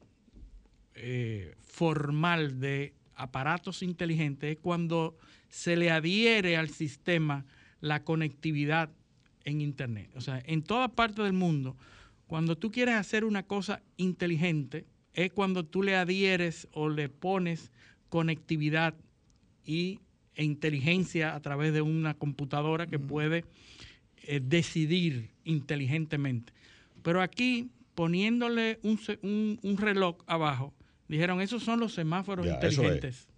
eh, 0.97 1.55
formal 1.62 2.61
de 2.61 2.94
aparatos 3.14 3.82
inteligentes 3.82 4.53
es 4.57 4.59
cuando 4.59 5.16
se 5.49 5.76
le 5.76 5.90
adhiere 5.90 6.57
al 6.57 6.68
sistema 6.68 7.44
la 7.80 8.03
conectividad 8.05 8.90
en 9.44 9.61
Internet. 9.61 10.11
O 10.16 10.20
sea, 10.20 10.42
en 10.44 10.62
toda 10.62 10.88
parte 10.88 11.22
del 11.22 11.32
mundo, 11.32 11.76
cuando 12.26 12.57
tú 12.57 12.70
quieres 12.70 12.97
hacer 12.97 13.24
una 13.24 13.44
cosa 13.44 13.82
inteligente, 13.97 14.84
es 15.14 15.32
cuando 15.32 15.64
tú 15.64 15.82
le 15.82 15.94
adhieres 15.97 16.68
o 16.72 16.88
le 16.88 17.09
pones 17.09 17.70
conectividad 18.09 18.94
y, 19.64 20.01
e 20.34 20.44
inteligencia 20.44 21.34
a 21.34 21.40
través 21.40 21.72
de 21.72 21.80
una 21.82 22.14
computadora 22.14 22.86
que 22.86 22.99
puede 22.99 23.44
eh, 24.24 24.40
decidir 24.42 25.30
inteligentemente. 25.44 26.53
Pero 27.03 27.22
aquí, 27.22 27.70
poniéndole 27.94 28.78
un, 28.82 28.99
un- 29.22 29.59
un 29.62 29.76
reloj 29.78 30.16
abajo, 30.26 30.74
dijeron, 31.09 31.40
esos 31.40 31.62
son 31.62 31.80
los 31.80 31.94
semáforos 31.94 32.46
Ya, 32.46 32.54
eso 32.54 32.66
es. 32.66 32.76
inteligentes. 32.78 33.28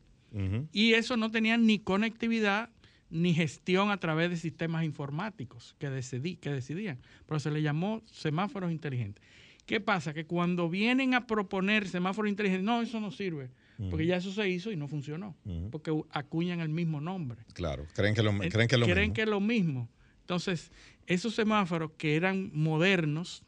Y 0.72 0.92
eso 0.94 1.16
no 1.16 1.30
tenía 1.30 1.56
ni 1.56 1.78
conectividad 1.78 2.70
ni 3.10 3.32
gestión 3.32 3.90
a 3.90 3.96
través 3.98 4.28
de 4.30 4.36
sistemas 4.36 4.84
informáticos 4.84 5.74
que, 5.78 5.88
decidí, 5.88 6.36
que 6.36 6.50
decidían. 6.50 6.98
Pero 7.26 7.40
se 7.40 7.50
le 7.50 7.62
llamó 7.62 8.02
semáforos 8.12 8.70
inteligentes. 8.70 9.24
¿Qué 9.64 9.80
pasa? 9.80 10.12
Que 10.14 10.26
cuando 10.26 10.68
vienen 10.68 11.14
a 11.14 11.26
proponer 11.26 11.88
semáforos 11.88 12.28
inteligentes, 12.30 12.64
no, 12.64 12.82
eso 12.82 13.00
no 13.00 13.10
sirve. 13.10 13.50
Porque 13.90 14.06
ya 14.06 14.16
eso 14.16 14.32
se 14.32 14.48
hizo 14.48 14.72
y 14.72 14.76
no 14.76 14.88
funcionó. 14.88 15.36
Porque 15.70 15.92
acuñan 16.10 16.60
el 16.60 16.68
mismo 16.68 17.00
nombre. 17.00 17.42
Claro, 17.54 17.86
creen 17.94 18.14
que, 18.14 18.22
lo, 18.22 18.30
Eh, 18.42 18.48
creen 18.50 18.66
que 18.68 18.76
lo 18.76 18.84
creen 18.86 18.98
mismo. 19.00 19.14
que 19.14 19.22
es 19.22 19.28
lo 19.28 19.40
mismo. 19.40 19.88
Entonces, 20.20 20.70
esos 21.06 21.34
semáforos 21.34 21.92
que 21.96 22.16
eran 22.16 22.50
modernos, 22.52 23.42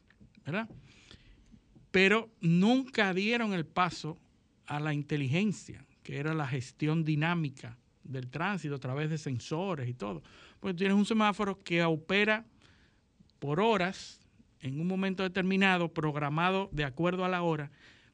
¿verdad? 0.47 0.69
Pero 1.91 2.31
nunca 2.41 3.13
dieron 3.15 3.53
el 3.53 3.67
paso 3.67 4.19
a 4.67 4.79
la 4.81 4.95
inteligencia, 4.95 5.85
que 6.03 6.19
era 6.19 6.35
la 6.35 6.47
gestión 6.47 7.05
dinámica 7.05 7.77
del 8.05 8.29
tránsito 8.29 8.75
a 8.77 8.81
través 8.81 9.11
de 9.11 9.19
sensores 9.19 9.89
y 9.89 9.95
todo. 9.95 10.23
Pues 10.61 10.77
tienes 10.77 10.97
un 10.97 11.07
semáforo 11.07 11.59
que 11.59 11.83
opera 11.85 12.47
por 13.39 13.61
horas 13.61 14.21
en 14.61 14.81
un 14.81 14.87
momento 14.87 15.23
determinado, 15.23 15.93
programado 15.93 16.69
de 16.73 16.85
acuerdo 16.85 17.25
a 17.25 17.29
la 17.29 17.43
hora, 17.43 17.71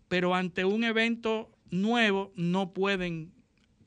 pero 0.08 0.34
ante 0.34 0.64
un 0.64 0.84
evento 0.84 1.50
nuevo 1.70 2.32
no 2.36 2.72
pueden 2.72 3.32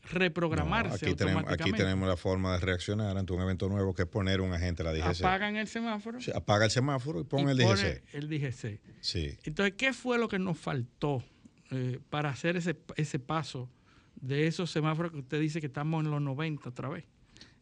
reprogramarse 0.09 1.05
No, 1.05 1.11
aquí, 1.11 1.15
tenemos, 1.15 1.43
aquí 1.47 1.71
tenemos 1.71 2.07
la 2.07 2.17
forma 2.17 2.53
de 2.53 2.59
reaccionar 2.65 3.17
ante 3.17 3.33
un 3.33 3.41
evento 3.41 3.69
nuevo 3.69 3.93
que 3.93 4.03
es 4.03 4.07
poner 4.07 4.41
un 4.41 4.53
agente 4.53 4.83
de 4.83 4.91
la 4.91 4.93
DGC. 5.07 5.21
apagan 5.21 5.55
el 5.55 5.67
semáforo 5.67 6.19
Sí, 6.21 6.31
apaga 6.33 6.65
el 6.65 6.71
semáforo 6.71 7.21
y 7.21 7.23
pon 7.23 7.47
y 7.47 7.51
el 7.51 7.57
pone 7.57 7.75
DGC. 7.83 8.03
el 8.15 8.29
DGC. 8.29 8.79
Sí. 9.01 9.37
Entonces, 9.43 9.75
¿qué 9.77 9.93
fue 9.93 10.17
lo 10.17 10.27
que 10.27 10.39
nos 10.39 10.57
faltó 10.57 11.23
eh, 11.71 11.99
para 12.09 12.29
hacer 12.29 12.57
ese, 12.57 12.75
ese 12.95 13.19
paso 13.19 13.69
de 14.15 14.47
esos 14.47 14.69
semáforos 14.71 15.11
que 15.11 15.19
usted 15.19 15.39
dice 15.39 15.61
que 15.61 15.67
estamos 15.67 16.03
en 16.03 16.11
los 16.11 16.21
90 16.21 16.69
otra 16.69 16.89
vez? 16.89 17.05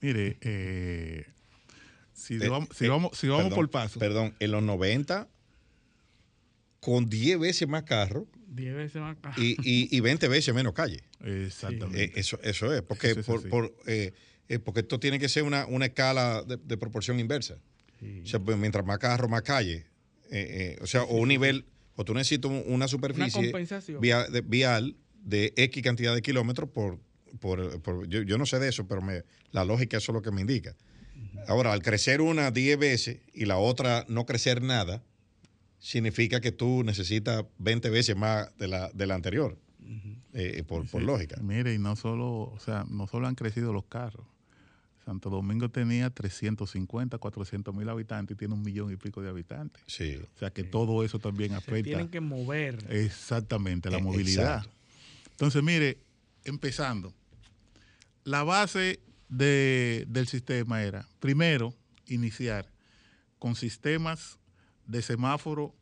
Mire, 0.01 0.37
eh, 0.41 1.25
si, 2.13 2.35
Eh, 2.35 2.49
vamos, 2.49 2.69
si 2.73 2.85
eh, 2.85 2.89
vamos, 2.89 3.17
si 3.17 3.27
vamos 3.27 3.43
perdón, 3.45 3.55
por 3.57 3.69
paso. 3.69 3.99
Perdón, 3.99 4.35
en 4.39 4.51
los 4.51 4.63
90 4.63 5.27
con 6.79 7.09
10 7.09 7.39
veces 7.39 7.67
más 7.67 7.83
carros 7.83 8.25
10 8.49 8.75
veces 8.75 9.01
más 9.01 9.17
caro. 9.21 9.35
y, 9.41 9.55
y, 9.63 9.95
y 9.95 9.99
20 9.99 10.27
veces 10.29 10.53
menos 10.55 10.73
calle. 10.73 11.03
Exactamente. 11.23 12.05
Eh, 12.05 12.11
eso, 12.15 12.39
eso 12.43 12.73
es, 12.73 12.81
porque, 12.81 13.11
Eso 13.11 13.19
es 13.19 13.25
por, 13.25 13.47
por, 13.49 13.75
eh, 13.87 14.13
eh, 14.49 14.59
porque 14.59 14.79
esto 14.81 14.99
tiene 14.99 15.19
que 15.19 15.29
ser 15.29 15.43
una, 15.43 15.65
una 15.67 15.85
escala 15.87 16.43
de, 16.43 16.57
de 16.57 16.77
proporción 16.77 17.19
inversa. 17.19 17.57
Sí. 17.99 18.21
O 18.23 18.25
sea, 18.27 18.39
pues, 18.39 18.57
mientras 18.57 18.85
más 18.85 18.97
carro, 18.99 19.27
más 19.27 19.41
calle. 19.43 19.85
Eh, 20.31 20.75
eh, 20.75 20.79
o 20.81 20.87
sea, 20.87 21.03
o 21.03 21.17
un 21.17 21.27
nivel, 21.27 21.65
o 21.95 22.03
tú 22.05 22.13
necesitas 22.13 22.49
un- 22.49 22.63
una 22.67 22.87
superficie 22.87 23.31
compensación. 23.51 23.99
via- 24.01 24.27
de- 24.27 24.41
vial 24.41 24.95
de 25.23 25.53
X 25.55 25.83
cantidad 25.83 26.13
de 26.15 26.21
kilómetros 26.21 26.69
por... 26.69 26.99
por, 27.39 27.81
por- 27.81 28.07
yo, 28.07 28.21
yo 28.23 28.37
no 28.37 28.45
sé 28.45 28.59
de 28.59 28.69
eso, 28.69 28.87
pero 28.87 29.01
me, 29.01 29.23
la 29.51 29.65
lógica 29.65 29.97
eso 29.97 30.11
es 30.11 30.13
lo 30.15 30.21
que 30.21 30.31
me 30.31 30.41
indica. 30.41 30.75
Ahora, 31.47 31.73
al 31.73 31.81
crecer 31.81 32.21
una 32.21 32.51
10 32.51 32.77
veces 32.79 33.19
y 33.33 33.45
la 33.45 33.57
otra 33.57 34.05
no 34.09 34.25
crecer 34.25 34.61
nada, 34.61 35.03
significa 35.79 36.39
que 36.41 36.51
tú 36.51 36.83
necesitas 36.83 37.45
20 37.59 37.89
veces 37.89 38.15
más 38.15 38.55
de 38.57 38.67
la, 38.67 38.89
de 38.91 39.07
la 39.07 39.15
anterior, 39.15 39.57
eh, 40.33 40.63
por, 40.67 40.87
por 40.87 41.01
lógica. 41.01 41.37
Mire, 41.41 41.73
y 41.73 41.77
no 41.79 41.95
solo, 41.95 42.27
o 42.53 42.59
sea, 42.59 42.85
no 42.89 43.07
solo 43.07 43.27
han 43.27 43.35
crecido 43.35 43.73
los 43.73 43.85
carros. 43.85 44.25
Santo 45.05 45.29
Domingo 45.29 45.69
tenía 45.69 46.09
350, 46.09 47.17
400 47.17 47.73
mil 47.73 47.87
habitantes 47.87 48.35
y 48.35 48.37
tiene 48.37 48.53
un 48.55 48.61
millón 48.61 48.91
y 48.91 48.97
pico 48.97 49.21
de 49.21 49.29
habitantes. 49.29 49.81
Sí. 49.87 50.19
O 50.35 50.37
sea 50.39 50.49
que 50.49 50.65
todo 50.65 51.05
eso 51.05 51.17
también 51.19 51.51
Se 51.51 51.55
afecta. 51.57 51.83
tienen 51.83 52.09
que 52.09 52.19
mover. 52.19 52.85
Exactamente, 52.89 53.89
la 53.89 53.99
Eh, 53.99 54.01
movilidad. 54.03 54.57
exacto. 54.57 54.77
Entonces, 55.31 55.63
mire, 55.63 55.97
empezando, 56.43 57.13
la 58.25 58.43
base 58.43 58.99
de- 59.29 60.05
del 60.09 60.27
sistema 60.27 60.83
era, 60.83 61.07
primero, 61.21 61.73
iniciar 62.07 62.67
con 63.39 63.55
sistemas 63.55 64.37
de 64.87 65.01
semáforo 65.01 65.73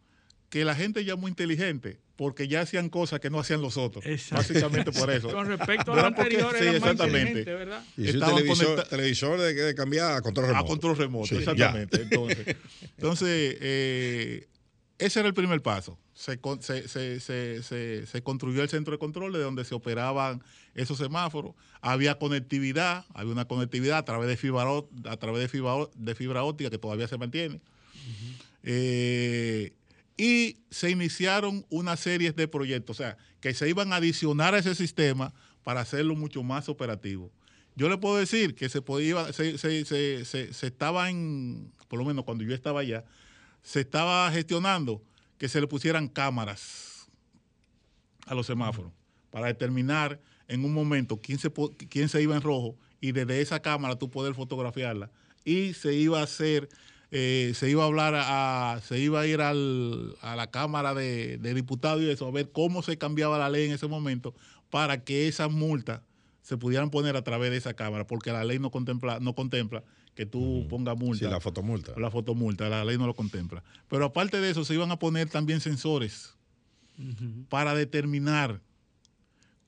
que 0.49 0.63
la 0.65 0.75
gente 0.75 1.03
llamó 1.05 1.27
inteligente, 1.27 1.99
porque 2.15 2.47
ya 2.47 2.61
hacían 2.61 2.89
cosas 2.89 3.19
que 3.19 3.29
no 3.29 3.39
hacían 3.39 3.61
los 3.61 3.75
otros. 3.77 4.05
Exacto. 4.05 4.35
Básicamente 4.53 4.91
por 4.91 5.09
eso. 5.11 5.29
Con 5.31 5.47
respecto 5.47 5.91
a 5.91 5.95
Porque- 5.95 6.07
anteriores, 6.21 6.61
sí, 6.61 6.67
exactamente. 6.67 7.19
inteligentes, 7.19 7.45
¿verdad? 7.45 7.83
Y 7.97 8.03
ese 8.03 8.11
Estaban 8.17 8.35
televisor, 8.37 8.65
conecta- 8.67 8.89
televisor 8.89 9.39
de, 9.39 9.53
de 9.53 9.75
cambiar 9.75 10.11
a 10.13 10.21
control 10.21 10.47
remoto. 10.47 10.65
A 10.65 10.67
control 10.67 10.97
remoto, 10.97 11.27
Sí, 11.27 11.35
exactamente. 11.35 12.01
Entonces, 12.03 12.55
entonces 12.97 13.57
eh, 13.59 14.47
ese 14.97 15.19
era 15.19 15.27
el 15.27 15.33
primer 15.33 15.61
paso. 15.61 15.97
Se, 16.13 16.37
con- 16.39 16.61
se, 16.61 16.87
se- 16.87 17.19
se- 17.19 17.61
se- 17.61 18.05
se 18.05 18.21
construyó 18.23 18.61
el 18.63 18.69
centro 18.69 18.93
de 18.93 18.97
control 18.99 19.33
de 19.33 19.39
donde 19.39 19.65
se 19.65 19.75
operaban 19.75 20.41
esos 20.73 20.97
semáforos. 20.97 21.53
Había 21.81 22.17
conectividad, 22.17 23.03
había 23.13 23.33
una 23.33 23.45
conectividad 23.45 23.97
a 23.97 24.05
través 24.05 24.29
de 24.29 24.37
fibra, 24.37 24.63
a 25.09 25.17
través 25.17 25.41
de 25.41 25.49
fibra, 25.49 25.75
ó- 25.75 25.91
de 25.93 26.15
fibra 26.15 26.43
óptica 26.43 26.69
que 26.69 26.77
todavía 26.77 27.09
se 27.09 27.17
mantiene. 27.17 27.59
Eh, 28.67 29.73
y 30.17 30.57
se 30.71 30.89
iniciaron 30.89 31.65
una 31.69 31.95
serie 31.97 32.31
de 32.31 32.47
proyectos, 32.47 32.99
o 32.99 33.03
sea, 33.03 33.17
que 33.39 33.53
se 33.53 33.69
iban 33.69 33.93
a 33.93 33.97
adicionar 33.97 34.55
a 34.55 34.59
ese 34.59 34.73
sistema 34.73 35.33
para 35.63 35.81
hacerlo 35.81 36.15
mucho 36.15 36.41
más 36.41 36.67
operativo. 36.67 37.31
Yo 37.75 37.89
le 37.89 37.97
puedo 37.97 38.17
decir 38.17 38.55
que 38.55 38.67
se 38.69 38.81
podía, 38.81 39.31
se, 39.33 39.57
se, 39.57 39.85
se, 39.85 40.25
se- 40.25 40.67
estaba 40.67 41.09
en, 41.09 41.71
por 41.87 41.99
lo 41.99 42.05
menos 42.05 42.25
cuando 42.25 42.43
yo 42.43 42.55
estaba 42.55 42.79
allá, 42.79 43.05
se 43.61 43.81
estaba 43.81 44.31
gestionando 44.31 45.03
que 45.37 45.47
se 45.49 45.61
le 45.61 45.67
pusieran 45.67 46.07
cámaras 46.07 47.07
a 48.25 48.33
los 48.33 48.47
semáforos 48.47 48.91
para 49.29 49.47
determinar 49.47 50.19
en 50.47 50.63
un 50.63 50.73
momento 50.73 51.19
quién 51.21 51.37
se, 51.37 51.51
quién 51.89 52.09
se 52.09 52.21
iba 52.21 52.35
en 52.35 52.41
rojo 52.41 52.77
y 53.01 53.11
desde 53.11 53.41
esa 53.41 53.61
cámara 53.61 53.97
tú 53.97 54.09
poder 54.09 54.33
fotografiarla 54.33 55.11
y 55.43 55.73
se 55.73 55.93
iba 55.93 56.21
a 56.21 56.23
hacer 56.23 56.69
eh, 57.11 57.51
se 57.55 57.69
iba 57.69 57.83
a 57.83 57.87
hablar 57.87 58.13
a, 58.17 58.81
se 58.83 58.99
iba 58.99 59.21
a 59.21 59.27
ir 59.27 59.41
al- 59.41 60.15
a 60.21 60.35
la 60.35 60.51
cámara 60.51 60.93
de, 60.93 61.37
de 61.37 61.53
diputados 61.53 62.01
y 62.01 62.09
eso 62.09 62.27
a 62.27 62.31
ver 62.31 62.51
cómo 62.51 62.81
se 62.81 62.97
cambiaba 62.97 63.37
la 63.37 63.49
ley 63.49 63.65
en 63.67 63.71
ese 63.73 63.87
momento 63.87 64.33
para 64.69 65.03
que 65.03 65.27
esas 65.27 65.51
multas 65.51 66.01
se 66.41 66.57
pudieran 66.57 66.89
poner 66.91 67.15
a 67.15 67.23
través 67.23 67.51
de 67.51 67.57
esa 67.57 67.73
cámara 67.73 68.05
porque 68.07 68.31
la 68.31 68.43
ley 68.43 68.59
no 68.59 68.69
contempla 68.71 69.19
no 69.19 69.33
contempla 69.33 69.83
que 70.15 70.25
tú 70.25 70.65
pongas 70.69 70.97
multa 70.97 71.25
Sí, 71.25 71.31
la 71.31 71.39
fotomulta. 71.41 71.93
la 71.99 72.09
fotomulta, 72.09 72.69
la 72.69 72.85
ley 72.85 72.97
no 72.97 73.05
lo 73.05 73.13
contempla. 73.15 73.61
Pero 73.89 74.05
aparte 74.05 74.39
de 74.39 74.49
eso, 74.49 74.63
se 74.63 74.73
iban 74.73 74.89
a 74.91 74.97
poner 74.97 75.29
también 75.29 75.59
sensores 75.59 76.35
para 77.49 77.75
determinar 77.75 78.61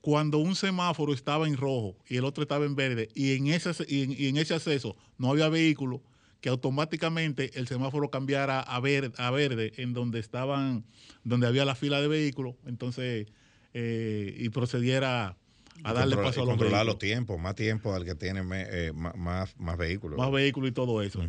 cuando 0.00 0.38
un 0.38 0.54
semáforo 0.56 1.12
estaba 1.12 1.46
en 1.46 1.56
rojo 1.56 1.96
y 2.08 2.16
el 2.16 2.24
otro 2.24 2.42
estaba 2.42 2.64
en 2.64 2.74
verde 2.76 3.08
y 3.14 3.34
en 3.36 3.48
ese, 3.48 3.72
y 3.88 4.02
en, 4.04 4.12
y 4.12 4.26
en 4.28 4.36
ese 4.38 4.54
acceso 4.54 4.96
no 5.18 5.30
había 5.30 5.48
vehículo, 5.48 6.00
que 6.40 6.48
automáticamente 6.48 7.58
el 7.58 7.66
semáforo 7.66 8.10
cambiara 8.10 8.60
a, 8.60 8.78
ver, 8.80 9.12
a 9.18 9.30
verde 9.30 9.72
en 9.76 9.92
donde 9.92 10.20
estaban, 10.20 10.84
donde 11.24 11.46
había 11.46 11.64
la 11.64 11.74
fila 11.74 12.00
de 12.00 12.08
vehículos, 12.08 12.54
entonces, 12.66 13.26
eh, 13.74 14.34
y 14.38 14.48
procediera 14.50 15.36
a 15.84 15.92
darle 15.92 16.16
paso 16.16 16.40
a 16.42 16.44
los 16.44 16.50
controlar 16.54 16.86
los 16.86 16.98
tiempos, 16.98 17.40
más 17.40 17.54
tiempo 17.54 17.94
al 17.94 18.04
que 18.04 18.14
tiene 18.14 18.42
eh, 18.52 18.92
más, 18.92 19.54
más 19.58 19.76
vehículos. 19.78 20.18
más 20.18 20.30
vehículos 20.32 20.70
y 20.70 20.72
todo 20.72 21.02
eso. 21.02 21.20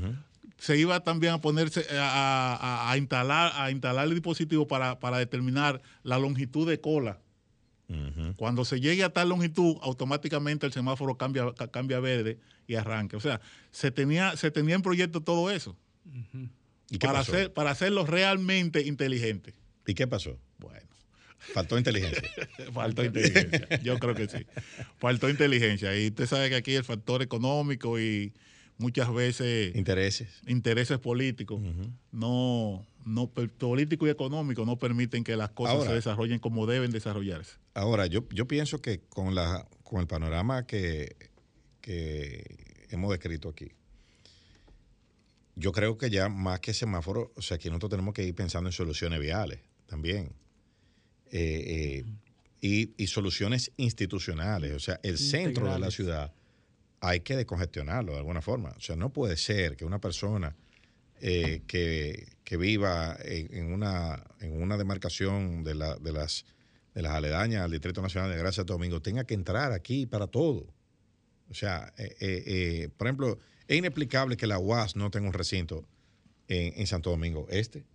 Se 0.58 0.78
iba 0.78 1.00
también 1.04 1.34
a 1.34 1.42
ponerse 1.42 1.86
a, 1.98 2.56
a- 2.60 2.92
a 2.92 2.98
instalar 2.98 3.52
a 3.56 3.72
instalar 3.72 4.06
el 4.08 4.14
dispositivo 4.14 4.68
para, 4.68 5.00
para 5.00 5.18
determinar 5.18 5.82
la 6.04 6.18
longitud 6.20 6.68
de 6.68 6.80
cola. 6.82 7.20
Cuando 8.36 8.66
se 8.66 8.80
llegue 8.80 9.04
a 9.04 9.10
tal 9.12 9.30
longitud, 9.30 9.78
automáticamente 9.82 10.66
el 10.68 10.74
semáforo 10.74 11.18
cambia, 11.18 11.52
ca- 11.56 11.70
cambia 11.70 11.98
a 11.98 12.00
verde 12.02 12.38
y 12.70 12.76
arranque. 12.76 13.18
O 13.18 13.20
sea, 13.20 13.42
se 13.72 13.92
tenía, 13.92 14.38
se 14.38 14.52
tenía 14.52 14.76
en 14.76 14.82
proyecto 14.82 15.22
todo 15.22 15.52
eso 15.52 15.76
¿Y 16.90 16.98
qué 16.98 17.06
para, 17.08 17.20
pasó? 17.20 17.34
hacer, 17.34 17.54
para 17.54 17.72
hacerlo 17.72 18.06
realmente 18.06 18.82
inteligente. 18.88 19.54
¿Y 19.86 19.94
qué 19.96 20.08
pasó? 20.08 20.40
Bueno, 20.60 20.88
Faltó 21.54 21.78
inteligencia. 21.78 22.22
faltó 22.74 23.04
inteligencia. 23.04 23.82
Yo 23.82 23.98
creo 23.98 24.14
que 24.14 24.28
sí. 24.28 24.46
Faltó 24.98 25.30
inteligencia. 25.30 25.98
Y 25.98 26.08
usted 26.08 26.26
sabe 26.28 26.50
que 26.50 26.56
aquí 26.56 26.74
el 26.76 26.84
factor 26.84 27.22
económico 27.22 28.00
y 28.00 28.34
muchas 28.78 29.12
veces 29.14 29.76
Intereses. 29.76 30.42
intereses 30.48 31.00
políticos 31.00 31.62
no, 32.12 32.86
no 33.06 33.28
per- 33.30 33.50
político 33.52 34.06
y 34.08 34.10
económico 34.10 34.66
no 34.66 34.78
permiten 34.78 35.24
que 35.24 35.36
las 35.38 35.50
cosas 35.52 35.76
Ahora- 35.76 35.90
se 35.90 35.96
desarrollen 35.96 36.40
como 36.40 36.66
deben 36.68 36.92
desarrollarse. 36.92 37.56
Ahora, 37.74 38.06
yo, 38.08 38.28
yo 38.32 38.48
pienso 38.48 38.82
que 38.82 39.00
con, 39.10 39.34
la, 39.36 39.68
con 39.84 40.02
el 40.02 40.08
panorama 40.08 40.66
que, 40.68 41.16
que 41.82 42.86
hemos 42.90 43.10
descrito 43.12 43.50
aquí, 43.50 43.72
yo 45.56 45.72
creo 45.72 45.98
que 45.98 46.10
ya 46.10 46.30
más 46.30 46.60
que 46.62 46.74
semáforo, 46.74 47.34
o 47.36 47.42
sea, 47.42 47.56
aquí 47.56 47.68
nosotros 47.70 47.92
tenemos 47.92 48.14
que 48.14 48.24
ir 48.24 48.34
pensando 48.34 48.70
en 48.70 48.74
soluciones 48.74 49.20
viales 49.20 49.60
también. 49.88 50.32
Eh, 51.32 52.02
eh, 52.02 52.06
y, 52.62 52.92
y 52.98 53.08
soluciones 53.08 53.72
institucionales. 53.78 54.74
O 54.74 54.80
sea, 54.80 55.00
el 55.04 55.18
centro 55.18 55.72
de 55.74 55.80
la 55.80 55.92
ciudad 55.92 56.34
hay 57.02 57.22
que 57.22 57.36
descongestionarlo 57.38 58.14
de 58.14 58.18
alguna 58.18 58.42
forma. 58.42 58.70
O 58.78 58.82
sea, 58.82 58.96
no 58.96 59.12
puede 59.14 59.38
ser 59.38 59.76
que 59.78 59.86
una 59.86 60.00
persona 60.00 60.56
eh, 61.22 61.62
que, 61.68 62.28
que 62.44 62.58
viva 62.58 63.18
en, 63.24 63.54
en 63.54 63.74
una, 63.74 64.24
en 64.40 64.62
una 64.62 64.78
demarcación 64.78 65.64
de, 65.64 65.76
la- 65.76 65.96
de 65.98 66.12
las, 66.12 66.46
de 66.96 67.02
las 67.02 67.14
aledañas 67.14 67.64
al 67.64 67.72
Distrito 67.72 68.02
Nacional 68.02 68.30
de 68.32 68.38
Gracia 68.38 68.58
Santo 68.62 68.74
Domingo 68.74 69.02
tenga 69.02 69.24
que 69.26 69.34
entrar 69.36 69.72
aquí 69.72 70.06
para 70.06 70.28
todo. 70.28 70.66
O 71.50 71.54
sea, 71.54 71.94
eh, 71.98 72.16
eh, 72.20 72.44
eh, 72.46 72.90
por 72.96 73.08
ejemplo, 73.08 73.40
es 73.68 73.78
inexplicable 73.78 74.38
que 74.38 74.48
la 74.48 74.60
UAS 74.60 74.96
no 74.96 75.10
tenga 75.12 75.28
un 75.28 75.34
recinto 75.34 75.88
en, 76.48 76.74
en 76.80 76.88
Santo 76.88 77.10
Domingo 77.10 77.48
Este 77.50 77.86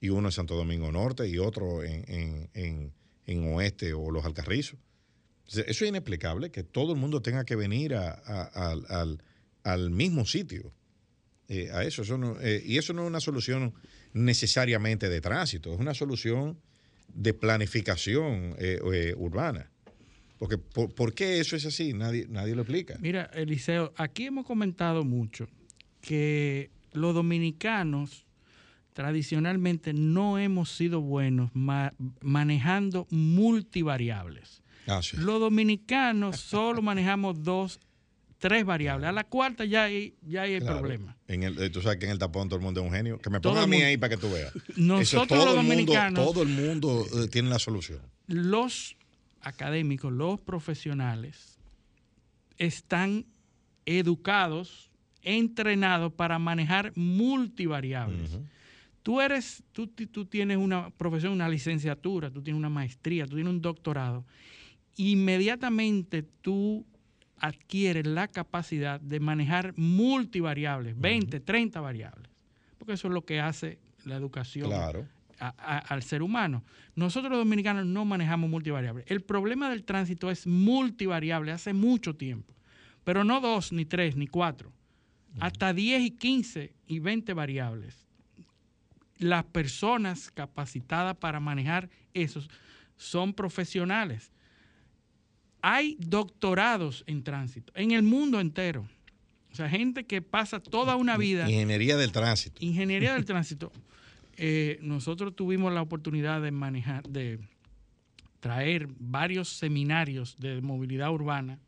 y 0.00 0.10
uno 0.10 0.28
en 0.28 0.32
Santo 0.32 0.54
Domingo 0.54 0.92
Norte 0.92 1.26
y 1.28 1.38
otro 1.38 1.82
en, 1.82 2.04
en- 2.08 2.50
en- 2.54 2.92
Oeste 3.54 3.92
o 3.92 4.10
Los 4.10 4.24
Alcarrizos. 4.24 4.78
Eso 5.46 5.62
es 5.66 5.82
inexplicable, 5.82 6.50
que 6.50 6.62
todo 6.62 6.92
el 6.92 6.98
mundo 6.98 7.20
tenga 7.20 7.44
que 7.44 7.56
venir 7.56 7.94
a- 7.94 8.12
a- 8.12 8.70
al, 8.72 9.22
al- 9.64 9.90
mismo 9.90 10.24
sitio. 10.26 10.72
Eh, 11.48 11.70
a 11.72 11.82
eso, 11.84 12.02
eso 12.02 12.16
no- 12.18 12.36
y 12.42 12.78
eso 12.78 12.92
no 12.92 13.02
es 13.02 13.08
una 13.08 13.20
solución 13.20 13.74
necesariamente 14.12 15.08
de 15.08 15.20
tránsito, 15.20 15.72
es 15.72 15.78
una 15.80 15.94
solución 15.94 16.58
de 17.14 17.32
planificación 17.34 18.54
eh, 18.58 19.14
urbana. 19.16 19.70
Porque 20.38 20.56
por, 20.58 20.94
¿por 20.94 21.14
qué 21.14 21.40
eso 21.40 21.56
es 21.56 21.66
así? 21.66 21.92
Nadie, 21.92 22.26
nadie 22.28 22.54
lo 22.54 22.62
explica. 22.62 22.96
Mira, 23.00 23.24
Eliseo, 23.34 23.92
aquí 23.96 24.26
hemos 24.26 24.46
comentado 24.46 25.04
mucho 25.04 25.48
que 26.00 26.70
los 26.92 27.14
dominicanos 27.14 28.24
tradicionalmente 28.92 29.92
no 29.92 30.38
hemos 30.38 30.70
sido 30.70 31.00
buenos 31.00 31.50
ma- 31.54 31.92
manejando 32.20 33.06
multivariables. 33.10 34.62
Ah, 34.86 35.00
sí. 35.02 35.16
Los 35.18 35.40
dominicanos 35.40 36.40
solo 36.40 36.82
manejamos 36.82 37.42
dos, 37.42 37.78
tres 38.38 38.64
variables. 38.64 39.08
A 39.08 39.12
la 39.12 39.24
cuarta 39.24 39.64
ya 39.64 39.84
hay, 39.84 40.14
ya 40.22 40.42
hay 40.42 40.54
el 40.54 40.60
Claro. 40.62 40.78
problema. 40.80 41.16
En 41.28 41.42
el, 41.42 41.60
eh, 41.62 41.70
tú 41.70 41.82
sabes 41.82 41.98
que 41.98 42.06
en 42.06 42.12
el 42.12 42.18
tapón 42.18 42.48
todo 42.48 42.58
el 42.58 42.64
mundo 42.64 42.80
es 42.80 42.86
un 42.86 42.92
genio. 42.92 43.18
Que 43.18 43.28
me 43.30 43.38
Todo 43.40 43.52
pongan 43.52 43.64
a 43.64 43.66
mí 43.66 43.82
ahí 43.82 43.96
para 43.96 44.16
que 44.16 44.20
tú 44.20 44.30
veas. 44.32 44.52
Nosotros 44.76 45.28
todo 45.28 45.54
los 45.54 45.64
el 45.64 45.76
mundo, 45.76 45.92
dominicanos- 45.92 46.24
todo 46.24 46.42
el 46.42 46.48
mundo 46.48 47.06
eh, 47.22 47.28
tiene 47.28 47.50
la 47.50 47.58
solución. 47.58 48.00
Los 48.26 48.96
académicos, 49.40 50.12
los 50.12 50.40
profesionales, 50.40 51.58
están 52.56 53.24
educados, 53.86 54.90
entrenados 55.22 56.12
para 56.12 56.38
manejar 56.38 56.92
multivariables. 56.96 58.38
Tú 59.02 59.20
eres, 59.20 59.62
tú, 59.72 59.86
tú 59.86 60.26
tienes 60.26 60.58
una 60.58 60.90
profesión, 60.90 61.32
una 61.32 61.48
licenciatura, 61.48 62.30
tú 62.30 62.42
tienes 62.42 62.58
una 62.58 62.68
maestría, 62.68 63.26
tú 63.26 63.36
tienes 63.36 63.52
un 63.52 63.62
doctorado. 63.62 64.24
Inmediatamente 64.96 66.22
tú 66.22 66.84
adquieres 67.38 68.06
la 68.06 68.28
capacidad 68.28 69.00
de 69.00 69.20
manejar 69.20 69.72
multivariables, 69.76 70.98
20, 70.98 71.40
30 71.40 71.80
variables. 71.80 72.30
Porque 72.76 72.94
eso 72.94 73.08
es 73.08 73.14
lo 73.14 73.24
que 73.24 73.40
hace 73.40 73.78
la 74.04 74.16
educación 74.16 74.70
al 75.38 76.02
ser 76.02 76.22
humano. 76.22 76.64
Nosotros 76.94 77.30
los 77.30 77.40
dominicanos 77.40 77.86
no 77.86 78.04
manejamos 78.04 78.50
multivariables. 78.50 79.04
El 79.08 79.22
problema 79.22 79.70
del 79.70 79.84
tránsito 79.84 80.30
es 80.30 80.46
multivariable 80.46 81.52
hace 81.52 81.72
mucho 81.72 82.16
tiempo. 82.16 82.54
Pero 83.04 83.24
no 83.24 83.40
dos, 83.40 83.72
ni 83.72 83.84
tres, 83.84 84.16
ni 84.16 84.26
cuatro. 84.26 84.72
Hasta 85.40 85.72
10 85.72 86.02
y 86.02 86.10
15 86.10 86.72
y 86.86 86.98
20 86.98 87.32
variables. 87.34 88.06
Las 89.18 89.44
personas 89.44 90.30
capacitadas 90.30 91.16
para 91.16 91.40
manejar 91.40 91.88
esos 92.14 92.48
son 92.96 93.32
profesionales. 93.32 94.32
Hay 95.60 95.96
doctorados 96.00 97.04
en 97.06 97.22
tránsito 97.22 97.72
en 97.74 97.92
el 97.92 98.02
mundo 98.02 98.40
entero. 98.40 98.88
O 99.50 99.54
sea, 99.54 99.68
gente 99.68 100.04
que 100.04 100.22
pasa 100.22 100.60
toda 100.60 100.96
una 100.96 101.16
vida. 101.16 101.48
Ingeniería 101.48 101.96
del 101.96 102.12
tránsito. 102.12 102.64
Ingeniería 102.64 103.14
del 103.14 103.24
tránsito. 103.24 103.72
Eh, 104.40 104.78
nosotros 104.82 105.34
tuvimos 105.34 105.72
la 105.72 105.82
oportunidad 105.82 106.40
de 106.40 106.52
manejar, 106.52 107.08
de 107.08 107.40
traer 108.38 108.88
varios 108.98 109.48
seminarios 109.48 110.36
de 110.38 110.60
movilidad 110.62 111.12
urbana 111.12 111.58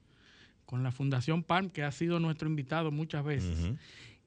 con 0.66 0.84
la 0.84 0.92
Fundación 0.92 1.42
PAN, 1.42 1.68
que 1.68 1.82
ha 1.82 1.90
sido 1.90 2.20
nuestro 2.20 2.48
invitado 2.48 2.92
muchas 2.92 3.24
veces. 3.24 3.72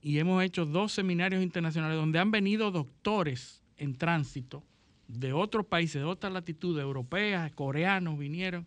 Y 0.02 0.20
hemos 0.20 0.44
hecho 0.44 0.66
dos 0.66 0.92
seminarios 0.92 1.42
internacionales 1.42 1.96
donde 1.96 2.20
han 2.20 2.32
venido 2.32 2.70
doctores 2.70 3.64
en 3.78 3.96
tránsito 3.96 4.62
de 5.08 5.32
otros 5.32 5.66
países, 5.66 6.02
de 6.02 6.06
otras 6.06 6.34
latitudes, 6.34 6.84
europeas, 6.84 7.50
coreanos, 7.54 8.20
vinieron 8.20 8.66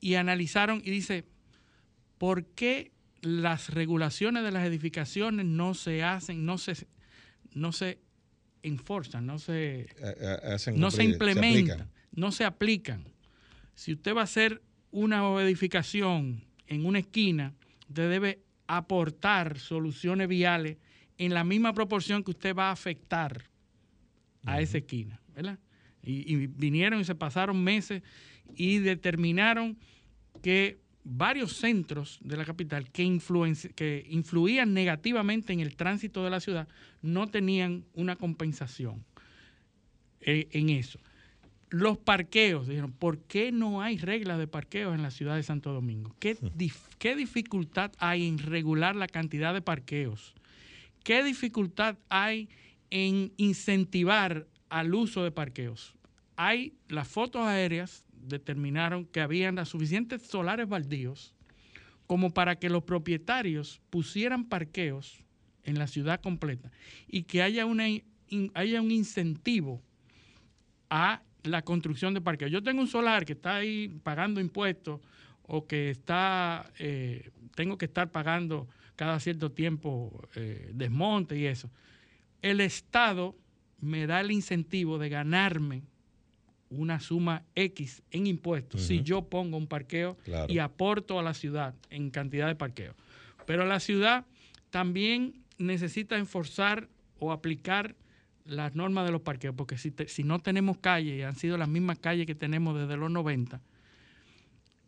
y 0.00 0.14
analizaron 0.14 0.80
y 0.82 0.90
dice, 0.90 1.26
¿por 2.16 2.46
qué 2.46 2.90
las 3.20 3.68
regulaciones 3.68 4.44
de 4.44 4.52
las 4.52 4.64
edificaciones 4.64 5.44
no 5.44 5.74
se 5.74 6.02
hacen, 6.02 6.46
no 6.46 6.56
se, 6.56 6.86
no 7.52 7.72
se 7.72 7.98
enforzan, 8.68 9.26
no 9.26 9.38
se, 9.38 9.88
no 10.74 10.90
se 10.90 11.04
implementan, 11.04 11.90
no 12.12 12.32
se 12.32 12.44
aplican? 12.44 13.04
Si 13.74 13.92
usted 13.92 14.14
va 14.14 14.22
a 14.22 14.24
hacer 14.24 14.62
una 14.90 15.22
edificación 15.42 16.44
en 16.66 16.86
una 16.86 17.00
esquina, 17.00 17.54
usted 17.88 18.10
debe 18.10 18.42
aportar 18.66 19.58
soluciones 19.58 20.28
viales 20.28 20.76
en 21.16 21.34
la 21.34 21.44
misma 21.44 21.72
proporción 21.72 22.22
que 22.22 22.30
usted 22.30 22.54
va 22.54 22.68
a 22.68 22.72
afectar 22.72 23.44
a 24.44 24.60
esa 24.60 24.78
esquina, 24.78 25.20
¿verdad? 25.34 25.58
y, 26.02 26.46
vinieron 26.46 27.00
y 27.00 27.04
se 27.04 27.14
pasaron 27.14 27.62
meses 27.62 28.02
y 28.54 28.78
determinaron 28.78 29.76
que 30.42 30.78
varios 31.10 31.54
centros 31.54 32.18
de 32.22 32.36
la 32.36 32.44
capital 32.44 32.90
que, 32.90 33.18
que 33.74 34.06
influían 34.10 34.74
negativamente 34.74 35.52
en 35.52 35.60
el 35.60 35.74
tránsito 35.74 36.22
de 36.22 36.30
la 36.30 36.40
ciudad 36.40 36.68
no 37.00 37.28
tenían 37.28 37.84
una 37.94 38.16
compensación 38.16 39.04
eh, 40.20 40.48
en 40.52 40.68
eso. 40.68 40.98
Los 41.70 41.98
parqueos, 41.98 42.66
dijeron, 42.66 42.92
¿por 42.92 43.18
qué 43.20 43.52
no 43.52 43.82
hay 43.82 43.98
reglas 43.98 44.38
de 44.38 44.46
parqueos 44.46 44.94
en 44.94 45.02
la 45.02 45.10
ciudad 45.10 45.36
de 45.36 45.42
Santo 45.42 45.72
Domingo? 45.72 46.14
¿Qué, 46.18 46.36
¿Qué 46.98 47.16
dificultad 47.16 47.92
hay 47.98 48.26
en 48.26 48.38
regular 48.38 48.96
la 48.96 49.06
cantidad 49.06 49.54
de 49.54 49.62
parqueos? 49.62 50.34
¿Qué 51.04 51.22
dificultad 51.22 51.96
hay 52.08 52.48
en 52.90 53.32
incentivar 53.36 54.46
al 54.68 54.94
uso 54.94 55.24
de 55.24 55.30
parqueos? 55.30 55.94
Hay 56.36 56.74
las 56.88 57.08
fotos 57.08 57.42
aéreas 57.42 58.04
determinaron 58.28 59.04
que 59.06 59.20
habían 59.20 59.56
las 59.56 59.68
suficientes 59.68 60.22
solares 60.22 60.68
baldíos 60.68 61.34
como 62.06 62.32
para 62.32 62.56
que 62.56 62.70
los 62.70 62.84
propietarios 62.84 63.80
pusieran 63.90 64.44
parqueos 64.46 65.18
en 65.64 65.78
la 65.78 65.86
ciudad 65.86 66.20
completa 66.20 66.70
y 67.06 67.24
que 67.24 67.42
haya, 67.42 67.66
haya 68.54 68.82
un 68.82 68.90
incentivo 68.90 69.82
a 70.88 71.22
la 71.42 71.62
construcción 71.62 72.14
de 72.14 72.20
parqueos. 72.20 72.50
Yo 72.50 72.62
tengo 72.62 72.80
un 72.80 72.88
solar 72.88 73.24
que 73.24 73.34
está 73.34 73.56
ahí 73.56 73.88
pagando 74.02 74.40
impuestos 74.40 75.00
o 75.42 75.66
que 75.66 75.90
está, 75.90 76.70
eh, 76.78 77.30
tengo 77.54 77.78
que 77.78 77.86
estar 77.86 78.10
pagando 78.10 78.68
cada 78.96 79.20
cierto 79.20 79.52
tiempo 79.52 80.28
eh, 80.34 80.70
desmonte 80.74 81.38
y 81.38 81.46
eso. 81.46 81.70
El 82.42 82.60
Estado 82.60 83.36
me 83.80 84.06
da 84.06 84.20
el 84.20 84.30
incentivo 84.30 84.98
de 84.98 85.08
ganarme 85.08 85.82
una 86.70 87.00
suma 87.00 87.44
X 87.54 88.02
en 88.10 88.26
impuestos 88.26 88.82
si 88.82 89.02
yo 89.02 89.22
pongo 89.22 89.56
un 89.56 89.66
parqueo 89.66 90.16
y 90.48 90.58
aporto 90.58 91.18
a 91.18 91.22
la 91.22 91.34
ciudad 91.34 91.74
en 91.90 92.10
cantidad 92.10 92.46
de 92.46 92.54
parqueo. 92.54 92.94
Pero 93.46 93.64
la 93.64 93.80
ciudad 93.80 94.26
también 94.70 95.42
necesita 95.56 96.18
enforzar 96.18 96.88
o 97.18 97.32
aplicar 97.32 97.96
las 98.44 98.74
normas 98.74 99.04
de 99.04 99.12
los 99.12 99.20
parqueos, 99.20 99.54
porque 99.54 99.76
si, 99.76 99.92
si 100.06 100.24
no 100.24 100.38
tenemos 100.38 100.78
calles, 100.78 101.18
y 101.18 101.22
han 101.22 101.36
sido 101.36 101.58
las 101.58 101.68
mismas 101.68 101.98
calles 101.98 102.26
que 102.26 102.34
tenemos 102.34 102.78
desde 102.78 102.96
los 102.96 103.10
90, 103.10 103.60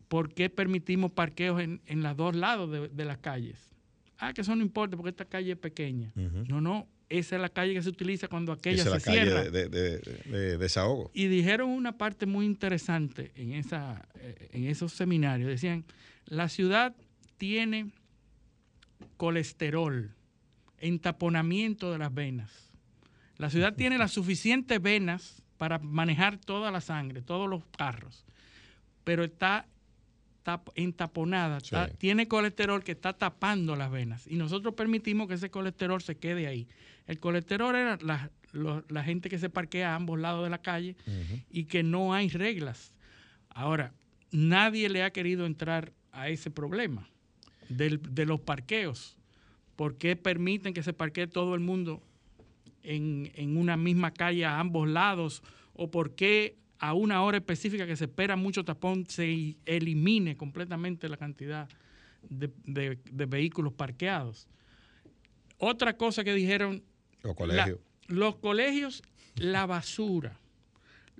¿por 0.07 0.33
qué 0.33 0.49
permitimos 0.49 1.11
parqueos 1.11 1.61
en, 1.61 1.81
en 1.85 2.01
los 2.01 2.17
dos 2.17 2.35
lados 2.35 2.91
de, 2.91 3.05
las 3.05 3.17
calles? 3.19 3.57
Ah, 4.17 4.33
que 4.33 4.41
eso 4.41 4.55
no 4.55 4.61
importa 4.61 4.97
porque 4.97 5.11
esta 5.11 5.25
calle 5.25 5.53
es 5.53 5.57
pequeña. 5.57 6.11
No, 6.15 6.59
no, 6.59 6.87
esa 7.11 7.35
es 7.35 7.41
la 7.41 7.49
calle 7.49 7.73
que 7.73 7.81
se 7.81 7.89
utiliza 7.89 8.27
cuando 8.27 8.51
aquella 8.51 8.83
esa 8.83 8.95
es 8.95 9.05
la 9.05 9.13
calle 9.13 9.51
De, 9.51 9.69
de, 9.69 10.57
desahogo. 10.57 11.11
Y 11.13 11.27
dijeron 11.27 11.69
una 11.69 11.97
parte 11.97 12.25
muy 12.25 12.45
interesante 12.45 13.31
en, 13.35 13.53
esa, 13.53 14.07
eh, 14.15 14.49
en 14.53 14.67
esos 14.67 14.93
seminarios. 14.93 15.49
Decían, 15.49 15.83
la 16.25 16.47
ciudad 16.47 16.95
tiene 17.37 17.91
colesterol, 19.17 20.15
entaponamiento 20.77 21.91
de 21.91 21.97
las 21.97 22.13
venas. 22.13 22.71
La 23.37 23.49
ciudad 23.49 23.75
tiene 23.75 23.97
las 23.97 24.11
suficientes 24.11 24.81
venas 24.81 25.43
para 25.57 25.79
manejar 25.79 26.37
toda 26.37 26.71
la 26.71 26.81
sangre, 26.81 27.21
todos 27.21 27.49
los 27.49 27.63
carros, 27.77 28.25
pero 29.03 29.23
está, 29.23 29.67
entaponada, 30.75 31.59
tiene 31.97 32.27
colesterol 32.27 32.83
que 32.83 32.93
está 32.93 33.13
tapando 33.13 33.75
las 33.75 33.91
venas 33.91 34.27
y 34.27 34.35
nosotros 34.35 34.73
permitimos 34.73 35.27
que 35.27 35.35
ese 35.35 35.49
colesterol 35.49 36.01
se 36.01 36.17
quede 36.17 36.47
ahí. 36.47 36.67
El 37.07 37.19
colesterol 37.19 37.75
era 37.75 37.97
la, 38.01 39.03
gente 39.03 39.29
que 39.29 39.39
se 39.39 39.49
parquea 39.49 39.93
a 39.93 39.95
ambos 39.95 40.19
lados 40.19 40.43
de 40.43 40.49
la 40.49 40.61
calle 40.61 40.95
y 41.49 41.65
que 41.65 41.83
no 41.83 42.13
hay 42.13 42.29
reglas. 42.29 42.91
Ahora, 43.49 43.93
nadie 44.31 44.89
le 44.89 45.03
ha 45.03 45.11
querido 45.11 45.45
entrar 45.45 45.93
a 46.11 46.29
ese 46.29 46.51
problema 46.51 47.07
de 47.69 48.25
los 48.25 48.39
parqueos. 48.39 49.17
¿Por 49.75 49.97
qué 49.97 50.15
permiten 50.15 50.73
que 50.73 50.83
se 50.83 50.93
parquee 50.93 51.27
todo 51.27 51.55
el 51.55 51.61
mundo 51.61 52.03
en, 52.83 53.57
una 53.57 53.77
misma 53.77 54.11
calle 54.11 54.45
a 54.45 54.59
ambos 54.59 54.87
lados 54.87 55.43
o 55.73 55.91
por 55.91 56.15
qué 56.15 56.57
a 56.81 56.95
una 56.95 57.21
hora 57.21 57.37
específica 57.37 57.85
que 57.85 57.95
se 57.95 58.05
espera 58.05 58.35
mucho 58.35 58.65
tapón 58.65 59.05
se 59.05 59.55
elimine 59.65 60.35
completamente 60.35 61.07
la 61.07 61.15
cantidad 61.15 61.69
de, 62.27 62.97
vehículos 63.27 63.73
parqueados. 63.73 64.47
Otra 65.59 65.95
cosa 65.95 66.23
que 66.23 66.33
dijeron... 66.33 66.83
Los 67.21 67.35
colegios. 67.35 67.79
los 68.07 68.35
colegios, 68.37 69.03
la 69.35 69.67
basura, 69.67 70.39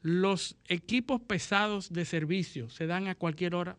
los 0.02 0.58
equipos 0.68 1.22
pesados 1.22 1.94
de 1.94 2.06
servicio 2.06 2.72
se 2.72 2.88
dan 2.88 3.08
a 3.08 3.14
cualquier 3.14 3.54
hora, 3.54 3.78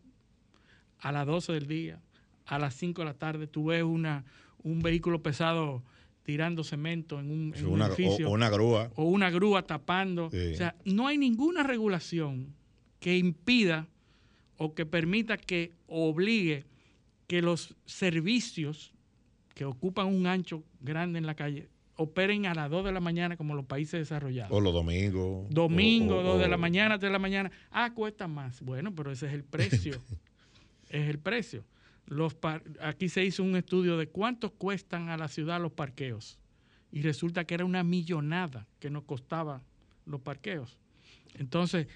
a 1.00 1.10
las 1.10 1.26
12 1.26 1.52
del 1.52 1.66
día, 1.66 2.00
a 2.46 2.60
las 2.60 2.74
5 2.74 3.02
de 3.02 3.06
la 3.06 3.14
tarde. 3.14 3.48
Tú 3.48 3.66
ves 3.66 3.82
una, 3.82 4.24
un 4.62 4.82
vehículo 4.82 5.20
pesado 5.20 5.82
tirando 6.22 6.64
cemento 6.64 7.18
en 7.20 7.30
un, 7.30 7.54
edificio. 7.82 8.28
O, 8.28 8.32
una 8.32 8.48
grúa. 8.48 8.90
O 8.94 9.04
una 9.04 9.30
grúa 9.30 9.62
tapando. 9.62 10.26
O 10.26 10.30
sea, 10.30 10.74
no 10.84 11.06
hay 11.06 11.18
ninguna 11.18 11.62
regulación 11.62 12.54
que 13.00 13.16
impida 13.16 13.88
o 14.56 14.74
que 14.74 14.86
permita 14.86 15.36
que 15.36 15.72
obligue 15.88 16.64
que 17.26 17.42
los 17.42 17.74
servicios 17.84 18.92
que 19.54 19.64
ocupan 19.64 20.06
un 20.06 20.26
ancho 20.26 20.62
grande 20.80 21.18
en 21.18 21.26
la 21.26 21.34
calle 21.34 21.68
operen 21.96 22.46
a 22.46 22.54
las 22.54 22.70
2 22.70 22.84
de 22.84 22.92
la 22.92 23.00
mañana 23.00 23.36
como 23.36 23.54
los 23.54 23.64
países 23.64 24.00
desarrollados. 24.00 24.52
O 24.52 24.60
los 24.60 24.72
domingos. 24.72 25.46
Domingo, 25.50 26.22
2 26.22 26.40
de 26.40 26.48
la 26.48 26.56
mañana, 26.56 26.98
3 26.98 27.08
de 27.08 27.12
la 27.12 27.18
mañana. 27.18 27.50
Ah, 27.70 27.92
cuesta 27.94 28.28
más. 28.28 28.60
Bueno, 28.62 28.94
pero 28.94 29.12
ese 29.12 29.26
es 29.26 29.32
el 29.32 29.44
precio. 29.44 30.00
es 30.90 31.08
el 31.08 31.18
precio. 31.18 31.64
Los 32.06 32.36
aquí 32.80 33.08
se 33.08 33.24
hizo 33.24 33.42
un 33.42 33.56
estudio 33.56 33.96
de 33.96 34.08
cuánto 34.08 34.50
cuestan 34.50 35.08
a 35.08 35.16
la 35.16 35.28
ciudad 35.28 35.60
los 35.60 35.72
parqueos 35.72 36.38
y 36.90 37.02
resulta 37.02 37.44
que 37.44 37.54
era 37.54 37.64
una 37.64 37.82
millonada 37.84 38.66
que 38.80 38.90
nos 38.90 39.04
costaba 39.04 39.62
los 40.04 40.20
parqueos. 40.20 40.78
Entonces, 41.34 41.86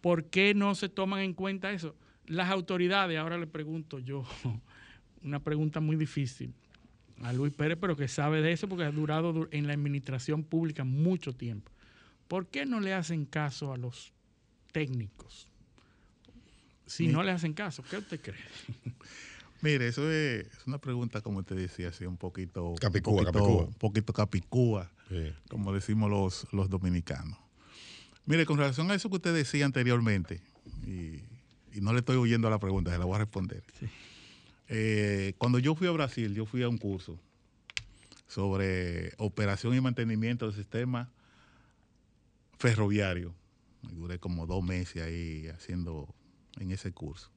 ¿por 0.00 0.24
qué 0.26 0.54
no 0.54 0.74
se 0.74 0.88
toman 0.88 1.20
en 1.20 1.34
cuenta 1.34 1.72
eso? 1.72 1.94
Las 2.26 2.50
autoridades, 2.50 3.18
ahora 3.18 3.38
le 3.38 3.46
pregunto 3.46 3.98
yo, 3.98 4.24
una 5.22 5.40
pregunta 5.40 5.80
muy 5.80 5.96
difícil 5.96 6.52
a 7.22 7.32
Luis 7.32 7.52
Pérez, 7.54 7.78
pero 7.80 7.96
que 7.96 8.08
sabe 8.08 8.42
de 8.42 8.52
eso 8.52 8.68
porque 8.68 8.84
ha 8.84 8.90
durado 8.90 9.32
du- 9.32 9.48
en 9.52 9.66
la 9.66 9.72
administración 9.72 10.42
pública 10.42 10.84
mucho 10.84 11.32
tiempo. 11.32 11.70
¿Por 12.28 12.48
qué 12.48 12.66
no 12.66 12.80
le 12.80 12.92
hacen 12.94 13.24
caso 13.24 13.72
a 13.72 13.76
los 13.76 14.12
técnicos? 14.72 15.48
Si 16.92 17.06
Mi- 17.06 17.12
no 17.12 17.22
le 17.22 17.30
hacen 17.32 17.54
caso, 17.54 17.82
¿qué 17.88 17.96
usted 17.96 18.20
cree? 18.20 18.36
Mire, 19.62 19.88
eso 19.88 20.10
es, 20.10 20.46
es 20.46 20.66
una 20.66 20.76
pregunta, 20.78 21.20
como 21.22 21.38
usted 21.38 21.56
decía, 21.56 21.88
así 21.88 22.04
un 22.04 22.16
poquito 22.18 22.74
Capicúa, 22.80 23.12
un 23.12 23.24
poquito, 23.24 23.32
capicúa. 23.32 23.64
un 23.66 23.74
poquito 23.74 24.12
capicúa, 24.12 24.90
Sí. 25.08 25.32
como 25.48 25.72
decimos 25.72 26.10
los, 26.10 26.46
los 26.52 26.68
dominicanos. 26.68 27.38
Mire, 28.26 28.44
con 28.44 28.58
relación 28.58 28.90
a 28.90 28.94
eso 28.94 29.08
que 29.08 29.16
usted 29.16 29.34
decía 29.34 29.64
anteriormente, 29.64 30.40
y, 30.86 31.22
y 31.76 31.80
no 31.80 31.92
le 31.92 32.00
estoy 32.00 32.16
huyendo 32.16 32.48
a 32.48 32.50
la 32.50 32.58
pregunta, 32.58 32.90
se 32.90 32.98
la 32.98 33.04
voy 33.06 33.14
a 33.16 33.18
responder. 33.20 33.62
Eh, 34.68 35.34
cuando 35.38 35.58
yo 35.58 35.74
fui 35.74 35.86
a 35.88 35.92
Brasil, 35.92 36.34
yo 36.34 36.44
fui 36.44 36.62
a 36.62 36.68
un 36.68 36.76
curso 36.78 37.18
sobre 38.28 39.12
operación 39.18 39.74
y 39.74 39.80
mantenimiento 39.80 40.46
del 40.46 40.54
sistema 40.54 41.10
ferroviario. 42.58 43.34
Duré 43.82 44.18
como 44.18 44.46
dos 44.46 44.62
meses 44.64 45.02
ahí 45.02 45.48
haciendo 45.48 46.08
en 46.58 46.70
ese 46.70 46.92
curso. 46.92 47.30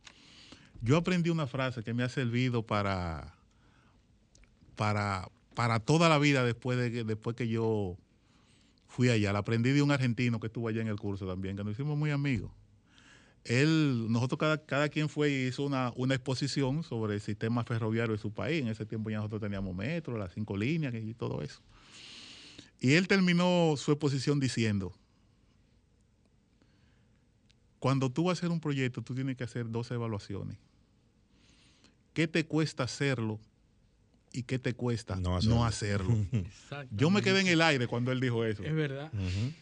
Yo 0.82 0.98
aprendí 0.98 1.30
una 1.30 1.48
frase 1.48 1.84
que 1.84 1.94
me 1.94 2.04
ha 2.04 2.10
servido 2.10 2.64
para, 2.64 3.34
para, 4.76 5.30
para 5.54 5.80
toda 5.80 6.10
la 6.10 6.20
vida 6.20 6.44
después 6.44 6.78
de 6.78 6.92
que, 6.92 7.04
después 7.04 7.36
que 7.36 7.48
yo 7.48 7.98
fui 8.88 9.10
allá. 9.10 9.34
La 9.34 9.40
aprendí 9.40 9.72
de 9.72 9.82
un 9.82 9.92
argentino 9.92 10.40
que 10.40 10.48
estuvo 10.48 10.68
allá 10.68 10.82
en 10.82 10.88
el 10.88 11.00
curso 11.00 11.28
también, 11.28 11.56
que 11.56 11.64
nos 11.64 11.74
hicimos 11.74 11.98
muy 11.98 12.12
amigos. 12.12 12.52
Él, 13.44 14.08
nosotros 14.10 14.40
cada, 14.40 14.66
cada 14.66 14.90
quien 14.90 15.08
fue 15.08 15.30
y 15.30 15.48
hizo 15.48 15.64
una, 15.64 15.92
una 15.96 16.16
exposición 16.16 16.84
sobre 16.84 17.16
el 17.16 17.22
sistema 17.22 17.64
ferroviario 17.64 18.14
de 18.14 18.22
su 18.22 18.32
país. 18.32 18.62
En 18.62 18.70
ese 18.70 18.86
tiempo 18.86 19.10
ya 19.10 19.18
nosotros 19.18 19.42
teníamos 19.42 19.76
metro, 19.76 20.18
las 20.18 20.34
cinco 20.34 20.58
líneas 20.58 20.96
y 20.96 21.14
todo 21.14 21.42
eso. 21.42 21.62
Y 22.80 22.94
él 22.94 23.08
terminó 23.08 23.76
su 23.78 23.92
exposición 23.92 24.40
diciendo, 24.40 24.94
cuando 27.86 28.10
tú 28.10 28.24
vas 28.24 28.40
a 28.40 28.40
hacer 28.40 28.50
un 28.50 28.60
proyecto, 28.60 29.04
tú 29.04 29.14
tienes 29.14 29.38
que 29.38 29.44
hacer 29.44 29.70
dos 29.70 29.92
evaluaciones. 29.92 30.58
¿Qué 32.14 32.28
te 32.28 32.44
cuesta 32.44 32.82
hacerlo 32.82 33.40
y 34.34 34.42
qué 34.42 34.58
te 34.58 34.74
cuesta 34.74 35.16
No 35.18 35.40
no 35.42 35.66
hacerlo. 35.66 36.18
Yo 36.90 37.12
me 37.12 37.22
quedé 37.22 37.42
en 37.42 37.48
el 37.48 37.62
aire 37.62 37.86
cuando 37.86 38.12
él 38.12 38.20
dijo 38.20 38.44
eso. 38.44 38.64
Es 38.64 38.74
verdad. 38.74 39.12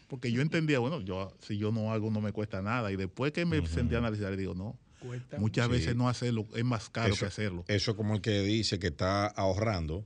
Porque 0.07 0.31
yo 0.31 0.41
entendía, 0.41 0.79
bueno, 0.79 1.01
yo 1.01 1.35
si 1.41 1.57
yo 1.57 1.73
no 1.73 1.91
hago 1.91 2.09
no 2.11 2.21
me 2.21 2.31
cuesta 2.31 2.61
nada. 2.61 2.93
Y 2.93 2.95
después 2.95 3.33
que 3.33 3.43
me 3.45 3.67
sentí 3.67 3.95
a 3.95 3.97
analizar, 3.97 4.37
digo, 4.37 4.55
no, 4.55 4.77
Cuesta 5.01 5.37
muchas 5.37 5.65
Sí. 5.65 5.71
veces 5.73 5.95
no 5.97 6.07
hacerlo 6.07 6.47
es 6.55 6.63
más 6.63 6.89
caro 6.89 7.11
Eso- 7.13 7.19
que 7.19 7.25
hacerlo. 7.25 7.65
Eso 7.67 7.91
es 7.91 7.97
como 7.97 8.15
el 8.15 8.21
que 8.21 8.39
dice 8.39 8.79
que 8.79 8.87
está 8.87 9.25
ahorrando. 9.27 10.05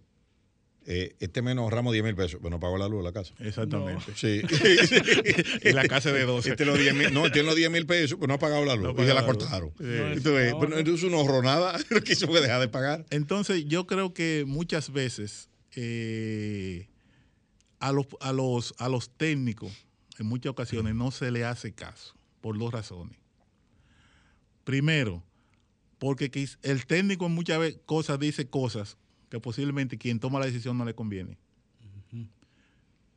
Eh, 0.90 1.18
este 1.20 1.42
mes 1.42 1.54
nos 1.54 1.64
ahorramos 1.64 1.92
10 1.92 2.06
mil 2.06 2.16
pesos, 2.16 2.40
pero 2.42 2.50
no 2.50 2.62
pagó 2.62 2.78
la 2.78 2.88
luz 2.88 3.00
de 3.00 3.04
la 3.04 3.12
casa. 3.12 3.34
Exactamente. 3.40 4.06
Sí. 4.16 4.42
Y 5.70 5.74
la 5.74 5.86
casa 5.86 6.14
de 6.14 6.24
12. 6.24 6.52
Este 6.52 6.64
los 6.64 6.80
10 6.80 6.96
mil, 6.96 7.14
no, 7.14 7.30
tiene 7.30 7.46
los 7.48 7.58
10 7.58 7.70
mil 7.70 7.86
pesos, 7.86 8.18
pero 8.18 8.28
no 8.30 8.36
ha 8.36 8.40
pagado 8.40 8.64
la 8.64 8.76
luz. 8.76 8.96
No 8.96 9.04
y 9.04 9.06
se 9.06 9.14
la 9.14 9.26
cortaron. 9.26 9.72
Sí. 9.78 9.84
No, 9.84 10.12
Entonces, 10.14 10.54
no. 10.54 10.78
entonces 10.78 11.04
uno 11.04 11.18
ahorró 11.18 11.42
nada, 11.44 11.78
lo 11.90 12.02
que 12.02 12.14
hizo 12.14 12.26
fue 12.28 12.40
dejar 12.40 12.62
de 12.62 12.70
pagar. 12.70 13.06
Entonces, 13.10 13.66
yo 13.66 13.86
creo 13.86 14.14
que 14.14 14.46
muchas 14.48 14.94
veces 14.94 15.50
eh, 15.76 16.88
a, 17.80 17.92
los, 17.92 18.08
a, 18.22 18.32
los, 18.32 18.74
a 18.78 18.88
los 18.88 19.10
técnicos, 19.10 19.74
en 20.20 20.26
muchas 20.28 20.52
ocasiones, 20.52 20.96
no 20.96 21.12
se 21.12 21.32
le 21.32 21.44
hace 21.44 21.74
caso, 21.74 22.16
por 22.40 22.58
dos 22.58 22.72
razones. 22.72 23.18
Primero, 24.64 25.22
porque 26.00 26.32
el 26.64 26.86
técnico 26.86 27.26
en 27.26 27.34
muchas 27.34 27.60
ve- 27.60 27.80
cosas 27.86 28.20
dice 28.20 28.48
cosas 28.50 28.98
que 29.30 29.40
posiblemente 29.40 29.98
quien 29.98 30.20
toma 30.20 30.40
la 30.40 30.46
decisión 30.46 30.78
no 30.78 30.86
le 30.86 30.94
conviene. 30.96 31.38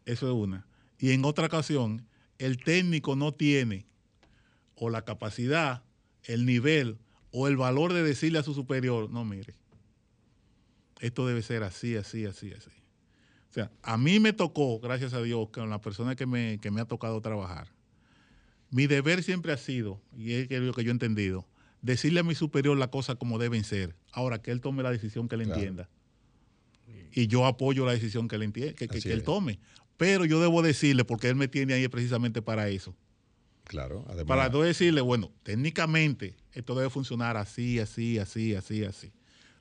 Eso 0.07 0.27
es 0.27 0.33
una. 0.35 0.67
Y 0.99 1.13
en 1.13 1.25
otra 1.25 1.47
ocasión, 1.47 2.07
el 2.39 2.59
técnico 2.59 3.17
no 3.17 3.33
tiene 3.33 3.87
o 4.75 4.91
la 4.91 5.05
capacidad, 5.05 5.83
el 6.25 6.47
nivel 6.47 6.99
o 7.33 7.49
el 7.49 7.57
valor 7.57 7.93
de 7.93 8.03
decirle 8.03 8.39
a 8.39 8.43
su 8.43 8.55
superior, 8.55 9.11
no, 9.11 9.25
mire, 9.25 9.55
esto 11.01 11.27
debe 11.27 11.43
ser 11.43 11.63
así, 11.63 11.97
así, 11.97 12.27
así, 12.27 12.53
así. 12.53 12.71
O 13.51 13.53
sea, 13.53 13.71
a 13.83 13.97
mí 13.97 14.21
me 14.21 14.33
tocó, 14.33 14.79
gracias 14.81 15.13
a 15.13 15.23
Dios, 15.23 15.49
con 15.51 15.71
la 15.71 15.81
persona 15.81 16.17
que 16.17 16.27
me, 16.27 16.59
que 16.61 16.71
me 16.71 16.81
ha 16.81 16.85
tocado 16.85 17.21
trabajar, 17.21 17.69
mi 18.71 18.87
deber 18.87 19.23
siempre 19.23 19.53
ha 19.53 19.57
sido, 19.57 20.01
y 20.17 20.33
es 20.33 20.51
lo 20.51 20.73
que 20.73 20.85
yo 20.85 20.91
he 20.91 20.93
entendido, 20.93 21.47
decirle 21.83 22.21
a 22.21 22.23
mi 22.23 22.35
superior 22.35 22.77
las 22.77 22.89
cosas 22.89 23.17
como 23.17 23.39
deben 23.39 23.65
ser. 23.65 23.97
Ahora, 24.13 24.41
que 24.43 24.51
él 24.51 24.61
tome 24.61 24.83
la 24.83 24.91
decisión 24.91 25.29
que 25.29 25.35
él 25.37 25.43
Claro. 25.45 25.61
entienda. 25.61 25.89
Y 27.13 27.27
yo 27.27 27.45
apoyo 27.47 27.85
la 27.85 27.93
decisión 27.93 28.29
que 28.29 28.37
él, 28.37 28.43
entiende, 28.45 28.75
que, 28.75 28.87
que- 28.89 28.99
Así 28.99 29.09
que 29.09 29.13
él 29.13 29.19
es. 29.21 29.25
tome. 29.25 29.59
Pero 29.97 30.25
yo 30.25 30.41
debo 30.41 30.63
decirle, 30.63 31.05
porque 31.05 31.29
él 31.29 31.35
me 31.37 31.49
tiene 31.49 31.75
ahí 31.75 31.87
precisamente 31.89 32.41
para 32.41 32.69
eso. 32.69 32.95
Claro, 33.65 34.05
además. 34.09 34.27
Para 34.27 34.49
no 34.49 34.63
decirle, 34.63 35.01
bueno, 35.01 35.31
técnicamente 35.43 36.35
esto 36.53 36.75
debe 36.75 36.89
funcionar 36.91 37.37
así, 37.37 37.79
así, 37.79 38.19
así, 38.19 38.55
así, 38.55 38.85
así. 38.85 39.13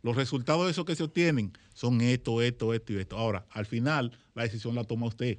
Los 0.01 0.15
resultados 0.15 0.65
de 0.65 0.71
eso 0.71 0.85
que 0.85 0.95
se 0.95 1.03
obtienen 1.03 1.51
son 1.73 1.99
esto, 2.01 2.41
esto, 2.41 2.73
esto 2.73 2.93
y 2.93 2.97
esto. 2.97 3.17
Ahora, 3.17 3.45
al 3.51 3.65
final, 3.65 4.17
la 4.33 4.43
decisión 4.43 4.73
la 4.75 4.83
toma 4.85 5.07
usted. 5.07 5.37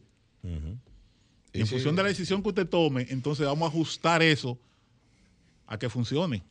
En 1.53 1.67
función 1.67 1.97
de 1.97 2.03
la 2.03 2.09
decisión 2.11 2.43
que 2.43 2.51
usted 2.51 2.69
tome, 2.69 3.07
entonces 3.11 3.47
vamos 3.47 3.67
a 3.67 3.69
ajustar 3.73 4.23
eso 4.23 4.59
a 5.67 5.79
que 5.79 5.89
funcione. 5.89 6.43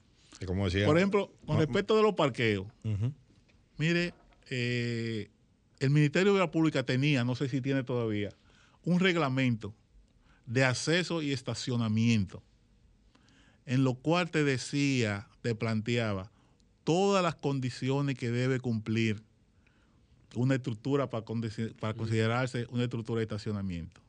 como 0.46 0.66
decía, 0.66 0.86
Por 0.86 0.98
ejemplo, 0.98 1.32
con 1.46 1.58
respecto 1.58 1.96
de 1.96 2.02
los 2.04 2.16
parqueos, 2.16 2.66
mire, 3.78 4.14
eh, 4.50 5.30
el 5.80 5.90
Ministerio 5.90 6.34
de 6.34 6.40
la 6.40 6.52
Pública 6.52 6.84
tenía, 6.84 7.24
no 7.24 7.36
sé 7.36 7.48
si 7.50 7.62
tiene 7.62 7.84
todavía, 7.84 8.30
un 8.84 9.00
reglamento 9.00 9.74
de 10.46 10.64
acceso 10.66 11.22
y 11.22 11.32
estacionamiento, 11.32 12.42
en 13.66 13.84
lo 13.84 13.94
cual 13.96 14.32
te 14.32 14.44
decía, 14.44 15.28
te 15.42 15.56
planteaba 15.56 16.32
todas 16.84 17.22
las 17.24 17.36
condiciones 17.36 18.18
que 18.18 18.32
debe 18.32 18.60
cumplir 18.60 19.22
una 20.36 20.56
estructura 20.56 21.10
para, 21.10 21.24
considerarse 21.26 22.68
una 22.72 22.84
estructura 22.84 23.20
de 23.20 23.24
estacionamiento. 23.24 24.02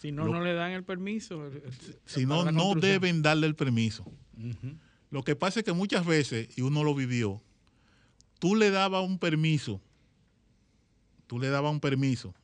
Si 0.00 0.12
no, 0.12 0.26
Lo- 0.26 0.34
no 0.34 0.44
le 0.44 0.54
dan 0.54 0.72
el 0.72 0.84
permiso. 0.84 1.46
el- 1.46 1.56
el- 1.56 1.72
Si 2.06 2.24
no, 2.24 2.50
no 2.52 2.74
deben 2.74 3.22
darle 3.22 3.46
el 3.46 3.54
permiso. 3.56 4.04
Lo 5.10 5.22
que 5.24 5.34
pasa 5.36 5.60
es 5.60 5.64
que 5.66 5.72
muchas 5.72 6.06
veces, 6.06 6.48
y 6.56 6.62
uno 6.62 6.84
lo 6.84 6.94
vivió, 6.94 7.42
tú 8.40 8.56
le 8.56 8.70
dabas 8.70 9.04
un 9.06 9.18
permiso, 9.18 9.80
tú 11.28 11.38
le 11.38 11.48
dabas 11.48 11.70
un 11.70 11.78
permiso 11.80 12.34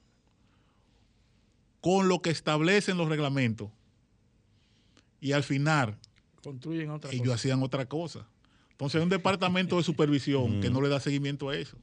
con 1.80 2.08
lo 2.08 2.20
que 2.22 2.30
establecen 2.30 2.96
los 2.96 3.08
reglamentos 3.08 3.70
y 5.20 5.32
al 5.32 5.42
final 5.42 5.96
Construyen 6.42 6.90
otra 6.90 7.10
ellos 7.10 7.22
cosa. 7.24 7.34
hacían 7.34 7.62
otra 7.62 7.86
cosa. 7.86 8.26
Entonces 8.70 8.96
hay 8.98 9.02
un 9.04 9.08
departamento 9.08 9.76
de 9.78 9.82
supervisión 9.82 10.60
que 10.60 10.68
no 10.70 10.80
le 10.80 10.88
da 10.88 11.00
seguimiento 11.00 11.48
a 11.48 11.56
eso. 11.56 11.76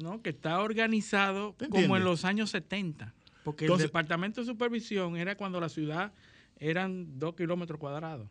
No, 0.00 0.22
que 0.22 0.30
está 0.30 0.60
organizado 0.60 1.54
¿Te 1.58 1.68
como 1.68 1.96
en 1.96 2.04
los 2.04 2.24
años 2.24 2.50
70. 2.50 3.12
Porque 3.44 3.64
Entonces- 3.64 3.84
el 3.84 3.88
departamento 3.88 4.40
de 4.40 4.46
supervisión 4.46 5.16
era 5.16 5.36
cuando 5.36 5.60
la 5.60 5.68
ciudad 5.68 6.12
eran 6.60 7.18
dos 7.18 7.34
kilómetros 7.34 7.78
cuadrados. 7.80 8.28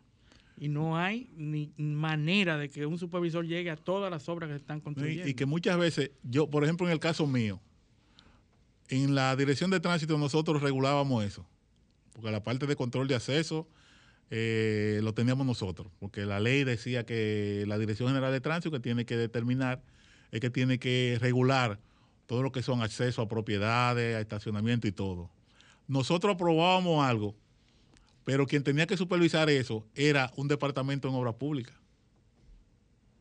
Y 0.60 0.68
no 0.68 0.96
hay 0.96 1.30
ni 1.36 1.72
manera 1.76 2.58
de 2.58 2.68
que 2.68 2.86
un 2.86 2.98
supervisor 2.98 3.46
llegue 3.46 3.70
a 3.70 3.76
todas 3.76 4.10
las 4.10 4.28
obras 4.28 4.48
que 4.48 4.54
se 4.54 4.60
están 4.60 4.80
construyendo. 4.80 5.26
Y, 5.26 5.30
y 5.30 5.34
que 5.34 5.46
muchas 5.46 5.78
veces, 5.78 6.10
yo, 6.22 6.48
por 6.48 6.64
ejemplo, 6.64 6.86
en 6.86 6.92
el 6.92 7.00
caso 7.00 7.26
mío, 7.26 7.60
en 8.88 9.14
la 9.14 9.36
dirección 9.36 9.70
de 9.70 9.80
tránsito 9.80 10.18
nosotros 10.18 10.62
regulábamos 10.62 11.24
eso. 11.24 11.46
Porque 12.12 12.30
la 12.30 12.42
parte 12.42 12.66
de 12.66 12.74
control 12.74 13.06
de 13.06 13.14
acceso 13.14 13.68
eh, 14.30 15.00
lo 15.02 15.14
teníamos 15.14 15.46
nosotros. 15.46 15.92
Porque 15.98 16.26
la 16.26 16.40
ley 16.40 16.64
decía 16.64 17.04
que 17.04 17.64
la 17.66 17.78
Dirección 17.78 18.08
General 18.08 18.32
de 18.32 18.40
Tránsito 18.40 18.72
que 18.72 18.80
tiene 18.80 19.04
que 19.06 19.16
determinar, 19.16 19.82
es 20.30 20.40
que 20.40 20.50
tiene 20.50 20.78
que 20.78 21.18
regular 21.20 21.78
todo 22.26 22.42
lo 22.42 22.52
que 22.52 22.62
son 22.62 22.82
acceso 22.82 23.22
a 23.22 23.28
propiedades, 23.28 24.16
a 24.16 24.20
estacionamiento 24.20 24.86
y 24.86 24.92
todo. 24.92 25.30
Nosotros 25.86 26.34
aprobábamos 26.34 27.04
algo, 27.04 27.34
pero 28.28 28.46
quien 28.46 28.62
tenía 28.62 28.86
que 28.86 28.94
supervisar 28.98 29.48
eso 29.48 29.86
era 29.94 30.30
un 30.36 30.48
departamento 30.48 31.08
en 31.08 31.14
obra 31.14 31.32
pública. 31.32 31.72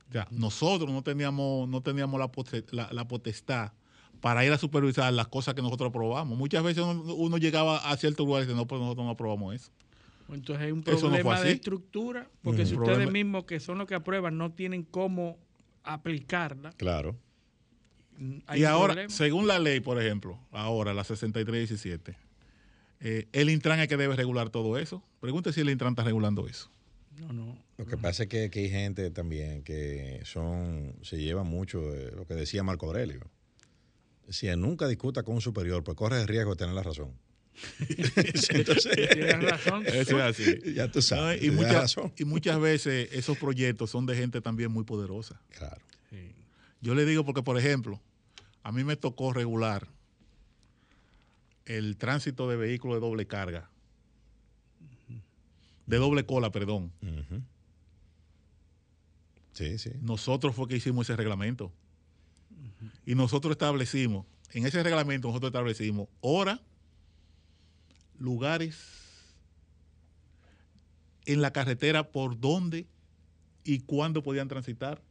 O 0.10 0.12
sea, 0.12 0.28
nosotros 0.32 0.92
no 0.92 1.02
teníamos, 1.02 1.70
no 1.70 1.80
teníamos 1.82 2.20
la, 2.20 2.28
pote- 2.30 2.66
la- 2.72 2.90
la 2.92 3.08
potestad 3.08 3.72
para 4.20 4.44
ir 4.46 4.52
a 4.52 4.58
supervisar 4.58 5.14
las 5.14 5.30
cosas 5.30 5.54
que 5.54 5.62
nosotros 5.62 5.92
aprobamos. 5.92 6.38
Muchas 6.38 6.62
veces 6.62 6.84
uno, 6.84 7.14
uno 7.16 7.38
llegaba 7.38 7.78
a 7.90 7.96
ciertos 7.96 8.26
lugares 8.26 8.48
y 8.48 8.50
dice, 8.50 8.58
no, 8.60 8.68
pues 8.68 8.82
nosotros 8.82 9.06
no 9.06 9.12
aprobamos 9.12 9.56
eso. 9.56 9.72
Entonces 10.28 10.66
hay 10.66 10.72
un 10.74 10.80
no 10.80 10.84
problema 10.84 11.40
de 11.40 11.52
estructura, 11.54 12.30
porque 12.44 12.64
Ujú. 12.64 12.70
si 12.70 12.76
Problema- 12.76 12.94
ustedes 12.98 13.14
mismos, 13.14 13.46
que 13.46 13.62
son 13.62 13.78
los 13.78 13.88
que 13.88 13.96
aprueban, 13.96 14.38
no 14.38 14.52
tienen 14.52 14.84
cómo 14.84 15.38
aplicarla, 15.86 16.72
Claro. 16.74 17.16
mm, 18.18 18.40
hay 18.46 18.60
y 18.60 18.66
ahora, 18.66 18.92
problema. 18.96 19.14
según 19.14 19.48
la 19.48 19.58
ley, 19.58 19.80
por 19.80 20.02
ejemplo, 20.02 20.38
ahora 20.52 20.94
la 20.94 21.06
6317, 21.06 22.18
eh, 23.00 23.28
el 23.32 23.50
Intran 23.50 23.80
es 23.80 23.88
que 23.88 23.98
debe 23.98 24.16
regular 24.16 24.50
todo 24.50 24.78
eso. 24.78 25.04
Pregúntese 25.20 25.56
si 25.56 25.62
el 25.62 25.70
Intran 25.70 25.94
está 25.94 26.04
regulando 26.04 26.48
eso. 26.48 26.72
No, 27.20 27.34
no. 27.34 27.58
Lo 27.78 27.86
que 27.86 27.98
pasa 27.98 28.24
es 28.24 28.30
que, 28.30 28.50
que 28.50 28.60
hay 28.60 28.70
gente 28.70 29.10
también 29.12 29.64
que 29.64 30.22
son 30.24 30.96
se 31.04 31.18
lleva 31.18 31.44
mucho 31.44 31.92
de 31.92 32.12
lo 32.12 32.26
que 32.26 32.34
decía 32.34 32.64
Marco 32.64 32.88
Aurelio. 32.88 33.22
si 34.30 34.48
nunca 34.56 34.88
discuta 34.88 35.24
con 35.24 35.36
un 35.36 35.42
superior, 35.42 35.84
pues 35.84 35.96
corre 35.96 36.22
el 36.22 36.28
riesgo 36.28 36.52
de 36.52 36.58
tener 36.58 36.76
la 36.76 36.84
razón. 36.84 37.14
Entonces, 38.50 39.10
tienes 39.12 39.42
razón. 39.42 39.86
Eso 39.88 40.18
es 40.20 40.24
así. 40.24 40.74
Ya 40.74 40.92
tú 40.92 41.02
sabes. 41.02 41.42
y, 41.42 41.50
muchas, 41.50 41.74
razón. 41.74 42.14
y 42.18 42.26
muchas 42.26 42.60
veces 42.60 43.10
esos 43.12 43.38
proyectos 43.38 43.90
son 43.90 44.06
de 44.06 44.16
gente 44.16 44.42
también 44.42 44.72
muy 44.72 44.84
poderosa. 44.84 45.42
Claro. 45.50 45.82
Sí. 46.10 46.36
Yo 46.82 46.94
le 46.94 47.06
digo 47.06 47.26
porque, 47.26 47.42
por 47.42 47.58
ejemplo, 47.58 48.00
a 48.62 48.72
mí 48.72 48.84
me 48.84 48.96
tocó 48.96 49.34
regular 49.34 49.88
el 51.68 51.98
tránsito 51.98 52.50
de 52.50 52.56
vehículos 52.56 52.98
de 52.98 53.02
doble 53.02 53.28
carga. 53.28 53.70
De 55.86 55.98
doble 55.98 56.26
cola, 56.26 56.52
perdón. 56.52 56.92
Sí, 59.54 59.78
sí. 59.78 59.92
Nosotros 60.02 60.56
fue 60.56 60.68
que 60.68 60.78
hicimos 60.78 61.08
ese 61.10 61.16
reglamento. 61.16 61.72
Y 63.06 63.16
nosotros 63.16 63.52
establecimos, 63.52 64.26
en 64.52 64.66
ese 64.66 64.82
reglamento 64.84 65.28
nosotros 65.28 65.50
establecimos 65.50 66.08
hora, 66.22 66.62
lugares 68.20 68.78
en 71.26 71.42
la 71.42 71.52
carretera 71.52 72.12
por 72.12 72.40
dónde 72.40 72.88
y 73.64 73.80
cuándo 73.80 74.24
podían 74.24 74.48
transitar, 74.48 75.02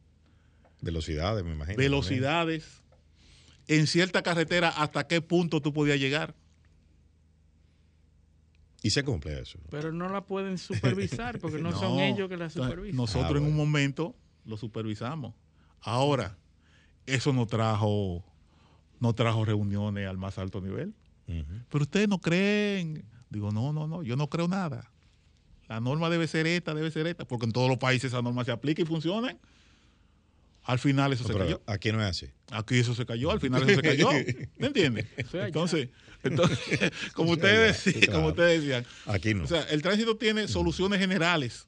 Velocidades, 0.81 1.43
me 1.43 1.53
imagino. 1.53 1.77
velocidades, 1.77 2.81
en 3.67 3.87
cierta 3.87 4.21
carretera 4.23 4.69
hasta 4.69 5.07
qué 5.07 5.21
punto 5.21 5.61
tú 5.61 5.73
podías 5.73 5.99
llegar. 5.99 6.35
Y 8.83 8.91
se 8.91 9.03
cumple 9.03 9.39
eso. 9.39 9.59
Pero 9.69 9.91
no 9.91 10.09
la 10.09 10.25
pueden 10.25 10.57
supervisar 10.57 11.39
porque 11.39 11.59
no, 11.61 11.71
son 11.71 11.99
ellos 11.99 12.29
que 12.29 12.37
la 12.37 12.49
supervisan. 12.49 12.95
Nosotros 12.95 13.35
Ah, 13.35 13.37
en 13.37 13.43
un 13.45 13.55
momento 13.55 14.15
lo 14.45 14.57
supervisamos. 14.57 15.33
Ahora, 15.81 16.37
eso 17.05 17.33
no 17.33 17.45
trajo, 17.47 18.23
no 18.99 19.13
trajo 19.13 19.45
reuniones 19.45 20.07
al 20.07 20.17
más 20.17 20.37
alto 20.37 20.61
nivel. 20.61 20.93
Pero 21.69 21.83
ustedes 21.83 22.07
no 22.07 22.19
creen. 22.19 23.05
Digo, 23.29 23.51
no, 23.51 23.73
no, 23.73 23.87
no, 23.87 24.03
yo 24.03 24.15
no 24.15 24.29
creo 24.29 24.47
nada. 24.47 24.89
La 25.67 25.81
norma 25.81 26.09
debe 26.09 26.27
ser 26.27 26.47
esta, 26.47 26.73
debe 26.73 26.89
ser 26.91 27.07
esta, 27.07 27.25
porque 27.25 27.45
en 27.45 27.51
todos 27.51 27.67
los 27.67 27.77
países 27.77 28.13
esa 28.13 28.21
norma 28.21 28.45
se 28.45 28.51
aplica 28.51 28.81
y 28.81 28.85
funciona. 28.85 29.35
Al 30.67 30.79
final 30.79 31.13
eso 31.13 31.23
No, 31.23 31.29
se 31.33 31.39
cayó. 31.39 31.61
aquí 31.65 31.91
no 31.93 32.01
es 32.03 32.09
así. 32.09 32.29
Aquí 32.51 32.77
eso 32.77 32.93
se 32.93 33.05
cayó, 33.05 33.31
al 33.31 33.39
final 33.39 33.63
eso 33.63 33.75
se 33.75 33.81
cayó. 33.81 34.09
¿Me 34.57 34.67
entiendes? 34.67 35.07
Entonces, 35.33 35.89
entonces 36.23 36.91
como 37.13 37.31
ustedes 37.31 37.77
sí, 37.77 38.05
como 38.07 38.27
ustedes 38.27 38.61
decían, 38.61 38.85
Aquí 39.05 39.33
no. 39.33 39.45
o 39.45 39.47
sea, 39.47 39.61
el 39.63 39.81
tránsito 39.81 40.17
tiene 40.17 40.47
soluciones 40.49 40.99
generales 40.99 41.67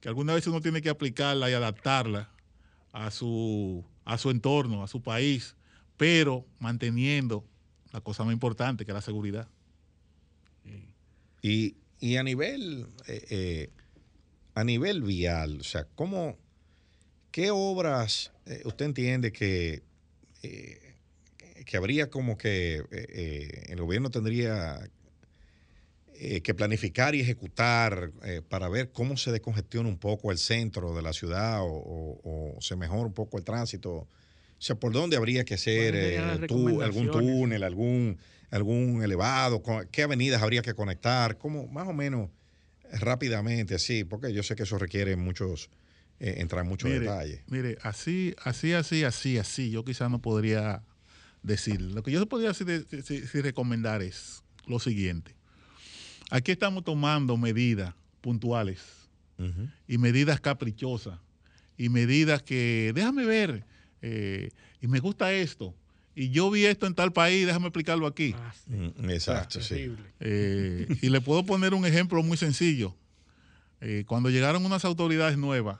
que 0.00 0.08
algunas 0.08 0.36
veces 0.36 0.46
uno 0.48 0.60
tiene 0.60 0.80
que 0.80 0.90
aplicarla 0.90 1.50
y 1.50 1.54
adaptarla 1.54 2.30
a 2.92 3.10
su, 3.10 3.84
a 4.04 4.16
su 4.16 4.30
entorno, 4.30 4.84
a 4.84 4.86
su 4.88 5.02
país, 5.02 5.56
pero 5.96 6.46
manteniendo 6.60 7.44
la 7.92 8.00
cosa 8.00 8.22
más 8.22 8.32
importante 8.32 8.84
que 8.84 8.92
es 8.92 8.94
la 8.94 9.02
seguridad. 9.02 9.48
Y, 11.42 11.74
y 11.98 12.16
a 12.16 12.22
nivel 12.22 12.86
eh, 13.08 13.26
eh, 13.30 13.70
a 14.54 14.62
nivel 14.64 15.02
vial, 15.02 15.58
o 15.60 15.64
sea, 15.64 15.84
¿cómo, 15.96 16.36
qué 17.30 17.50
obras 17.50 18.32
eh, 18.46 18.62
usted 18.64 18.86
entiende 18.86 19.32
que, 19.32 19.82
eh, 20.42 20.94
que 21.64 21.76
habría 21.76 22.08
como 22.10 22.36
que 22.38 22.82
eh, 22.90 23.64
el 23.68 23.80
gobierno 23.80 24.10
tendría 24.10 24.80
que 26.42 26.52
planificar 26.52 27.14
y 27.14 27.20
ejecutar 27.20 28.10
para 28.48 28.68
ver 28.68 28.90
cómo 28.90 29.16
se 29.16 29.30
descongestiona 29.30 29.88
un 29.88 29.98
poco 29.98 30.32
el 30.32 30.38
centro 30.38 30.92
de 30.92 31.00
la 31.00 31.12
ciudad 31.12 31.60
o, 31.62 31.66
o- 31.68 32.56
o 32.56 32.60
se 32.60 32.74
mejora 32.74 33.02
un 33.02 33.14
poco 33.14 33.38
el 33.38 33.44
tránsito? 33.44 33.92
O 33.92 34.08
sea, 34.58 34.74
¿por 34.74 34.92
dónde 34.92 35.16
habría 35.16 35.44
que 35.44 35.54
hacer 35.54 35.92
¿Cuáles 35.92 36.06
serían 36.08 36.24
eh, 36.24 36.38
las 36.40 36.46
tú- 36.48 36.82
algún 36.82 37.10
túnel, 37.12 37.62
algún, 37.62 38.18
algún 38.50 39.04
elevado? 39.04 39.62
¿Qué 39.92 40.02
avenidas 40.02 40.42
habría 40.42 40.62
que 40.62 40.74
conectar? 40.74 41.38
¿Cómo, 41.38 41.68
más 41.68 41.86
o 41.86 41.92
menos 41.92 42.30
rápidamente, 42.90 43.76
así? 43.76 44.02
Porque 44.02 44.32
yo 44.32 44.42
sé 44.42 44.56
que 44.56 44.64
eso 44.64 44.76
requiere 44.76 45.14
muchos, 45.14 45.70
eh, 46.20 46.36
entrar 46.38 46.62
en 46.64 46.68
muchos 46.68 46.90
Mire, 46.90 47.00
detalles. 47.00 47.40
mire, 47.48 47.78
así, 47.82 48.34
así, 48.44 48.72
así, 48.72 49.04
así, 49.04 49.38
así, 49.38 49.70
yo 49.70 49.84
quizás 49.84 50.10
no 50.10 50.20
podría 50.20 50.82
decir. 51.42 51.80
Lo 51.80 52.02
que 52.02 52.10
yo 52.10 52.26
podría 52.26 52.52
de- 52.52 53.02
sí 53.02 53.40
recomendar 53.40 54.02
es 54.02 54.42
lo 54.66 54.78
siguiente. 54.80 55.34
Aquí 56.30 56.52
estamos 56.52 56.84
tomando 56.84 57.36
medidas 57.36 57.94
puntuales 58.20 58.80
y 59.86 59.98
medidas 59.98 60.40
caprichosas 60.40 61.18
y 61.76 61.88
medidas 61.88 62.42
que, 62.42 62.90
déjame 62.94 63.24
ver, 63.24 63.64
eh, 64.02 64.50
y 64.80 64.88
me 64.88 64.98
gusta 64.98 65.32
esto, 65.32 65.74
y 66.16 66.30
yo 66.30 66.50
vi 66.50 66.64
esto 66.66 66.86
en 66.88 66.94
tal 66.94 67.12
país, 67.12 67.46
déjame 67.46 67.68
explicarlo 67.68 68.06
aquí. 68.08 68.34
Ah, 68.36 68.52
sí, 68.52 68.72
Mm, 68.74 69.10
Exacto, 69.10 69.60
sí. 69.60 69.94
Eh, 70.18 70.88
y 71.00 71.08
le 71.08 71.20
puedo 71.20 71.44
poner 71.46 71.72
un 71.74 71.86
ejemplo 71.86 72.20
muy 72.24 72.36
sencillo. 72.36 72.96
Eh, 73.80 74.02
cuando 74.08 74.28
llegaron 74.28 74.66
unas 74.66 74.84
autoridades 74.84 75.38
nuevas, 75.38 75.78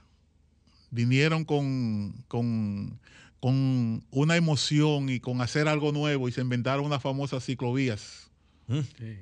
vinieron 0.90 1.44
con, 1.44 2.24
con, 2.28 2.98
con 3.40 4.05
una 4.10 4.36
emoción 4.36 5.09
y 5.09 5.20
con 5.20 5.40
hacer 5.40 5.69
algo 5.69 5.93
nuevo 5.93 6.28
y 6.28 6.32
se 6.32 6.40
inventaron 6.40 6.85
unas 6.86 7.02
famosas 7.02 7.44
ciclovías. 7.44 8.31
Sí, 8.69 9.19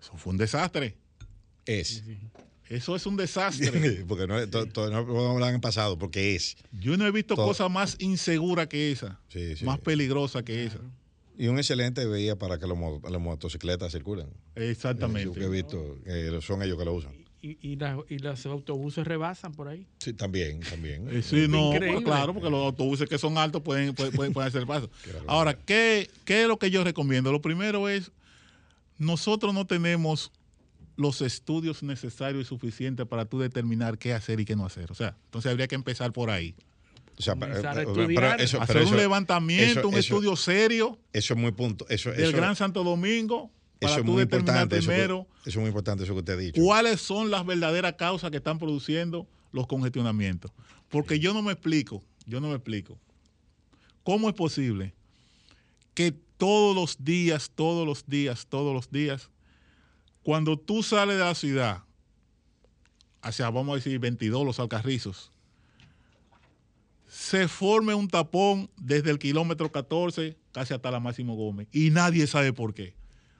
Eso 0.00 0.16
fue 0.16 0.32
un 0.32 0.36
desastre. 0.38 0.96
Es. 1.64 1.88
sí. 2.04 2.18
Eso 2.68 2.96
es 2.96 3.06
un 3.06 3.16
desastre. 3.16 4.04
porque 4.08 4.26
no, 4.26 4.44
to- 4.48 4.66
to- 4.66 4.90
no 4.90 5.06
podemos 5.06 5.34
hablar 5.36 5.54
en 5.54 5.60
pasado, 5.60 5.96
porque 5.98 6.34
es. 6.34 6.56
Yo 6.72 6.96
no 6.96 7.06
he 7.06 7.12
visto 7.12 7.36
Todo. 7.36 7.46
cosa 7.46 7.68
más 7.68 7.96
insegura 8.00 8.68
que 8.68 8.90
esa, 8.90 9.20
Sí, 9.28 9.54
sí. 9.56 9.64
más 9.64 9.78
peligrosa 9.78 10.42
que 10.44 10.64
esa. 10.64 10.80
Y 11.38 11.46
un 11.48 11.58
excelente 11.58 12.04
vía 12.06 12.34
para 12.36 12.58
que 12.58 12.66
las 12.66 13.20
motocicletas 13.20 13.92
circulen. 13.92 14.26
Exactamente. 14.56 15.26
Yo 15.26 15.32
que 15.34 15.44
he 15.44 15.48
visto, 15.48 15.98
eh, 16.06 16.38
son 16.42 16.62
ellos 16.62 16.76
que 16.78 16.84
lo 16.86 16.94
usan. 16.94 17.12
Y, 17.42 17.58
y, 17.60 17.76
la- 17.76 17.98
y 18.08 18.18
los 18.18 18.44
autobuses 18.46 19.06
rebasan 19.06 19.52
por 19.52 19.68
ahí. 19.68 19.86
Sí, 19.98 20.12
también, 20.14 20.60
también. 20.60 21.06
Eh, 21.10 21.22
sí, 21.22 21.46
no, 21.48 21.66
Increíble. 21.72 21.92
pues, 22.00 22.04
claro, 22.04 22.32
porque 22.34 22.50
los 22.50 22.64
autobuses 22.64 23.08
que 23.08 23.18
son 23.18 23.38
altos 23.38 23.62
pueden, 23.62 23.94
pueden, 23.94 24.12
pueden- 24.14 24.32
pueden 24.32 24.48
hacer 24.48 24.62
el 24.62 24.66
paso. 24.66 24.90
Ahora, 25.28 25.54
¿qué, 25.56 26.10
¿qué 26.24 26.42
es 26.42 26.48
lo 26.48 26.58
que 26.58 26.70
yo 26.70 26.82
recomiendo? 26.82 27.30
Lo 27.30 27.40
primero 27.40 27.88
es, 27.88 28.10
nosotros 28.98 29.52
no 29.54 29.66
tenemos 29.66 30.32
los 30.96 31.20
estudios 31.20 31.82
necesarios 31.82 32.42
y 32.42 32.48
suficientes 32.48 33.06
para 33.06 33.26
tú 33.26 33.38
determinar 33.38 33.98
qué 33.98 34.14
hacer 34.14 34.40
y 34.40 34.44
qué 34.46 34.56
no 34.56 34.64
hacer. 34.64 34.90
O 34.90 34.94
sea, 34.94 35.14
entonces 35.26 35.50
habría 35.50 35.68
que 35.68 35.74
empezar 35.74 36.12
por 36.12 36.30
ahí. 36.30 36.54
O 37.18 37.22
sea, 37.22 37.34
Comenzar 37.34 37.66
a 37.66 37.74
pero- 37.74 37.90
estudiar, 37.92 38.36
pero 38.36 38.42
eso, 38.44 38.60
Hacer 38.60 38.76
un 38.78 38.82
eso- 38.84 38.96
levantamiento, 38.96 39.80
eso- 39.80 39.88
un 39.88 39.94
eso- 39.94 40.00
estudio 40.16 40.36
serio 40.36 40.98
Eso 41.12 41.34
es 41.34 41.40
muy 41.40 41.52
punto. 41.52 41.86
Eso, 41.90 42.10
del 42.10 42.24
eso- 42.30 42.36
Gran 42.36 42.56
Santo 42.56 42.82
Domingo 42.82 43.50
para 43.80 43.92
eso 43.92 44.00
es 44.00 44.06
muy 44.06 44.22
importante. 44.22 44.78
Eso, 44.78 44.88
que- 44.88 44.94
primero 44.94 45.26
eso 45.40 45.48
es 45.50 45.56
muy 45.56 45.66
importante 45.66 46.04
eso 46.04 46.12
que 46.14 46.18
usted 46.20 46.32
ha 46.32 46.36
dicho. 46.36 46.60
cuáles 46.62 47.00
son 47.00 47.30
las 47.30 47.44
verdaderas 47.44 47.94
causas 47.94 48.30
que 48.30 48.38
están 48.38 48.58
produciendo 48.58 49.26
los 49.52 49.66
congestionamientos. 49.66 50.50
Porque 50.88 51.18
yo 51.18 51.34
no 51.34 51.42
me 51.42 51.52
explico, 51.52 52.02
yo 52.26 52.40
no 52.40 52.48
me 52.48 52.54
explico. 52.54 52.98
¿Cómo 54.02 54.28
es 54.28 54.34
posible 54.34 54.94
que 55.94 56.12
todos 56.36 56.74
los 56.76 57.02
días, 57.04 57.50
todos 57.54 57.86
los 57.86 58.06
días, 58.06 58.46
todos 58.48 58.72
los 58.74 58.90
días, 58.90 59.30
cuando 60.22 60.58
tú 60.58 60.82
sales 60.82 61.16
de 61.18 61.24
la 61.24 61.34
ciudad, 61.34 61.82
hacia, 63.22 63.48
vamos 63.50 63.72
a 63.72 63.76
decir, 63.76 63.98
22, 63.98 64.44
los 64.44 64.60
Alcarrizos, 64.60 65.32
se 67.08 67.48
forme 67.48 67.94
un 67.94 68.08
tapón 68.08 68.68
desde 68.76 69.10
el 69.10 69.18
kilómetro 69.18 69.70
14 69.72 70.36
casi 70.52 70.74
hasta 70.74 70.90
la 70.90 71.00
Máximo 71.00 71.34
Gómez 71.34 71.68
y 71.72 71.90
nadie 71.90 72.26
sabe 72.26 72.52
por 72.52 72.74
qué. 72.74 72.94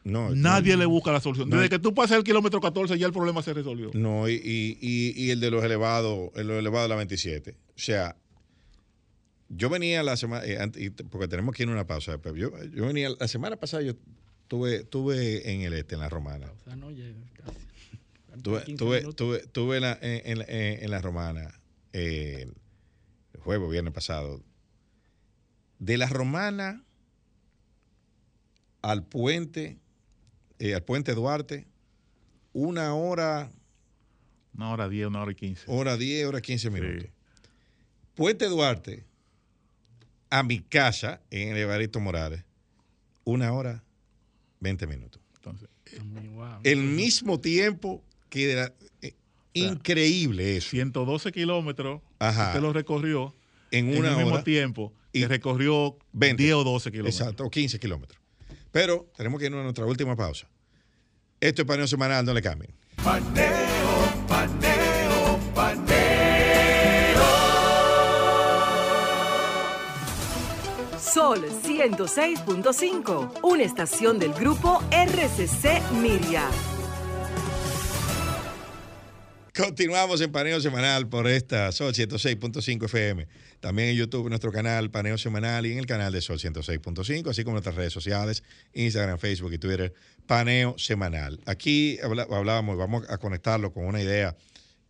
No, 0.07 0.31
Nadie 0.35 0.75
no, 0.75 0.79
le 0.81 0.87
busca 0.87 1.11
la 1.11 1.21
solución. 1.21 1.49
no. 1.49 1.57
Desde 1.57 1.69
que 1.69 1.79
tú 1.79 1.93
pasas 1.93 2.17
el 2.19 2.23
kilómetro 2.25 2.61
14 2.61 2.97
ya 2.99 3.07
el 3.07 3.13
problema 3.13 3.43
se 3.43 3.53
resolvió. 3.53 3.91
No, 3.95 4.29
y, 4.29 4.35
y- 4.35 4.79
y- 4.81 5.13
y 5.25 5.31
el 5.31 5.41
de 5.41 5.51
los 5.51 5.65
elevados, 5.65 6.31
el 6.37 6.47
de 6.47 6.53
los 6.53 6.59
elevados 6.61 6.85
de 6.85 6.89
la 6.91 6.97
27. 6.97 7.51
O 7.51 7.79
sea, 7.79 8.17
yo 9.49 9.69
venía 9.69 10.03
la 10.05 10.17
semana, 10.17 10.45
eh, 10.47 10.91
porque 11.11 11.27
tenemos 11.29 11.55
que 11.55 11.65
ir 11.65 11.69
a 11.69 11.73
una 11.73 11.87
pausa, 11.87 12.19
pero 12.19 12.37
yo, 12.37 12.51
yo 12.73 12.87
venía, 12.87 13.11
la 13.19 13.27
semana 13.27 13.57
pasada 13.57 13.83
yo 13.83 13.95
tuve, 14.49 14.85
tuve 14.85 15.53
en 15.53 15.63
el 15.63 15.73
este, 15.73 15.95
en 15.97 16.01
la 16.01 16.09
romana. 16.09 16.53
O 16.53 16.65
sea, 16.65 16.77
no 16.77 16.91
llega 16.93 17.19
casi. 17.35 17.59
Tuve, 18.43 18.63
15 18.65 18.79
tuve, 18.85 18.99
minutos. 19.01 19.17
tuve, 19.17 19.39
tuve 19.49 19.77
en, 19.77 19.83
la, 19.83 19.99
en, 20.03 20.41
en- 20.43 20.85
en 20.85 20.91
la 20.91 21.01
romana 21.01 21.59
eh, 21.93 22.47
el 23.35 23.41
jueves 23.41 23.69
viernes 23.71 23.93
pasado. 23.93 24.41
De 25.81 25.97
la 25.99 26.07
romana 26.09 26.85
al 28.83 29.05
puente, 29.05 29.79
eh, 30.59 30.75
al 30.75 30.83
puente 30.83 31.15
Duarte, 31.15 31.67
una 32.53 32.95
hora, 32.95 33.51
Una 34.55 34.71
hora 34.71 34.89
10, 34.89 35.07
una 35.09 35.23
hora 35.23 35.33
y 35.33 35.35
15. 35.35 35.65
hora 35.67 35.97
10, 35.97 36.27
hora 36.27 36.41
15 36.41 36.71
minutos. 36.71 37.03
Sí. 37.05 37.11
Puente 38.15 38.47
Duarte 38.47 39.05
a 40.31 40.43
mi 40.43 40.61
casa 40.61 41.21
en 41.31 41.51
el 41.51 41.59
Evaristo 41.59 42.01
Morales, 42.01 42.43
una 43.25 43.53
hora 43.53 43.85
20 44.61 44.87
minutos. 44.87 45.21
Entonces. 45.37 45.69
El 46.65 46.79
mismo 46.83 47.39
tiempo 47.41 48.03
que 48.31 48.55
la- 48.55 48.73
eh, 49.03 49.15
increíble 49.53 50.57
eso. 50.57 50.71
112 50.71 51.31
kilómetros, 51.33 52.01
usted 52.21 52.61
lo 52.61 52.73
recorrió 52.73 53.35
en 53.71 53.91
en 53.91 53.99
una 53.99 54.11
el 54.13 54.17
mismo 54.25 54.43
tiempo 54.43 54.93
y 55.13 55.25
recorrió 55.27 55.97
20. 56.13 56.43
10 56.43 56.55
o 56.57 56.65
12 56.65 56.91
kilómetros. 56.91 57.21
Exacto, 57.21 57.45
o 57.45 57.51
15 57.51 57.79
kilómetros. 57.79 58.21
Pero 58.77 59.07
tenemos 59.17 59.41
que 59.41 59.47
irnos 59.47 59.61
a 59.61 59.63
nuestra 59.63 59.87
última 59.87 60.15
pausa. 60.15 60.47
Esto 61.41 61.63
es 61.63 61.67
paneo 61.67 61.87
semanal, 61.87 62.27
no 62.27 62.35
le 62.35 62.43
cambien. 62.43 62.75
Paneo, 63.03 63.47
paneo, 64.29 65.41
paneo. 65.55 65.97
Sol 70.99 71.43
106.5, 71.65 73.41
una 73.45 73.63
estación 73.63 74.19
del 74.19 74.35
grupo 74.35 74.83
RCC 74.91 75.81
Miria. 75.93 76.47
Continuamos 79.57 80.21
en 80.21 80.31
Paneo 80.33 80.61
Semanal 80.61 81.09
por 81.09 81.27
esta 81.27 81.73
Sol 81.73 81.95
106.5 81.95 82.85
FM. 82.85 83.27
También 83.61 83.89
en 83.89 83.97
YouTube, 83.97 84.29
nuestro 84.29 84.53
canal 84.53 84.91
Paneo 84.91 85.17
Semanal 85.17 85.65
y 85.65 85.73
en 85.73 85.79
el 85.79 85.87
canal 85.87 86.13
de 86.13 86.21
Sol 86.21 86.39
106.5, 86.39 87.31
así 87.31 87.43
como 87.43 87.55
nuestras 87.55 87.75
redes 87.75 87.93
sociales, 87.93 88.43
Instagram, 88.75 89.19
Facebook 89.19 89.55
y 89.55 89.59
Twitter, 89.59 89.95
Paneo 90.27 90.77
Semanal. 90.79 91.41
Aquí 91.47 91.99
hablábamos, 92.03 92.77
vamos 92.77 93.09
a 93.09 93.17
conectarlo 93.17 93.73
con 93.73 93.87
una 93.87 94.03
idea 94.03 94.37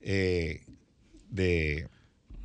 eh, 0.01 0.63
de, 1.31 1.87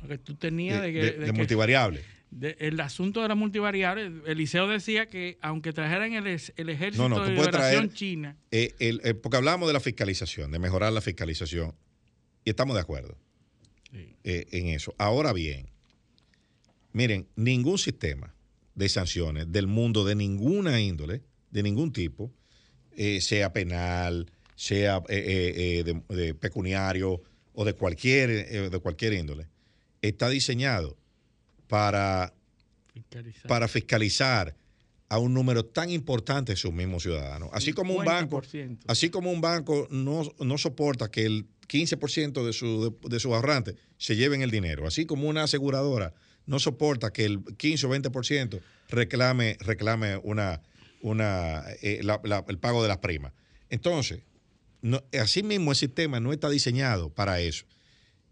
que 0.06 0.18
tú 0.18 0.36
tenías 0.36 0.80
de, 0.80 0.86
de, 0.88 0.92
que, 0.92 0.98
de- 1.00 1.10
de 1.12 1.18
de 1.18 1.26
que- 1.26 1.32
multivariable. 1.32 2.04
el 2.40 2.78
asunto 2.80 3.20
de 3.22 3.28
la 3.28 3.34
multivariable, 3.34 4.12
Eliseo 4.26 4.68
decía 4.68 5.06
que 5.06 5.38
aunque 5.42 5.72
trajeran 5.72 6.12
el, 6.12 6.26
el 6.28 6.68
ejército 6.68 7.08
No, 7.08 7.16
no, 7.16 7.24
de 7.24 7.32
liberación 7.32 7.88
traer- 7.88 7.92
china, 7.94 8.36
Eh, 8.52 8.74
el- 8.78 9.00
eh, 9.02 9.14
porque 9.14 9.38
hablamos 9.38 9.66
de 9.68 9.72
la 9.72 9.80
fiscalización, 9.80 10.52
de 10.52 10.58
mejorar 10.60 10.92
la 10.92 11.00
fiscalización, 11.00 11.74
y 12.44 12.50
estamos 12.50 12.74
de 12.74 12.80
acuerdo 12.80 13.16
Sí. 13.90 14.16
eh, 14.24 14.46
en 14.52 14.68
eso. 14.68 14.94
Ahora 14.98 15.32
bien, 15.34 15.68
miren, 16.92 17.28
ningún 17.36 17.78
sistema 17.78 18.34
de 18.74 18.88
sanciones 18.88 19.52
del 19.52 19.66
mundo, 19.66 20.04
de 20.04 20.14
ninguna 20.14 20.80
índole, 20.80 21.22
de 21.50 21.62
ningún 21.62 21.92
tipo, 21.92 22.32
eh, 22.96 23.20
sea 23.20 23.52
penal, 23.52 24.30
sea 24.54 25.02
eh, 25.08 25.82
eh, 25.84 25.84
de, 25.84 26.14
de 26.16 26.34
pecuniario 26.34 27.22
o 27.52 27.64
de 27.66 27.74
cualquier, 27.74 28.70
de 28.70 28.78
cualquier 28.78 29.12
índole, 29.12 29.48
está 30.00 30.30
diseñado 30.30 30.96
para 31.68 32.32
fiscalizar. 32.94 33.46
para 33.48 33.68
fiscalizar 33.68 34.56
a 35.10 35.18
un 35.18 35.34
número 35.34 35.66
tan 35.66 35.90
importante 35.90 36.52
de 36.52 36.56
sus 36.56 36.72
mismos 36.72 37.02
ciudadanos. 37.02 37.50
Así 37.52 37.74
como 37.74 37.94
un 37.94 38.04
banco, 38.06 38.40
50%. 38.40 38.78
así 38.86 39.10
como 39.10 39.30
un 39.30 39.42
banco 39.42 39.86
no, 39.90 40.22
no 40.40 40.56
soporta 40.56 41.10
que 41.10 41.26
el 41.26 41.46
15% 41.72 42.44
de, 42.44 42.52
su, 42.52 42.98
de, 43.02 43.08
de 43.08 43.20
sus 43.20 43.32
ahorrantes 43.32 43.76
se 43.96 44.16
lleven 44.16 44.42
el 44.42 44.50
dinero, 44.50 44.86
así 44.86 45.06
como 45.06 45.28
una 45.28 45.44
aseguradora 45.44 46.14
no 46.46 46.58
soporta 46.58 47.12
que 47.12 47.24
el 47.24 47.42
15 47.56 47.86
o 47.86 47.90
20% 47.90 48.60
reclame, 48.88 49.56
reclame 49.60 50.16
una, 50.18 50.60
una, 51.02 51.64
eh, 51.82 52.00
el 52.48 52.58
pago 52.58 52.82
de 52.82 52.88
las 52.88 52.98
primas. 52.98 53.32
Entonces, 53.70 54.20
así 55.20 55.42
mismo 55.42 55.70
el 55.70 55.76
sistema 55.76 56.20
no 56.20 56.32
está 56.32 56.50
diseñado 56.50 57.10
para 57.10 57.40
eso. 57.40 57.64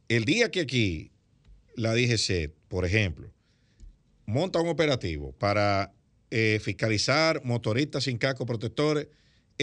El 0.09 0.25
día 0.25 0.51
que 0.51 0.61
aquí 0.61 1.13
la 1.77 1.95
DGC, 1.95 2.53
por 2.69 2.85
ejemplo, 2.85 3.33
monta 4.27 4.61
un 4.61 4.69
operativo 4.69 5.33
para 5.33 5.93
eh, 6.31 6.61
fiscalizar 6.63 7.43
motoristas 7.45 8.05
sin 8.05 8.19
casco 8.19 8.45
protectores, 8.45 9.09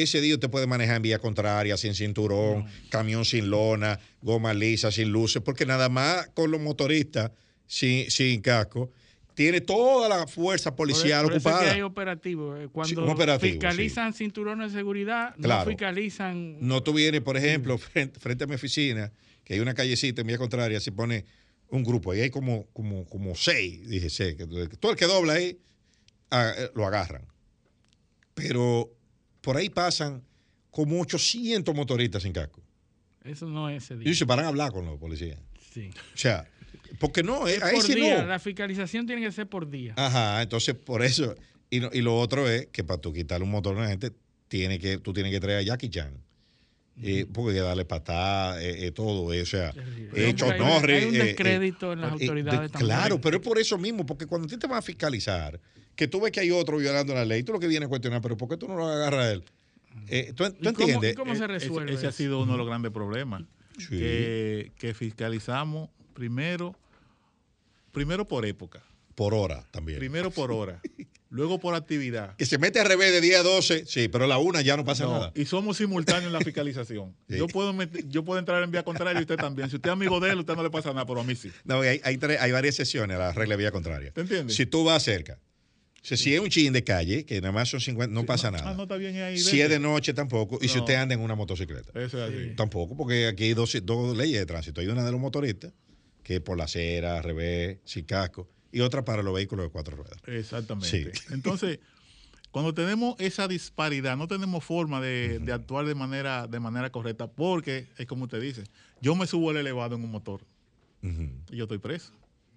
ese 0.04 0.22
día 0.22 0.34
usted 0.36 0.50
puede 0.50 0.68
manejar 0.68 0.98
en 0.98 1.02
vía 1.04 1.20
contraria, 1.20 1.78
sin 1.78 1.94
cinturón, 1.96 2.66
camión 2.90 3.26
sin 3.26 3.50
lona, 3.50 4.00
goma 4.22 4.54
lisa, 4.54 4.92
sin 4.92 5.10
luces, 5.12 5.42
porque 5.42 5.66
nada 5.66 5.90
más 5.90 6.28
con 6.34 6.52
los 6.52 6.60
motoristas 6.62 7.32
sin, 7.66 8.10
sin 8.12 8.42
casco, 8.42 8.92
tiene 9.34 9.62
toda 9.62 10.10
la 10.10 10.26
fuerza 10.26 10.76
policial 10.76 11.24
por, 11.24 11.34
por 11.34 11.38
eso 11.38 11.50
ocupada. 11.50 11.66
que 11.70 11.76
hay 11.76 11.82
operativos. 11.84 12.60
eh, 12.60 12.68
Cuando 12.72 13.06
operativo, 13.06 13.52
fiscalizan 13.52 14.14
cinturones 14.14 14.72
de 14.74 14.80
seguridad, 14.80 15.36
Claro. 15.40 15.66
no 15.66 15.70
fiscalizan. 15.70 16.58
No 16.60 16.82
tú 16.82 16.94
vienes, 16.94 17.22
por 17.22 17.38
ejemplo, 17.38 17.78
frente, 17.78 18.20
frente 18.20 18.46
a 18.46 18.48
mi 18.48 18.56
oficina, 18.56 19.12
que 19.44 19.54
hay 19.54 19.60
una 19.60 19.74
callecita 19.76 20.22
en 20.22 20.28
vía 20.28 20.38
contraria, 20.40 20.80
se 20.80 20.92
pone 20.92 21.26
un 21.70 21.84
grupo, 21.84 22.12
ahí 22.12 22.22
hay 22.22 22.30
como, 22.30 22.66
como, 22.74 23.06
como 23.06 23.36
seis, 23.36 23.88
dije 23.88 24.10
seis, 24.10 24.38
todo 24.80 24.92
el 24.92 24.98
que 24.98 25.06
dobla 25.06 25.34
ahí 25.34 25.60
ah, 26.32 26.52
eh, 26.58 26.70
lo 26.74 26.88
agarran. 26.88 27.24
Pero 28.34 28.92
por 29.48 29.56
ahí 29.56 29.70
pasan 29.70 30.22
como 30.72 31.00
800 31.00 31.74
motoristas 31.74 32.22
sin 32.24 32.34
casco. 32.34 32.62
Eso 33.24 33.46
no 33.46 33.70
es 33.70 33.86
ese 33.86 33.94
Y 33.94 33.98
día. 34.00 34.14
se 34.14 34.26
paran 34.26 34.44
a 34.44 34.50
hablar 34.50 34.74
con 34.74 34.86
los 34.86 35.00
policías. 35.00 35.40
Sí. 35.74 35.90
O 36.14 36.18
sea, 36.18 36.46
porque 37.00 37.24
no, 37.24 37.48
eh, 37.48 37.56
Es 37.56 37.64
ahí 37.64 37.76
por 37.76 37.86
sí 37.86 37.96
día. 37.96 38.24
no. 38.24 38.28
La 38.28 38.40
fiscalización 38.40 39.08
tiene 39.08 39.22
que 39.22 39.32
ser 39.32 39.48
por 39.48 39.70
día. 39.70 39.94
Ajá, 39.96 40.42
entonces 40.42 40.76
por 40.76 41.02
eso. 41.02 41.34
Y, 41.70 41.80
no- 41.80 41.90
y 41.94 42.02
lo 42.02 42.20
otro 42.20 42.50
es 42.50 42.68
que 42.74 42.84
para 42.84 43.00
tú 43.00 43.14
quitarle 43.14 43.46
un 43.46 43.52
motor 43.52 43.74
a 43.78 43.80
una 43.80 43.88
gente, 43.88 44.12
tiene 44.50 44.80
que, 44.80 44.98
tú 44.98 45.14
tienes 45.14 45.32
que 45.32 45.40
traer 45.40 45.60
a 45.60 45.62
Jackie 45.62 45.90
Chan. 45.90 46.12
Eh, 47.04 47.28
porque 47.32 47.52
hay 47.52 47.58
que 47.58 47.62
darle 47.62 47.86
patada, 47.86 48.62
eh, 48.64 48.88
eh, 48.88 48.92
todo 48.92 49.32
eso. 49.32 49.58
O 49.58 49.60
sea, 49.60 49.74
eh, 50.16 50.26
Hay- 50.28 50.34
Chuck 50.34 50.52
hay- 50.52 50.62
un 50.62 50.68
eh, 50.90 51.08
eh, 51.08 51.24
descrédito 51.26 51.94
en 51.94 52.02
las 52.02 52.10
eh, 52.10 52.14
autoridades 52.14 52.62
de- 52.62 52.70
también. 52.70 52.88
Claro, 52.88 53.22
pero 53.22 53.38
es 53.38 53.44
por 53.44 53.60
eso 53.60 53.78
mismo, 53.78 54.06
porque 54.06 54.26
cuando 54.26 54.48
a 54.48 54.50
ti 54.50 54.58
te 54.58 54.66
van 54.68 54.80
a 54.80 54.82
fiscalizar, 54.82 55.60
que 55.96 56.08
tú 56.08 56.20
ves 56.22 56.32
que 56.32 56.40
hay 56.40 56.50
otro 56.52 56.78
violando 56.78 57.14
la 57.14 57.24
ley, 57.26 57.44
tú 57.44 57.54
lo 57.54 57.60
que 57.60 57.68
vienes 57.68 57.86
a 57.86 57.90
cuestionar, 57.90 58.22
pero 58.22 58.36
¿por 58.36 58.50
qué 58.50 58.58
tú 58.58 58.68
no 58.68 58.76
lo 58.76 58.88
agarras 58.88 59.26
a 59.26 59.32
él? 59.32 59.44
Eh, 60.08 60.34
¿Tú, 60.36 60.44
tú 60.52 60.70
¿Y 60.70 60.74
cómo- 60.74 60.80
entiendes? 60.88 61.14
y 61.14 61.16
cómo 61.16 61.36
se 61.36 61.46
resuelve 61.48 61.92
Ese, 61.92 62.00
ese 62.00 62.08
ha 62.08 62.12
sido 62.12 62.42
uno 62.42 62.54
de 62.54 62.58
los 62.60 62.68
grandes 62.68 62.92
problemas. 62.92 63.44
Sí. 63.78 63.90
Que, 64.00 64.72
que 64.80 64.94
fiscalizamos 64.96 65.90
primero, 66.16 66.76
primero 67.92 68.28
por 68.28 68.46
época, 68.46 68.82
Por 69.16 69.34
hora 69.34 69.66
también. 69.72 70.00
primero 70.00 70.32
por 70.32 70.52
hora, 70.52 70.82
luego 71.30 71.60
por 71.60 71.76
actividad. 71.76 72.36
Que 72.38 72.46
se 72.46 72.58
mete 72.58 72.80
al 72.80 72.88
revés 72.88 73.12
de 73.12 73.22
10 73.22 73.40
a 73.40 73.44
12, 73.44 73.86
sí, 73.86 74.08
pero 74.08 74.26
a 74.26 74.28
la 74.28 74.38
una 74.38 74.62
ya 74.62 74.78
no 74.78 74.86
pasa 74.86 75.04
No, 75.06 75.12
nada. 75.14 75.32
y 75.36 75.46
somos 75.46 75.78
simultáneos 75.78 76.26
en 76.28 76.34
la 76.34 76.42
fiscalización. 76.42 77.16
Sí. 77.30 77.38
Yo 77.38 77.48
puedo 77.48 77.74
met- 77.74 78.08
yo 78.08 78.24
puedo 78.24 78.40
entrar 78.40 78.64
en 78.64 78.72
vía 78.72 78.84
contraria 78.84 79.20
y 79.20 79.24
usted 79.24 79.36
también. 79.38 79.70
Si 79.70 79.76
usted 79.76 79.90
es 79.90 79.94
amigo 79.94 80.20
de 80.20 80.32
él, 80.32 80.40
usted 80.40 80.56
no 80.56 80.64
le 80.64 80.70
pasa 80.70 80.90
nada, 80.94 81.06
pero 81.06 81.20
a 81.22 81.24
mí 81.24 81.36
sí. 81.36 81.52
No, 81.66 81.82
hay, 81.82 82.00
hay, 82.04 82.18
tres- 82.18 82.40
hay 82.40 82.52
varias 82.52 82.76
sesiones 82.76 83.16
a 83.18 83.20
la 83.20 83.34
regla 83.34 83.56
de 83.56 83.64
vía 83.64 83.72
contraria. 83.72 84.12
¿Te 84.12 84.22
entiendes? 84.22 84.56
Si 84.56 84.66
tú 84.66 84.84
vas 84.86 85.04
cerca, 85.04 85.40
o 86.02 86.06
sea, 86.08 86.16
si 86.16 86.34
es 86.34 86.40
un 86.40 86.48
chin 86.50 86.72
de 86.72 86.86
calle, 86.86 87.26
que 87.26 87.42
nada 87.42 87.52
más 87.52 87.68
son 87.70 87.82
50, 87.82 88.14
no 88.14 88.26
pasa 88.26 88.50
nada. 88.50 88.70
Ah, 88.70 88.74
no 88.76 88.84
está 88.84 88.96
bien 88.96 89.18
ahí. 89.18 89.38
si 89.38 89.60
es 89.60 89.70
de 89.70 89.80
noche, 89.80 90.14
tampoco. 90.14 90.58
Y 90.62 90.70
si 90.70 90.80
usted 90.80 90.96
anda 90.96 91.14
en 91.16 91.20
una 91.20 91.36
motocicleta, 91.36 91.92
Eso 92.00 92.24
es 92.26 92.34
así. 92.34 92.56
tampoco, 92.56 92.96
porque 92.96 93.28
aquí 93.28 93.44
hay 93.46 93.54
dos, 93.54 93.76
dos 93.84 94.16
leyes 94.16 94.40
de 94.40 94.46
tránsito. 94.46 94.80
Hay 94.80 94.88
una 94.88 95.04
de 95.04 95.12
los 95.12 95.20
motoristas, 95.20 95.74
que 96.24 96.36
es 96.36 96.40
por 96.42 96.58
la 96.58 96.64
acera, 96.64 97.18
al 97.18 97.24
revés, 97.24 97.80
sin 97.84 98.06
casco, 98.06 98.50
y 98.72 98.82
otra 98.82 99.04
para 99.06 99.24
los 99.24 99.34
vehículos 99.34 99.66
de 99.66 99.70
cuatro 99.72 99.96
ruedas. 99.98 100.20
Exactamente. 100.28 101.14
Sí. 101.14 101.34
Entonces, 101.34 101.80
cuando 102.52 102.74
tenemos 102.74 103.16
esa 103.20 103.48
disparidad, 103.48 104.18
no 104.18 104.28
tenemos 104.28 104.64
forma 104.64 105.02
de, 105.02 105.40
de 105.40 105.54
actuar 105.54 105.86
de 105.86 105.96
manera, 105.96 106.48
de 106.48 106.60
manera 106.60 106.90
correcta, 106.92 107.28
porque 107.28 107.88
es 107.98 108.08
como 108.08 108.26
usted 108.26 108.42
dice, 108.42 108.64
yo 109.02 109.16
me 109.16 109.28
subo 109.28 109.50
al 109.50 109.58
elevado 109.58 109.96
en 109.96 110.04
un 110.04 110.12
motor 110.12 110.42
y 111.02 111.56
yo 111.56 111.64
estoy 111.64 111.78
preso. 111.78 112.12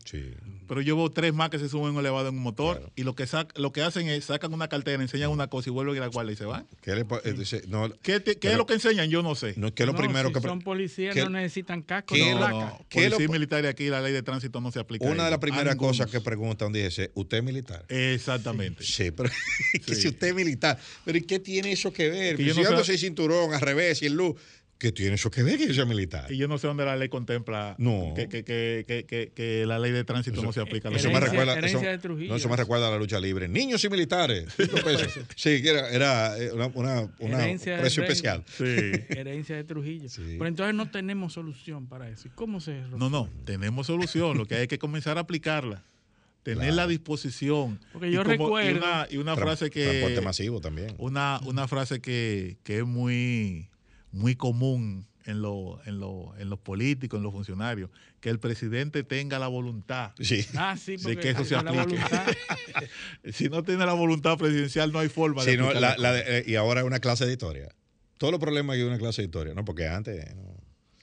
Sí. 0.05 0.33
Pero 0.67 0.81
yo 0.81 0.97
veo 0.97 1.11
tres 1.11 1.35
más 1.35 1.51
que 1.51 1.59
se 1.59 1.69
suben 1.69 1.87
en 1.89 1.95
un 1.95 2.01
elevado 2.01 2.29
en 2.29 2.37
un 2.37 2.43
motor 2.43 2.79
Claro. 2.79 2.93
y 2.97 3.03
lo 3.03 3.15
que, 3.15 3.25
sac- 3.25 3.57
lo 3.57 3.73
que 3.73 3.83
hacen 3.83 4.09
es 4.09 4.25
sacan 4.25 4.53
una 4.55 4.69
cartera, 4.69 5.03
enseñan 5.03 5.31
una 5.31 5.49
cosa 5.49 5.69
y 5.69 5.73
vuelven 5.73 5.95
a 5.95 5.97
ir 5.99 6.03
a 6.03 6.07
la 6.07 6.13
guardia 6.13 6.33
y 6.33 6.37
se 6.37 6.45
van. 6.45 6.67
¿Qué, 6.81 6.95
le 6.95 7.05
po- 7.05 7.21
dice, 7.21 7.63
no, 7.69 7.91
¿Qué, 8.03 8.19
te- 8.21 8.33
qué 8.35 8.39
Pero- 8.41 8.53
es 8.53 8.59
lo 8.59 8.67
que 8.67 8.75
enseñan? 8.75 9.09
Yo 9.11 9.23
no 9.23 9.35
sé. 9.35 9.55
no, 9.57 9.75
¿qué 9.75 9.83
es 9.83 9.87
lo 9.87 9.93
No, 9.93 9.99
primero 9.99 10.29
si 10.29 10.35
que... 10.35 10.41
son 10.41 10.61
policías, 10.61 11.15
¿qué- 11.15 11.23
no 11.25 11.31
necesitan 11.31 11.83
casco 11.83 12.15
qué 12.15 12.35
placa. 12.37 12.51
no, 12.53 12.87
¿Qué 12.89 13.09
policía 13.11 13.29
militar 13.29 13.65
y 13.65 13.67
aquí 13.69 13.89
la 13.89 14.01
ley 14.01 14.13
de 14.13 14.23
tránsito 14.23 14.61
no 14.61 14.71
se 14.73 14.79
aplica. 14.81 15.07
Una 15.07 15.25
de 15.25 15.31
las 15.31 15.41
primeras 15.41 15.77
cosas 15.77 16.11
que 16.11 16.21
preguntan, 16.21 16.73
dice, 16.73 17.11
¿usted 17.15 17.39
es 17.39 17.45
militar? 17.45 17.85
Exactamente. 17.89 18.85
Sí, 18.85 19.11
pero 19.11 19.29
que 19.87 19.95
si 19.95 20.09
usted 20.09 20.29
es 20.29 20.35
militar, 20.35 20.79
pero 21.05 21.19
¿y 21.19 21.23
qué 21.23 21.39
tiene 21.39 21.73
eso 21.73 21.93
que 21.93 22.09
ver? 22.09 22.37
Que 22.37 22.45
yo 22.45 22.55
si 22.55 22.59
no 22.61 22.65
yo 22.65 22.71
ando 22.71 22.85
sé- 22.85 22.93
sin 22.93 23.09
cinturón, 23.11 23.55
al 23.55 23.61
revés, 23.61 23.99
sin 23.99 24.15
luz, 24.15 24.37
¿qué 24.81 24.91
tiene 24.91 25.15
eso 25.15 25.31
que 25.31 25.45
ver 25.45 25.57
que 25.59 25.69
yo 25.69 25.75
sea 25.75 25.85
militar? 25.85 26.33
Y 26.33 26.37
yo 26.39 26.49
no 26.49 26.59
sé 26.59 26.67
dónde 26.67 26.85
la 26.85 26.97
ley 26.97 27.09
contempla 27.09 27.77
No. 27.79 28.13
que, 28.17 28.29
que, 28.29 28.43
que, 28.43 28.85
que, 28.89 29.05
que- 29.05 29.31
que 29.33 29.65
la 29.67 29.79
ley 29.79 29.93
de 29.93 30.03
tránsito 30.03 30.43
no 30.43 30.53
se 30.53 30.61
aplica. 30.61 30.89
a 30.89 30.91
la 30.91 30.97
Eso 30.97 31.09
me 31.11 31.15
Herencia- 31.19 31.31
recuerda, 31.31 31.59
eso, 31.67 31.79
de 31.81 31.99
Trujillo. 31.99 32.31
no, 32.31 32.37
eso 32.37 32.49
me 32.49 32.57
recuerda 32.57 32.89
a 32.89 32.91
la 32.91 32.99
lucha 32.99 33.21
libre. 33.21 33.47
Niños 33.47 33.85
y 33.85 33.89
militares, 33.89 34.47
sí, 35.37 35.63
que 35.63 35.69
era, 35.71 35.89
era 35.91 36.39
eh, 36.39 36.51
una, 36.53 36.67
una, 36.75 37.01
una 37.21 37.39
precio 37.39 38.03
especial. 38.03 38.43
Sí. 38.57 38.65
Herencia 39.11 39.55
de 39.57 39.65
Trujillo. 39.65 40.09
Sí. 40.09 40.23
Pero 40.39 40.47
entonces 40.47 40.75
no 40.75 40.91
tenemos 40.91 41.35
solución 41.35 41.87
para 41.87 42.09
eso. 42.09 42.27
¿Y 42.29 42.31
cómo 42.33 42.61
se 42.61 42.73
resuelve? 42.75 42.99
No, 42.99 43.11
no, 43.11 43.29
tenemos 43.45 43.87
solución. 43.87 44.37
Lo 44.39 44.47
que 44.47 44.57
hay 44.57 44.67
que 44.67 44.79
comenzar 44.79 45.19
a 45.19 45.21
aplicarla. 45.21 45.85
Tener 46.43 46.73
la 46.73 46.87
disposición. 46.87 47.79
Porque 47.93 48.09
Y 48.09 48.13
yo 48.13 48.21
como- 48.25 48.31
recuerdo- 48.33 48.71
Y 48.71 48.79
una, 48.79 49.07
y 49.11 49.17
una 49.19 49.35
Tran- 49.37 49.43
frase 49.43 49.69
que. 49.71 49.85
Transporte 49.85 50.21
masivo 50.23 50.61
también. 50.63 50.95
Una, 50.97 51.39
una 51.45 51.69
frase 51.69 52.01
que, 52.01 52.57
que 52.65 52.79
es 52.79 52.85
muy, 52.87 53.69
muy 54.13 54.35
común 54.37 55.07
en, 55.27 55.43
lo- 55.43 55.81
en, 55.85 56.01
lo- 56.01 56.35
en 56.39 56.49
los 56.51 56.59
políticos, 56.59 57.19
en 57.19 57.23
los 57.25 57.33
funcionarios, 57.33 57.91
que 58.21 58.31
el 58.31 58.39
presidente 58.39 59.03
tenga 59.05 59.39
la 59.39 59.49
voluntad. 59.49 60.13
Sí. 60.21 60.45
Ah, 60.57 60.77
sí, 60.77 60.97
De 60.97 61.03
porque 61.03 61.17
que 61.21 61.31
eso 61.31 61.45
se 61.45 61.55
aplique. 61.57 61.97
Si 63.33 63.49
no 63.49 63.63
tiene 63.63 63.85
la 63.87 63.93
voluntad 63.93 64.39
presidencial, 64.39 64.93
no 64.93 64.99
hay 64.99 65.09
forma 65.09 65.45
de 65.45 65.53
Sí, 65.53 65.57
no, 65.59 65.65
aplicar 65.67 65.83
la- 65.83 65.89
las 65.91 65.99
la 65.99 66.11
cosas. 66.13 66.27
de- 66.27 66.39
eh, 66.39 66.45
y 66.47 66.55
ahora 66.57 66.81
es 66.81 66.87
una 66.87 67.01
clase 67.01 67.27
de 67.27 67.33
historia. 67.33 67.69
Todos 68.19 68.33
los 68.33 68.41
problemas 68.41 68.77
hay 68.77 68.83
una 68.83 68.99
clase 68.99 69.23
de 69.23 69.27
historia, 69.27 69.55
¿no? 69.55 69.65
Porque 69.65 69.87
antes, 69.89 70.35
no. 70.37 70.59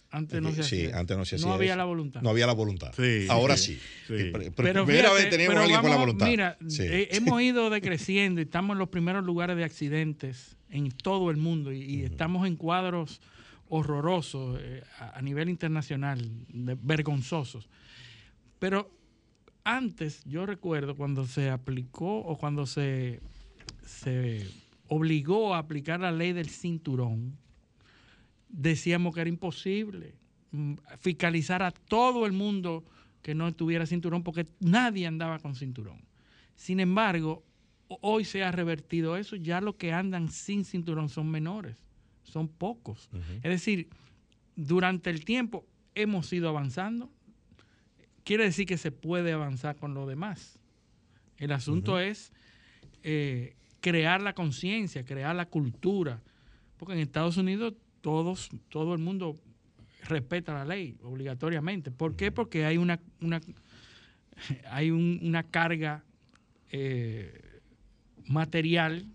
Antes 0.09 0.41
no 0.41 0.49
se 0.53 0.63
sí, 0.63 0.85
hacía. 0.85 0.99
antes 0.99 1.17
no 1.17 1.25
se 1.25 1.35
hacía 1.35 1.47
No 1.47 1.53
había 1.53 1.71
eso. 1.71 1.77
la 1.77 1.83
voluntad. 1.83 2.21
No 2.21 2.29
había 2.29 2.47
la 2.47 2.53
voluntad. 2.53 2.91
Sí, 2.95 3.27
Ahora 3.29 3.57
sí. 3.57 3.79
Eh, 4.09 4.31
Pero 4.31 4.85
primera 4.85 4.85
fíjate, 4.85 5.13
vez 5.15 5.29
teníamos 5.29 5.49
pero 5.55 5.59
a 5.59 5.63
alguien 5.63 5.81
con 5.81 5.89
la 5.91 5.97
voluntad. 5.97 6.27
Mira, 6.27 6.57
Sí. 6.67 6.83
eh, 6.83 7.09
hemos 7.11 7.41
ido 7.41 7.69
decreciendo 7.69 8.39
y 8.39 8.45
estamos 8.45 8.75
en 8.75 8.79
los 8.79 8.89
primeros 8.89 9.23
lugares 9.25 9.57
de 9.57 9.63
accidentes 9.65 10.56
en 10.69 10.91
todo 10.91 11.31
el 11.31 11.37
mundo 11.37 11.71
y, 11.71 11.81
y 11.83 12.03
estamos 12.03 12.45
en 12.47 12.55
cuadros 12.55 13.21
horrorosos 13.69 14.59
eh, 14.61 14.83
a, 14.99 15.17
a 15.17 15.21
nivel 15.21 15.49
internacional, 15.49 16.19
de- 16.49 16.77
vergonzosos. 16.81 17.69
Pero 18.59 18.89
antes, 19.63 20.23
yo 20.25 20.45
recuerdo 20.45 20.95
cuando 20.95 21.25
se 21.25 21.49
aplicó 21.49 22.19
o 22.19 22.37
cuando 22.37 22.65
se, 22.65 23.19
se 23.85 24.47
obligó 24.87 25.53
a 25.53 25.59
aplicar 25.59 25.99
la 25.99 26.11
ley 26.11 26.31
del 26.33 26.49
cinturón, 26.49 27.37
decíamos 28.49 29.13
que 29.13 29.21
era 29.21 29.29
imposible 29.29 30.15
mm, 30.51 30.73
fiscalizar 30.99 31.61
a 31.63 31.71
todo 31.71 32.25
el 32.25 32.31
mundo 32.31 32.83
que 33.21 33.35
no 33.35 33.53
tuviera 33.53 33.85
cinturón 33.85 34.23
porque 34.23 34.45
nadie 34.61 35.05
andaba 35.05 35.39
con 35.39 35.55
cinturón. 35.55 36.01
Sin 36.55 36.79
embargo, 36.79 37.43
hoy 37.87 38.25
se 38.25 38.43
ha 38.43 38.51
revertido 38.51 39.15
eso, 39.17 39.35
ya 39.35 39.61
los 39.61 39.75
que 39.75 39.93
andan 39.93 40.29
sin 40.29 40.65
cinturón 40.65 41.09
son 41.09 41.29
menores, 41.29 41.77
son 42.23 42.47
pocos. 42.47 43.09
Es 43.37 43.43
decir, 43.51 43.87
durante 44.55 45.09
el 45.09 45.23
tiempo 45.23 45.65
hemos 45.95 46.31
ido 46.33 46.49
avanzando, 46.49 47.09
quiere 48.23 48.43
decir 48.43 48.65
que 48.65 48.77
se 48.77 48.91
puede 48.91 49.31
avanzar 49.31 49.75
con 49.77 49.93
lo 49.93 50.05
demás. 50.05 50.59
El 51.37 51.51
asunto 51.51 51.99
es 51.99 52.33
eh, 53.03 53.55
crear 53.79 54.21
la 54.21 54.33
conciencia, 54.33 55.05
crear 55.05 55.35
la 55.35 55.45
cultura, 55.45 56.21
porque 56.77 56.93
en 56.93 56.99
Estados 56.99 57.37
Unidos 57.37 57.73
todos, 58.01 58.49
todo 58.69 58.93
el 58.93 58.99
mundo 58.99 59.39
respeta 60.07 60.53
la 60.53 60.65
ley 60.65 60.97
obligatoriamente. 61.03 61.91
¿Por 61.91 62.15
qué? 62.15 62.31
Porque 62.31 62.65
hay 62.65 62.77
una, 62.77 62.99
una 63.21 63.39
hay 64.69 64.91
un- 64.91 65.19
una 65.23 65.43
carga 65.43 66.03
eh, 66.71 67.41
material 68.27 69.05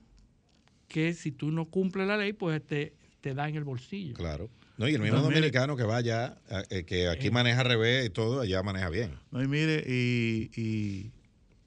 que 0.89 1.15
si 1.15 1.33
tú 1.33 1.51
no 1.51 1.67
cumples 1.67 2.07
la 2.07 2.17
ley, 2.17 2.33
pues 2.33 2.63
te, 2.67 2.95
te 3.21 3.35
da 3.35 3.49
en 3.49 3.57
el 3.57 3.65
bolsillo. 3.65 4.15
Claro. 4.15 4.51
No, 4.79 4.89
y 4.89 4.95
el 4.95 5.01
mismo 5.01 5.19
No, 5.19 5.23
mire. 5.25 5.37
dominicano 5.37 5.77
que 5.77 5.85
vaya, 5.85 6.39
eh, 6.71 6.85
que 6.85 7.09
aquí 7.09 7.31
maneja 7.31 7.61
al 7.61 7.67
revés 7.67 8.07
y 8.07 8.11
todo, 8.11 8.41
allá 8.41 8.63
maneja 8.63 8.89
bien. 8.89 9.13
No, 9.31 9.43
y 9.43 9.47
mire, 9.49 9.85
y, 9.87 10.51
y, 10.57 11.11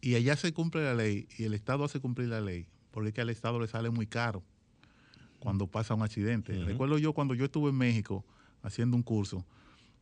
y 0.02 0.16
allá 0.16 0.36
se 0.36 0.52
cumple 0.54 0.84
la 0.84 0.94
ley 0.96 1.28
y 1.38 1.44
el 1.44 1.54
Estado 1.54 1.84
hace 1.84 2.00
cumplir 2.00 2.28
la 2.30 2.42
ley, 2.42 2.68
porque 2.92 3.10
es 3.10 3.14
que 3.16 3.22
al 3.22 3.30
Estado 3.30 3.60
le 3.60 3.68
sale 3.68 3.90
muy 3.90 4.08
caro 4.08 4.44
cuando 5.40 5.68
pasa 5.68 5.94
un 5.94 6.02
accidente. 6.02 6.54
Recuerdo 6.64 6.98
yo 6.98 7.14
cuando 7.14 7.36
yo 7.36 7.46
estuve 7.46 7.70
en 7.70 7.78
México 7.78 8.26
haciendo 8.64 8.98
un 8.98 9.04
curso, 9.04 9.46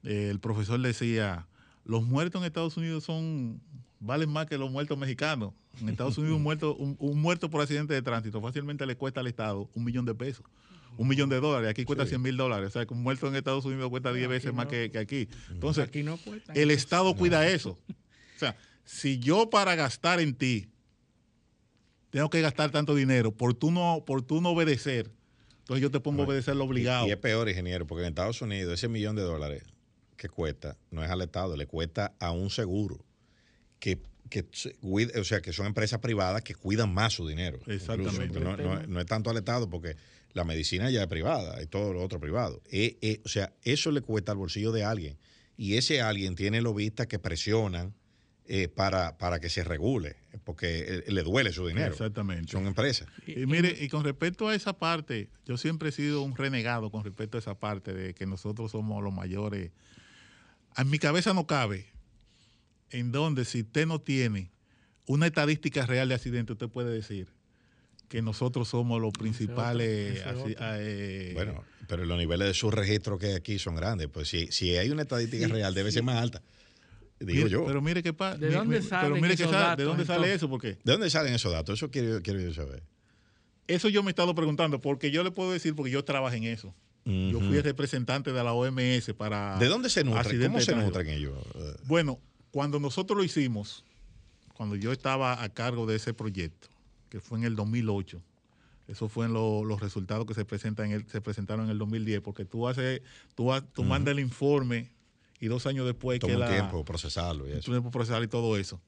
eh, 0.03 0.29
el 0.31 0.39
profesor 0.39 0.79
decía, 0.79 1.45
los 1.85 2.03
muertos 2.03 2.41
en 2.41 2.45
Estados 2.47 2.77
Unidos 2.77 3.03
son 3.03 3.61
valen 3.99 4.29
más 4.29 4.45
que 4.47 4.57
los 4.57 4.71
muertos 4.71 4.97
mexicanos. 4.97 5.53
En 5.81 5.89
Estados 5.89 6.17
Unidos 6.17 6.37
un 6.37 6.43
muerto, 6.43 6.75
un, 6.75 6.95
un 6.99 7.19
muerto 7.21 7.49
por 7.49 7.61
accidente 7.61 7.93
de 7.93 8.01
tránsito 8.01 8.39
fácilmente 8.41 8.85
le 8.85 8.95
cuesta 8.95 9.21
al 9.21 9.27
Estado 9.27 9.69
un 9.73 9.83
millón 9.83 10.05
de 10.05 10.13
pesos. 10.15 10.45
Un 10.95 11.07
millón 11.07 11.27
de 11.29 11.39
dólares, 11.39 11.69
aquí 11.71 11.85
cuesta 11.85 12.03
Sí. 12.03 12.09
100 12.09 12.21
mil 12.21 12.37
dólares. 12.37 12.67
O 12.67 12.71
sea, 12.71 12.85
que 12.85 12.93
un 12.93 13.01
muerto 13.01 13.27
en 13.27 13.35
Estados 13.35 13.65
Unidos 13.65 13.89
cuesta 13.89 14.13
10 14.13 14.25
aquí 14.25 14.31
veces 14.31 14.53
más 14.53 14.67
que, 14.67 14.91
que 14.91 14.99
aquí. 14.99 15.27
Entonces, 15.49 15.87
Aquí 15.87 16.03
no 16.03 16.17
cuesta. 16.17 16.53
el 16.53 16.69
Estado 16.69 17.15
cuida 17.15 17.47
eso. 17.47 17.79
O 17.89 18.39
sea, 18.39 18.55
si 18.85 19.17
yo 19.17 19.49
para 19.49 19.73
gastar 19.73 20.19
en 20.19 20.35
ti 20.35 20.67
tengo 22.11 22.29
que 22.29 22.41
gastar 22.41 22.69
tanto 22.69 22.93
dinero 22.93 23.31
por 23.31 23.55
tú 23.55 23.71
no, 23.71 24.03
por 24.05 24.21
tú 24.21 24.39
no 24.39 24.49
obedecer, 24.49 25.11
entonces 25.61 25.81
yo 25.81 25.89
te 25.89 25.99
pongo 25.99 26.21
a 26.21 26.25
obedecer 26.25 26.55
lo 26.55 26.65
obligado. 26.65 27.07
Y, 27.07 27.09
y 27.09 27.11
es 27.13 27.17
peor, 27.17 27.49
ingeniero, 27.49 27.87
porque 27.87 28.03
en 28.03 28.09
Estados 28.09 28.39
Unidos 28.43 28.73
ese 28.75 28.87
millón 28.87 29.15
de 29.15 29.23
dólares 29.23 29.63
que 30.15 30.29
cuesta 30.29 30.77
no 30.91 31.03
es 31.03 31.09
al 31.09 31.21
Estado, 31.23 31.57
le 31.57 31.65
cuesta 31.65 32.13
a 32.19 32.31
un 32.31 32.51
seguro 32.51 33.03
que, 33.79 33.99
que 34.41 35.19
o 35.19 35.23
sea, 35.23 35.41
que 35.41 35.53
son 35.53 35.67
empresas 35.67 35.99
privadas 35.99 36.41
que 36.41 36.55
cuidan 36.55 36.91
más 36.91 37.13
su 37.13 37.27
dinero. 37.27 37.59
Exactamente. 37.67 38.25
Incluso. 38.39 38.57
No, 38.57 38.75
no- 38.79 38.87
no 38.87 38.99
es 38.99 39.05
tanto 39.05 39.29
al 39.29 39.37
Estado 39.37 39.69
porque 39.69 39.95
la 40.33 40.43
medicina 40.43 40.89
ya 40.89 41.03
es 41.03 41.07
privada 41.07 41.61
y 41.61 41.67
todo 41.67 41.93
lo 41.93 42.01
otro 42.01 42.19
privado. 42.19 42.61
Eh, 42.71 42.97
eh, 43.01 43.21
o 43.23 43.29
sea, 43.29 43.53
eso 43.63 43.91
le 43.91 44.01
cuesta 44.01 44.31
al 44.31 44.39
bolsillo 44.39 44.71
de 44.71 44.83
alguien. 44.83 45.17
Y 45.55 45.77
ese 45.77 46.01
alguien 46.01 46.35
tiene 46.35 46.61
lobistas 46.61 47.05
que 47.05 47.19
presionan 47.19 47.93
eh, 48.47 48.67
para, 48.67 49.17
para 49.19 49.39
que 49.39 49.49
se 49.49 49.63
regule, 49.63 50.15
porque 50.43 51.03
eh, 51.07 51.11
le 51.11 51.21
duele 51.21 51.53
su 51.53 51.67
dinero. 51.67 51.91
Exactamente. 51.91 52.51
Son 52.51 52.65
empresas. 52.65 53.07
Y 53.27 53.45
mire, 53.45 53.77
y 53.79 53.87
con 53.87 54.03
respecto 54.03 54.47
a 54.49 54.55
esa 54.55 54.73
parte, 54.73 55.29
yo 55.45 55.57
siempre 55.57 55.89
he 55.89 55.91
sido 55.91 56.23
un 56.23 56.35
renegado 56.35 56.89
con 56.89 57.03
respecto 57.03 57.37
a 57.37 57.39
esa 57.39 57.53
parte 57.59 57.93
de 57.93 58.13
que 58.15 58.25
nosotros 58.25 58.71
somos 58.71 59.03
los 59.03 59.13
mayores. 59.13 59.71
En 60.75 60.89
mi 60.89 60.97
cabeza 60.97 61.33
no 61.35 61.45
cabe 61.45 61.85
en 62.93 63.11
donde 63.11 63.43
si 63.45 63.61
usted 63.61 63.85
no 63.85 63.99
tiene 63.99 64.49
una 65.07 65.27
estadística 65.27 65.85
real 65.85 66.07
de 66.09 66.15
accidente, 66.15 66.53
usted 66.53 66.69
puede 66.69 66.93
decir 66.93 67.27
que 68.07 68.21
nosotros 68.21 68.69
somos 68.69 69.01
los 69.01 69.11
principales. 69.11 70.19
ese 70.19 70.29
otro. 70.29 70.53
eh, 70.59 71.31
Bueno, 71.33 71.63
pero 71.87 72.05
los 72.05 72.17
niveles 72.17 72.47
de 72.47 72.53
subregistro 72.53 73.17
que 73.17 73.27
hay 73.27 73.33
aquí 73.33 73.59
son 73.59 73.75
grandes. 73.75 74.07
Pues 74.07 74.29
si, 74.29 74.47
si 74.51 74.77
hay 74.77 74.89
una 74.91 75.01
estadística 75.01 75.47
real, 75.47 75.73
debe 75.73 75.91
ser 75.91 76.03
más 76.03 76.21
alta. 76.21 76.41
Digo 77.19 77.37
mire, 77.45 77.49
yo. 77.49 77.65
Pero 77.65 77.81
mire 77.81 78.03
qué 78.03 78.13
pasa. 78.13 78.37
¿De 78.37 78.51
dónde 78.51 78.77
Pero 78.77 78.89
salen 78.89 79.13
mire 79.21 79.35
que 79.35 79.43
esos 79.43 79.51
sale- 79.51 79.63
¿De 79.63 79.69
datos, 79.69 79.85
dónde 79.85 80.05
sale 80.05 80.33
eso? 80.33 80.47
¿De 80.59 80.77
dónde 80.83 81.09
salen 81.09 81.33
esos 81.33 81.51
datos? 81.51 81.79
Eso 81.79 81.89
quiero, 81.89 82.21
quiero 82.21 82.39
yo 82.39 82.53
saber. 82.53 82.83
eso 83.67 83.89
yo 83.89 84.03
me 84.03 84.09
he 84.09 84.11
estado 84.11 84.35
preguntando, 84.35 84.79
porque 84.81 85.09
yo 85.09 85.23
le 85.23 85.31
puedo 85.31 85.51
decir, 85.51 85.73
porque 85.75 85.91
yo 85.91 86.03
trabajo 86.03 86.35
en 86.35 86.43
eso. 86.43 86.73
Yo 87.05 87.39
fui 87.41 87.57
el 87.57 87.63
representante 87.63 88.31
de 88.31 88.43
la 88.43 88.53
OMS 88.53 89.13
para. 89.17 89.57
¿De 89.57 89.67
dónde 89.67 89.89
se 89.89 90.03
nutren? 90.05 90.19
accidentes 90.21 90.47
¿Cómo 90.47 90.59
de 90.59 90.65
se 90.65 90.75
nutren 90.75 91.09
ellos? 91.09 91.33
Bueno, 91.85 92.19
cuando 92.53 92.79
nosotros 92.79 93.17
lo 93.17 93.23
hicimos, 93.23 93.83
cuando 94.53 94.75
yo 94.75 94.91
estaba 94.91 95.41
a 95.43 95.49
cargo 95.49 95.87
de 95.87 95.95
ese 95.95 96.13
proyecto, 96.13 96.67
que 97.09 97.19
fue 97.19 97.39
en 97.39 97.45
el 97.45 97.55
2008, 97.55 98.21
eso 98.87 99.09
fue 99.09 99.25
en 99.25 99.33
lo- 99.33 99.65
los 99.65 99.81
resultados 99.81 100.27
que 100.27 100.35
se 100.35 100.45
presentan 100.45 100.85
en 100.85 100.91
el- 100.91 101.07
se 101.09 101.19
presentaron 101.19 101.65
en 101.65 101.71
el 101.71 101.79
2010, 101.79 102.21
porque 102.21 102.45
tú 102.45 102.67
haces, 102.67 103.01
tú, 103.33 103.49
tú 103.73 103.83
mandas 103.83 104.11
el 104.11 104.19
informe 104.19 104.91
y 105.39 105.47
dos 105.47 105.65
años 105.65 105.87
después 105.87 106.19
Toma 106.19 106.29
que 106.29 106.35
un 106.35 106.39
la 106.41 106.47
tiempo 106.51 106.85
procesarlo 106.85 107.47
y 107.49 107.53
eso. 107.53 107.71
tiempo 107.71 107.89
procesal 107.89 108.23
y 108.23 108.27
todo 108.27 108.55
eso. 108.55 108.79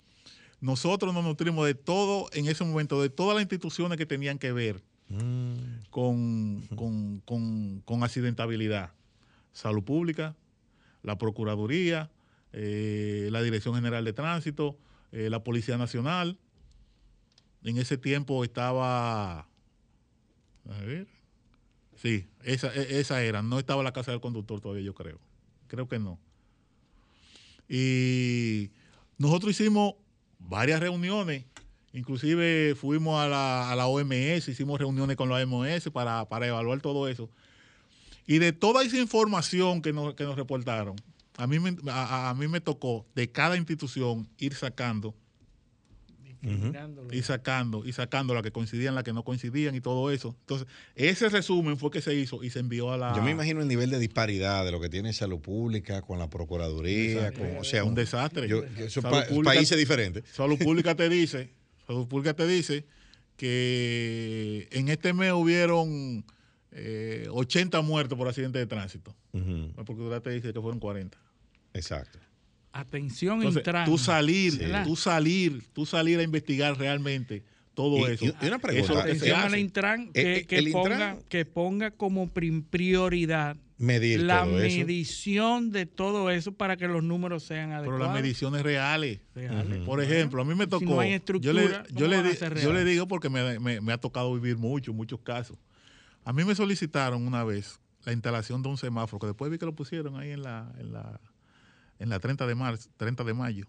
Nosotros 0.61 1.11
nos 1.11 1.23
nutrimos 1.23 1.65
de 1.65 1.73
todo, 1.73 2.29
en 2.33 2.45
ese 2.47 2.63
momento, 2.63 3.01
de 3.01 3.09
todas 3.09 3.33
las 3.35 3.41
instituciones 3.41 3.97
que 3.97 4.05
tenían 4.05 4.37
que 4.37 4.51
ver 4.51 4.83
Mm, 5.09 5.85
con, 5.89 6.61
con- 6.75 7.19
con- 7.25 7.81
con 7.83 8.03
accidentabilidad. 8.03 8.91
Salud 9.53 9.83
Pública, 9.83 10.35
la 11.03 11.17
Procuraduría, 11.17 12.09
eh, 12.57 13.29
la 13.31 13.41
Dirección 13.41 13.75
General 13.75 14.03
de 14.03 14.13
Tránsito, 14.13 14.77
eh, 15.11 15.29
la 15.29 15.43
Policía 15.43 15.77
Nacional. 15.77 16.39
En 17.63 17.77
ese 17.77 17.97
tiempo 17.97 18.43
estaba... 18.43 19.39
A 19.39 20.81
ver. 20.85 21.07
Sí, 21.95 22.27
esa, 22.43 22.73
e- 22.73 22.99
esa 22.99 23.23
era. 23.23 23.41
No 23.41 23.59
estaba 23.59 23.83
la 23.83 23.93
Casa 23.93 24.11
del 24.11 24.21
Conductor 24.21 24.61
todavía, 24.61 24.83
yo 24.83 24.93
creo. 24.93 25.19
Creo 25.67 25.87
que 25.87 25.99
no. 25.99 26.19
Y 27.69 28.71
nosotros 29.17 29.51
hicimos 29.51 29.95
varias 30.39 30.79
reuniones 30.79 31.45
Inclusive 31.95 32.75
fuimos 32.75 33.17
a 33.21 33.29
la, 33.29 33.71
a 33.71 33.75
la 33.77 33.87
OMS, 33.87 34.49
hicimos 34.49 34.77
reuniones 34.77 35.15
con 35.15 35.29
la 35.29 35.35
OMS 35.37 35.89
para, 35.91 36.27
para 36.27 36.45
evaluar 36.45 36.81
todo 36.81 37.07
eso. 37.07 37.29
Y 38.27 38.39
de 38.39 38.51
toda 38.51 38.83
esa 38.83 38.97
información 38.97 39.81
que 39.81 39.93
nos, 39.93 40.13
que 40.13 40.25
nos 40.25 40.35
reportaron, 40.35 40.97
a 41.37 41.47
mí, 41.47 41.59
me, 41.59 41.75
a, 41.91 42.29
a 42.29 42.33
mí 42.33 42.47
me 42.47 42.61
tocó 42.61 43.05
de 43.15 43.29
cada 43.31 43.57
institución 43.57 44.27
ir 44.37 44.53
sacando, 44.53 45.13
Mirándolo. 46.41 47.11
ir 47.11 47.23
sacando, 47.23 47.83
y 47.85 47.91
sacando 47.91 48.33
las 48.35 48.43
que 48.43 48.51
coincidían, 48.51 48.93
las 48.93 49.03
que 49.03 49.13
no 49.13 49.23
coincidían 49.23 49.73
y 49.73 49.81
todo 49.81 50.11
eso. 50.11 50.35
Entonces, 50.41 50.67
ese 50.93 51.27
resumen 51.29 51.77
fue 51.77 51.89
que 51.89 52.01
se 52.01 52.13
hizo 52.13 52.43
y 52.43 52.51
se 52.51 52.59
envió 52.59 52.91
a 52.91 52.97
la... 52.97 53.15
Yo 53.15 53.23
me 53.23 53.31
imagino 53.31 53.61
el 53.61 53.67
nivel 53.67 53.89
de 53.89 53.97
disparidad 53.97 54.63
de 54.63 54.71
lo 54.71 54.79
que 54.79 54.87
tiene 54.87 55.11
salud 55.11 55.39
pública 55.39 56.01
con 56.03 56.19
la 56.19 56.29
procuraduría, 56.29 57.31
con- 57.33 57.57
o 57.57 57.63
sea, 57.63 57.83
un 57.83 57.95
desastre. 57.95 58.47
yo- 58.47 58.61
son 58.89 59.01
Salud 59.03 59.17
pa- 59.17 59.25
pública- 59.27 59.53
países 59.55 59.77
diferentes. 59.77 60.23
Salud 60.31 60.57
Pública 60.59 60.93
te 60.95 61.09
dice, 61.09 61.49
Salud 61.87 62.07
Pública 62.07 62.35
te 62.35 62.45
dice 62.45 62.85
que 63.37 64.67
en 64.71 64.89
este 64.89 65.13
mes 65.13 65.31
hubieron 65.33 66.23
eh, 66.71 67.27
80 67.31 67.81
muertos 67.81 68.17
por 68.17 68.27
accidente 68.27 68.59
de 68.59 68.65
tránsito. 68.67 69.15
La 69.33 69.83
Procuraduría 69.83 70.21
te 70.21 70.29
dice 70.29 70.53
que 70.53 70.61
fueron 70.61 70.79
40. 70.79 71.17
Exacto. 71.75 72.19
Atención 72.71 73.35
Entonces, 73.37 73.59
Intran. 73.61 73.85
tú 73.85 73.97
salir, 73.97 74.51
Sí. 74.53 74.59
tú 74.83 74.95
salir, 74.95 75.63
tú 75.73 75.85
salir 75.85 76.19
a 76.19 76.23
investigar 76.23 76.77
realmente 76.77 77.43
todo 77.73 77.99
Y- 78.09 78.13
eso. 78.13 78.25
y- 78.25 78.47
una 78.47 78.59
pregunta, 78.59 78.93
Eso 78.93 78.99
Atención 79.01 79.39
a 79.39 79.49
la 79.49 79.57
Intran 79.59 80.01
Eh, 80.07 80.11
que, 80.13 80.35
eh, 80.37 80.45
que 80.45 80.57
el 80.57 80.71
ponga, 80.71 80.89
Intran- 81.15 81.23
que 81.29 81.45
ponga 81.45 81.91
como 81.91 82.29
prim- 82.29 82.63
prioridad 82.63 83.55
Medir 83.77 84.21
la 84.23 84.43
todo 84.43 84.61
eso. 84.61 84.77
medición 84.77 85.71
de 85.71 85.85
todo 85.85 86.31
eso 86.31 86.51
para 86.53 86.75
que 86.77 86.87
los 86.87 87.03
números 87.03 87.43
sean 87.43 87.67
Pero 87.69 87.77
adecuados. 87.79 88.05
las 88.07 88.13
mediciones 88.13 88.61
reales. 88.63 89.19
Reales. 89.33 89.79
Por 89.85 90.01
ejemplo, 90.01 90.41
a 90.41 90.45
mí 90.45 90.55
me 90.55 90.65
Si 90.65 90.69
tocó. 90.69 90.85
no 90.85 90.99
hay 90.99 91.21
yo 91.41 91.53
le, 91.53 91.63
¿cómo 91.69 91.83
yo 91.99 92.07
le 92.07 92.61
yo 92.61 92.73
le 92.73 92.83
digo 92.85 93.07
porque 93.07 93.29
me, 93.29 93.59
me- 93.59 93.79
me 93.81 93.93
ha 93.93 93.97
tocado 93.97 94.33
vivir 94.33 94.57
mucho, 94.57 94.93
muchos 94.93 95.19
casos. 95.21 95.57
A 96.25 96.33
mí 96.33 96.43
me 96.43 96.55
solicitaron 96.55 97.25
una 97.27 97.43
vez 97.43 97.79
la 98.05 98.11
instalación 98.13 98.61
de 98.63 98.69
un 98.69 98.77
semáforo, 98.77 99.19
que 99.19 99.27
después 99.27 99.49
vi 99.51 99.57
que 99.57 99.65
lo 99.65 99.73
pusieron 99.75 100.17
ahí 100.17 100.31
en 100.31 100.43
la, 100.43 100.71
en 100.79 100.91
la, 100.93 101.19
en 101.99 102.09
la 102.09 102.19
30 102.19 102.45
de 102.47 102.55
marzo, 102.55 102.89
30 102.97 103.23
de 103.23 103.33
mayo. 103.33 103.65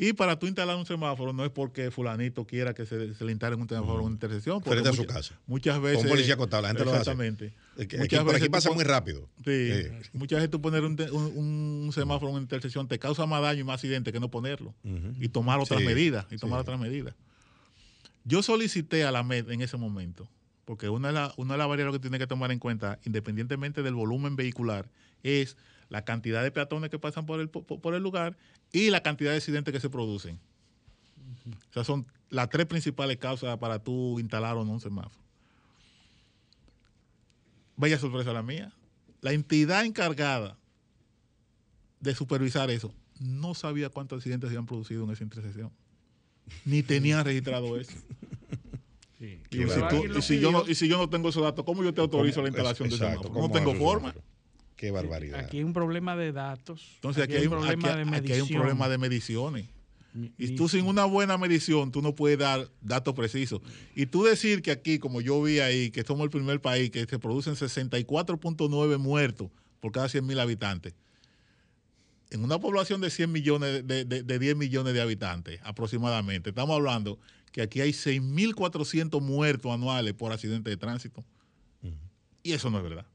Y 0.00 0.12
para 0.12 0.38
tú 0.38 0.46
instalar 0.46 0.76
un 0.76 0.86
semáforo 0.86 1.32
no 1.32 1.44
es 1.44 1.50
porque 1.50 1.90
fulanito 1.90 2.46
quiera 2.46 2.72
que 2.72 2.86
se, 2.86 3.14
se 3.14 3.24
le 3.24 3.32
instale 3.32 3.56
un 3.56 3.68
semáforo 3.68 3.98
en 3.98 4.04
una 4.06 4.12
intersección. 4.14 4.62
Frente 4.62 4.88
a 4.88 4.92
su 4.92 5.04
casa. 5.06 5.36
Muchas 5.48 5.80
veces... 5.80 6.04
un 6.04 6.08
policía 6.10 6.34
acostado, 6.34 6.62
la 6.62 6.68
gente 6.68 6.84
lo 6.84 6.90
hace. 6.92 7.00
Exactamente. 7.00 7.52
Es 7.76 7.88
que 7.88 7.96
Muchas 7.98 8.20
aquí, 8.20 8.24
por 8.24 8.26
veces 8.26 8.36
aquí 8.42 8.46
tú 8.46 8.50
pasa 8.52 8.68
pon- 8.68 8.76
muy 8.76 8.84
rápido. 8.84 9.28
Sí, 9.38 9.50
Eh, 9.50 10.00
muchas 10.12 10.36
veces 10.38 10.50
tú 10.52 10.60
poner 10.62 10.84
un, 10.84 10.96
un- 11.12 11.84
un 11.86 11.92
semáforo 11.92 12.28
en 12.30 12.34
una 12.36 12.42
intersección 12.42 12.86
te 12.86 13.00
causa 13.00 13.26
más 13.26 13.42
daño 13.42 13.62
y 13.62 13.64
más 13.64 13.74
accidente 13.74 14.12
que 14.12 14.20
no 14.20 14.30
ponerlo. 14.30 14.72
Y 15.18 15.30
tomar 15.30 15.58
otras 15.58 15.80
Sí, 15.80 15.86
medidas. 15.86 16.26
Y 16.30 16.36
tomar 16.36 16.60
sí. 16.60 16.62
otras 16.62 16.78
medidas. 16.78 17.14
Yo 18.22 18.42
solicité 18.44 19.02
a 19.02 19.10
la 19.10 19.24
MED 19.24 19.50
en 19.50 19.62
ese 19.62 19.76
momento, 19.78 20.28
porque 20.64 20.88
una 20.88 21.08
de, 21.08 21.14
la- 21.14 21.34
una 21.38 21.54
de 21.54 21.58
las 21.58 21.66
variables 21.68 21.96
que 21.96 22.02
tiene 22.02 22.20
que 22.20 22.28
tomar 22.28 22.52
en 22.52 22.60
cuenta, 22.60 23.00
independientemente 23.04 23.82
del 23.82 23.94
volumen 23.94 24.36
vehicular, 24.36 24.88
es 25.24 25.56
la 25.88 26.04
cantidad 26.04 26.42
de 26.42 26.50
peatones 26.50 26.90
que 26.90 26.98
pasan 26.98 27.24
por 27.26 27.40
el, 27.40 27.48
po- 27.48 27.64
por 27.64 27.94
el 27.94 28.02
lugar 28.02 28.36
y 28.72 28.90
la 28.90 29.02
cantidad 29.02 29.30
de 29.30 29.38
accidentes 29.38 29.72
que 29.72 29.80
se 29.80 29.88
producen. 29.90 30.38
O 31.70 31.72
sea, 31.72 31.84
son 31.84 32.06
las 32.30 32.48
tres 32.50 32.66
principales 32.66 33.16
causas 33.16 33.56
para 33.58 33.78
tú 33.78 34.18
instalar 34.20 34.56
o 34.56 34.64
no 34.64 34.72
un 34.72 34.80
semáforo. 34.80 35.22
Vaya 37.76 37.98
sorpresa 37.98 38.32
la 38.32 38.42
mía. 38.42 38.72
La 39.20 39.32
entidad 39.32 39.84
encargada 39.84 40.56
de 42.00 42.14
supervisar 42.14 42.70
eso 42.70 42.92
no 43.18 43.54
sabía 43.54 43.88
cuántos 43.88 44.18
accidentes 44.18 44.48
se 44.48 44.54
habían 44.56 44.66
producido 44.66 45.04
en 45.04 45.10
esa 45.10 45.24
intersección. 45.24 45.72
Ni 46.64 46.82
tenían 46.84 47.24
registrado 47.24 47.76
eso. 47.78 47.92
Sí. 49.18 49.40
Y, 49.50 49.56
si 49.68 49.80
tú- 49.90 50.04
y 50.34 50.38
yo 50.40 50.52
no, 50.52 50.64
y 50.68 50.74
si 50.74 50.86
yo 50.88 50.96
no 50.98 51.08
tengo 51.10 51.28
esos 51.30 51.42
datos, 51.42 51.64
¿cómo 51.64 51.82
yo 51.82 51.92
te 51.92 52.00
autorizo 52.00 52.42
la 52.42 52.48
instalación 52.48 52.88
de 52.88 52.94
Exacto, 52.94 53.22
semáforo? 53.22 53.34
No 53.34 53.40
¿cómo 53.48 53.54
tengo 53.54 53.74
forma. 53.74 54.10
semáforo? 54.12 54.27
Qué 54.78 54.90
barbaridad. 54.90 55.40
Aquí 55.40 55.58
hay 55.58 55.64
un 55.64 55.74
problema 55.74 56.16
de 56.16 56.32
datos. 56.32 56.92
Entonces 56.94 57.24
aquí, 57.24 57.34
hay, 57.34 57.46
un, 57.48 57.52
aquí- 57.72 57.82
aquí 58.16 58.32
hay 58.32 58.40
un 58.40 58.46
problema 58.62 58.88
de 58.88 58.96
mediciones. 58.96 59.66
Y 60.38 60.54
tú 60.56 60.68
sin 60.68 60.86
una 60.86 61.04
buena 61.04 61.36
medición, 61.36 61.92
tú 61.92 62.00
no 62.00 62.14
puedes 62.14 62.38
dar 62.38 62.68
datos 62.80 63.14
precisos. 63.14 63.60
Y 63.94 64.06
tú 64.06 64.24
decir 64.24 64.62
que 64.62 64.70
aquí, 64.70 64.98
como 64.98 65.20
yo 65.20 65.40
vi 65.42 65.58
ahí, 65.60 65.90
que 65.90 66.02
somos 66.02 66.24
el 66.24 66.30
primer 66.30 66.60
país 66.62 66.90
que 66.90 67.04
se 67.04 67.18
producen 67.18 67.54
64.9 67.54 68.98
muertos 68.98 69.50
por 69.80 69.92
cada 69.92 70.08
100 70.08 70.24
mil 70.26 70.40
habitantes. 70.40 70.94
En 72.30 72.42
una 72.42 72.58
población 72.58 73.00
de 73.00 73.10
100 73.10 73.30
millones, 73.30 73.86
de, 73.86 74.04
de- 74.04 74.22
de 74.22 74.38
10 74.38 74.56
millones 74.56 74.94
de 74.94 75.00
habitantes 75.00 75.60
aproximadamente, 75.62 76.50
estamos 76.50 76.74
hablando 76.76 77.18
que 77.52 77.62
aquí 77.62 77.80
hay 77.80 77.90
6.400 77.92 79.20
muertos 79.20 79.72
anuales 79.72 80.14
por 80.14 80.32
accidentes 80.32 80.70
de 80.70 80.76
tránsito. 80.76 81.24
Y 82.42 82.52
eso 82.52 82.70
no 82.70 82.78
es 82.78 82.84
verdad. 82.84 83.06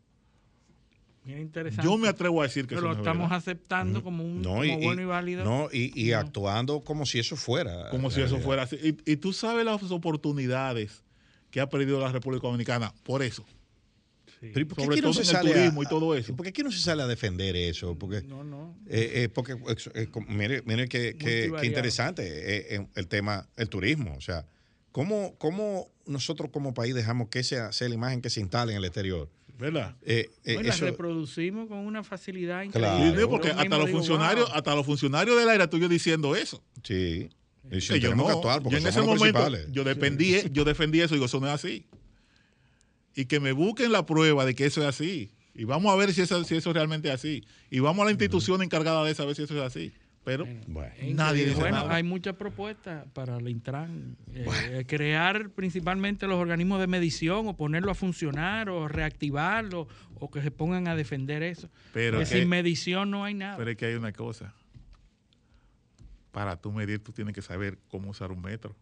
Mira, 1.25 1.39
interesante. 1.39 1.83
Yo 1.89 1.97
me 1.97 2.07
atrevo 2.09 2.41
a 2.41 2.45
decir 2.45 2.63
que 2.67 2.75
Pero 2.75 2.79
eso 2.79 2.87
lo 2.87 2.93
no 2.95 2.99
es 2.99 2.99
estamos 3.07 3.23
verdad. 3.29 3.37
aceptando 3.37 4.03
como 4.03 4.23
un 4.25 4.41
No, 4.41 4.49
como 4.55 4.63
y, 4.65 4.83
bueno 4.83 5.01
y 5.01 5.05
válido. 5.05 5.43
no, 5.45 5.69
y, 5.71 5.91
y 5.99 6.11
actuando 6.11 6.81
como 6.81 7.05
si 7.05 7.19
eso 7.19 7.35
fuera. 7.37 7.89
como 7.91 8.11
si 8.11 8.21
eso 8.21 8.39
fuera 8.39 8.63
así. 8.63 8.75
Y, 9.05 9.11
y 9.11 9.15
tú 9.17 9.31
sabes 9.33 9.63
las 9.65 9.81
oportunidades 9.91 11.03
que 11.51 11.61
ha 11.61 11.69
perdido 11.69 11.99
la 11.99 12.11
República 12.11 12.47
Dominicana 12.47 12.93
por 13.03 13.23
eso. 13.23 13.45
Sí. 14.41 14.49
Pero 14.53 14.59
¿y 14.61 14.65
por 14.65 14.77
qué 14.77 14.83
Sobre 14.83 14.95
aquí 14.95 15.01
no 15.01 15.11
todo 15.11 15.13
se 15.13 15.21
en 15.21 15.27
el 15.27 15.31
sale 15.35 15.49
a- 15.51 15.53
turismo 15.53 15.83
y 15.83 15.85
todo 15.85 16.15
eso. 16.15 16.35
¿Por 16.35 16.43
qué 16.43 16.49
aquí 16.49 16.63
no 16.63 16.71
se 16.71 16.79
sale 16.79 17.01
a 17.03 17.07
defender 17.07 17.55
eso? 17.55 17.97
Porque, 17.97 18.21
No, 18.23 18.43
no. 18.43 18.75
eh, 18.89 19.11
eh, 19.23 19.29
porque 19.29 19.53
eh, 19.95 20.07
mire, 20.27 20.61
mire 20.65 20.87
qué, 20.89 21.15
qué- 21.17 21.53
qué 21.61 21.65
interesante 21.67 22.75
el 22.95 23.07
tema, 23.07 23.47
el 23.55 23.69
turismo. 23.69 24.15
O 24.17 24.21
sea, 24.21 24.45
¿cómo, 24.91 25.35
cómo 25.37 25.87
nosotros 26.05 26.49
como 26.51 26.73
país 26.73 26.93
dejamos 26.93 27.29
que 27.29 27.39
esa 27.39 27.71
sea 27.71 27.87
la 27.87 27.95
imagen 27.95 28.21
que 28.21 28.29
se 28.29 28.41
instale 28.41 28.73
en 28.73 28.79
el 28.79 28.85
exterior? 28.85 29.29
¿Verdad? 29.57 29.95
Eh, 30.03 30.29
eh, 30.45 30.57
eso- 30.65 30.85
reproducimos 30.85 31.67
con 31.67 31.77
una 31.79 32.03
facilidad 32.03 32.65
Claro. 32.71 32.97
increíble. 32.97 33.21
Sí, 33.21 33.27
porque 33.29 33.49
hasta 33.49 33.77
los 33.77 33.85
digo, 33.87 33.97
funcionarios, 33.99 34.47
wow. 34.49 34.55
hasta 34.57 34.75
los 34.75 34.85
funcionarios 34.85 35.37
del 35.37 35.47
aire 35.49 35.67
tuyo 35.67 35.87
diciendo 35.87 36.35
eso. 36.35 36.61
sí. 36.83 37.29
Y 37.71 37.79
si 37.79 37.93
Que 37.93 37.99
yo 38.01 38.13
no. 38.13 38.25
que 38.25 38.31
actuar 38.33 38.61
porque 38.61 38.75
yo 38.75 38.81
en 38.81 38.87
ese 38.87 38.99
momento 38.99 39.21
principales. 39.23 39.67
yo 39.71 39.85
defendí, 39.85 40.35
yo 40.51 40.65
defendí 40.65 40.99
eso 40.99 41.13
y 41.13 41.17
digo, 41.17 41.27
eso 41.27 41.39
no 41.39 41.47
es 41.47 41.53
así. 41.53 41.85
Y 43.15 43.25
que 43.25 43.39
me 43.39 43.53
busquen 43.53 43.91
la 43.93 44.05
prueba 44.05 44.43
de 44.45 44.53
que 44.53 44.65
eso 44.65 44.81
es 44.81 44.87
así. 44.87 45.31
Y 45.55 45.63
vamos 45.63 45.93
a 45.93 45.95
ver 45.95 46.11
si 46.13 46.21
eso, 46.21 46.43
si 46.43 46.55
eso 46.55 46.73
realmente 46.73 47.07
es 47.07 47.13
así. 47.13 47.45
Y 47.69 47.79
vamos 47.79 48.01
a 48.01 48.05
la 48.05 48.11
institución 48.11 48.61
encargada 48.63 49.03
de 49.05 49.11
eso 49.11 49.23
a 49.23 49.27
ver 49.27 49.35
si 49.35 49.43
eso 49.43 49.55
es 49.55 49.61
así. 49.63 49.93
Pero 50.25 50.47
Bueno. 50.67 50.93
Nadie 51.15 51.45
dice 51.47 51.59
bueno, 51.59 51.77
nada. 51.79 51.95
hay 51.95 52.03
muchas 52.03 52.35
propuestas 52.35 53.05
para 53.13 53.37
el 53.37 53.49
Intran. 53.49 54.15
Eh, 54.33 54.85
crear 54.87 55.49
principalmente 55.49 56.27
los 56.27 56.37
organismos 56.39 56.79
de 56.79 56.87
medición 56.87 57.47
o 57.47 57.57
ponerlo 57.57 57.91
a 57.91 57.95
funcionar 57.95 58.69
o 58.69 58.87
reactivarlo 58.87 59.87
o 60.19 60.31
que 60.31 60.41
se 60.41 60.49
pongan 60.49 60.87
a 60.87 60.95
defender 60.95 61.43
eso. 61.43 61.69
Pero 61.93 62.19
que- 62.19 62.25
sin 62.25 62.47
medición 62.47 63.11
no 63.11 63.25
hay 63.25 63.33
nada. 63.33 63.57
Pero 63.57 63.71
es 63.71 63.75
que 63.77 63.85
hay 63.87 63.95
una 63.95 64.13
cosa. 64.13 64.53
Para 66.31 66.55
tú 66.55 66.71
medir, 66.71 67.03
tú 67.03 67.11
tienes 67.11 67.33
que 67.35 67.41
saber 67.41 67.77
cómo 67.89 68.09
usar 68.09 68.31
un 68.31 68.41
metro. 68.41 68.75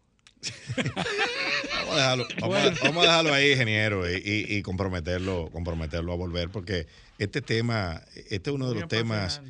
Vamos 1.75 1.91
a 1.91 1.95
dejarlo, 1.97 2.27
vamos 2.39 2.57
a- 2.57 2.83
vamos 2.83 2.97
a 3.03 3.07
dejarlo 3.07 3.33
ahí, 3.33 3.51
ingeniero, 3.51 4.09
y, 4.09 4.15
y- 4.23 4.55
y 4.57 4.61
comprometerlo, 4.61 5.49
comprometerlo 5.51 6.13
a 6.13 6.15
volver, 6.15 6.49
porque 6.49 6.87
este 7.17 7.41
tema, 7.41 8.01
este 8.29 8.49
es 8.49 8.55
uno 8.55 8.67
de 8.67 8.73
Muy 8.75 8.81
los 8.81 8.89
temas. 8.89 9.41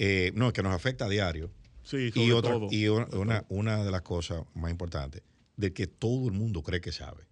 Eh, 0.00 0.30
no, 0.34 0.52
que 0.52 0.62
nos 0.62 0.72
afecta 0.72 1.06
a 1.06 1.08
diario. 1.08 1.50
Sí, 1.82 2.10
sobre 2.12 2.26
Y, 2.26 2.32
otra, 2.32 2.52
todo. 2.52 2.68
y 2.70 2.86
una, 2.88 3.06
una, 3.12 3.44
una 3.48 3.84
de 3.84 3.90
las 3.90 4.02
cosas 4.02 4.42
más 4.54 4.70
importantes, 4.70 5.22
de 5.56 5.72
que 5.72 5.86
todo 5.88 6.28
el 6.28 6.34
mundo 6.34 6.62
cree 6.62 6.80
que 6.80 6.92
sabe. 6.92 7.24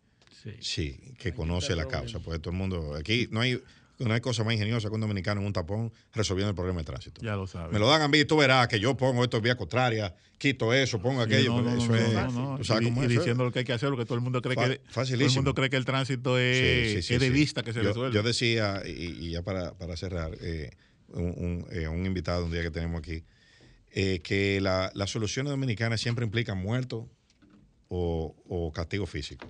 Sí. 0.43 0.51
Sí, 0.61 1.01
que 1.19 1.33
conoce 1.33 1.77
la 1.77 1.87
causa. 1.87 2.19
bien. 2.19 2.25
Porque 2.25 2.39
todo 2.41 2.51
el 2.53 2.57
mundo, 2.59 2.95
aquí 2.99 3.29
no 3.31 3.41
hay, 3.41 3.61
no 3.99 4.13
hay 4.15 4.21
cosa 4.21 4.45
más 4.45 4.55
ingeniosa 4.55 4.89
que 4.89 4.95
un 4.95 5.01
dominicano 5.01 5.41
en 5.41 5.47
un 5.47 5.53
tapón 5.53 5.93
resolviendo 6.13 6.51
el 6.51 6.55
problema 6.57 6.81
de 6.81 6.85
tránsito. 6.85 7.21
Ya 7.23 7.37
lo 7.37 7.47
sabes. 7.47 7.73
Me 7.73 7.79
lo 7.79 7.89
dan 7.89 8.03
a 8.03 8.09
mí, 8.09 8.25
tú 8.25 8.37
verás 8.37 8.67
que 8.69 8.81
yo 8.81 8.97
pongo 8.97 9.23
esto 9.25 9.37
en 9.39 9.43
vía 9.43 9.57
contraria, 9.57 10.15
quito 10.39 10.73
eso, 10.73 11.01
pongo 11.01 11.25
Sí, 11.25 11.33
aquello. 11.35 11.61
no, 11.63 11.77
eso 11.77 11.89
no, 11.89 11.97
es, 11.97 12.15
no, 12.33 12.57
no. 12.59 12.65
sabes 12.65 12.83
Y, 12.83 12.85
cómo 12.87 13.03
y 13.03 13.07
es 13.07 13.11
eso. 13.13 13.21
diciendo 13.21 13.45
lo 13.45 13.53
que 13.53 13.59
hay 13.61 13.65
que 13.65 13.73
hacer, 13.73 13.89
porque 13.91 14.05
todo 14.07 14.15
el 14.17 14.21
mundo 14.23 14.41
cree 14.41 14.55
Fa- 14.55 14.69
que 14.69 14.79
todo 14.79 15.27
el 15.27 15.31
mundo 15.33 15.55
cree 15.55 15.69
que 15.71 15.77
el 15.77 15.85
tránsito 15.85 16.39
es, 16.39 16.57
Sí, 16.89 17.03
sí, 17.03 17.09
sí, 17.09 17.15
es 17.15 17.21
de 17.21 17.27
sí. 17.29 17.33
vista 17.33 17.63
que 17.63 17.73
se 17.73 17.83
yo, 17.83 17.89
resuelve. 17.89 18.15
yo 18.15 18.23
decía, 18.23 18.83
y, 18.87 18.91
y 19.27 19.31
ya 19.33 19.43
para, 19.43 19.75
para 19.75 19.97
cerrar, 19.97 20.33
eh, 20.41 20.71
un, 21.09 21.25
un, 21.37 21.67
eh, 21.71 21.89
un 21.89 22.05
invitado 22.07 22.45
un 22.45 22.51
día 22.53 22.63
que 22.63 22.71
tenemos 22.71 22.99
aquí, 23.01 23.25
eh, 23.93 24.21
que 24.23 24.61
la- 24.61 24.91
las 24.95 25.11
soluciones 25.11 25.51
dominicanas 25.51 26.01
siempre 26.01 26.25
implican 26.25 26.59
muertos 26.59 27.05
o, 27.89 28.35
o 28.49 28.73
castigo 28.73 29.07
físico. 29.07 29.49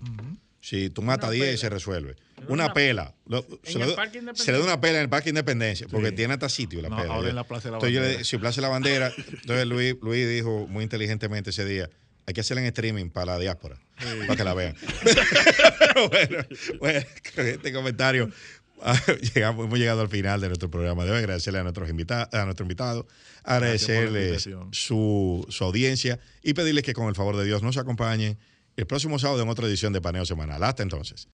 Si 0.60 0.90
tú 0.90 1.00
matas 1.02 1.28
a 1.30 1.32
10 1.32 1.44
pela. 1.46 1.58
se 1.58 1.68
resuelve. 1.68 2.16
Una 2.48 2.64
una- 2.64 2.74
pela. 2.74 3.14
Lo- 3.26 3.46
se, 3.62 3.78
le, 3.78 3.86
da- 3.86 3.96
Parque 3.96 4.18
Independencia. 4.18 4.44
se 4.44 4.52
le 4.52 4.58
da 4.58 4.64
una 4.64 4.80
pela 4.80 4.96
en 4.98 5.02
el 5.04 5.08
Parque 5.08 5.28
Independencia, 5.28 5.86
porque 5.88 6.08
Sí. 6.10 6.14
tiene 6.16 6.34
hasta 6.34 6.48
sitio 6.48 6.82
la 6.82 6.88
No, 6.88 6.96
pela. 6.96 7.14
ahora 7.14 7.28
en 7.30 7.36
la 7.36 7.44
Plaza 7.44 7.68
de 7.68 7.72
la 7.72 7.76
entonces 7.78 7.94
yo 7.94 8.00
le- 8.00 8.06
Bandera. 8.06 8.24
si 8.24 8.36
Plaza 8.38 8.56
de 8.56 8.62
la 8.62 8.68
Bandera, 8.68 9.12
entonces 9.16 9.66
Luis, 9.66 9.94
Luis 10.02 10.28
dijo 10.28 10.66
muy 10.66 10.82
inteligentemente 10.84 11.50
ese 11.50 11.64
día, 11.64 11.88
hay 12.26 12.34
que 12.34 12.40
hacerla 12.40 12.62
en 12.62 12.66
streaming 12.66 13.10
para 13.10 13.34
la 13.34 13.38
diáspora, 13.38 13.78
para 14.26 14.36
que 14.36 14.44
la 14.44 14.54
vean. 14.54 14.74
Pero 15.78 16.08
bueno, 16.10 16.38
bueno, 16.80 17.06
con 17.36 17.46
este 17.46 17.72
comentario 17.72 18.30
llegamos, 19.34 19.64
hemos 19.66 19.78
llegado 19.78 20.00
al 20.02 20.08
final 20.08 20.40
de 20.40 20.48
nuestro 20.48 20.70
programa. 20.70 21.04
Debo 21.04 21.16
agradecerle 21.16 21.58
a, 21.60 21.62
nuestros 21.62 21.88
invita- 21.88 22.28
a 22.32 22.44
nuestro 22.44 22.64
invitado, 22.64 23.06
agradecerles 23.44 24.46
invitación. 24.46 24.68
su, 24.72 25.46
su 25.48 25.64
audiencia 25.64 26.18
y 26.42 26.54
pedirles 26.54 26.84
que 26.84 26.92
con 26.92 27.08
el 27.08 27.14
favor 27.14 27.36
de 27.36 27.44
Dios 27.44 27.62
nos 27.62 27.76
acompañen 27.76 28.38
el 28.76 28.86
próximo 28.86 29.18
sábado 29.18 29.42
en 29.42 29.48
otra 29.48 29.66
edición 29.66 29.92
de 29.92 30.00
Paneo 30.02 30.26
Semanal. 30.26 30.62
Hasta 30.62 30.82
entonces. 30.82 31.24